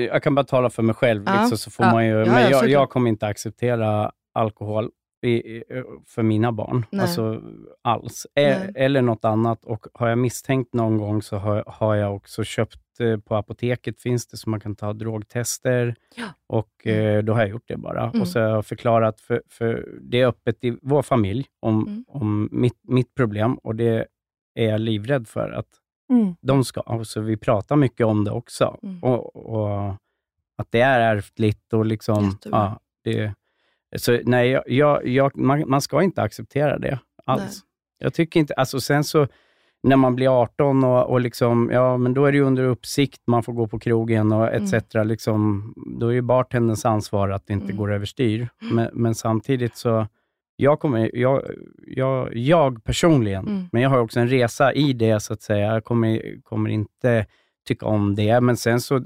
jag 0.04 0.24
kan 0.24 0.36
bara 0.36 0.46
tala 0.46 0.70
för 0.70 0.84
mig 0.84 0.96
själv, 0.96 1.24
Ja. 1.26 1.40
liksom, 1.42 1.58
så 1.58 1.72
får 1.72 1.86
Ja. 1.86 1.92
man 1.92 2.06
ju, 2.06 2.12
Ja, 2.20 2.26
men 2.26 2.42
ja, 2.44 2.50
jag, 2.50 2.70
jag 2.70 2.90
kommer 2.90 3.10
inte 3.10 3.28
acceptera 3.28 4.12
alkohol 4.34 4.90
i, 5.26 5.64
för 6.08 6.24
mina 6.24 6.52
barn. 6.52 6.86
Nej. 6.90 7.02
Alltså 7.02 7.42
alls. 7.82 8.28
Eh, 8.36 8.44
Nej. 8.60 8.72
eller 8.76 9.02
något 9.02 9.26
annat. 9.26 9.66
Och 9.66 9.88
har 9.94 10.08
jag 10.08 10.18
misstänkt 10.18 10.74
någon 10.74 10.98
gång 10.98 11.22
så 11.22 11.38
har, 11.38 11.64
har 11.68 11.96
jag 11.96 12.16
också 12.16 12.44
köpt 12.44 12.78
på 13.26 13.36
apoteket 13.36 14.00
finns 14.02 14.28
det 14.28 14.38
så 14.38 14.50
man 14.50 14.60
kan 14.60 14.76
ta 14.76 14.94
drogtester. 14.94 15.96
Ja. 16.16 16.26
Och 16.48 16.88
eh, 16.88 17.24
då 17.24 17.34
har 17.34 17.40
jag 17.40 17.50
gjort 17.50 17.68
det 17.68 17.78
bara. 17.78 18.04
Mm. 18.10 18.22
Och 18.22 18.28
så 18.28 18.40
har 18.40 18.48
jag 18.50 18.66
förklarat, 18.66 19.22
för, 19.22 19.42
för 19.50 19.90
det 20.02 20.22
är 20.22 20.28
öppet 20.28 20.64
i 20.64 20.78
vår 20.82 21.02
familj 21.02 21.46
om, 21.60 21.88
Mm. 21.88 22.06
om 22.08 22.50
mitt, 22.52 22.80
mitt 22.84 23.16
problem 23.16 23.56
och 23.56 23.76
det 23.76 24.06
är 24.56 24.70
jag 24.70 24.82
livrädd 24.82 25.28
för 25.28 25.52
att 25.52 25.68
Mm. 26.10 26.36
de 26.42 26.64
ska. 26.64 27.04
Så 27.06 27.22
vi 27.22 27.38
pratar 27.38 27.76
mycket 27.76 28.06
om 28.06 28.24
det 28.24 28.32
också. 28.32 28.78
Mm. 28.84 29.04
Och, 29.04 29.36
och 29.36 29.94
Att 30.58 30.72
det 30.72 30.82
är 30.82 31.16
ärftligt 31.16 31.74
och 31.74 31.86
liksom... 31.86 32.38
Ja, 32.46 32.80
det, 33.04 33.34
så 33.98 34.20
nej, 34.26 34.50
jag, 34.50 34.64
jag, 34.70 35.08
jag, 35.08 35.38
man, 35.38 35.70
man 35.70 35.82
ska 35.82 36.02
inte 36.04 36.22
acceptera 36.22 36.78
det 36.80 37.00
alls. 37.26 37.42
Nej. 37.64 38.04
Jag 38.06 38.14
tycker 38.14 38.40
inte... 38.40 38.54
Alltså 38.54 38.80
sen 38.80 39.04
så, 39.04 39.28
när 39.84 39.96
man 39.96 40.16
blir 40.16 40.42
18 40.42 40.84
och, 40.84 41.10
och 41.10 41.22
liksom, 41.22 41.70
ja, 41.74 41.98
men 41.98 42.14
då 42.14 42.26
är 42.26 42.32
det 42.32 42.38
ju 42.38 42.44
under 42.44 42.64
uppsikt, 42.64 43.22
man 43.28 43.44
får 43.44 43.54
gå 43.54 43.68
på 43.68 43.80
krogen 43.80 44.32
och 44.32 44.48
etc. 44.54 44.74
Liksom, 45.06 45.74
då 46.00 46.08
är 46.08 46.12
ju 46.14 46.22
bartenderns 46.22 46.86
ansvar 46.86 47.30
att 47.30 47.48
det 47.48 47.54
inte 47.54 47.66
Mm. 47.66 47.78
går 47.78 47.94
överstyr. 47.94 48.50
Men, 48.72 48.90
men 48.94 49.16
samtidigt 49.16 49.78
så, 49.78 50.08
jag, 50.56 50.80
kommer, 50.80 51.12
jag, 51.18 51.42
jag, 51.88 52.36
jag 52.38 52.84
personligen, 52.84 53.48
Mm. 53.48 53.64
men 53.72 53.82
jag 53.82 53.90
har 53.90 54.00
också 54.00 54.20
en 54.20 54.30
resa 54.30 54.74
i 54.74 54.94
det, 54.94 55.20
så 55.20 55.34
att 55.34 55.42
säga. 55.42 55.74
Jag 55.74 55.84
kommer, 55.84 56.42
kommer 56.44 56.70
inte 56.70 57.26
tycka 57.68 57.86
om 57.86 58.16
det, 58.16 58.42
men 58.42 58.58
sen 58.58 58.82
så, 58.82 59.02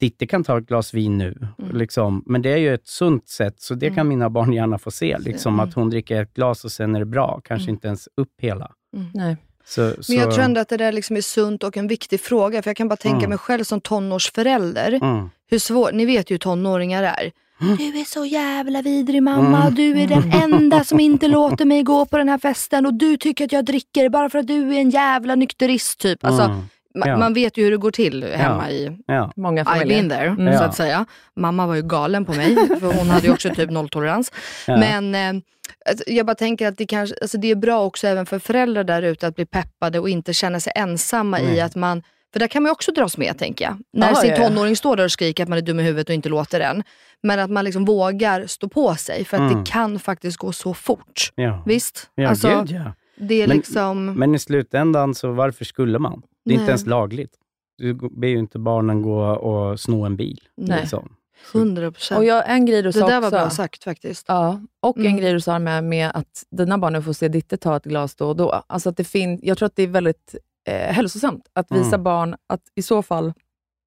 Ditte 0.00 0.26
kan 0.26 0.44
ta 0.44 0.58
ett 0.58 0.66
glas 0.66 0.94
vin 0.94 1.18
nu, 1.18 1.48
Mm. 1.58 1.76
liksom. 1.76 2.22
men 2.26 2.42
det 2.42 2.50
är 2.52 2.56
ju 2.56 2.74
ett 2.74 2.86
sunt 2.86 3.28
sätt, 3.28 3.60
så 3.60 3.74
det 3.74 3.86
Mm. 3.86 3.96
kan 3.96 4.08
mina 4.08 4.30
barn 4.30 4.52
gärna 4.52 4.78
få 4.78 4.90
se. 4.90 5.18
Liksom, 5.18 5.54
Mm. 5.54 5.68
Att 5.68 5.74
hon 5.74 5.90
dricker 5.90 6.22
ett 6.22 6.34
glas 6.34 6.64
och 6.64 6.72
sen 6.72 6.94
är 6.94 6.98
det 6.98 7.04
bra, 7.06 7.40
kanske 7.44 7.64
Mm. 7.64 7.74
inte 7.74 7.86
ens 7.86 8.08
upp 8.16 8.32
hela. 8.40 8.70
Nej. 9.14 9.36
Så, 9.66 9.90
så, 10.02 10.12
Men 10.12 10.20
jag 10.20 10.34
tror 10.34 10.44
ändå 10.44 10.60
att 10.60 10.68
det 10.68 10.76
där 10.76 10.92
liksom 10.92 11.16
är 11.16 11.20
sunt 11.20 11.64
och 11.64 11.76
en 11.76 11.88
viktig 11.88 12.20
fråga. 12.20 12.62
För 12.62 12.70
jag 12.70 12.76
kan 12.76 12.88
bara 12.88 12.96
tänka 12.96 13.16
Mm. 13.18 13.28
mig 13.28 13.38
själv 13.38 13.64
som 13.64 13.80
tonårsförälder. 13.80 14.92
Mm. 14.92 15.30
Hur 15.50 15.58
svårt, 15.58 15.92
ni 15.92 16.04
vet 16.06 16.30
ju 16.30 16.34
hur 16.34 16.38
tonåringar 16.38 17.02
är. 17.02 17.32
Du 17.78 18.00
är 18.00 18.04
så 18.04 18.24
jävla 18.24 18.82
vidrig 18.82 19.22
mamma. 19.22 19.62
Mm. 19.62 19.74
Du 19.74 20.00
är 20.00 20.06
den 20.06 20.32
enda 20.32 20.84
som 20.84 21.00
inte 21.00 21.28
låter 21.28 21.64
mig 21.64 21.82
gå 21.82 22.06
på 22.06 22.18
den 22.18 22.28
här 22.28 22.38
festen. 22.38 22.86
Och 22.86 22.94
du 22.94 23.16
tycker 23.16 23.44
att 23.44 23.52
jag 23.52 23.64
dricker 23.64 24.08
bara 24.08 24.30
för 24.30 24.38
att 24.38 24.46
du 24.46 24.74
är 24.74 24.80
en 24.80 24.90
jävla 24.90 25.34
nykterist. 25.34 25.98
Typ. 25.98 26.24
Alltså, 26.24 26.42
Mm. 26.42 26.68
Ma- 26.94 27.08
Ja. 27.08 27.16
Man 27.16 27.34
vet 27.34 27.56
ju 27.58 27.64
hur 27.64 27.70
det 27.70 27.76
går 27.76 27.90
till 27.90 28.24
hemma 28.24 28.64
Ja. 28.70 28.70
i 28.70 28.98
Ja. 29.06 29.32
Många 29.36 29.62
I've 29.62 29.64
familjer. 29.64 29.96
been 29.98 30.10
there, 30.10 30.26
Mm. 30.28 30.58
så 30.58 30.64
att 30.64 30.76
säga. 30.76 31.06
Mamma 31.36 31.66
var 31.66 31.74
ju 31.74 31.82
galen 31.82 32.24
på 32.24 32.32
mig, 32.32 32.56
för 32.80 32.92
hon 32.98 33.10
hade 33.10 33.26
ju 33.26 33.32
också 33.32 33.54
typ 33.54 33.70
nolltolerans. 33.70 34.32
Ja. 34.66 34.76
Men 34.76 35.14
eh, 35.14 35.42
alltså, 35.90 36.04
jag 36.06 36.26
bara 36.26 36.34
tänker 36.34 36.68
att 36.68 36.78
det, 36.78 36.86
kanske, 36.86 37.16
alltså, 37.22 37.38
det 37.38 37.50
är 37.50 37.54
bra 37.56 37.84
också 37.84 38.06
även 38.06 38.26
för 38.26 38.38
föräldrar 38.38 38.84
där 38.84 39.02
ute 39.02 39.26
att 39.26 39.34
bli 39.36 39.46
peppade 39.46 39.98
och 39.98 40.08
inte 40.08 40.32
känna 40.32 40.60
sig 40.60 40.72
ensamma 40.76 41.40
i 41.40 41.46
Nej. 41.46 41.60
att 41.60 41.74
man 41.74 42.02
för 42.32 42.40
där 42.40 42.46
kan 42.46 42.62
man 42.62 42.70
ju 42.70 42.72
också 42.72 42.92
dras 42.92 43.16
med 43.18 43.38
tänker 43.38 43.64
jag. 43.64 43.78
När 43.92 44.08
Ja, 44.08 44.14
sin 44.14 44.36
tonåring 44.36 44.76
står 44.76 44.96
där 44.96 45.04
och 45.04 45.12
skriker 45.12 45.42
att 45.42 45.48
man 45.48 45.58
är 45.58 45.62
dum 45.62 45.80
i 45.80 45.82
huvudet 45.82 46.08
och 46.08 46.14
inte 46.14 46.28
låter 46.28 46.58
den. 46.58 46.82
Men 47.22 47.38
att 47.40 47.50
man 47.50 47.64
liksom 47.64 47.84
vågar 47.84 48.46
stå 48.46 48.68
på 48.68 48.94
sig 48.94 49.24
för 49.24 49.36
att 49.36 49.50
Mm. 49.50 49.64
det 49.64 49.70
kan 49.70 49.98
faktiskt 49.98 50.36
gå 50.36 50.52
så 50.52 50.74
fort. 50.74 51.32
Ja. 51.34 51.62
Visst? 51.66 52.10
Ja, 52.14 52.28
alltså, 52.28 52.48
gud 52.48 52.70
ja. 52.70 52.92
Det 53.16 53.34
är 53.42 53.48
Men- 53.48 53.56
liksom... 53.56 54.06
Men 54.14 54.34
i 54.34 54.38
slutändan, 54.38 55.14
så 55.14 55.32
varför 55.32 55.64
skulle 55.64 55.98
man? 55.98 56.22
Det 56.44 56.50
är 56.50 56.54
Nej. 56.54 56.60
inte 56.62 56.70
ens 56.70 56.86
lagligt. 56.86 57.34
Du 57.78 57.94
ber 57.94 58.28
ju 58.28 58.38
inte 58.38 58.58
barnen 58.58 59.02
gå 59.02 59.20
och 59.24 59.80
sno 59.80 60.04
en 60.04 60.16
bil. 60.16 60.40
Nej. 60.56 60.80
Liksom. 60.80 61.16
100 61.54 61.92
procent. 61.92 62.18
Och 62.18 62.24
jag, 62.24 62.50
en 62.50 62.66
grej 62.66 62.82
du 62.82 62.88
Det 62.88 62.92
sa 62.92 63.06
där 63.08 63.20
var 63.20 63.28
också, 63.28 63.30
bra 63.30 63.50
sagt 63.50 63.84
faktiskt. 63.84 64.24
Ja, 64.28 64.60
och 64.80 64.96
en 64.98 65.06
Mm. 65.06 65.16
grej 65.18 65.32
du 65.32 65.40
sa 65.40 65.58
med, 65.58 65.84
med 65.84 66.10
att 66.14 66.44
dina 66.50 66.78
barn 66.78 67.02
får 67.02 67.12
se 67.12 67.28
Ditte 67.28 67.56
ta 67.56 67.76
ett 67.76 67.84
glas 67.84 68.14
då 68.14 68.28
och 68.28 68.36
då. 68.36 68.50
Alltså 68.66 68.88
att 68.88 68.96
det 68.96 69.04
fin- 69.04 69.40
jag 69.42 69.58
tror 69.58 69.66
att 69.66 69.76
det 69.76 69.82
är 69.82 69.86
väldigt 69.86 70.34
eh, 70.68 70.74
hälsosamt 70.94 71.44
att 71.52 71.72
visa 71.72 71.86
Mm. 71.88 72.02
barn 72.02 72.36
att 72.46 72.62
i 72.74 72.82
så 72.82 73.02
fall... 73.02 73.32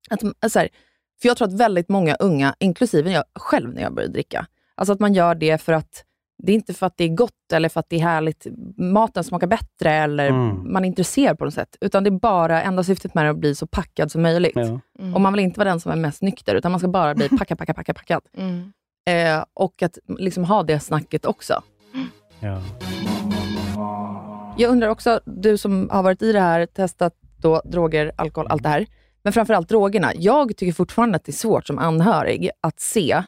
Att, 0.09 0.21
alltså 0.39 0.59
här, 0.59 0.69
för 1.21 1.27
jag 1.27 1.37
tror 1.37 1.47
att 1.47 1.53
väldigt 1.53 1.89
många 1.89 2.15
unga, 2.15 2.55
inklusive 2.59 3.11
jag 3.11 3.23
själv 3.39 3.73
när 3.73 3.81
jag 3.81 3.93
började 3.93 4.13
dricka, 4.13 4.47
alltså 4.75 4.93
att 4.93 4.99
man 4.99 5.13
gör 5.13 5.35
det 5.35 5.61
för 5.61 5.73
att 5.73 6.03
det 6.45 6.51
är 6.51 6.55
inte 6.55 6.73
för 6.73 6.85
att 6.87 6.97
det 6.97 7.03
är 7.03 7.07
gott 7.09 7.51
eller 7.53 7.69
för 7.69 7.79
att 7.79 7.89
det 7.89 7.95
är 7.95 7.99
härligt, 7.99 8.47
maten 8.77 9.23
smakar 9.23 9.47
bättre 9.47 9.91
eller 9.93 10.27
Mm. 10.29 10.73
man 10.73 10.83
är 10.85 10.87
intresserad 10.87 11.37
på 11.37 11.45
något 11.45 11.53
sätt. 11.53 11.77
Utan 11.81 12.03
det 12.03 12.09
är 12.09 12.19
bara, 12.19 12.61
enda 12.63 12.83
syftet 12.83 13.13
med 13.13 13.23
det 13.25 13.27
är 13.27 13.31
att 13.31 13.37
bli 13.37 13.55
så 13.55 13.67
packad 13.67 14.11
som 14.11 14.21
möjligt. 14.21 14.51
Ja. 14.55 14.79
Mm. 14.99 15.15
Och 15.15 15.21
man 15.21 15.33
vill 15.33 15.43
inte 15.43 15.59
vara 15.59 15.69
den 15.69 15.79
som 15.79 15.91
är 15.91 15.95
mest 15.95 16.21
nykter, 16.21 16.55
utan 16.55 16.71
man 16.71 16.79
ska 16.79 16.87
bara 16.89 17.15
bli 17.15 17.29
packad, 17.39 17.57
packad, 17.57 17.75
packad, 17.75 17.95
packad. 17.95 18.21
Mm. 18.37 18.71
Eh, 19.09 19.43
och 19.53 19.83
att 19.83 19.97
liksom 20.19 20.43
ha 20.43 20.63
det 20.63 20.79
snacket 20.79 21.25
också. 21.25 21.63
Ja. 22.39 22.61
Jag 24.57 24.71
undrar 24.71 24.89
också, 24.89 25.19
du 25.25 25.57
som 25.57 25.89
har 25.91 26.03
varit 26.03 26.21
i 26.21 26.31
det 26.31 26.39
här, 26.39 26.65
testat 26.65 27.13
då, 27.37 27.61
droger, 27.65 28.11
alkohol, 28.15 28.47
allt 28.49 28.63
det 28.63 28.69
här. 28.69 28.85
Men 29.23 29.33
framförallt 29.33 29.69
drogerna. 29.69 30.11
Jag 30.15 30.57
tycker 30.57 30.73
fortfarande 30.73 31.15
att 31.15 31.23
det 31.25 31.29
är 31.29 31.33
svårt 31.33 31.67
som 31.67 31.77
anhörig 31.79 32.49
att 32.61 32.79
se, 32.79 33.23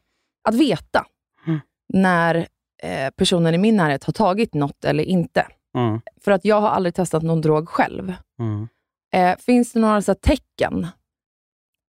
att 0.49 0.56
veta 0.56 1.06
Mm. 1.48 1.60
när 1.94 2.48
eh, 2.84 3.10
personen 3.16 3.56
i 3.56 3.58
min 3.58 3.76
närhet 3.78 4.04
har 4.04 4.14
tagit 4.14 4.54
något 4.54 4.86
eller 4.86 5.04
inte. 5.04 5.48
Mm. 5.78 6.02
För 6.22 6.32
att 6.32 6.45
jag 6.45 6.62
har 6.62 6.70
aldrig 6.70 6.95
testat 6.95 7.24
någon 7.24 7.41
drog 7.41 7.70
själv. 7.70 8.14
Mm. 8.40 8.68
Eh, 9.14 9.38
finns 9.40 9.74
det 9.74 9.80
några 9.80 10.02
så 10.02 10.12
här, 10.12 10.16
tecken 10.20 10.88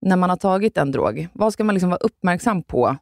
när 0.06 0.16
man 0.16 0.30
har 0.30 0.36
tagit 0.36 0.76
en 0.78 0.92
drog? 0.92 1.28
Vad 1.32 1.52
ska 1.52 1.64
man 1.64 1.74
liksom 1.74 1.90
vara 1.90 2.00
uppmärksam 2.00 2.62
på 2.62 2.96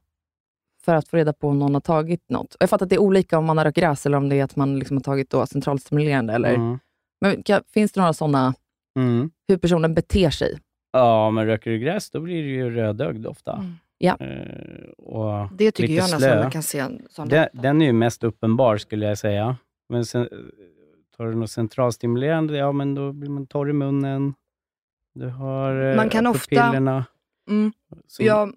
för 0.84 0.94
att 0.94 1.08
få 1.08 1.16
reda 1.16 1.32
på 1.32 1.48
om 1.48 1.58
någon 1.58 1.74
har 1.74 1.80
tagit 1.80 2.30
något? 2.30 2.56
Jag 2.60 2.70
fattar 2.70 2.86
att 2.86 2.90
det 2.90 2.96
är 2.96 3.00
olika 3.00 3.38
om 3.38 3.44
man 3.44 3.58
har 3.58 3.64
rökt 3.64 3.76
gräs 3.78 4.06
eller 4.06 4.16
om 4.18 4.28
det 4.28 4.36
är 4.36 4.44
att 4.44 4.56
man 4.56 4.78
liksom 4.78 4.96
har 4.96 5.02
tagit 5.02 5.30
då 5.30 5.46
centralstimulerande. 5.46 6.32
Eller, 6.34 6.54
Mm. 6.54 6.78
Men 7.20 7.42
kan, 7.42 7.62
finns 7.74 7.92
det 7.92 8.00
några 8.00 8.12
sådana, 8.12 8.54
Mm. 8.98 9.30
hur 9.48 9.56
personen 9.56 9.94
beter 9.94 10.30
sig? 10.30 10.58
Ja, 10.92 11.30
men 11.30 11.46
röker 11.46 11.70
du 11.70 11.78
gräs 11.78 12.10
då 12.10 12.20
blir 12.20 12.42
du 12.42 12.48
ju 12.50 12.70
rödögd 12.70 13.26
ofta. 13.26 13.64
Mm. 14.00 14.12
Ja. 14.18 14.26
Eh, 14.26 14.88
och 14.98 15.48
Det 15.52 15.70
tycker 15.70 15.88
lite 15.88 15.94
jag 15.94 16.20
nästan 16.20 16.38
man 16.38 16.50
kan 16.50 16.62
se 16.62 16.84
sån 17.10 17.28
Den, 17.28 17.48
den 17.52 17.82
är 17.82 17.86
ju 17.86 17.92
mest 17.92 18.24
uppenbar 18.24 18.76
skulle 18.76 19.06
jag 19.06 19.18
säga. 19.18 19.56
Men 19.88 20.06
sen, 20.06 20.22
eh, 20.22 20.28
tar 21.16 21.24
du 21.26 21.34
något 21.34 21.50
centralstimulerande, 21.50 22.56
ja 22.56 22.72
men 22.72 22.94
då 22.94 23.12
blir 23.12 23.30
man 23.30 23.46
torr 23.46 23.70
i 23.70 23.72
munnen. 23.72 24.34
Du 25.14 25.26
har 25.28 25.90
eh, 25.90 25.96
Man 25.96 26.08
kan 26.08 26.26
ofta- 26.26 26.38
pupillerna. 26.40 27.04
Mm. 27.48 27.72
som- 28.06 28.24
Jag 28.26 28.52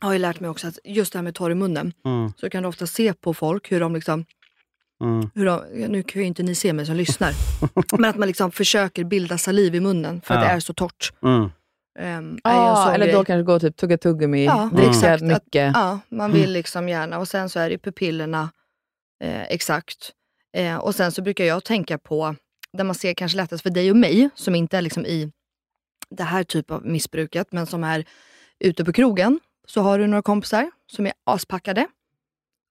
har 0.00 0.12
ju 0.12 0.18
lärt 0.18 0.40
mig 0.40 0.50
också 0.50 0.68
att 0.68 0.78
just 0.84 1.12
det 1.12 1.18
här 1.18 1.22
med 1.24 1.34
torr 1.34 1.50
i 1.50 1.54
munnen, 1.54 1.92
Mm, 2.04 2.32
så 2.36 2.50
kan 2.50 2.62
du 2.62 2.68
ofta 2.68 2.86
se 2.86 3.14
på 3.14 3.34
folk 3.34 3.72
hur 3.72 3.80
de 3.80 3.94
liksom, 3.94 4.24
mm, 5.04 5.30
hur 5.34 5.46
de, 5.46 5.60
nu 5.88 6.02
kan 6.02 6.22
ju 6.22 6.28
inte 6.28 6.42
ni 6.42 6.54
se 6.54 6.72
mig 6.72 6.86
som 6.86 6.96
lyssnar, 6.96 7.32
men 7.98 8.10
att 8.10 8.16
man 8.16 8.28
liksom 8.28 8.50
försöker 8.52 9.04
bilda 9.04 9.38
saliv 9.38 9.74
i 9.74 9.80
munnen 9.80 10.20
för 10.20 10.34
att 10.34 10.40
Ja. 10.42 10.48
det 10.48 10.54
är 10.54 10.60
så 10.60 10.72
torrt. 10.74 11.12
mm. 11.22 11.50
Um, 11.98 12.38
Ah, 12.44 12.92
eller 12.94 13.06
grej. 13.06 13.14
då 13.14 13.24
kanske 13.24 13.42
gå 13.42 13.58
typ 13.60 13.76
tugga 13.76 13.98
tuggummi, 13.98 14.44
Ja, 14.44 14.70
dricka. 14.72 15.14
Att- 15.14 15.20
mycket. 15.20 15.72
Ja, 15.74 15.98
man 16.08 16.32
vill 16.32 16.52
liksom 16.52 16.88
gärna. 16.88 17.18
Och 17.18 17.28
sen 17.28 17.48
så 17.48 17.60
är 17.60 17.70
det 17.70 17.78
pupillerna, 17.78 18.52
eh, 19.24 19.42
exakt. 19.42 20.12
Eh, 20.56 20.76
och 20.76 20.94
sen 20.94 21.12
så 21.12 21.22
brukar 21.22 21.44
jag 21.44 21.64
tänka 21.64 21.98
på, 21.98 22.34
där 22.72 22.84
man 22.84 22.94
ser 22.94 23.14
kanske 23.14 23.36
lättast 23.36 23.62
för 23.62 23.70
dig 23.70 23.90
och 23.90 23.96
mig, 23.96 24.28
som 24.34 24.54
inte 24.54 24.78
är 24.78 24.82
liksom 24.82 25.06
i 25.06 25.32
det 26.10 26.22
här 26.24 26.44
typen 26.44 26.76
av 26.76 26.86
missbruket, 26.86 27.46
men 27.52 27.66
som 27.66 27.84
är 27.84 28.04
ute 28.60 28.84
på 28.84 28.92
krogen, 28.92 29.40
så 29.66 29.80
har 29.80 29.98
du 29.98 30.06
några 30.06 30.22
kompisar 30.22 30.70
som 30.92 31.06
är 31.06 31.12
aspackade. 31.24 31.86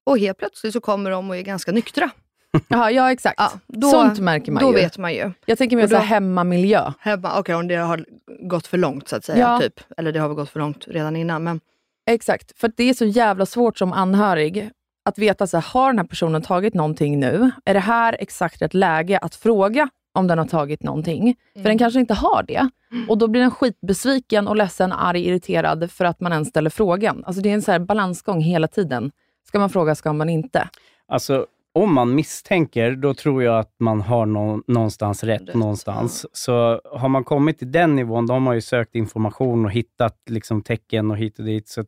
Och 0.05 0.17
helt 0.19 0.37
plötsligt 0.37 0.73
så 0.73 0.81
kommer 0.81 1.11
de 1.11 1.29
och 1.29 1.37
är 1.37 1.41
ganska 1.41 1.71
nyktra. 1.71 2.09
Jaha, 2.67 2.91
ja, 2.91 3.11
exakt. 3.11 3.35
Ja, 3.37 3.51
då, 3.67 3.89
Sånt 3.89 4.19
märker 4.19 4.51
man 4.51 4.63
Då 4.63 4.69
ju. 4.69 4.75
vet 4.75 4.97
man 4.97 5.13
ju. 5.13 5.31
Jag 5.45 5.57
tänker 5.57 5.77
mer 5.77 5.87
så 5.87 5.95
här 5.95 6.03
hemmamiljö. 6.03 6.93
Hemma, 6.99 7.39
Okej, 7.39 7.55
om 7.55 7.67
det 7.67 7.75
har 7.75 8.05
gått 8.39 8.67
för 8.67 8.77
långt 8.77 9.07
så 9.07 9.15
att 9.15 9.25
säga. 9.25 9.39
Ja. 9.39 9.59
Typ. 9.59 9.79
Eller 9.97 10.11
det 10.11 10.19
har 10.19 10.27
väl 10.27 10.35
gått 10.35 10.49
för 10.49 10.59
långt 10.59 10.87
redan 10.87 11.15
innan. 11.15 11.43
Men 11.43 11.59
Exakt, 12.05 12.59
för 12.59 12.67
att 12.67 12.77
det 12.77 12.89
är 12.89 12.93
så 12.93 13.05
jävla 13.05 13.45
svårt 13.45 13.77
som 13.77 13.93
anhörig 13.93 14.69
att 15.05 15.17
veta, 15.17 15.47
så 15.47 15.57
här, 15.57 15.65
har 15.73 15.87
den 15.87 15.99
här 15.99 16.05
personen 16.05 16.41
tagit 16.41 16.73
någonting 16.73 17.19
nu? 17.19 17.51
Är 17.65 17.73
det 17.73 17.79
här 17.79 18.17
exakt 18.19 18.61
ett 18.61 18.73
läge 18.73 19.17
att 19.17 19.35
fråga 19.35 19.89
om 20.13 20.27
den 20.27 20.37
har 20.37 20.45
tagit 20.45 20.83
någonting? 20.83 21.35
För 21.55 21.63
den 21.63 21.77
kanske 21.77 21.99
inte 21.99 22.13
har 22.13 22.43
det. 22.43 22.69
Och 23.09 23.17
då 23.17 23.27
blir 23.27 23.41
den 23.41 23.51
skitbesviken 23.51 24.47
och 24.47 24.55
ledsen, 24.55 24.91
arg, 24.91 25.27
irriterad 25.27 25.91
för 25.91 26.05
att 26.05 26.19
man 26.19 26.31
ens 26.31 26.47
ställer 26.49 26.69
frågan. 26.69 27.23
Alltså 27.25 27.41
det 27.41 27.49
är 27.49 27.53
en 27.53 27.61
så 27.61 27.71
här 27.71 27.79
balansgång 27.79 28.41
hela 28.41 28.67
tiden. 28.67 29.11
Ska 29.47 29.59
man 29.59 29.69
fråga, 29.69 29.95
ska 29.95 30.13
man 30.13 30.29
inte? 30.29 30.69
Alltså, 31.07 31.45
om 31.73 31.93
man 31.93 32.15
misstänker, 32.15 32.91
då 32.91 33.13
tror 33.13 33.43
jag 33.43 33.59
att 33.59 33.75
man 33.79 34.01
har 34.01 34.25
nå- 34.25 34.63
någonstans 34.67 35.23
rätt, 35.23 35.41
Rätt, 35.41 35.55
någonstans. 35.55 36.25
Så 36.33 36.81
har 36.85 37.09
man 37.09 37.23
kommit 37.23 37.57
till 37.59 37.71
den 37.71 37.95
nivån, 37.95 38.27
då 38.27 38.33
har 38.33 38.39
man 38.39 38.55
ju 38.55 38.61
sökt 38.61 38.95
information 38.95 39.65
och 39.65 39.71
hittat 39.71 40.17
liksom, 40.29 40.61
tecken 40.61 41.11
och 41.11 41.17
hit 41.17 41.39
och 41.39 41.45
dit. 41.45 41.67
Så 41.69 41.81
att, 41.81 41.87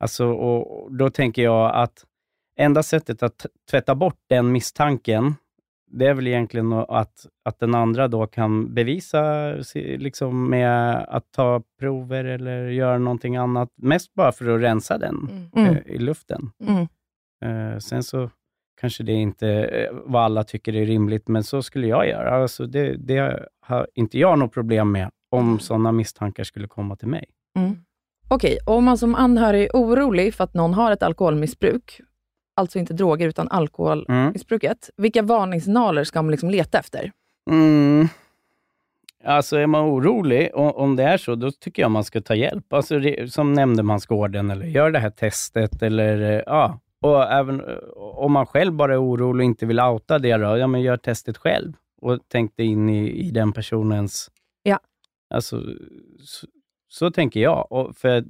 alltså, 0.00 0.26
och, 0.26 0.92
då 0.92 1.10
tänker 1.10 1.42
jag 1.42 1.74
att 1.74 2.04
enda 2.58 2.82
sättet 2.82 3.22
att 3.22 3.46
tvätta 3.70 3.94
bort 3.94 4.18
den 4.28 4.52
misstanken, 4.52 5.34
det 5.90 6.06
är 6.06 6.14
väl 6.14 6.26
egentligen 6.26 6.72
att, 6.72 7.26
att 7.44 7.58
den 7.58 7.74
andra 7.74 8.08
då 8.08 8.26
kan 8.26 8.74
bevisa 8.74 9.52
liksom, 9.74 10.50
med 10.50 11.04
att 11.08 11.32
ta 11.32 11.62
prover 11.80 12.24
eller 12.24 12.68
göra 12.68 12.98
någonting 12.98 13.36
annat. 13.36 13.68
Mest 13.76 14.14
bara 14.14 14.32
för 14.32 14.48
att 14.48 14.60
rensa 14.62 14.98
den 14.98 15.50
Mm. 15.56 15.70
eh, 15.76 15.82
i 15.86 15.98
luften. 15.98 16.50
Mm. 16.60 16.86
Eh, 17.44 17.78
sen 17.78 18.02
så 18.02 18.30
kanske 18.80 19.02
det 19.02 19.12
inte 19.12 19.48
är 19.48 19.90
vad 19.92 20.22
alla 20.22 20.44
tycker 20.44 20.76
är 20.76 20.86
rimligt, 20.86 21.28
men 21.28 21.44
så 21.44 21.62
skulle 21.62 21.86
jag 21.86 22.08
göra. 22.08 22.42
Alltså 22.42 22.66
det, 22.66 22.96
det 22.96 23.48
har 23.60 23.88
inte 23.94 24.18
jag 24.18 24.38
något 24.38 24.52
problem 24.52 24.92
med 24.92 25.10
om 25.30 25.58
sådana 25.58 25.92
misstankar 25.92 26.44
skulle 26.44 26.68
komma 26.68 26.96
till 26.96 27.08
mig. 27.08 27.24
Okej, 28.28 28.58
och 28.66 28.74
om 28.74 28.84
man 28.84 28.98
som 28.98 29.14
anhörig 29.14 29.64
är 29.64 29.70
orolig 29.74 30.34
för 30.34 30.44
att 30.44 30.54
någon 30.54 30.74
har 30.74 30.92
ett 30.92 31.02
alkoholmissbruk, 31.02 32.00
alltså 32.54 32.78
inte 32.78 32.94
droger 32.94 33.28
utan 33.28 33.48
alkoholmissbruket, 33.48 34.90
vilka 34.96 35.22
varningssignaler 35.22 36.04
ska 36.04 36.22
man 36.22 36.30
liksom 36.30 36.50
leta 36.50 36.78
efter? 36.78 37.12
Mm. 37.50 38.08
Alltså 39.24 39.56
är 39.56 39.66
man 39.66 39.84
orolig, 39.84 40.50
och, 40.54 40.78
om 40.78 40.96
det 40.96 41.02
är 41.02 41.16
så, 41.16 41.34
då 41.34 41.50
tycker 41.50 41.82
jag 41.82 41.90
man 41.90 42.04
ska 42.04 42.20
ta 42.20 42.34
hjälp. 42.34 42.72
Alltså 42.72 43.00
som 43.28 43.52
nämndemansgården, 43.52 44.50
eller 44.50 44.66
gör 44.66 44.90
det 44.90 44.98
här 44.98 45.10
testet, 45.10 45.82
eller 45.82 46.32
eh, 46.32 46.42
ja. 46.46 46.80
Och 47.06 47.22
även 47.32 47.60
eh, 47.60 47.76
om 47.96 48.32
man 48.32 48.46
själv 48.46 48.72
bara 48.72 48.92
är 48.94 49.02
orolig 49.02 49.44
och 49.44 49.50
inte 49.50 49.66
vill 49.66 49.80
outa 49.80 50.18
det, 50.18 50.36
då, 50.36 50.56
ja 50.56 50.66
men 50.66 50.80
gör 50.82 50.96
testet 50.96 51.36
själv. 51.38 51.72
Och 52.02 52.18
tänk 52.28 52.56
dig 52.56 52.66
in 52.66 52.88
i, 52.88 53.08
i 53.26 53.30
den 53.30 53.52
personens... 53.52 54.30
Ja. 54.62 54.78
Alltså, 55.34 55.62
så, 56.20 56.46
så 56.88 57.10
tänker 57.10 57.40
jag. 57.40 57.72
Och 57.72 57.96
för 57.96 58.24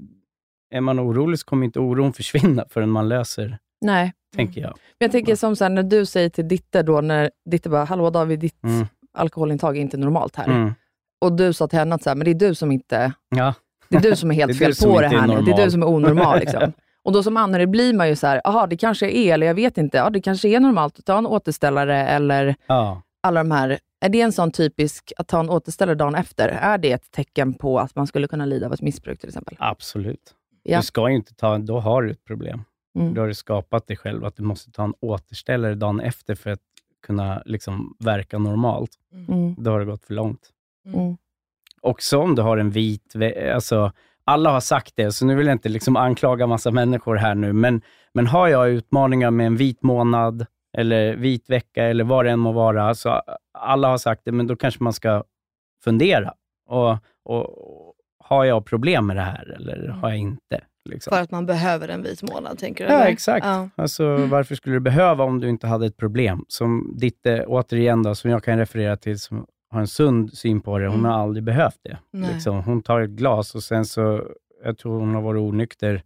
är 0.75 0.81
man 0.81 1.01
orolig 1.01 1.39
så 1.39 1.47
kommer 1.47 1.65
inte 1.67 1.81
oron 1.81 2.13
försvinna 2.21 2.65
förrän 2.69 2.91
man 2.91 3.09
löser, 3.09 3.59
Nej. 3.81 4.13
tänker 4.37 4.61
jag. 4.61 4.71
Men 4.71 5.05
jag 5.07 5.13
tänker 5.13 5.37
som 5.37 5.57
så 5.57 5.65
här, 5.65 5.71
när 5.71 5.83
du 5.83 6.07
säger 6.07 6.29
till 6.29 6.49
Ditte 6.49 6.83
då, 6.83 7.01
när 7.01 7.31
Ditte 7.51 7.69
bara, 7.69 7.85
hallå 7.85 8.11
David, 8.11 8.39
ditt 8.41 8.65
Mm. 8.65 8.87
alkoholintag 9.13 9.77
är 9.77 9.81
inte 9.81 9.97
normalt 9.97 10.37
här. 10.37 10.47
Mm. 10.47 10.75
Och 11.21 11.33
du 11.33 11.53
sa 11.53 11.69
till 11.69 11.79
henne 11.79 11.95
att 11.95 12.03
så 12.03 12.11
här, 12.11 12.15
men 12.17 12.25
det 12.25 12.31
är 12.31 12.35
du 12.49 12.55
som 12.55 12.73
inte, 12.73 13.13
Ja. 13.29 13.55
det 13.89 13.97
är 13.97 14.01
du 14.01 14.17
som 14.17 14.31
är 14.31 14.35
helt 14.43 14.51
är 14.53 14.55
fel 14.73 14.73
på 14.93 15.01
det 15.01 15.09
här 15.09 15.27
nu. 15.27 15.43
Det 15.43 15.53
är 15.53 15.65
du 15.65 15.71
som 15.71 15.83
är 15.83 15.87
onormal. 15.89 16.39
Liksom. 16.41 16.73
Och 17.07 17.13
då 17.13 17.23
som 17.23 17.37
anhörig 17.37 17.71
blir 17.71 17.95
man 17.95 18.09
ju 18.09 18.17
så 18.17 18.27
här, 18.27 18.41
jaha, 18.45 18.67
det 18.67 18.77
kanske 18.77 19.11
är, 19.11 19.35
eller 19.35 19.47
jag 19.47 19.55
vet 19.55 19.79
inte, 19.79 19.97
ja, 19.97 20.11
det 20.11 20.21
kanske 20.21 20.49
är 20.49 20.61
normalt 20.61 20.99
att 20.99 21.05
ta 21.05 21.19
en 21.19 21.27
återställare 21.27 22.07
eller 22.07 22.57
Ja. 22.67 23.03
alla 23.23 23.41
de 23.41 23.51
här. 23.51 23.79
Är 24.01 24.09
det 24.09 24.21
en 24.21 24.33
sån 24.33 24.51
typisk, 24.51 25.13
att 25.17 25.29
ta 25.29 25.41
en 25.41 25.51
återställare 25.51 25.95
dagen 25.95 26.15
efter, 26.15 26.49
är 26.49 26.79
det 26.79 26.93
ett 26.93 27.11
tecken 27.11 27.55
på 27.55 27.79
att 27.79 27.95
man 27.97 28.07
skulle 28.07 28.29
kunna 28.29 28.47
lida 28.47 28.67
av 28.67 28.73
ett 28.73 28.83
missbruk 28.83 29.21
till 29.21 29.29
exempel? 29.29 29.57
Absolut. 29.59 30.35
Ja. 30.63 30.79
Du 30.79 30.83
ska 30.83 31.09
ju 31.09 31.17
inte 31.17 31.35
ta, 31.35 31.59
då 31.59 31.81
har 31.81 32.03
du 32.03 32.11
ett 32.11 32.25
problem. 32.25 32.65
Mm. 32.99 33.15
Då 33.15 33.21
har 33.21 33.29
du 33.29 33.35
skapat 33.35 33.87
dig 33.87 33.97
själv, 33.97 34.25
att 34.25 34.37
du 34.37 34.43
måste 34.43 34.71
ta 34.71 34.85
en 34.85 34.95
återställare 35.01 35.75
dagen 35.75 36.01
efter 36.01 36.35
för 36.35 36.51
att 36.51 36.61
kunna 37.07 37.43
liksom 37.45 37.97
verka 37.99 38.39
normalt. 38.39 38.91
Mm. 39.29 39.55
Då 39.59 39.71
har 39.71 39.79
det 39.81 39.87
gått 39.87 40.05
för 40.05 40.15
långt. 40.15 40.51
Mm. 40.87 41.17
Också 41.81 42.19
om 42.19 42.35
du 42.35 42.43
har 42.43 42.57
en 42.57 42.71
vit, 42.71 43.15
alltså 43.55 43.93
alla 44.27 44.51
har 44.51 44.61
sagt 44.61 44.93
det, 44.97 45.13
så 45.13 45.27
nu 45.27 45.35
vill 45.35 45.47
jag 45.47 45.55
inte 45.55 45.69
liksom 45.69 45.97
anklaga 45.97 46.47
massa 46.47 46.71
människor 46.71 47.17
här 47.17 47.35
nu, 47.35 47.53
men, 47.53 47.83
men 48.15 48.27
har 48.27 48.49
jag 48.49 48.71
utmaningar 48.71 49.31
med 49.31 49.47
en 49.47 49.57
vit 49.57 49.83
månad, 49.83 50.47
eller 50.79 51.17
vit 51.17 51.51
vecka, 51.51 51.85
eller 51.85 52.05
vad 52.05 52.25
det 52.25 52.31
än 52.31 52.39
må 52.39 52.53
vara, 52.53 52.95
så 52.95 53.23
alla 53.59 53.89
har 53.89 53.99
sagt 53.99 54.23
det, 54.25 54.33
men 54.33 54.47
då 54.47 54.57
kanske 54.57 54.83
man 54.83 54.93
ska 54.93 55.25
fundera. 55.85 56.35
Och, 56.69 56.99
och, 57.25 57.93
har 58.29 58.45
jag 58.45 58.67
problem 58.67 59.07
med 59.07 59.17
det 59.17 59.23
här, 59.23 59.57
eller 59.57 59.89
har 59.89 60.09
jag 60.09 60.19
inte? 60.19 60.61
Liksom. 60.85 61.11
För 61.11 61.23
att 61.23 61.31
man 61.31 61.47
behöver 61.47 61.89
en 61.89 62.03
vit 62.03 62.23
månad, 62.23 62.59
tänker 62.59 62.87
du? 62.87 62.93
Ja, 62.93 63.01
eller? 63.01 63.13
exakt. 63.13 63.47
Ja. 63.47 63.69
Alltså, 63.77 64.17
Varför 64.17 64.55
skulle 64.55 64.77
du 64.77 64.81
behöva 64.81 65.25
om 65.25 65.41
du 65.41 65.49
inte 65.49 65.67
hade 65.67 65.87
ett 65.87 65.97
problem? 65.97 66.45
Som 66.49 66.95
ditt, 66.99 67.27
eh, 67.27 67.41
återigen 67.47 68.03
då, 68.03 68.15
som 68.15 68.31
jag 68.31 68.45
kan 68.45 68.59
referera 68.59 68.97
till, 68.97 69.21
som 69.21 69.47
har 69.71 69.81
en 69.81 69.87
sund 69.87 70.33
syn 70.35 70.61
på 70.61 70.79
det. 70.79 70.87
Hon 70.87 70.99
Mm. 70.99 71.05
har 71.11 71.19
aldrig 71.19 71.45
behövt 71.45 71.79
det. 71.83 71.99
Nej. 72.11 72.33
Liksom, 72.35 72.63
hon 72.63 72.83
tar 72.83 73.01
ett 73.01 73.11
glas 73.11 73.55
och 73.55 73.63
sen 73.63 73.85
så, 73.85 74.31
jag 74.65 74.79
tror 74.79 75.01
hon 75.01 75.15
har 75.15 75.23
varit 75.23 75.41
onykter 75.41 76.03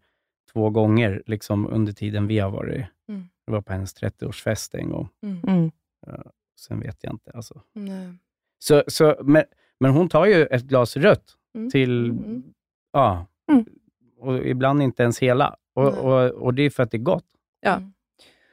två 0.53 0.70
gånger 0.70 1.23
liksom, 1.27 1.66
under 1.66 1.93
tiden 1.93 2.27
vi 2.27 2.39
har 2.39 2.51
varit. 2.51 2.87
Mm. 3.09 3.28
Det 3.47 3.53
var 3.53 3.61
på 3.62 3.73
hennes 3.73 3.95
30-årsfest 4.03 4.74
en 4.78 4.91
gång. 4.91 5.09
Mm. 5.23 5.41
Mm. 5.49 5.70
Sen 6.61 6.81
vet 6.81 6.99
jag 7.05 7.12
inte. 7.12 7.31
Alltså. 7.35 7.61
Nej. 7.73 8.09
Så, 8.59 8.82
så, 8.87 9.16
men, 9.23 9.45
men 9.81 9.91
hon 9.91 10.09
tar 10.09 10.27
ju 10.27 10.47
ett 10.47 10.62
glas 10.62 10.97
rött 10.97 11.37
Mm. 11.55 11.70
till, 11.70 12.11
Mm. 12.11 12.43
ja, 12.93 13.27
Mm. 13.53 13.65
och 14.19 14.39
ibland 14.47 14.82
inte 14.82 15.03
ens 15.03 15.19
hela. 15.19 15.57
Och, 15.74 15.99
och, 15.99 16.31
och 16.31 16.55
det 16.55 16.62
är 16.62 16.70
för 16.70 16.82
att 16.82 16.91
det 16.91 16.97
är 16.97 17.03
gott. 17.03 17.24
Ja. 17.61 17.82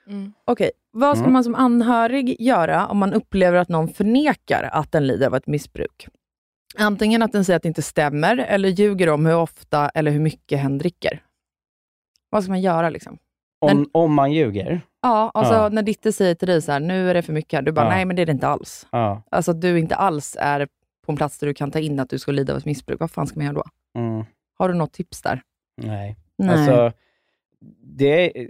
Mm. 0.07 0.33
Okej, 0.45 0.71
vad 0.99 1.17
ska 1.17 1.23
Mm. 1.23 1.33
man 1.33 1.43
som 1.43 1.55
anhörig 1.55 2.35
göra 2.41 2.87
om 2.87 2.97
man 2.97 3.13
upplever 3.13 3.57
att 3.57 3.69
någon 3.69 3.87
förnekar 3.89 4.69
att 4.73 4.91
den 4.91 5.07
lider 5.07 5.27
av 5.27 5.35
ett 5.35 5.47
missbruk? 5.47 6.07
Antingen 6.77 7.21
att 7.21 7.31
den 7.31 7.45
säger 7.45 7.57
att 7.57 7.63
det 7.63 7.67
inte 7.67 7.81
stämmer, 7.81 8.37
eller 8.37 8.69
ljuger 8.69 9.09
om 9.09 9.25
hur 9.25 9.35
ofta 9.35 9.89
eller 9.89 10.11
hur 10.11 10.19
mycket 10.19 10.59
hen 10.59 10.77
dricker. 10.77 11.23
Vad 12.29 12.43
ska 12.43 12.51
man 12.51 12.61
göra? 12.61 12.89
liksom? 12.89 13.17
Om, 13.59 13.77
Men- 13.77 13.89
om 13.91 14.13
man 14.13 14.31
ljuger. 14.31 14.81
Ja, 15.01 15.31
alltså 15.33 15.53
Ja. 15.53 15.69
när 15.69 15.81
Ditte 15.83 16.11
säger 16.11 16.35
till 16.35 16.47
dig 16.47 16.61
så 16.61 16.71
här, 16.71 16.79
nu 16.79 17.09
är 17.09 17.13
det 17.13 17.21
för 17.21 17.33
mycket 17.33 17.57
här. 17.57 17.61
Du 17.61 17.71
bara, 17.71 17.85
Ja. 17.85 17.89
nej 17.89 18.05
men 18.05 18.15
det 18.15 18.21
är 18.21 18.25
det 18.25 18.31
inte 18.31 18.47
alls. 18.47 18.87
Ja. 18.91 19.21
Alltså 19.31 19.51
att 19.51 19.61
du 19.61 19.79
inte 19.79 19.95
alls 19.95 20.37
är 20.39 20.67
på 21.05 21.11
en 21.11 21.15
plats 21.17 21.39
där 21.39 21.47
du 21.47 21.53
kan 21.53 21.71
ta 21.71 21.79
in 21.79 21.99
att 21.99 22.09
du 22.09 22.19
ska 22.19 22.31
lida 22.31 22.53
av 22.53 22.57
ett 22.57 22.65
missbruk. 22.65 22.99
Vad 22.99 23.11
fan 23.11 23.27
ska 23.27 23.39
man 23.39 23.45
göra 23.45 23.55
då? 23.55 23.63
Mm, 23.99 24.25
Har 24.57 24.69
du 24.69 24.75
något 24.75 24.93
tips 24.93 25.21
där? 25.21 25.41
nej. 25.81 26.15
Nej. 26.37 26.49
Alltså, 26.49 26.91
det 27.81 28.39
är, 28.41 28.49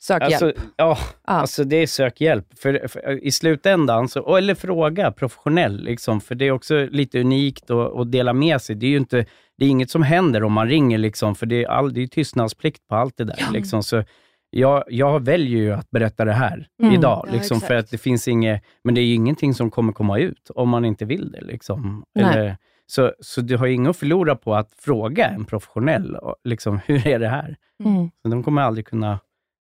Sök 0.00 0.22
alltså, 0.22 0.44
hjälp. 0.44 0.58
Ja, 0.76 0.98
Ja. 1.26 1.32
alltså 1.32 1.64
det 1.64 1.76
är 1.76 1.86
sök 1.86 2.20
hjälp. 2.20 2.46
För, 2.58 2.88
för, 2.88 3.24
I 3.24 3.30
slutändan, 3.30 4.08
så, 4.08 4.36
eller 4.36 4.54
fråga 4.54 5.12
professionell, 5.12 5.84
liksom, 5.84 6.20
för 6.20 6.34
det 6.34 6.44
är 6.46 6.50
också 6.52 6.86
lite 6.90 7.20
unikt 7.20 7.70
att, 7.70 8.12
dela 8.12 8.32
med 8.32 8.62
sig. 8.62 8.76
Det 8.76 8.86
är 8.86 8.90
ju 8.90 8.96
inte, 8.96 9.26
det 9.58 9.64
är 9.64 9.68
inget 9.68 9.90
som 9.90 10.02
händer 10.02 10.42
om 10.44 10.52
man 10.52 10.68
ringer, 10.68 10.98
liksom, 10.98 11.34
för 11.34 11.46
det 11.46 11.64
är, 11.64 11.68
all, 11.68 11.92
det 11.94 12.02
är 12.02 12.06
tystnadsplikt 12.06 12.88
på 12.88 12.94
allt 12.96 13.16
det 13.16 13.24
där. 13.24 13.38
Liksom, 13.52 13.82
så, 13.82 14.04
jag, 14.50 14.84
jag 14.88 15.24
väljer 15.24 15.58
ju 15.60 15.72
att 15.72 15.90
berätta 15.90 16.24
det 16.24 16.32
här 16.32 16.66
Mm. 16.82 16.94
idag, 16.94 17.24
Ja, 17.28 17.32
liksom, 17.32 17.60
för 17.60 17.74
exakt. 17.74 17.84
att 17.86 17.90
det 17.90 17.98
finns 17.98 18.28
inget, 18.28 18.62
men 18.84 18.94
det 18.94 19.00
är 19.00 19.04
ju 19.04 19.14
ingenting 19.14 19.54
som 19.54 19.70
kommer 19.70 19.92
komma 19.92 20.18
ut 20.18 20.50
om 20.54 20.68
man 20.68 20.84
inte 20.84 21.04
vill 21.04 21.32
det. 21.32 21.40
Liksom. 21.40 22.04
Eller, 22.18 22.56
så, 22.86 23.12
så 23.20 23.40
du 23.40 23.56
har 23.56 23.66
inget 23.66 23.90
att 23.90 23.96
förlora 23.96 24.36
på 24.36 24.54
att 24.54 24.72
fråga 24.78 25.26
en 25.28 25.44
professionell, 25.44 26.16
liksom, 26.44 26.80
hur 26.86 27.06
är 27.06 27.18
det 27.18 27.28
här? 27.28 27.56
Mm. 27.84 28.10
Så 28.22 28.28
de 28.28 28.42
kommer 28.42 28.62
aldrig 28.62 28.86
kunna, 28.86 29.18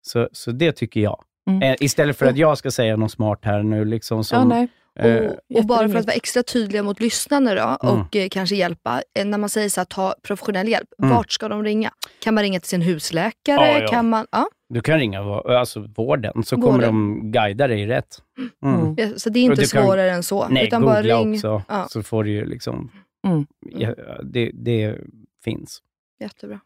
så, 0.03 0.29
så 0.33 0.51
det 0.53 0.73
tycker 0.73 1.01
jag. 1.01 1.25
Mm. 1.51 1.63
Eh, 1.63 1.77
istället 1.81 2.17
för 2.19 2.27
att 2.27 2.37
jag 2.37 2.59
ska 2.59 2.71
säga 2.71 2.97
något 2.97 3.13
smart 3.13 3.39
här 3.43 3.63
nu. 3.63 3.85
Liksom, 3.85 4.25
som, 4.25 4.51
ja, 4.95 5.03
eh, 5.05 5.31
Och, 5.31 5.59
och 5.59 5.65
bara 5.67 5.89
för 5.89 5.99
att 5.99 6.07
vara 6.07 6.17
extra 6.17 6.43
tydliga 6.43 6.83
mot 6.83 7.01
lyssnarna 7.01 7.55
då, 7.55 7.89
Mm. 7.89 8.01
och 8.01 8.17
eh, 8.17 8.29
kanske 8.29 8.57
hjälpa. 8.57 9.03
När 9.25 9.39
man 9.39 9.49
säger 9.49 9.69
så 9.69 9.81
här, 9.81 9.85
ta 9.85 10.15
professionell 10.23 10.69
hjälp, 10.69 10.89
Mm. 11.03 11.15
vart 11.17 11.33
ska 11.33 11.49
de 11.49 11.65
ringa? 11.65 11.91
Kan 12.23 12.35
man 12.35 12.43
ringa 12.45 12.61
till 12.61 12.69
sin 12.69 12.83
husläkare? 12.83 13.67
Ja, 13.73 13.79
ja. 13.81 13.89
Kan 13.89 14.09
man, 14.09 14.27
ja. 14.31 14.49
du 14.69 14.81
kan 14.81 14.99
ringa 14.99 15.21
alltså, 15.35 15.89
vården, 15.97 16.43
så 16.45 16.57
kommer 16.57 16.73
Vården. 16.73 16.87
de 16.87 17.33
guida 17.33 17.67
dig 17.69 17.87
rätt. 17.87 18.23
Mm. 18.65 18.81
Mm. 18.81 18.95
Ja, 18.99 19.09
Så 19.17 19.31
det 19.31 19.39
är 19.41 19.45
inte 19.45 19.61
du 19.63 19.67
kan- 19.67 19.85
svårare 19.85 20.11
än 20.11 20.23
så. 20.23 20.49
Nej, 20.49 20.67
utan 20.67 20.81
googla 20.83 20.95
bara 20.95 21.21
ring. 21.21 21.35
också, 21.35 21.63
så 21.91 22.03
får 22.03 22.25
du 22.25 22.31
ju 22.31 22.45
liksom... 22.45 22.91
Mm. 23.27 23.47
Ja, 23.61 23.95
det, 24.23 24.51
det 24.55 24.97
finns. 25.45 25.83
Jättebra. 26.21 26.61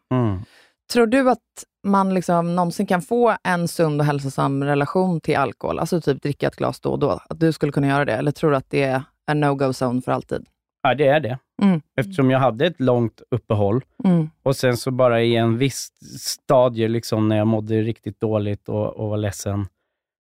Tror 0.91 1.07
du 1.07 1.29
att 1.29 1.39
man 1.87 2.13
liksom 2.13 2.55
någonsin 2.55 2.85
kan 2.85 3.01
få 3.01 3.35
en 3.43 3.67
sund 3.67 4.01
och 4.01 4.05
hälsosam 4.07 4.63
relation 4.63 5.21
till 5.21 5.37
alkohol? 5.37 5.79
Alltså 5.79 6.01
typ 6.01 6.21
dricka 6.21 6.47
ett 6.47 6.55
glas 6.55 6.79
då 6.79 6.89
och 6.91 6.99
då. 6.99 7.09
Att 7.29 7.39
du 7.39 7.51
skulle 7.53 7.71
kunna 7.71 7.87
göra 7.87 8.05
det? 8.05 8.13
Eller 8.13 8.31
tror 8.31 8.51
du 8.51 8.57
att 8.57 8.69
det 8.69 8.83
är 8.83 9.03
en 9.31 9.43
no-go 9.43 9.69
zone 9.73 10.01
för 10.01 10.11
alltid? 10.11 10.45
Ja, 10.81 10.95
det 10.95 11.07
är 11.07 11.19
det. 11.19 11.39
Mm. 11.61 11.81
Eftersom 11.97 12.31
jag 12.31 12.39
hade 12.39 12.65
ett 12.65 12.79
långt 12.79 13.21
uppehåll 13.31 13.83
Mm. 14.03 14.29
och 14.43 14.55
sen 14.55 14.77
så 14.77 14.91
bara 14.91 15.21
i 15.21 15.35
en 15.35 15.57
viss 15.57 15.91
stadie, 16.19 16.87
liksom, 16.87 17.29
när 17.29 17.37
jag 17.37 17.47
mådde 17.47 17.81
riktigt 17.81 18.19
dåligt 18.19 18.69
och, 18.69 18.93
och 18.95 19.09
var 19.09 19.17
ledsen. 19.17 19.67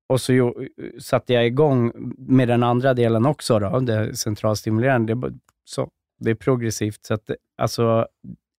Och 0.09 0.21
så 0.21 0.33
jo, 0.33 0.55
satte 0.99 1.33
jag 1.33 1.45
igång 1.45 1.91
med 2.17 2.47
den 2.47 2.63
andra 2.63 2.93
delen 2.93 3.25
också, 3.25 3.59
då, 3.59 3.79
det 3.79 4.15
centralstimulerande. 4.17 5.15
Det, 5.15 5.33
så, 5.65 5.89
det 6.19 6.31
är 6.31 6.35
progressivt. 6.35 7.05
Så 7.05 7.13
att, 7.13 7.29
alltså, 7.57 8.07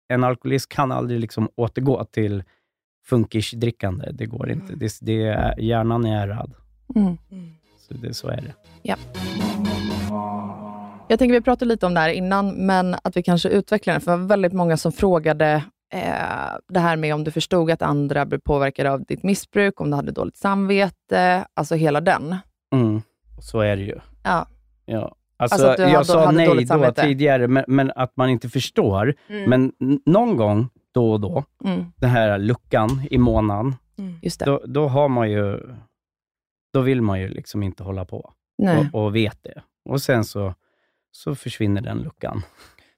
en 0.09 0.25
alkoholist 0.25 0.69
kan 0.69 0.93
aldrig 0.93 1.21
liksom 1.21 1.49
återgå 1.57 2.05
till 2.05 2.45
funkisdrickande. 3.07 4.11
Det 4.13 4.27
går 4.27 4.51
inte. 4.51 4.75
Det, 4.75 4.99
det 5.01 5.23
är, 5.27 5.61
hjärnan 5.61 6.05
är 6.05 6.23
ärrad. 6.23 6.55
Mm. 6.97 7.17
Så, 7.79 7.95
det, 7.95 8.15
så 8.15 8.29
är 8.29 8.37
det. 8.41 8.55
Ja. 8.83 8.97
Jag 11.09 11.19
tänker 11.19 11.33
vi 11.33 11.41
pratade 11.41 11.69
lite 11.69 11.87
om 11.87 11.95
det 11.95 12.01
här 12.01 12.09
innan, 12.09 12.67
men 12.67 12.95
att 13.05 13.17
vi 13.17 13.23
kanske 13.23 13.49
utvecklar 13.49 13.95
det. 13.95 14.01
För 14.01 14.11
det 14.11 14.17
var 14.17 14.27
väldigt 14.27 14.53
många 14.53 14.77
som 14.77 14.93
frågade 14.93 15.65
eh, 15.93 16.57
det 16.69 16.81
här 16.81 16.97
med 16.97 17.15
om 17.15 17.25
du 17.25 17.31
förstod 17.31 17.71
att 17.71 17.83
andra 17.83 18.27
blev 18.27 18.39
påverkade 18.39 18.91
av 18.91 19.05
ditt 19.05 19.23
missbruk, 19.23 19.81
om 19.81 19.91
du 19.91 19.97
hade 19.97 20.13
dåligt 20.13 20.37
samvete, 20.37 21.47
alltså 21.55 21.75
hela 21.75 22.01
den. 22.01 22.37
Mm. 22.73 23.03
Så 23.41 23.61
är 23.61 23.77
det 23.77 23.83
ju. 23.83 23.99
Ja. 24.23 24.47
Ja. 24.85 25.16
Alltså, 25.39 25.67
Alltså 25.67 25.83
jag 25.83 26.07
sa 26.07 26.31
nej 26.31 26.65
då 26.65 26.93
tidigare, 26.93 27.49
men, 27.49 27.65
men 27.69 27.93
att 27.97 28.17
man 28.17 28.31
inte 28.31 28.49
förstår. 28.49 29.15
Mm. 29.29 29.51
Men 29.51 29.73
någon 30.07 30.37
gång, 30.37 30.69
då 30.93 31.13
och 31.13 31.21
då, 31.21 31.45
Mm. 31.65 31.85
den 31.97 32.11
här 32.11 32.39
luckan 32.39 33.03
i 33.11 33.19
månaden, 33.19 33.75
det. 34.39 34.45
då, 34.45 34.63
då 34.67 34.89
har 34.89 35.09
man 35.09 35.31
ju, 35.31 35.61
då 36.73 36.81
vill 36.81 37.03
man 37.03 37.21
ju 37.21 37.29
liksom 37.29 37.63
inte 37.63 37.83
hålla 37.83 38.05
på 38.05 38.33
och, 38.93 39.05
och 39.05 39.15
vet 39.17 39.39
det. 39.43 39.63
Och 39.85 40.03
sen 40.03 40.25
så, 40.25 40.55
så 41.11 41.35
försvinner 41.35 41.81
den 41.81 41.99
luckan. 41.99 42.43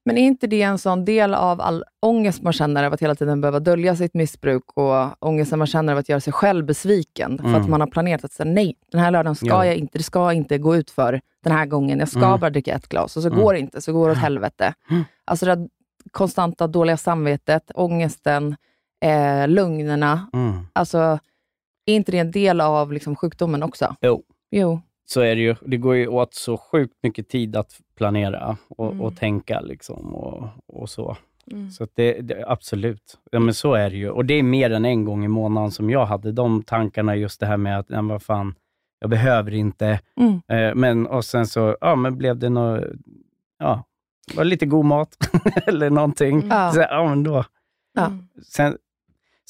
Men 0.08 0.18
är 0.18 0.22
inte 0.26 0.46
det 0.46 0.62
en 0.62 0.78
sån 0.78 1.04
del 1.04 1.34
av 1.34 1.60
all 1.60 1.84
ångest 2.00 2.42
man 2.42 2.52
känner 2.52 2.84
av 2.84 2.92
att 2.92 3.02
hela 3.02 3.14
tiden 3.14 3.40
behöva 3.40 3.60
dölja 3.60 3.96
sitt 3.96 4.14
missbruk 4.14 4.62
och 4.74 5.26
ångesten 5.26 5.58
man 5.58 5.66
känner 5.66 5.92
av 5.92 5.98
att 5.98 6.08
göra 6.08 6.20
sig 6.20 6.32
själv 6.32 6.64
besviken? 6.66 7.38
För 7.38 7.48
Mm. 7.48 7.62
att 7.62 7.68
man 7.68 7.80
har 7.80 7.88
planerat 7.88 8.24
att 8.24 8.32
säga 8.32 8.50
nej, 8.52 8.74
den 8.92 9.00
här 9.00 9.10
lördagen 9.10 9.34
ska 9.36 9.46
Ja. 9.46 9.66
jag 9.66 9.76
inte, 9.76 9.98
det 9.98 10.04
ska 10.04 10.32
inte 10.32 10.58
gå 10.58 10.76
ut 10.76 10.90
för 10.90 11.20
den 11.44 11.52
här 11.52 11.66
gången. 11.66 11.98
Jag 11.98 12.08
ska 12.08 12.24
Mm. 12.26 12.40
bara 12.40 12.50
dricka 12.50 12.74
ett 12.74 12.88
glas 12.88 13.16
och 13.16 13.22
så 13.22 13.28
Mm. 13.28 13.40
går 13.40 13.52
det 13.52 13.58
inte, 13.60 13.80
så 13.80 13.92
går 13.92 14.06
det 14.06 14.12
åt 14.12 14.18
helvete. 14.18 14.74
Mm. 14.90 15.04
Alltså 15.24 15.46
det 15.46 15.52
här 15.52 15.68
konstanta 16.10 16.66
dåliga 16.66 16.96
samvetet, 16.96 17.70
ångesten, 17.74 18.56
eh, 19.04 19.48
lögnerna. 19.48 20.26
Mm. 20.32 20.52
Alltså, 20.72 20.98
är 21.86 21.94
inte 21.94 22.12
det 22.12 22.18
en 22.18 22.30
del 22.30 22.60
av 22.60 22.92
liksom, 22.92 23.16
sjukdomen 23.16 23.62
också? 23.62 23.96
Jo. 24.00 24.22
Jo. 24.50 24.80
Så 25.10 25.20
är 25.20 25.36
det 25.36 25.42
ju. 25.42 25.54
Det 25.66 25.76
går 25.76 25.96
ju 25.96 26.06
åt 26.06 26.34
så 26.34 26.56
sjukt 26.56 26.94
mycket 27.02 27.28
tid 27.28 27.56
att 27.56 27.80
planera 27.96 28.56
och, 28.68 28.86
Mm. 28.92 29.00
och 29.00 29.16
tänka 29.16 29.60
liksom 29.60 30.14
och, 30.14 30.48
och 30.66 30.88
så. 30.88 31.16
Mm. 31.52 31.70
Så 31.70 31.84
att 31.84 31.90
det, 31.94 32.12
det, 32.20 32.44
absolut. 32.48 33.18
Ja, 33.30 33.38
men 33.40 33.54
så 33.54 33.74
är 33.74 33.90
det 33.90 33.96
ju. 33.96 34.10
Och 34.10 34.24
det 34.24 34.34
är 34.34 34.42
mer 34.42 34.70
än 34.70 34.84
en 34.84 35.04
gång 35.04 35.24
i 35.24 35.28
månaden 35.28 35.70
som 35.70 35.90
jag 35.90 36.06
hade 36.06 36.32
de 36.32 36.62
tankarna, 36.62 37.16
just 37.16 37.40
det 37.40 37.46
här 37.46 37.56
med 37.56 37.78
att, 37.78 37.88
nej, 37.88 38.02
vad 38.02 38.22
fan, 38.22 38.54
jag 39.00 39.10
behöver 39.10 39.54
inte. 39.54 40.00
Mm. 40.16 40.40
Eh, 40.48 40.74
men, 40.74 41.06
och 41.06 41.24
sen 41.24 41.46
så, 41.46 41.76
ja 41.80 41.94
men 41.96 42.18
blev 42.18 42.38
det 42.38 42.48
något, 42.48 42.84
ja, 43.58 43.84
var 44.34 44.44
lite 44.44 44.66
god 44.66 44.84
mat 44.84 45.16
eller 45.66 45.90
någonting. 45.90 46.46
Ja. 46.50 46.72
Så, 46.72 46.80
ja, 46.80 47.08
men 47.08 47.22
då. 47.24 47.44
Ja. 47.94 48.12
Sen, 48.46 48.76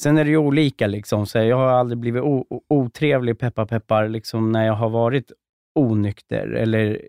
sen 0.00 0.18
är 0.18 0.24
det 0.24 0.30
ju 0.30 0.36
olika. 0.36 0.86
Liksom. 0.86 1.26
Så 1.26 1.38
jag 1.38 1.56
har 1.56 1.66
aldrig 1.68 1.98
blivit 1.98 2.22
o, 2.22 2.46
otrevlig, 2.68 3.38
peppar 3.38 3.66
peppar, 3.66 4.08
liksom, 4.08 4.52
när 4.52 4.66
jag 4.66 4.74
har 4.74 4.88
varit 4.90 5.32
onykter 5.74 6.48
eller 6.48 7.00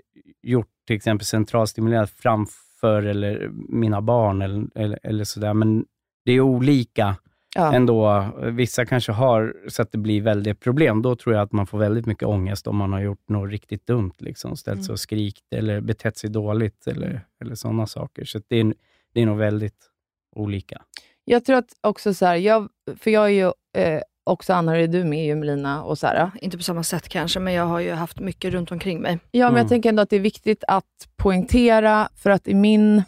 gjort 0.43 0.67
till 0.87 0.95
exempel 0.95 1.25
centralstimulerat 1.25 2.09
framför 2.11 3.03
eller 3.03 3.49
mina 3.69 4.01
barn 4.01 4.41
eller, 4.41 4.67
eller, 4.75 4.99
eller 5.03 5.23
sådär. 5.23 5.53
Men 5.53 5.85
det 6.25 6.31
är 6.31 6.41
olika 6.41 7.15
Ja. 7.55 7.73
ändå. 7.73 8.31
Vissa 8.51 8.85
kanske 8.85 9.11
har 9.11 9.55
så 9.67 9.81
att 9.81 9.91
det 9.91 9.97
blir 9.97 10.21
väldigt 10.21 10.59
problem. 10.59 11.01
Då 11.01 11.15
tror 11.15 11.35
jag 11.35 11.43
att 11.43 11.51
man 11.51 11.67
får 11.67 11.77
väldigt 11.77 12.05
mycket 12.05 12.27
ångest 12.27 12.67
om 12.67 12.75
man 12.77 12.93
har 12.93 13.01
gjort 13.01 13.29
något 13.29 13.51
riktigt 13.51 13.87
dumt. 13.87 14.13
Liksom. 14.17 14.57
Ställt 14.57 14.85
sig 14.85 14.93
och 14.93 14.99
skrikt 14.99 15.53
eller 15.55 15.81
betett 15.81 16.17
sig 16.17 16.29
dåligt 16.29 16.87
eller, 16.87 17.21
eller 17.41 17.55
sådana 17.55 17.87
saker. 17.87 18.25
Så 18.25 18.41
det, 18.47 18.59
är, 18.59 18.73
det 19.13 19.21
är 19.21 19.25
nog 19.25 19.37
väldigt 19.37 19.89
olika. 20.35 20.81
Jag 21.25 21.45
tror 21.45 21.55
att 21.57 21.69
också 21.81 22.13
så 22.13 22.25
här, 22.25 22.35
jag, 22.35 22.69
för 22.97 23.11
jag 23.11 23.25
är 23.25 23.29
ju 23.29 23.51
eh, 23.83 24.01
också 24.23 24.53
anhörig, 24.53 24.91
du 24.91 25.03
med 25.03 25.25
ju 25.25 25.35
Melina 25.35 25.83
och 25.83 25.97
Sara. 25.97 26.31
Inte 26.41 26.57
på 26.57 26.63
samma 26.63 26.83
sätt 26.83 27.09
kanske, 27.09 27.39
men 27.39 27.53
jag 27.53 27.65
har 27.65 27.79
ju 27.79 27.91
haft 27.93 28.19
mycket 28.19 28.53
runt 28.53 28.71
omkring 28.71 29.01
mig. 29.01 29.19
Ja, 29.31 29.45
men 29.45 29.49
Mm. 29.53 29.57
jag 29.61 29.69
tänker 29.69 29.89
ändå 29.89 30.01
att 30.03 30.09
det 30.09 30.15
är 30.15 30.19
viktigt 30.19 30.63
att 30.67 30.85
poängtera, 31.15 32.09
för 32.15 32.29
att 32.29 32.47
i 32.47 32.53
min... 32.53 33.03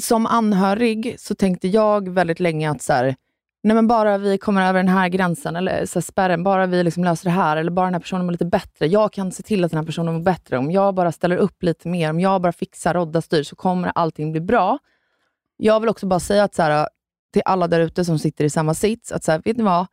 Som 0.00 0.26
anhörig 0.26 1.14
så 1.18 1.34
tänkte 1.34 1.68
jag 1.68 2.08
väldigt 2.08 2.40
länge 2.40 2.70
att 2.70 2.82
så 2.82 2.92
här, 2.92 3.16
nej 3.62 3.74
men 3.74 3.86
bara 3.86 4.18
vi 4.18 4.38
kommer 4.38 4.68
över 4.68 4.78
den 4.78 4.88
här 4.88 5.08
gränsen, 5.08 5.56
eller 5.56 5.86
så 5.86 5.98
här, 5.98 6.02
spärren, 6.02 6.42
bara 6.44 6.66
vi 6.66 6.82
liksom 6.84 7.04
löser 7.04 7.24
det 7.24 7.30
här, 7.30 7.56
eller 7.56 7.70
bara 7.70 7.86
den 7.86 7.94
här 7.94 8.00
personen 8.00 8.26
mår 8.26 8.32
lite 8.32 8.44
bättre. 8.44 8.86
Jag 8.86 9.12
kan 9.12 9.32
se 9.32 9.42
till 9.42 9.64
att 9.64 9.70
den 9.70 9.78
här 9.78 9.86
personen 9.86 10.14
mår 10.14 10.20
bättre. 10.20 10.58
Om 10.58 10.70
jag 10.70 10.94
bara 10.94 11.12
ställer 11.12 11.36
upp 11.36 11.62
lite 11.62 11.88
mer, 11.88 12.10
om 12.10 12.20
jag 12.20 12.42
bara 12.42 12.52
fixar, 12.52 12.94
rodda, 12.94 13.22
styr, 13.22 13.42
så 13.42 13.56
kommer 13.56 13.92
allting 13.94 14.32
bli 14.32 14.40
bra. 14.40 14.78
Jag 15.56 15.80
vill 15.80 15.88
också 15.88 16.06
bara 16.06 16.20
säga 16.20 16.44
att 16.44 16.54
så 16.54 16.62
här, 16.62 16.88
till 17.32 17.42
alla 17.44 17.68
där 17.68 17.80
ute 17.80 18.04
som 18.04 18.18
sitter 18.18 18.44
i 18.44 18.50
samma 18.50 18.74
sits, 18.74 19.12
att 19.12 19.24
så 19.24 19.32
här, 19.32 19.42
vet 19.44 19.56
ni 19.56 19.62
vad? 19.62 19.86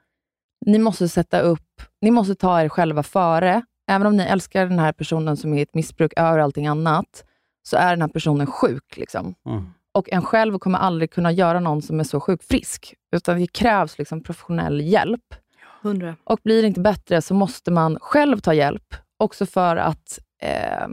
Ni 0.65 0.79
måste 0.79 1.09
sätta 1.09 1.39
upp, 1.39 1.81
ni 2.01 2.11
måste 2.11 2.35
ta 2.35 2.61
er 2.61 2.69
själva 2.69 3.03
före. 3.03 3.61
Även 3.91 4.07
om 4.07 4.17
ni 4.17 4.23
älskar 4.23 4.65
den 4.65 4.79
här 4.79 4.91
personen 4.91 5.37
som 5.37 5.53
är 5.53 5.63
ett 5.63 5.73
missbruk 5.73 6.13
över 6.15 6.39
allting 6.39 6.67
annat, 6.67 7.23
så 7.63 7.77
är 7.77 7.89
den 7.89 8.01
här 8.01 8.09
personen 8.09 8.47
sjuk. 8.47 8.97
Liksom. 8.97 9.35
Mm. 9.45 9.69
Och 9.91 10.09
en 10.11 10.21
själv 10.21 10.59
kommer 10.59 10.79
aldrig 10.79 11.11
kunna 11.11 11.31
göra 11.31 11.59
någon 11.59 11.81
som 11.81 11.99
är 11.99 12.03
så 12.03 12.19
sjuk 12.19 12.43
frisk, 12.43 12.93
utan 13.15 13.39
det 13.39 13.47
krävs 13.47 13.97
liksom 13.97 14.23
professionell 14.23 14.81
hjälp. 14.81 15.35
Hundra. 15.81 16.15
Och 16.23 16.39
blir 16.43 16.61
det 16.61 16.67
inte 16.67 16.79
bättre 16.79 17.21
så 17.21 17.33
måste 17.33 17.71
man 17.71 17.97
själv 18.01 18.39
ta 18.39 18.53
hjälp, 18.53 18.95
också 19.17 19.45
för 19.45 19.75
att 19.75 20.19
eh, 20.41 20.87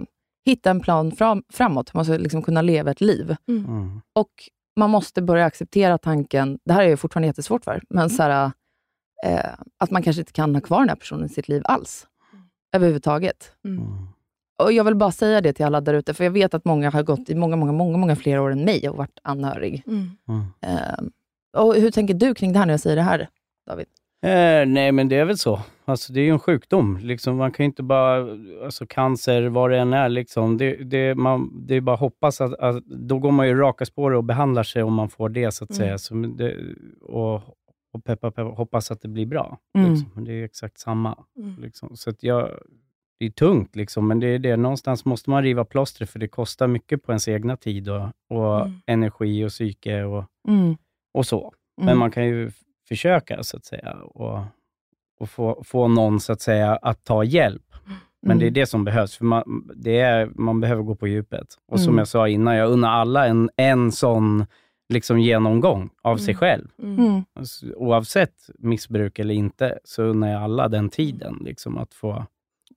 hitta 0.44 0.70
en 0.70 0.81
plan 0.81 1.12
fram, 1.12 1.43
framåt. 1.52 1.94
Man 1.94 2.01
måste 2.01 2.18
liksom 2.18 2.43
kunna 2.43 2.62
leva 2.62 2.90
ett 2.90 3.01
liv. 3.01 3.36
Mm. 3.48 4.01
Och 4.14 4.31
man 4.77 4.90
måste 4.90 5.23
börja 5.23 5.44
acceptera 5.44 5.98
tanken, 5.98 6.59
det 6.65 6.73
här 6.73 6.82
är 6.82 6.89
ju 6.89 6.97
fortfarande 6.97 7.27
jättesvårt 7.27 7.65
för, 7.65 7.82
men 7.89 8.11
så 8.11 8.23
här, 8.23 8.51
eh, 9.24 9.51
att 9.78 9.90
man 9.90 10.03
kanske 10.03 10.20
inte 10.23 10.32
kan 10.32 10.55
ha 10.55 10.61
kvar 10.62 10.78
den 10.78 10.89
här 10.89 10.97
personen 10.97 11.27
i 11.27 11.28
sitt 11.28 11.48
liv 11.48 11.62
alls. 11.65 12.07
Överhuvudtaget. 12.74 13.53
Mm. 13.65 13.82
Och 14.59 14.73
Jag 14.73 14.85
vill 14.85 14.94
bara 14.94 15.12
säga 15.12 15.40
det 15.40 15.53
till 15.53 15.65
alla 15.65 15.81
där 15.81 15.94
ute, 15.94 16.15
för 16.15 16.24
jag 16.24 16.31
vet 16.31 16.55
att 16.55 16.65
många 16.65 16.90
har 16.90 17.03
gått 17.03 17.31
i 17.31 17.35
många, 17.35 17.57
många, 17.57 17.73
många, 17.73 17.98
många 17.98 18.16
fler 18.16 18.40
år 18.40 18.51
än 18.51 18.65
mig 18.65 18.89
och 18.89 18.97
varit 18.97 19.19
anhörig. 19.23 19.82
Mm. 19.86 20.11
Mm. 20.28 20.44
Eh, 20.61 20.98
och 21.62 21.74
hur 21.74 21.90
tänker 21.90 22.15
du 22.15 22.35
kring 22.35 22.53
det 22.53 22.59
här 22.59 22.66
när 22.66 22.73
jag 22.73 22.81
säger 22.81 22.97
det 22.97 23.03
här, 23.03 23.28
David? 23.66 23.86
Eh, 24.27 24.66
nej, 24.66 24.93
men 24.93 25.09
det 25.09 25.16
är 25.16 25.24
väl 25.24 25.39
så. 25.39 25.61
Alltså, 25.85 26.12
det 26.12 26.20
är 26.20 26.24
ju 26.24 26.31
en 26.31 26.39
sjukdom. 26.39 26.98
Liksom, 27.03 27.36
man 27.36 27.53
kan 27.53 27.65
ju 27.65 27.66
inte 27.69 27.82
bara... 27.82 28.16
Alltså, 28.65 28.86
cancer, 28.86 29.43
vad 29.48 29.70
det 29.70 29.78
än 29.78 29.93
är, 29.93 30.09
liksom, 30.09 30.57
det, 30.59 30.77
det, 30.77 31.15
man, 31.15 31.66
det 31.66 31.74
är 31.74 31.81
bara 31.81 31.94
att 31.94 32.01
hoppas 32.01 32.40
att, 32.40 32.55
att... 32.55 32.85
Då 32.85 33.19
går 33.19 33.31
man 33.32 33.48
ju 33.48 33.55
raka 33.55 33.85
spår 33.86 34.11
och 34.11 34.24
behandlar 34.24 34.62
sig 34.62 34.82
om 34.82 34.94
man 34.94 35.09
får 35.09 35.28
det, 35.28 35.53
så 35.53 35.65
att 35.65 35.70
Mm. 35.70 35.78
säga. 35.78 35.98
Så, 35.98 36.15
det, 36.15 36.57
och, 37.03 37.35
och 37.93 38.05
peppa, 38.05 38.31
peppa, 38.31 38.43
hoppas 38.43 38.90
att 38.90 39.01
det 39.03 39.09
blir 39.09 39.27
bra. 39.27 39.59
Mm. 39.78 39.93
Liksom. 39.93 40.24
Det 40.24 40.32
är 40.32 40.44
exakt 40.44 40.78
samma. 40.78 41.19
Mm. 41.39 41.62
Liksom. 41.62 41.97
Så 41.97 42.11
att 42.11 42.23
jag, 42.23 42.51
det 43.19 43.27
är 43.27 43.31
tungt, 43.31 43.77
liksom, 43.77 44.09
men 44.09 44.20
det 44.20 44.27
är 44.27 44.39
det. 44.39 44.57
Någonstans 44.57 45.05
måste 45.05 45.31
man 45.31 45.43
riva 45.43 45.65
plåstret, 45.65 46.11
för 46.11 46.19
det 46.19 46.28
kostar 46.28 46.66
mycket 46.66 47.03
på 47.03 47.12
ens 47.12 47.28
egna 47.28 47.57
tid 47.57 47.89
och, 47.89 48.03
och 48.31 48.61
Mm. 48.61 48.73
energi 48.86 49.44
och 49.44 49.51
psyke 49.51 50.03
och, 50.05 50.24
Mm. 50.48 50.77
och 51.15 51.27
så. 51.27 51.40
Mm. 51.81 51.86
Men 51.86 51.98
man 51.98 52.11
kan 52.11 52.27
ju 52.27 52.51
försöka, 52.88 53.42
så 53.42 53.56
att 53.56 53.64
säga. 53.64 53.92
Och, 53.94 54.40
och 55.20 55.30
få, 55.30 55.62
få 55.64 55.88
någon 55.88 56.20
så 56.20 56.32
att 56.32 56.40
säga 56.40 56.76
att 56.76 57.04
ta 57.04 57.24
hjälp. 57.24 57.62
Men 58.22 58.30
Mm. 58.30 58.38
det 58.38 58.46
är 58.46 58.50
det 58.50 58.66
som 58.66 58.84
behövs, 58.84 59.16
för 59.16 59.24
man, 59.24 59.68
det 59.76 59.98
är, 60.00 60.26
man 60.34 60.60
behöver 60.60 60.82
gå 60.82 60.94
på 60.94 61.06
djupet. 61.08 61.46
Och 61.68 61.80
som 61.80 61.88
Mm. 61.88 61.98
jag 61.98 62.08
sa 62.08 62.28
innan, 62.28 62.56
jag 62.56 62.70
unnar 62.70 62.88
alla 62.90 63.26
en, 63.26 63.50
en 63.56 63.92
sån 63.92 64.46
liksom 64.88 65.18
genomgång 65.20 65.90
av 66.02 66.16
sig 66.16 66.34
själv. 66.34 66.68
Mm. 66.82 67.22
Alltså, 67.34 67.66
Oavsett 67.76 68.50
missbruk 68.58 69.18
eller 69.18 69.34
inte, 69.34 69.78
så 69.84 70.02
unnar 70.02 70.28
jag 70.32 70.42
alla 70.42 70.68
den 70.68 70.88
tiden, 70.88 71.38
liksom, 71.40 71.78
att 71.78 71.94
få 71.94 72.26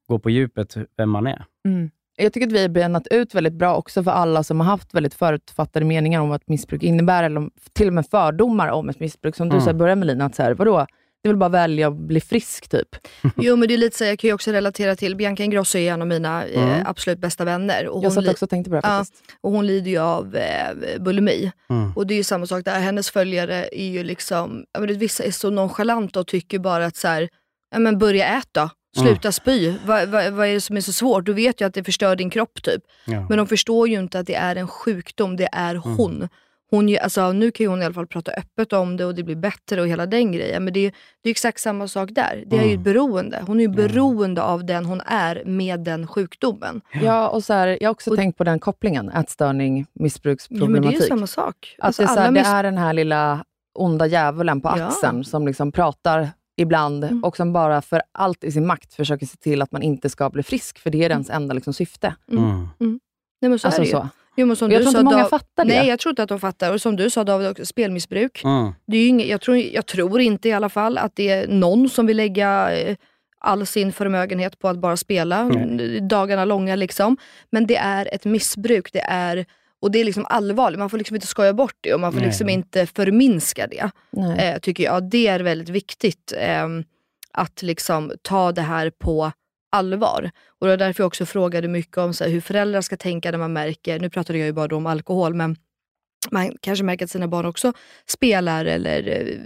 gå 0.08 0.20
på 0.20 0.30
djupet 0.30 0.78
vem 0.98 1.10
man 1.10 1.28
är. 1.28 1.46
Mm. 1.66 1.92
Jag 2.20 2.34
tycker 2.34 2.48
att 2.48 2.54
vi 2.54 2.62
har 2.62 2.70
benat 2.70 3.08
ut 3.08 3.36
väldigt 3.36 3.54
bra 3.54 3.76
också 3.76 4.04
för 4.04 4.12
alla 4.12 4.44
som 4.44 4.60
har 4.60 4.68
haft 4.68 4.94
väldigt 4.94 5.14
förutfattade 5.14 5.86
meningar 5.86 6.22
om 6.22 6.30
vad 6.30 6.36
ett 6.42 6.48
missbruk 6.50 6.84
innebär, 6.84 7.24
eller 7.24 7.50
till 7.74 7.88
och 7.88 7.94
med 7.94 8.06
fördomar 8.12 8.68
om 8.68 8.90
ett 8.90 9.00
missbruk. 9.00 9.36
Som 9.36 9.50
du 9.50 9.56
Mm. 9.56 9.66
sa 9.66 9.72
i 9.72 9.74
början 9.74 10.00
Melina, 10.00 10.26
att 10.26 10.36
så 10.36 10.44
här, 10.44 10.54
vadå? 10.54 10.86
Det 11.24 11.30
är 11.30 11.34
väl 11.34 11.38
bara 11.38 11.46
att 11.46 11.52
välja 11.52 11.88
att 11.88 11.96
bli 11.98 12.22
frisk, 12.22 12.70
typ. 12.70 12.88
Jo 13.36 13.56
men 13.56 13.68
det 13.68 13.74
är 13.74 13.78
lite 13.78 13.98
så, 13.98 14.04
jag 14.04 14.20
kan 14.20 14.28
ju 14.28 14.34
också 14.34 14.52
relatera 14.52 14.96
till, 14.96 15.16
Bianca 15.16 15.44
Ingrosso 15.44 15.78
är 15.78 15.92
en 15.94 16.02
av 16.02 16.08
mina 16.08 16.44
Mm. 16.46 16.70
eh, 16.70 16.90
absolut 16.90 17.20
bästa 17.20 17.46
vänner. 17.46 17.88
Och 17.88 18.04
Jag 18.04 18.14
satt 18.14 18.28
också 18.28 18.46
och 18.46 18.50
tänkte 18.50 18.70
på 18.70 18.76
det 18.76 18.82
Ja, 18.84 18.90
faktiskt. 18.98 19.24
och 19.42 19.52
hon 19.52 19.68
lider 19.68 19.92
ju 19.92 19.98
av 20.00 20.36
eh, 20.36 21.00
bulimi. 21.00 21.52
Mm. 21.70 21.92
Och 21.96 22.08
det 22.08 22.14
är 22.14 22.16
ju 22.16 22.24
samma 22.24 22.46
sak 22.46 22.66
där, 22.66 22.80
hennes 22.80 23.12
följare 23.12 23.70
är 23.72 23.88
ju 23.90 24.04
liksom, 24.04 24.66
ja, 24.72 24.80
men 24.80 24.88
det, 24.90 24.94
vissa 24.96 25.24
är 25.24 25.32
så 25.32 25.50
nonchalanta 25.50 26.20
och 26.20 26.28
tycker 26.28 26.60
bara 26.60 26.86
att 26.86 26.96
så 26.96 27.08
här, 27.08 27.30
ja 27.72 27.80
men 27.80 27.98
börja 27.98 28.38
äta, 28.38 28.70
sluta 28.98 29.32
spy. 29.32 29.74
Vad 29.86 30.10
vad- 30.10 30.34
vad 30.34 30.48
är 30.48 30.54
det 30.54 30.62
som 30.62 30.78
är 30.78 30.82
så 30.82 30.94
svårt? 30.94 31.26
Du 31.26 31.34
vet 31.34 31.62
ju 31.62 31.66
att 31.68 31.74
det 31.74 31.84
förstör 31.84 32.16
din 32.16 32.30
kropp 32.30 32.64
typ. 32.64 32.82
Ja. 33.06 33.26
Men 33.30 33.38
de 33.38 33.48
förstår 33.48 33.88
ju 33.90 34.00
inte 34.00 34.20
att 34.20 34.28
det 34.28 34.36
är 34.36 34.56
en 34.56 34.68
sjukdom, 34.68 35.36
det 35.38 35.50
är 35.52 35.76
Mm. 35.76 35.82
hon. 35.98 36.30
hon 36.72 36.90
ju, 36.90 36.98
alltså, 36.98 37.32
nu 37.32 37.52
kan 37.52 37.64
ju 37.64 37.68
hon 37.70 37.82
i 37.82 37.86
alla 37.86 37.94
fall 37.94 38.08
prata 38.08 38.32
öppet 38.32 38.74
om 38.74 38.98
det 38.98 39.06
och 39.06 39.16
det 39.16 39.24
blir 39.24 39.36
bättre 39.36 39.82
och 39.82 39.88
hela 39.88 40.06
den 40.06 40.32
grejen. 40.32 40.64
Men 40.64 40.74
det 40.74 40.80
är, 40.80 40.92
det 41.24 41.30
är 41.30 41.32
exakt 41.32 41.60
samma 41.60 41.88
sak 41.88 42.10
där. 42.12 42.44
Det 42.48 42.58
är 42.58 42.64
ju 42.66 42.74
ett 42.74 42.80
beroende. 42.80 43.44
Hon 43.48 43.58
är 43.60 43.62
ju 43.62 43.68
beroende 43.70 44.42
av 44.44 44.66
den 44.66 44.86
hon 44.86 45.02
är 45.06 45.44
med 45.46 45.80
den 45.80 46.08
sjukdomen. 46.08 46.82
Ja, 47.02 47.28
och 47.28 47.44
så 47.44 47.54
här, 47.54 47.68
jag 47.82 47.90
har 47.90 47.92
också 47.92 48.16
tänkt 48.16 48.38
på 48.38 48.44
den 48.44 48.60
kopplingen, 48.60 49.10
ätstörning, 49.10 49.78
Ja, 49.78 49.86
men 49.94 50.04
missbruksproblematik. 50.04 50.90
det 50.92 50.98
är 50.98 51.02
ju 51.02 51.08
samma 51.08 51.28
sak. 51.28 51.76
Att 51.80 51.86
Alltså, 51.86 52.02
det, 52.02 52.06
är 52.06 52.16
så 52.16 52.20
här, 52.22 52.32
det 52.32 52.40
är 52.40 52.64
den 52.64 52.78
här 52.78 52.94
lilla 52.94 53.44
onda 53.74 54.08
djävulen 54.08 54.62
på 54.62 54.74
Ja. 54.78 54.86
axeln 54.86 55.24
som 55.24 55.48
liksom 55.48 55.72
pratar 55.72 56.30
ibland 56.60 57.04
Mm. 57.04 57.24
och 57.24 57.36
som 57.38 57.54
bara 57.54 57.82
för 57.82 58.02
allt 58.12 58.44
i 58.44 58.52
sin 58.52 58.68
makt 58.68 58.94
försöker 58.94 59.26
se 59.26 59.38
till 59.38 59.62
att 59.62 59.72
man 59.72 59.82
inte 59.82 60.10
ska 60.10 60.30
bli 60.30 60.44
frisk, 60.44 60.80
för 60.80 60.90
det 60.90 61.04
är 61.06 61.10
ens 61.10 61.30
enda 61.30 61.54
liksom, 61.54 61.74
syfte. 61.74 62.16
Mm. 62.32 62.68
Nej, 63.42 63.50
men 63.50 63.60
så 63.60 63.68
Alltså 63.68 63.82
är 63.82 63.86
det 63.86 63.90
ju. 63.90 63.92
så. 63.92 64.10
Jo, 64.36 64.46
men 64.46 64.56
som 64.56 64.72
jag 64.72 64.80
du 64.82 64.84
tror 64.86 64.92
sa, 64.92 65.00
inte 65.00 65.04
många 65.12 65.24
Dav- 65.24 65.30
fattar 65.30 65.66
det. 65.66 65.74
Nej, 65.80 65.88
jag 65.88 66.00
tror 66.00 66.10
inte 66.12 66.24
att 66.24 66.30
de 66.30 66.40
fattar. 66.40 66.74
Och 66.74 66.82
som 66.82 66.96
du 66.96 67.10
sa 67.10 67.24
David, 67.24 67.48
också, 67.50 67.66
spelmissbruk. 67.66 68.42
Mm. 68.44 68.72
Det 68.88 68.98
är 68.98 69.02
ju 69.02 69.08
inget, 69.08 69.28
jag, 69.28 69.42
tror, 69.42 69.58
jag 69.58 69.86
tror 69.86 70.22
inte 70.22 70.50
i 70.50 70.52
alla 70.54 70.70
fall 70.70 70.98
att 70.98 71.16
det 71.16 71.30
är 71.30 71.48
någon 71.48 71.90
som 71.90 72.06
vill 72.06 72.18
lägga 72.18 72.78
eh, 72.80 72.96
all 73.40 73.66
sin 73.66 73.92
förmögenhet 73.94 74.60
på 74.60 74.68
att 74.68 74.78
bara 74.78 74.98
spela 74.98 75.44
Nej. 75.44 76.02
dagarna 76.02 76.46
långa. 76.46 76.76
Liksom. 76.76 77.18
Men 77.52 77.68
det 77.68 77.76
är 77.76 78.10
ett 78.16 78.26
missbruk. 78.26 78.94
Det 78.94 79.02
är, 79.08 79.46
och 79.82 79.92
det 79.92 80.00
är 80.00 80.06
liksom 80.06 80.26
allvarligt. 80.30 80.80
Man 80.80 80.90
får 80.90 80.98
liksom 80.98 81.16
inte 81.16 81.28
skoja 81.28 81.54
bort 81.54 81.76
det 81.82 81.94
och 81.94 82.00
man 82.00 82.12
får 82.12 82.20
Nej. 82.20 82.28
liksom 82.28 82.50
inte 82.50 82.86
förminska 82.86 83.68
det. 83.68 83.92
Eh, 84.40 84.60
tycker 84.60 84.84
jag. 84.84 85.10
Det 85.10 85.28
är 85.28 85.40
väldigt 85.40 85.70
viktigt 85.70 86.34
ehm, 86.38 86.84
att 87.34 87.62
liksom 87.62 88.12
ta 88.22 88.52
det 88.52 88.62
här 88.62 88.90
på 88.90 89.32
allvar. 89.72 90.32
Och 90.60 90.68
Det 90.68 90.72
var 90.72 90.78
därför 90.78 91.04
jag 91.04 91.08
också 91.08 91.26
frågade 91.26 91.68
mycket 91.68 91.98
om 91.98 92.14
så 92.14 92.24
här, 92.24 92.32
hur 92.32 92.42
föräldrar 92.42 92.82
ska 92.82 92.98
tänka 92.98 93.32
när 93.32 93.38
man 93.38 93.54
märker, 93.54 94.00
nu 94.00 94.10
pratade 94.10 94.40
jag 94.40 94.46
ju 94.46 94.54
bara 94.54 94.76
om 94.76 94.86
alkohol, 94.86 95.34
men 95.34 95.56
man 96.32 96.52
kanske 96.62 96.84
märker 96.84 97.06
att 97.06 97.12
sina 97.12 97.28
barn 97.28 97.46
också 97.46 97.74
spelar 98.08 98.66
eller 98.66 99.08
eh, 99.08 99.38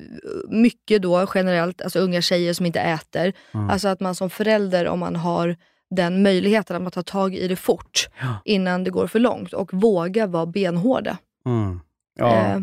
mycket 0.49 1.01
då 1.01 1.27
generellt, 1.35 1.81
alltså 1.81 1.99
unga 1.99 2.22
tjejer 2.22 2.53
som 2.53 2.65
inte 2.65 2.80
äter. 2.80 3.34
Mm. 3.53 3.69
Alltså 3.69 3.88
att 3.88 3.99
man 3.99 4.15
som 4.15 4.30
förälder, 4.30 4.88
om 4.88 4.99
man 4.99 5.15
har 5.15 5.55
den 5.95 6.24
möjligheten, 6.24 6.76
att 6.76 6.82
man 6.82 6.91
tar 6.91 7.02
tag 7.03 7.36
i 7.36 7.48
det 7.48 7.56
fort 7.56 8.10
innan 8.45 8.84
det 8.84 8.91
går 8.91 9.07
för 9.07 9.20
långt 9.20 9.53
och 9.53 9.74
våga 9.74 10.28
vara 10.28 10.45
benhårda. 10.45 11.18
Mm. 11.45 11.80
Ja. 12.15 12.36
Eh, 12.36 12.60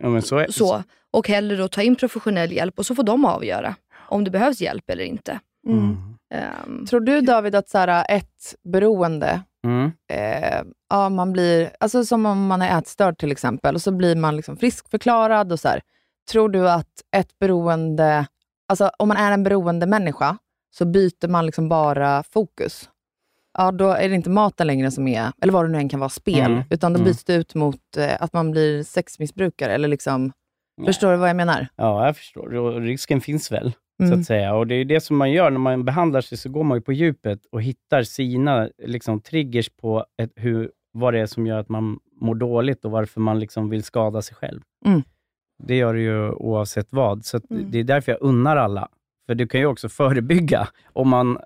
ja, 0.00 0.08
men 0.08 0.22
så 0.22 0.36
är 0.38 0.50
så. 0.50 0.82
Och 1.10 1.28
hellre 1.28 1.56
då 1.56 1.68
ta 1.68 1.82
in 1.82 1.96
professionell 1.96 2.52
hjälp 2.52 2.78
och 2.78 2.86
så 2.86 2.94
får 2.94 3.02
de 3.02 3.24
avgöra 3.24 3.74
om 4.08 4.24
det 4.24 4.30
behövs 4.30 4.60
hjälp 4.60 4.90
eller 4.90 5.04
inte. 5.04 5.40
Mm. 5.68 5.96
Ehm, 6.34 6.86
Tror 6.86 7.00
du 7.00 7.20
David 7.20 7.54
att 7.54 7.68
så 7.68 7.78
här, 7.78 8.06
ett 8.08 8.54
beroende, 8.64 9.42
Mm. 9.64 9.92
eh, 10.12 10.62
ja, 10.90 11.08
man 11.08 11.32
blir, 11.32 11.70
alltså 11.80 12.04
som 12.04 12.26
om 12.26 12.46
man 12.46 12.62
är 12.62 12.78
ätstörd 12.78 13.18
till 13.18 13.32
exempel, 13.32 13.74
och 13.74 13.82
så 13.82 13.92
blir 13.92 14.16
man 14.16 14.36
liksom 14.36 14.56
friskförklarad 14.56 15.52
och 15.52 15.60
så 15.60 15.68
här. 15.68 15.80
Tror 16.30 16.48
du 16.48 16.70
att 16.70 16.88
ett 17.16 17.38
beroende, 17.38 18.26
alltså 18.68 18.90
om 18.98 19.08
man 19.08 19.16
är 19.16 19.32
en 19.32 19.42
beroende 19.42 19.86
människa 19.86 20.38
så 20.74 20.84
byter 20.84 21.28
man 21.28 21.46
liksom 21.46 21.68
bara 21.68 22.22
fokus. 22.22 22.88
Ja, 23.58 23.72
då 23.72 23.88
är 23.90 24.08
det 24.08 24.14
inte 24.14 24.30
maten 24.30 24.66
längre 24.66 24.90
som 24.90 25.08
är, 25.08 25.32
eller 25.42 25.52
vad 25.52 25.64
det 25.64 25.68
nu 25.68 25.78
än 25.78 25.88
kan 25.88 26.00
vara, 26.00 26.08
spel, 26.10 26.50
Mm. 26.52 26.62
utan 26.70 26.92
då 26.92 26.98
Mm. 26.98 27.04
byts 27.10 27.24
det 27.24 27.34
ut 27.34 27.54
mot 27.54 27.96
eh, 27.96 28.22
att 28.22 28.32
man 28.32 28.50
blir 28.50 28.82
sexmissbrukare. 28.82 29.72
Eller 29.74 29.88
liksom, 29.88 30.32
Förstår 30.86 31.10
du 31.10 31.16
vad 31.16 31.28
jag 31.28 31.36
menar? 31.36 31.66
Ja, 31.76 32.06
jag 32.06 32.16
förstår. 32.16 32.54
Och 32.54 32.80
risken 32.80 33.20
finns 33.20 33.52
väl, 33.52 33.72
så 33.98 34.04
Mm. 34.04 34.20
att 34.20 34.26
säga. 34.26 34.54
Och 34.54 34.66
Det 34.66 34.74
är 34.74 34.84
det 34.84 35.00
som 35.00 35.16
man 35.16 35.30
gör 35.32 35.50
när 35.50 35.58
man 35.58 35.84
behandlar 35.84 36.20
sig, 36.20 36.38
så 36.38 36.48
går 36.48 36.64
man 36.64 36.82
på 36.82 36.92
djupet 36.92 37.46
och 37.52 37.62
hittar 37.62 38.02
sina 38.02 38.68
liksom, 38.82 39.20
triggers 39.20 39.68
på 39.70 40.04
ett, 40.22 40.30
hur, 40.36 40.70
vad 40.92 41.14
det 41.14 41.20
är 41.20 41.26
som 41.26 41.46
gör 41.46 41.58
att 41.58 41.68
man 41.68 41.98
mår 42.20 42.34
dåligt 42.34 42.84
och 42.84 42.90
varför 42.90 43.20
man 43.20 43.38
liksom 43.40 43.70
vill 43.70 43.82
skada 43.82 44.22
sig 44.22 44.36
själv. 44.36 44.60
Mm. 44.86 45.02
Det 45.62 45.76
gör 45.76 45.94
det 45.94 46.00
ju 46.00 46.30
oavsett 46.30 46.92
vad. 46.92 47.24
Så 47.24 47.40
Mm. 47.50 47.70
Det 47.70 47.78
är 47.78 47.84
därför 47.84 48.12
jag 48.12 48.22
unnar 48.22 48.56
alla. 48.56 48.88
För 49.32 49.36
du 49.36 49.46
kan 49.46 49.60
ju 49.60 49.66
också 49.66 49.88
förebygga 49.88 50.68
om 50.92 51.08
man 51.08 51.38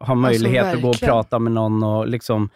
har 0.00 0.14
möjlighet 0.14 0.66
att 0.74 0.82
gå 0.82 0.88
och 0.88 0.94
Alltså, 0.94 1.06
prata 1.06 1.38
med 1.38 1.52
någon 1.52 1.82
och 1.82 2.08
liksom 2.08 2.50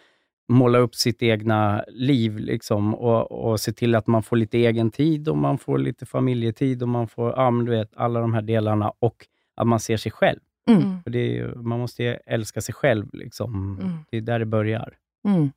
måla 0.48 0.78
upp 0.78 0.94
sitt 0.94 1.22
egna 1.22 1.84
liv 1.88 2.38
liksom, 2.38 2.94
och, 2.94 3.32
och 3.32 3.60
se 3.60 3.72
till 3.72 3.94
att 3.94 4.06
man 4.06 4.22
får 4.22 4.36
lite 4.36 4.58
egen 4.58 4.90
tid 4.90 5.28
och 5.28 5.36
man 5.36 5.58
får 5.58 5.78
lite 5.78 6.06
familjetid 6.06 6.82
och 6.82 6.88
man 6.88 7.08
får 7.08 7.30
ja, 7.36 7.50
men 7.50 7.64
du 7.64 7.70
vet, 7.72 7.96
alla 7.96 8.20
de 8.20 8.34
här 8.34 8.42
delarna 8.42 8.92
och 8.98 9.26
att 9.56 9.66
man 9.66 9.80
ser 9.80 9.96
sig 9.96 10.12
själv. 10.12 10.40
Mm. 10.70 11.02
För 11.02 11.10
det 11.10 11.38
är 11.38 11.54
man 11.54 11.78
måste 11.78 12.02
ju 12.02 12.16
älska 12.26 12.60
sig 12.60 12.74
själv. 12.74 13.06
Liksom. 13.12 13.78
Mm. 13.80 13.92
Det 14.10 14.16
är 14.16 14.20
där 14.20 14.38
det 14.38 14.46
börjar. 14.46 14.94
Mm. 15.28 15.50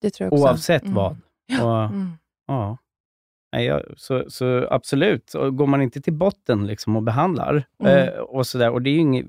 Det 0.00 0.10
tror 0.10 0.26
jag 0.26 0.32
också. 0.32 0.44
Oavsett 0.44 0.82
Mm. 0.82 0.94
vad. 0.94 1.16
Och, 1.62 1.84
mm. 1.84 2.12
ja. 2.46 2.78
Nej, 3.52 3.66
jag, 3.66 3.82
så, 3.96 4.24
så 4.28 4.66
absolut, 4.70 5.34
och 5.34 5.56
går 5.56 5.66
man 5.66 5.82
inte 5.82 6.00
till 6.00 6.12
botten 6.12 6.66
liksom, 6.66 6.96
och 6.96 7.02
behandlar, 7.02 7.64
Mm. 7.80 8.08
eh, 8.08 8.14
och, 8.14 8.46
så 8.46 8.58
där, 8.58 8.70
och 8.70 8.82
det 8.82 8.90
är 8.90 8.94
ju 8.94 8.98
inget 9.00 9.26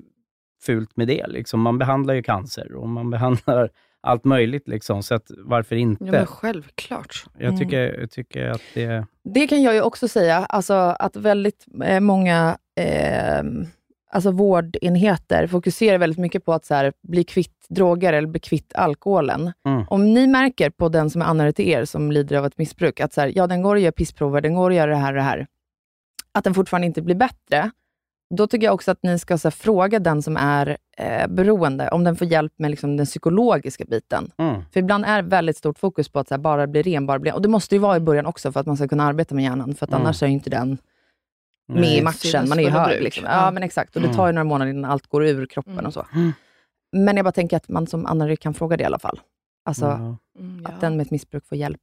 fult 0.66 0.96
med 0.96 1.08
det. 1.08 1.26
Liksom. 1.26 1.60
Man 1.60 1.78
behandlar 1.78 2.14
ju 2.14 2.22
cancer 2.22 2.74
och 2.74 2.88
man 2.88 3.10
behandlar 3.16 3.70
allt 4.00 4.24
möjligt, 4.24 4.68
liksom, 4.68 5.02
så 5.02 5.14
att, 5.14 5.30
varför 5.38 5.76
inte? 5.76 6.04
Ja, 6.04 6.12
men 6.12 6.26
självklart. 6.26 7.24
jag, 7.38 7.58
tycker, 7.58 8.00
jag 8.00 8.10
tycker 8.10 8.46
att 8.48 8.62
det... 8.74 9.06
Det 9.24 9.46
kan 9.46 9.62
jag 9.62 9.74
ju 9.74 9.82
också 9.82 10.08
säga, 10.08 10.36
alltså 10.36 10.74
att 10.74 11.16
väldigt 11.16 11.66
eh, 11.84 12.00
många 12.00 12.58
eh, 12.80 13.42
alltså 14.12 14.30
vårdenheter 14.30 15.46
fokuserar 15.46 15.98
väldigt 15.98 16.18
mycket 16.18 16.44
på 16.44 16.52
att 16.52 16.64
så 16.64 16.74
här, 16.74 16.92
bli 17.02 17.24
kvitt 17.24 17.66
droger 17.68 18.12
eller 18.12 18.28
bli 18.28 18.40
kvitt 18.40 18.72
alkoholen. 18.74 19.52
Mm. 19.66 19.84
Om 19.88 20.14
ni 20.14 20.26
märker 20.26 20.70
på 20.70 20.88
den 20.88 21.10
som 21.10 21.22
är 21.22 21.26
anhörig 21.26 21.56
till 21.56 21.68
er 21.68 21.84
som 21.84 22.12
lider 22.12 22.36
av 22.36 22.46
ett 22.46 22.58
missbruk, 22.58 23.00
att 23.00 23.12
så 23.12 23.20
här, 23.20 23.32
ja, 23.36 23.46
den 23.46 23.62
går 23.62 23.76
att 23.76 23.82
göra 23.82 23.92
pissprover, 23.92 24.40
den 24.40 24.54
går 24.54 24.70
att 24.70 24.76
göra 24.76 24.90
det 24.90 24.96
här 24.96 25.12
och 25.12 25.16
det 25.16 25.22
här, 25.22 25.46
att 26.34 26.44
den 26.44 26.54
fortfarande 26.54 26.86
inte 26.86 27.02
blir 27.02 27.14
bättre, 27.14 27.70
då 28.34 28.46
tycker 28.46 28.66
jag 28.66 28.74
också 28.74 28.90
att 28.90 29.02
ni 29.02 29.18
ska 29.18 29.38
så 29.38 29.48
här, 29.48 29.50
fråga 29.50 29.98
den 29.98 30.22
som 30.22 30.36
är 30.36 30.76
eh, 30.98 31.28
beroende, 31.28 31.88
om 31.88 32.04
den 32.04 32.16
får 32.16 32.26
hjälp 32.26 32.52
med 32.56 32.70
liksom, 32.70 32.96
den 32.96 33.06
psykologiska 33.06 33.84
biten. 33.84 34.30
Mm. 34.38 34.62
För 34.72 34.80
ibland 34.80 35.04
är 35.04 35.22
väldigt 35.22 35.56
stort 35.56 35.78
fokus 35.78 36.08
på 36.08 36.18
att 36.18 36.28
så 36.28 36.34
här, 36.34 36.38
bara 36.38 36.66
bli 36.66 36.82
ren, 36.82 37.06
bara 37.06 37.18
bli 37.18 37.32
Och 37.32 37.42
det 37.42 37.48
måste 37.48 37.74
ju 37.74 37.78
vara 37.78 37.96
i 37.96 38.00
början 38.00 38.26
också 38.26 38.52
för 38.52 38.60
att 38.60 38.66
man 38.66 38.76
ska 38.76 38.88
kunna 38.88 39.04
arbeta 39.04 39.34
med 39.34 39.44
hjärnan, 39.44 39.74
för 39.74 39.86
att 39.86 39.90
Mm. 39.90 40.02
annars 40.02 40.22
är 40.22 40.26
ju 40.26 40.32
inte 40.32 40.50
den 40.50 40.78
med 41.68 41.80
Nej. 41.80 41.98
i 41.98 42.02
matchen. 42.02 42.48
Man 42.48 42.58
är 42.58 42.62
ju 42.62 42.68
hög. 42.70 43.02
Liksom. 43.02 43.24
Ja. 43.24 43.44
Ja, 43.44 43.50
men 43.50 43.62
exakt. 43.62 43.96
Och 43.96 44.02
det 44.02 44.08
Mm. 44.08 44.16
tar 44.16 44.26
ju 44.26 44.32
några 44.32 44.44
månader 44.44 44.70
innan 44.70 44.90
allt 44.90 45.06
går 45.06 45.24
ur 45.26 45.46
kroppen 45.46 45.72
Mm. 45.72 45.86
och 45.86 45.92
så. 45.94 46.06
Mm. 46.14 46.32
Men 46.96 47.16
jag 47.16 47.24
bara 47.24 47.32
tänker 47.32 47.56
att 47.56 47.68
man 47.68 47.86
som 47.86 48.06
anhörig 48.06 48.40
kan 48.40 48.54
fråga 48.54 48.76
det 48.76 48.82
i 48.82 48.86
alla 48.86 48.98
fall. 48.98 49.20
Alltså 49.64 49.84
Ja. 49.86 50.16
Mm, 50.38 50.66
att 50.66 50.80
den 50.80 50.96
med 50.96 51.04
ett 51.04 51.10
missbruk 51.10 51.46
får 51.46 51.58
hjälp 51.58 51.80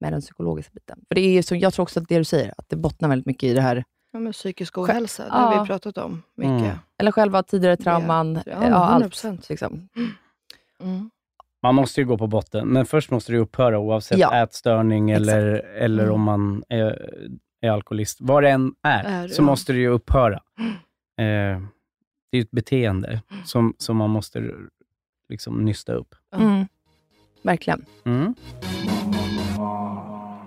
med 0.00 0.12
den 0.12 0.20
psykologiska 0.20 0.70
biten. 0.74 0.98
För 1.08 1.14
det 1.14 1.20
är 1.20 1.32
ju 1.32 1.42
så, 1.42 1.54
jag 1.56 1.74
tror 1.74 1.82
också 1.82 2.00
att 2.00 2.08
det 2.08 2.18
du 2.18 2.24
säger, 2.24 2.54
att 2.58 2.68
det 2.68 2.76
bottnar 2.76 3.08
väldigt 3.08 3.26
mycket 3.26 3.42
i 3.50 3.54
det 3.54 3.60
här, 3.60 3.84
Ja, 4.14 4.18
men 4.18 4.32
psykisk 4.32 4.78
ohälsa, 4.78 5.24
det 5.24 5.30
har 5.30 5.54
Ja. 5.54 5.62
vi 5.62 5.66
pratat 5.66 5.98
om 5.98 6.22
mycket. 6.36 6.50
Mm. 6.64 6.76
eller 6.98 7.12
själva 7.12 7.42
tidigare 7.42 7.76
trauman, 7.76 8.34
Ja, 8.46 8.52
ja, 8.68 8.74
allt. 8.74 9.04
100%. 9.04 9.48
Liksom. 9.48 9.88
Mm. 10.80 11.10
Man 11.62 11.74
måste 11.74 12.00
ju 12.00 12.06
gå 12.06 12.18
på 12.18 12.26
botten, 12.26 12.68
men 12.68 12.86
först 12.86 13.10
måste 13.10 13.32
det 13.32 13.38
upphöra 13.38 13.78
oavsett 13.78 14.18
Ja. 14.18 14.42
ätstörning 14.42 15.10
eller, 15.10 15.44
eller 15.76 16.02
Mm. 16.02 16.14
om 16.14 16.20
man 16.22 16.64
är, 16.68 17.10
är 17.62 17.70
alkoholist. 17.70 18.18
Vad 18.20 18.42
det 18.42 18.50
än 18.50 18.74
är, 18.82 19.04
Är, 19.04 19.28
så 19.28 19.42
måste 19.42 19.72
det 19.72 19.78
ju 19.78 19.88
upphöra. 19.88 20.40
Eh, 21.18 21.60
det 22.30 22.36
är 22.36 22.40
ju 22.40 22.40
ett 22.40 22.50
beteende 22.50 23.20
som, 23.44 23.74
som 23.78 23.96
man 23.96 24.10
måste 24.10 24.50
liksom 25.28 25.64
nysta 25.64 25.92
upp. 25.92 26.14
Mm. 26.36 26.66
Verkligen. 27.42 27.84
Mm. 28.04 28.34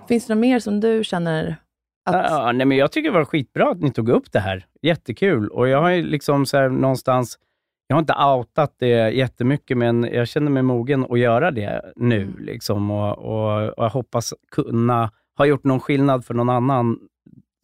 Finns 0.08 0.26
det 0.26 0.34
något 0.34 0.40
mer 0.40 0.58
som 0.58 0.80
du 0.80 1.04
känner 1.04 1.56
Att, 2.04 2.30
Ja, 2.30 2.52
nej, 2.52 2.66
men 2.66 2.78
jag 2.78 2.92
tycker 2.92 3.10
det 3.10 3.18
var 3.18 3.24
skitbra 3.24 3.70
att 3.70 3.80
ni 3.80 3.92
tog 3.92 4.08
upp 4.08 4.32
det 4.32 4.40
här. 4.40 4.66
Jättekul. 4.82 5.48
Och 5.48 5.68
jag 5.68 5.82
har 5.82 6.02
liksom 6.02 6.46
så 6.46 6.68
någonstans, 6.68 7.38
jag 7.86 7.96
har 7.96 8.00
inte 8.00 8.14
outat 8.14 8.74
det 8.78 9.10
jättemycket, 9.10 9.76
men 9.78 10.04
jag 10.04 10.28
känner 10.28 10.50
mig 10.50 10.62
mogen 10.62 11.06
att 11.10 11.18
göra 11.18 11.50
det 11.50 11.92
nu. 11.96 12.22
Mm. 12.22 12.36
Liksom, 12.38 12.90
och, 12.90 13.18
och, 13.18 13.68
och 13.68 13.84
jag 13.84 13.90
hoppas 13.90 14.34
kunna 14.50 15.10
ha 15.36 15.46
gjort 15.46 15.64
någon 15.64 15.80
skillnad 15.80 16.24
för 16.24 16.34
någon 16.34 16.50
annan 16.50 16.98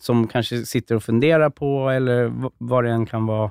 som 0.03 0.29
kanske 0.29 0.67
sitter 0.67 0.95
och 0.95 1.03
funderar 1.03 1.51
på, 1.51 1.91
eller 1.91 2.33
vad 2.59 2.85
det 2.85 2.91
än 2.91 3.07
kan 3.07 3.27
vara. 3.27 3.51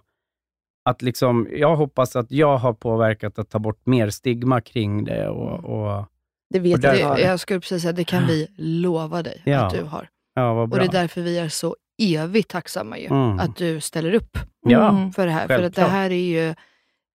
Att 0.86 1.02
liksom, 1.02 1.48
jag 1.52 1.76
hoppas 1.76 2.16
att 2.16 2.32
jag 2.32 2.58
har 2.58 2.74
påverkat 2.74 3.40
att 3.40 3.50
ta 3.50 3.60
bort 3.60 3.86
mer 3.86 4.10
stigma 4.10 4.62
kring 4.62 5.04
det. 5.04 5.30
Och, 5.30 5.64
och, 5.64 6.06
det 6.50 6.60
vet 6.60 6.78
och 6.78 6.84
jag. 6.96 7.08
Har. 7.08 7.18
jag 7.18 7.40
skulle 7.40 7.60
precis 7.60 7.82
säga, 7.82 7.94
det 7.94 8.04
kan 8.04 8.28
vi 8.28 8.48
lova 8.58 9.24
dig 9.24 9.42
Ja. 9.46 9.60
att 9.66 9.74
du 9.74 9.84
har. 9.84 10.08
ja, 10.34 10.54
vad 10.54 10.64
Och 10.64 10.70
bra. 10.70 10.80
det 10.80 10.86
är 10.86 10.92
därför 10.92 11.22
vi 11.22 11.38
är 11.40 11.50
så 11.50 11.76
evigt 12.02 12.50
tacksamma 12.52 12.98
ju, 12.98 13.06
Mm. 13.06 13.40
att 13.40 13.56
du 13.56 13.82
ställer 13.82 14.14
upp 14.14 14.38
Ja, 14.66 14.90
Mm. 14.90 15.12
för 15.12 15.26
det 15.26 15.32
här. 15.32 15.48
För 15.48 15.54
att 15.54 15.60
det 15.60 15.64
Självklart. 15.64 15.90
här 15.90 16.10
är 16.10 16.16
ju, 16.48 16.56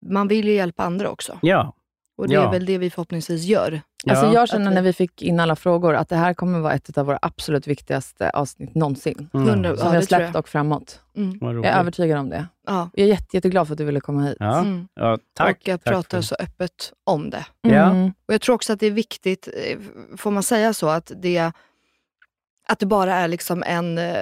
man 0.06 0.28
vill 0.28 0.48
ju 0.48 0.54
hjälpa 0.54 0.82
andra 0.84 1.10
också. 1.10 1.38
ja. 1.42 1.72
Och 2.16 2.28
det 2.28 2.34
Ja. 2.34 2.46
är 2.48 2.50
väl 2.52 2.66
det 2.66 2.78
vi 2.78 2.90
förhoppningsvis 2.90 3.42
gör. 3.44 3.80
Alltså 4.10 4.26
Ja. 4.26 4.32
jag 4.34 4.48
känner 4.48 4.66
Att 4.66 4.70
vi- 4.70 4.74
när 4.74 4.82
vi 4.82 4.92
fick 4.92 5.22
in 5.22 5.40
alla 5.40 5.56
frågor 5.56 5.94
att 5.94 6.08
det 6.08 6.16
här 6.16 6.34
kommer 6.34 6.58
vara 6.60 6.72
ett 6.72 6.98
av 6.98 7.06
våra 7.06 7.18
absolut 7.22 7.66
viktigaste 7.66 8.30
avsnitt 8.30 8.74
någonsin. 8.74 9.30
Mm. 9.34 9.46
Som 9.46 9.64
Ja, 9.64 9.74
vi 9.90 9.96
har 9.96 10.00
släppt 10.02 10.36
och 10.36 10.48
framåt. 10.48 11.00
Mm. 11.16 11.38
Jag 11.40 11.64
är 11.64 11.78
övertygad 11.80 12.18
om 12.18 12.28
det. 12.28 12.46
Ja. 12.66 12.90
Jag 12.94 13.04
är 13.04 13.08
jätte, 13.08 13.36
jätteglad 13.36 13.66
för 13.66 13.74
att 13.74 13.78
du 13.78 13.84
ville 13.84 14.00
komma 14.00 14.22
hit. 14.22 14.36
Ja, 14.40 14.58
Mm. 14.58 14.88
ja, 14.94 15.18
tack. 15.34 15.56
och 15.60 15.68
jag 15.68 15.84
tack 15.84 15.92
pratar 15.94 16.18
för- 16.18 16.22
så 16.22 16.34
öppet 16.38 16.92
om 17.04 17.30
det. 17.30 17.46
Ja. 17.60 17.90
Mm. 17.90 18.12
Och 18.28 18.34
Jag 18.34 18.40
tror 18.40 18.54
också 18.54 18.72
att 18.72 18.80
det 18.80 18.86
är 18.86 18.90
viktigt, 18.90 19.48
eh, 19.66 19.78
får 20.16 20.30
man 20.30 20.42
säga 20.42 20.74
så, 20.74 20.88
att 20.88 21.12
det, 21.16 21.52
att 22.68 22.78
det 22.78 22.86
bara 22.86 23.14
är 23.14 23.28
liksom 23.28 23.62
en 23.66 23.98
uh, 23.98 24.14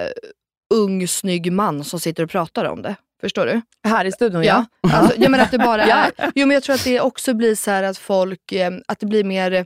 ung, 0.73 1.07
snygg 1.07 1.51
man 1.51 1.83
som 1.83 1.99
sitter 1.99 2.23
och 2.23 2.29
pratar 2.29 2.65
om 2.65 2.81
det. 2.81 2.95
Förstår 3.23 3.45
du? 3.45 3.61
Här 3.89 4.05
i 4.05 4.11
studion, 4.11 4.43
ja. 4.43 4.65
Alltså, 4.91 5.21
jag 5.21 5.31
menar 5.31 5.43
att 5.43 5.51
det 5.51 5.57
bara 5.57 5.87
Ja. 5.87 5.95
är... 6.17 6.31
Jo, 6.35 6.47
men 6.47 6.53
jag 6.53 6.63
tror 6.63 6.75
att 6.75 6.83
det 6.83 6.99
också 7.01 7.33
blir 7.33 7.55
så 7.55 7.71
här 7.71 7.83
att 7.83 7.97
folk, 7.97 8.51
eh, 8.51 8.71
att 8.87 8.99
det 8.99 9.05
blir 9.05 9.23
mer 9.23 9.51
eh, 9.53 9.63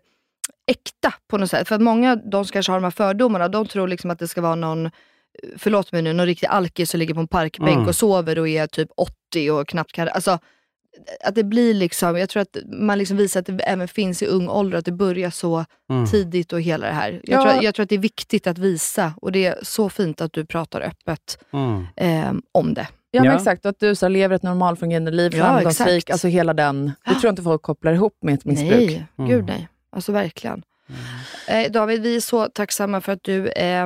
äkta 0.71 1.13
på 1.29 1.37
något 1.37 1.49
sätt. 1.49 1.67
För 1.67 1.75
att 1.75 1.81
många, 1.81 2.15
de 2.15 2.45
som 2.45 2.51
kanske 2.53 2.71
har 2.71 2.77
de 2.79 2.83
här 2.83 2.91
fördomarna, 2.91 3.47
de 3.47 3.67
tror 3.67 3.87
liksom 3.87 4.11
att 4.11 4.19
det 4.19 4.27
ska 4.27 4.41
vara 4.41 4.55
någon, 4.55 4.85
eh, 4.85 4.91
förlåt 5.57 5.91
mig 5.91 6.01
nu, 6.01 6.13
någon 6.13 6.25
riktig 6.25 6.47
alkis 6.47 6.89
som 6.91 6.99
ligger 6.99 7.13
på 7.13 7.19
en 7.19 7.27
parkbänk 7.27 7.75
Mm. 7.75 7.87
och 7.87 7.95
sover 7.95 8.39
och 8.39 8.47
är 8.47 8.67
typ 8.67 8.89
80 8.97 9.51
och 9.51 9.67
knappt 9.67 9.91
kan... 9.91 10.07
Alltså, 10.09 10.39
att 11.23 11.35
det 11.35 11.43
blir 11.43 11.73
liksom, 11.73 12.17
jag 12.17 12.29
tror 12.29 12.41
att 12.41 12.57
man 12.65 12.97
liksom 12.97 13.17
visar 13.17 13.39
att 13.39 13.45
det 13.45 13.63
även 13.63 13.87
finns 13.87 14.21
i 14.23 14.25
ung 14.25 14.49
ålder, 14.49 14.77
att 14.77 14.85
det 14.85 14.91
börjar 14.91 15.29
så 15.29 15.65
Mm. 15.89 16.07
tidigt 16.07 16.53
och 16.53 16.61
hela 16.61 16.87
det 16.87 16.93
här. 16.93 17.21
Jag, 17.23 17.39
Ja. 17.39 17.51
tror, 17.51 17.63
jag 17.63 17.75
tror 17.75 17.83
att 17.83 17.89
det 17.89 17.95
är 17.95 17.99
viktigt 17.99 18.47
att 18.47 18.57
visa 18.57 19.13
och 19.21 19.31
det 19.31 19.45
är 19.45 19.59
så 19.61 19.89
fint 19.89 20.21
att 20.21 20.33
du 20.33 20.45
pratar 20.45 20.81
öppet 20.81 21.37
Mm. 21.53 21.85
eh, 21.95 22.33
om 22.51 22.73
det. 22.73 22.87
Ja, 23.17 23.23
men 23.23 23.31
Ja. 23.31 23.37
exakt. 23.37 23.65
Och 23.65 23.69
att 23.69 23.79
du 23.79 23.95
så 23.95 24.05
här, 24.05 24.09
lever 24.11 24.35
ett 24.35 24.43
normalfungerande 24.43 25.11
liv, 25.11 25.35
Ja, 25.35 25.43
framgångsrik. 25.45 25.87
exakt. 25.97 26.11
Alltså 26.11 26.27
hela 26.27 26.53
den. 26.53 26.85
Det 26.85 26.91
Ja. 27.05 27.11
tror 27.11 27.23
jag 27.25 27.31
inte 27.31 27.41
folk 27.43 27.61
kopplar 27.61 27.93
ihop 27.93 28.17
med 28.21 28.33
ett 28.33 28.45
missbruk. 28.45 28.71
Nej, 28.89 29.05
Mm. 29.17 29.29
gud 29.31 29.45
nej. 29.47 29.67
Alltså 29.91 30.11
verkligen. 30.11 30.63
Eh, 31.47 31.71
David, 31.71 32.01
vi 32.01 32.15
är 32.15 32.19
så 32.19 32.45
tacksamma 32.45 33.01
för 33.01 33.11
att 33.11 33.23
du 33.23 33.47
eh, 33.47 33.83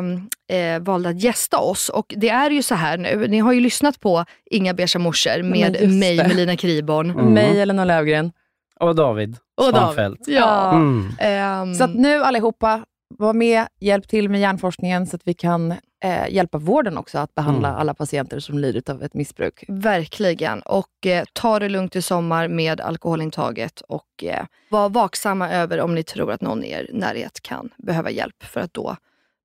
eh, 0.57 0.79
valde 0.81 1.09
att 1.09 1.21
gästa 1.23 1.57
oss. 1.57 1.89
Och 1.89 2.13
det 2.17 2.29
är 2.29 2.49
ju 2.49 2.61
så 2.63 2.75
här 2.75 2.97
nu, 2.97 3.27
ni 3.27 3.39
har 3.39 3.53
ju 3.53 3.59
lyssnat 3.59 3.99
på 3.99 4.25
Inga 4.51 4.73
beiga 4.73 4.99
morsor 4.99 5.43
med 5.43 5.71
mig, 5.89 6.17
det. 6.17 6.27
Melina 6.27 6.55
Kriborn. 6.57 7.09
Mm. 7.19 7.33
Mig, 7.33 7.61
Elinor 7.61 7.85
Löfgren. 7.85 8.31
Och 8.79 8.95
David 8.95 9.37
Och 9.57 9.63
David. 9.63 9.75
Svanfeldt. 9.81 10.27
Ja. 10.27 10.71
Mm. 10.73 11.11
Ehm, 11.19 11.75
Så 11.75 11.83
att 11.83 11.95
nu 11.95 12.23
allihopa, 12.23 12.81
var 13.19 13.33
med, 13.33 13.67
hjälp 13.79 14.07
till 14.07 14.29
med 14.29 14.39
hjärnforskningen 14.41 15.07
så 15.07 15.15
att 15.15 15.21
vi 15.27 15.33
kan 15.33 15.71
eh, 16.03 16.29
hjälpa 16.29 16.57
vården 16.57 16.97
också 16.97 17.17
att 17.19 17.35
behandla 17.35 17.67
Mm. 17.67 17.79
alla 17.81 17.93
patienter 17.93 18.39
som 18.39 18.59
lider 18.59 18.91
av 18.93 19.03
ett 19.03 19.13
missbruk. 19.13 19.63
Verkligen. 19.67 20.61
Och 20.61 21.05
eh, 21.05 21.23
ta 21.33 21.59
det 21.59 21.69
lugnt 21.69 21.95
i 21.95 22.01
sommar 22.01 22.47
med 22.47 22.81
alkoholintaget 22.81 23.81
och 23.81 24.23
eh, 24.23 24.45
var 24.69 24.89
vaksamma 24.89 25.49
över 25.49 25.81
om 25.81 25.95
ni 25.95 26.03
tror 26.03 26.31
att 26.31 26.41
någon 26.41 26.63
i 26.63 26.71
er 26.71 26.89
närhet 26.93 27.41
kan 27.41 27.69
behöva 27.77 28.09
hjälp. 28.09 28.43
För 28.43 28.61
att 28.61 28.73
då 28.73 28.95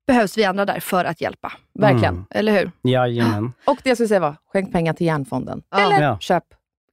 behövs 0.07 0.37
vi 0.37 0.43
andra 0.45 0.65
där 0.65 0.79
för 0.79 1.05
att 1.05 1.21
hjälpa. 1.21 1.51
Verkligen. 1.73 2.13
Mm. 2.13 2.25
Eller 2.29 2.51
hur? 2.51 2.71
Jajamän. 2.91 3.53
Och 3.65 3.77
det 3.83 3.89
jag 3.89 3.97
skulle 3.97 4.07
säga 4.07 4.19
var, 4.19 4.35
skänk 4.53 4.71
pengar 4.71 4.93
till 4.93 5.07
Hjärnfonden. 5.07 5.61
Ja. 5.69 5.79
Eller 5.79 6.01
Ja. 6.01 6.17
köp 6.19 6.43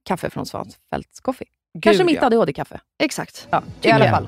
kaffe 0.03 0.29
från 0.29 0.45
Svansfeldts 0.45 1.19
Coffee. 1.19 1.47
Kanske 1.81 2.03
Gud, 2.03 2.05
mitt 2.05 2.19
ja. 2.21 2.27
ADHD-kaffe. 2.27 2.79
Exakt. 3.03 3.47
Ja, 3.49 3.63
I 3.81 3.91
alla 3.91 4.09
fall. 4.09 4.27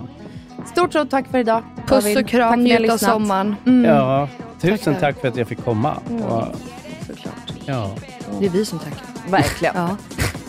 Stort, 0.71 0.89
stort 0.91 1.09
tack 1.09 1.25
för 1.31 1.37
idag. 1.37 1.63
Puss 1.87 2.15
och 2.15 2.27
kram, 2.27 2.49
Tack 2.51 2.59
njut 2.59 2.91
av 2.91 2.97
sommaren. 2.97 3.55
Mm. 3.65 3.85
Ja, 3.95 4.27
tusen 4.61 4.77
Tackar. 4.93 4.99
tack 4.99 5.21
för 5.21 5.27
att 5.27 5.37
jag 5.37 5.47
fick 5.47 5.63
komma. 5.65 5.93
Och, 5.95 6.43
Såklart. 7.07 7.33
ja. 7.65 7.91
Det 8.39 8.45
är 8.45 8.49
vi 8.49 8.65
som 8.65 8.79
tackar. 8.79 8.99
Verkligen. 9.29 9.75
Ja. 9.75 9.97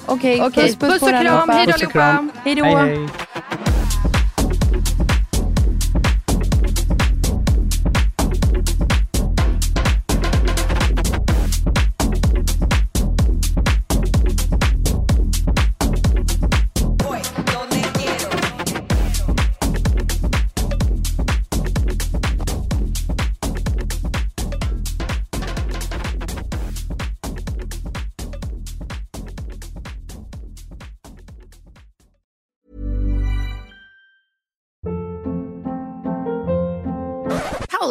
Okej, 0.06 0.42
Okej, 0.42 0.64
puss, 0.64 0.76
puss, 0.76 0.88
puss 0.90 0.98
på 1.00 1.04
och 1.06 1.10
kram. 1.10 1.18
allihopa. 1.20 1.52
Hej 1.52 1.66
då 1.66 1.72
Puss 1.72 1.92
kram. 1.92 2.30
Hej 2.44 2.54
då. 2.54 2.64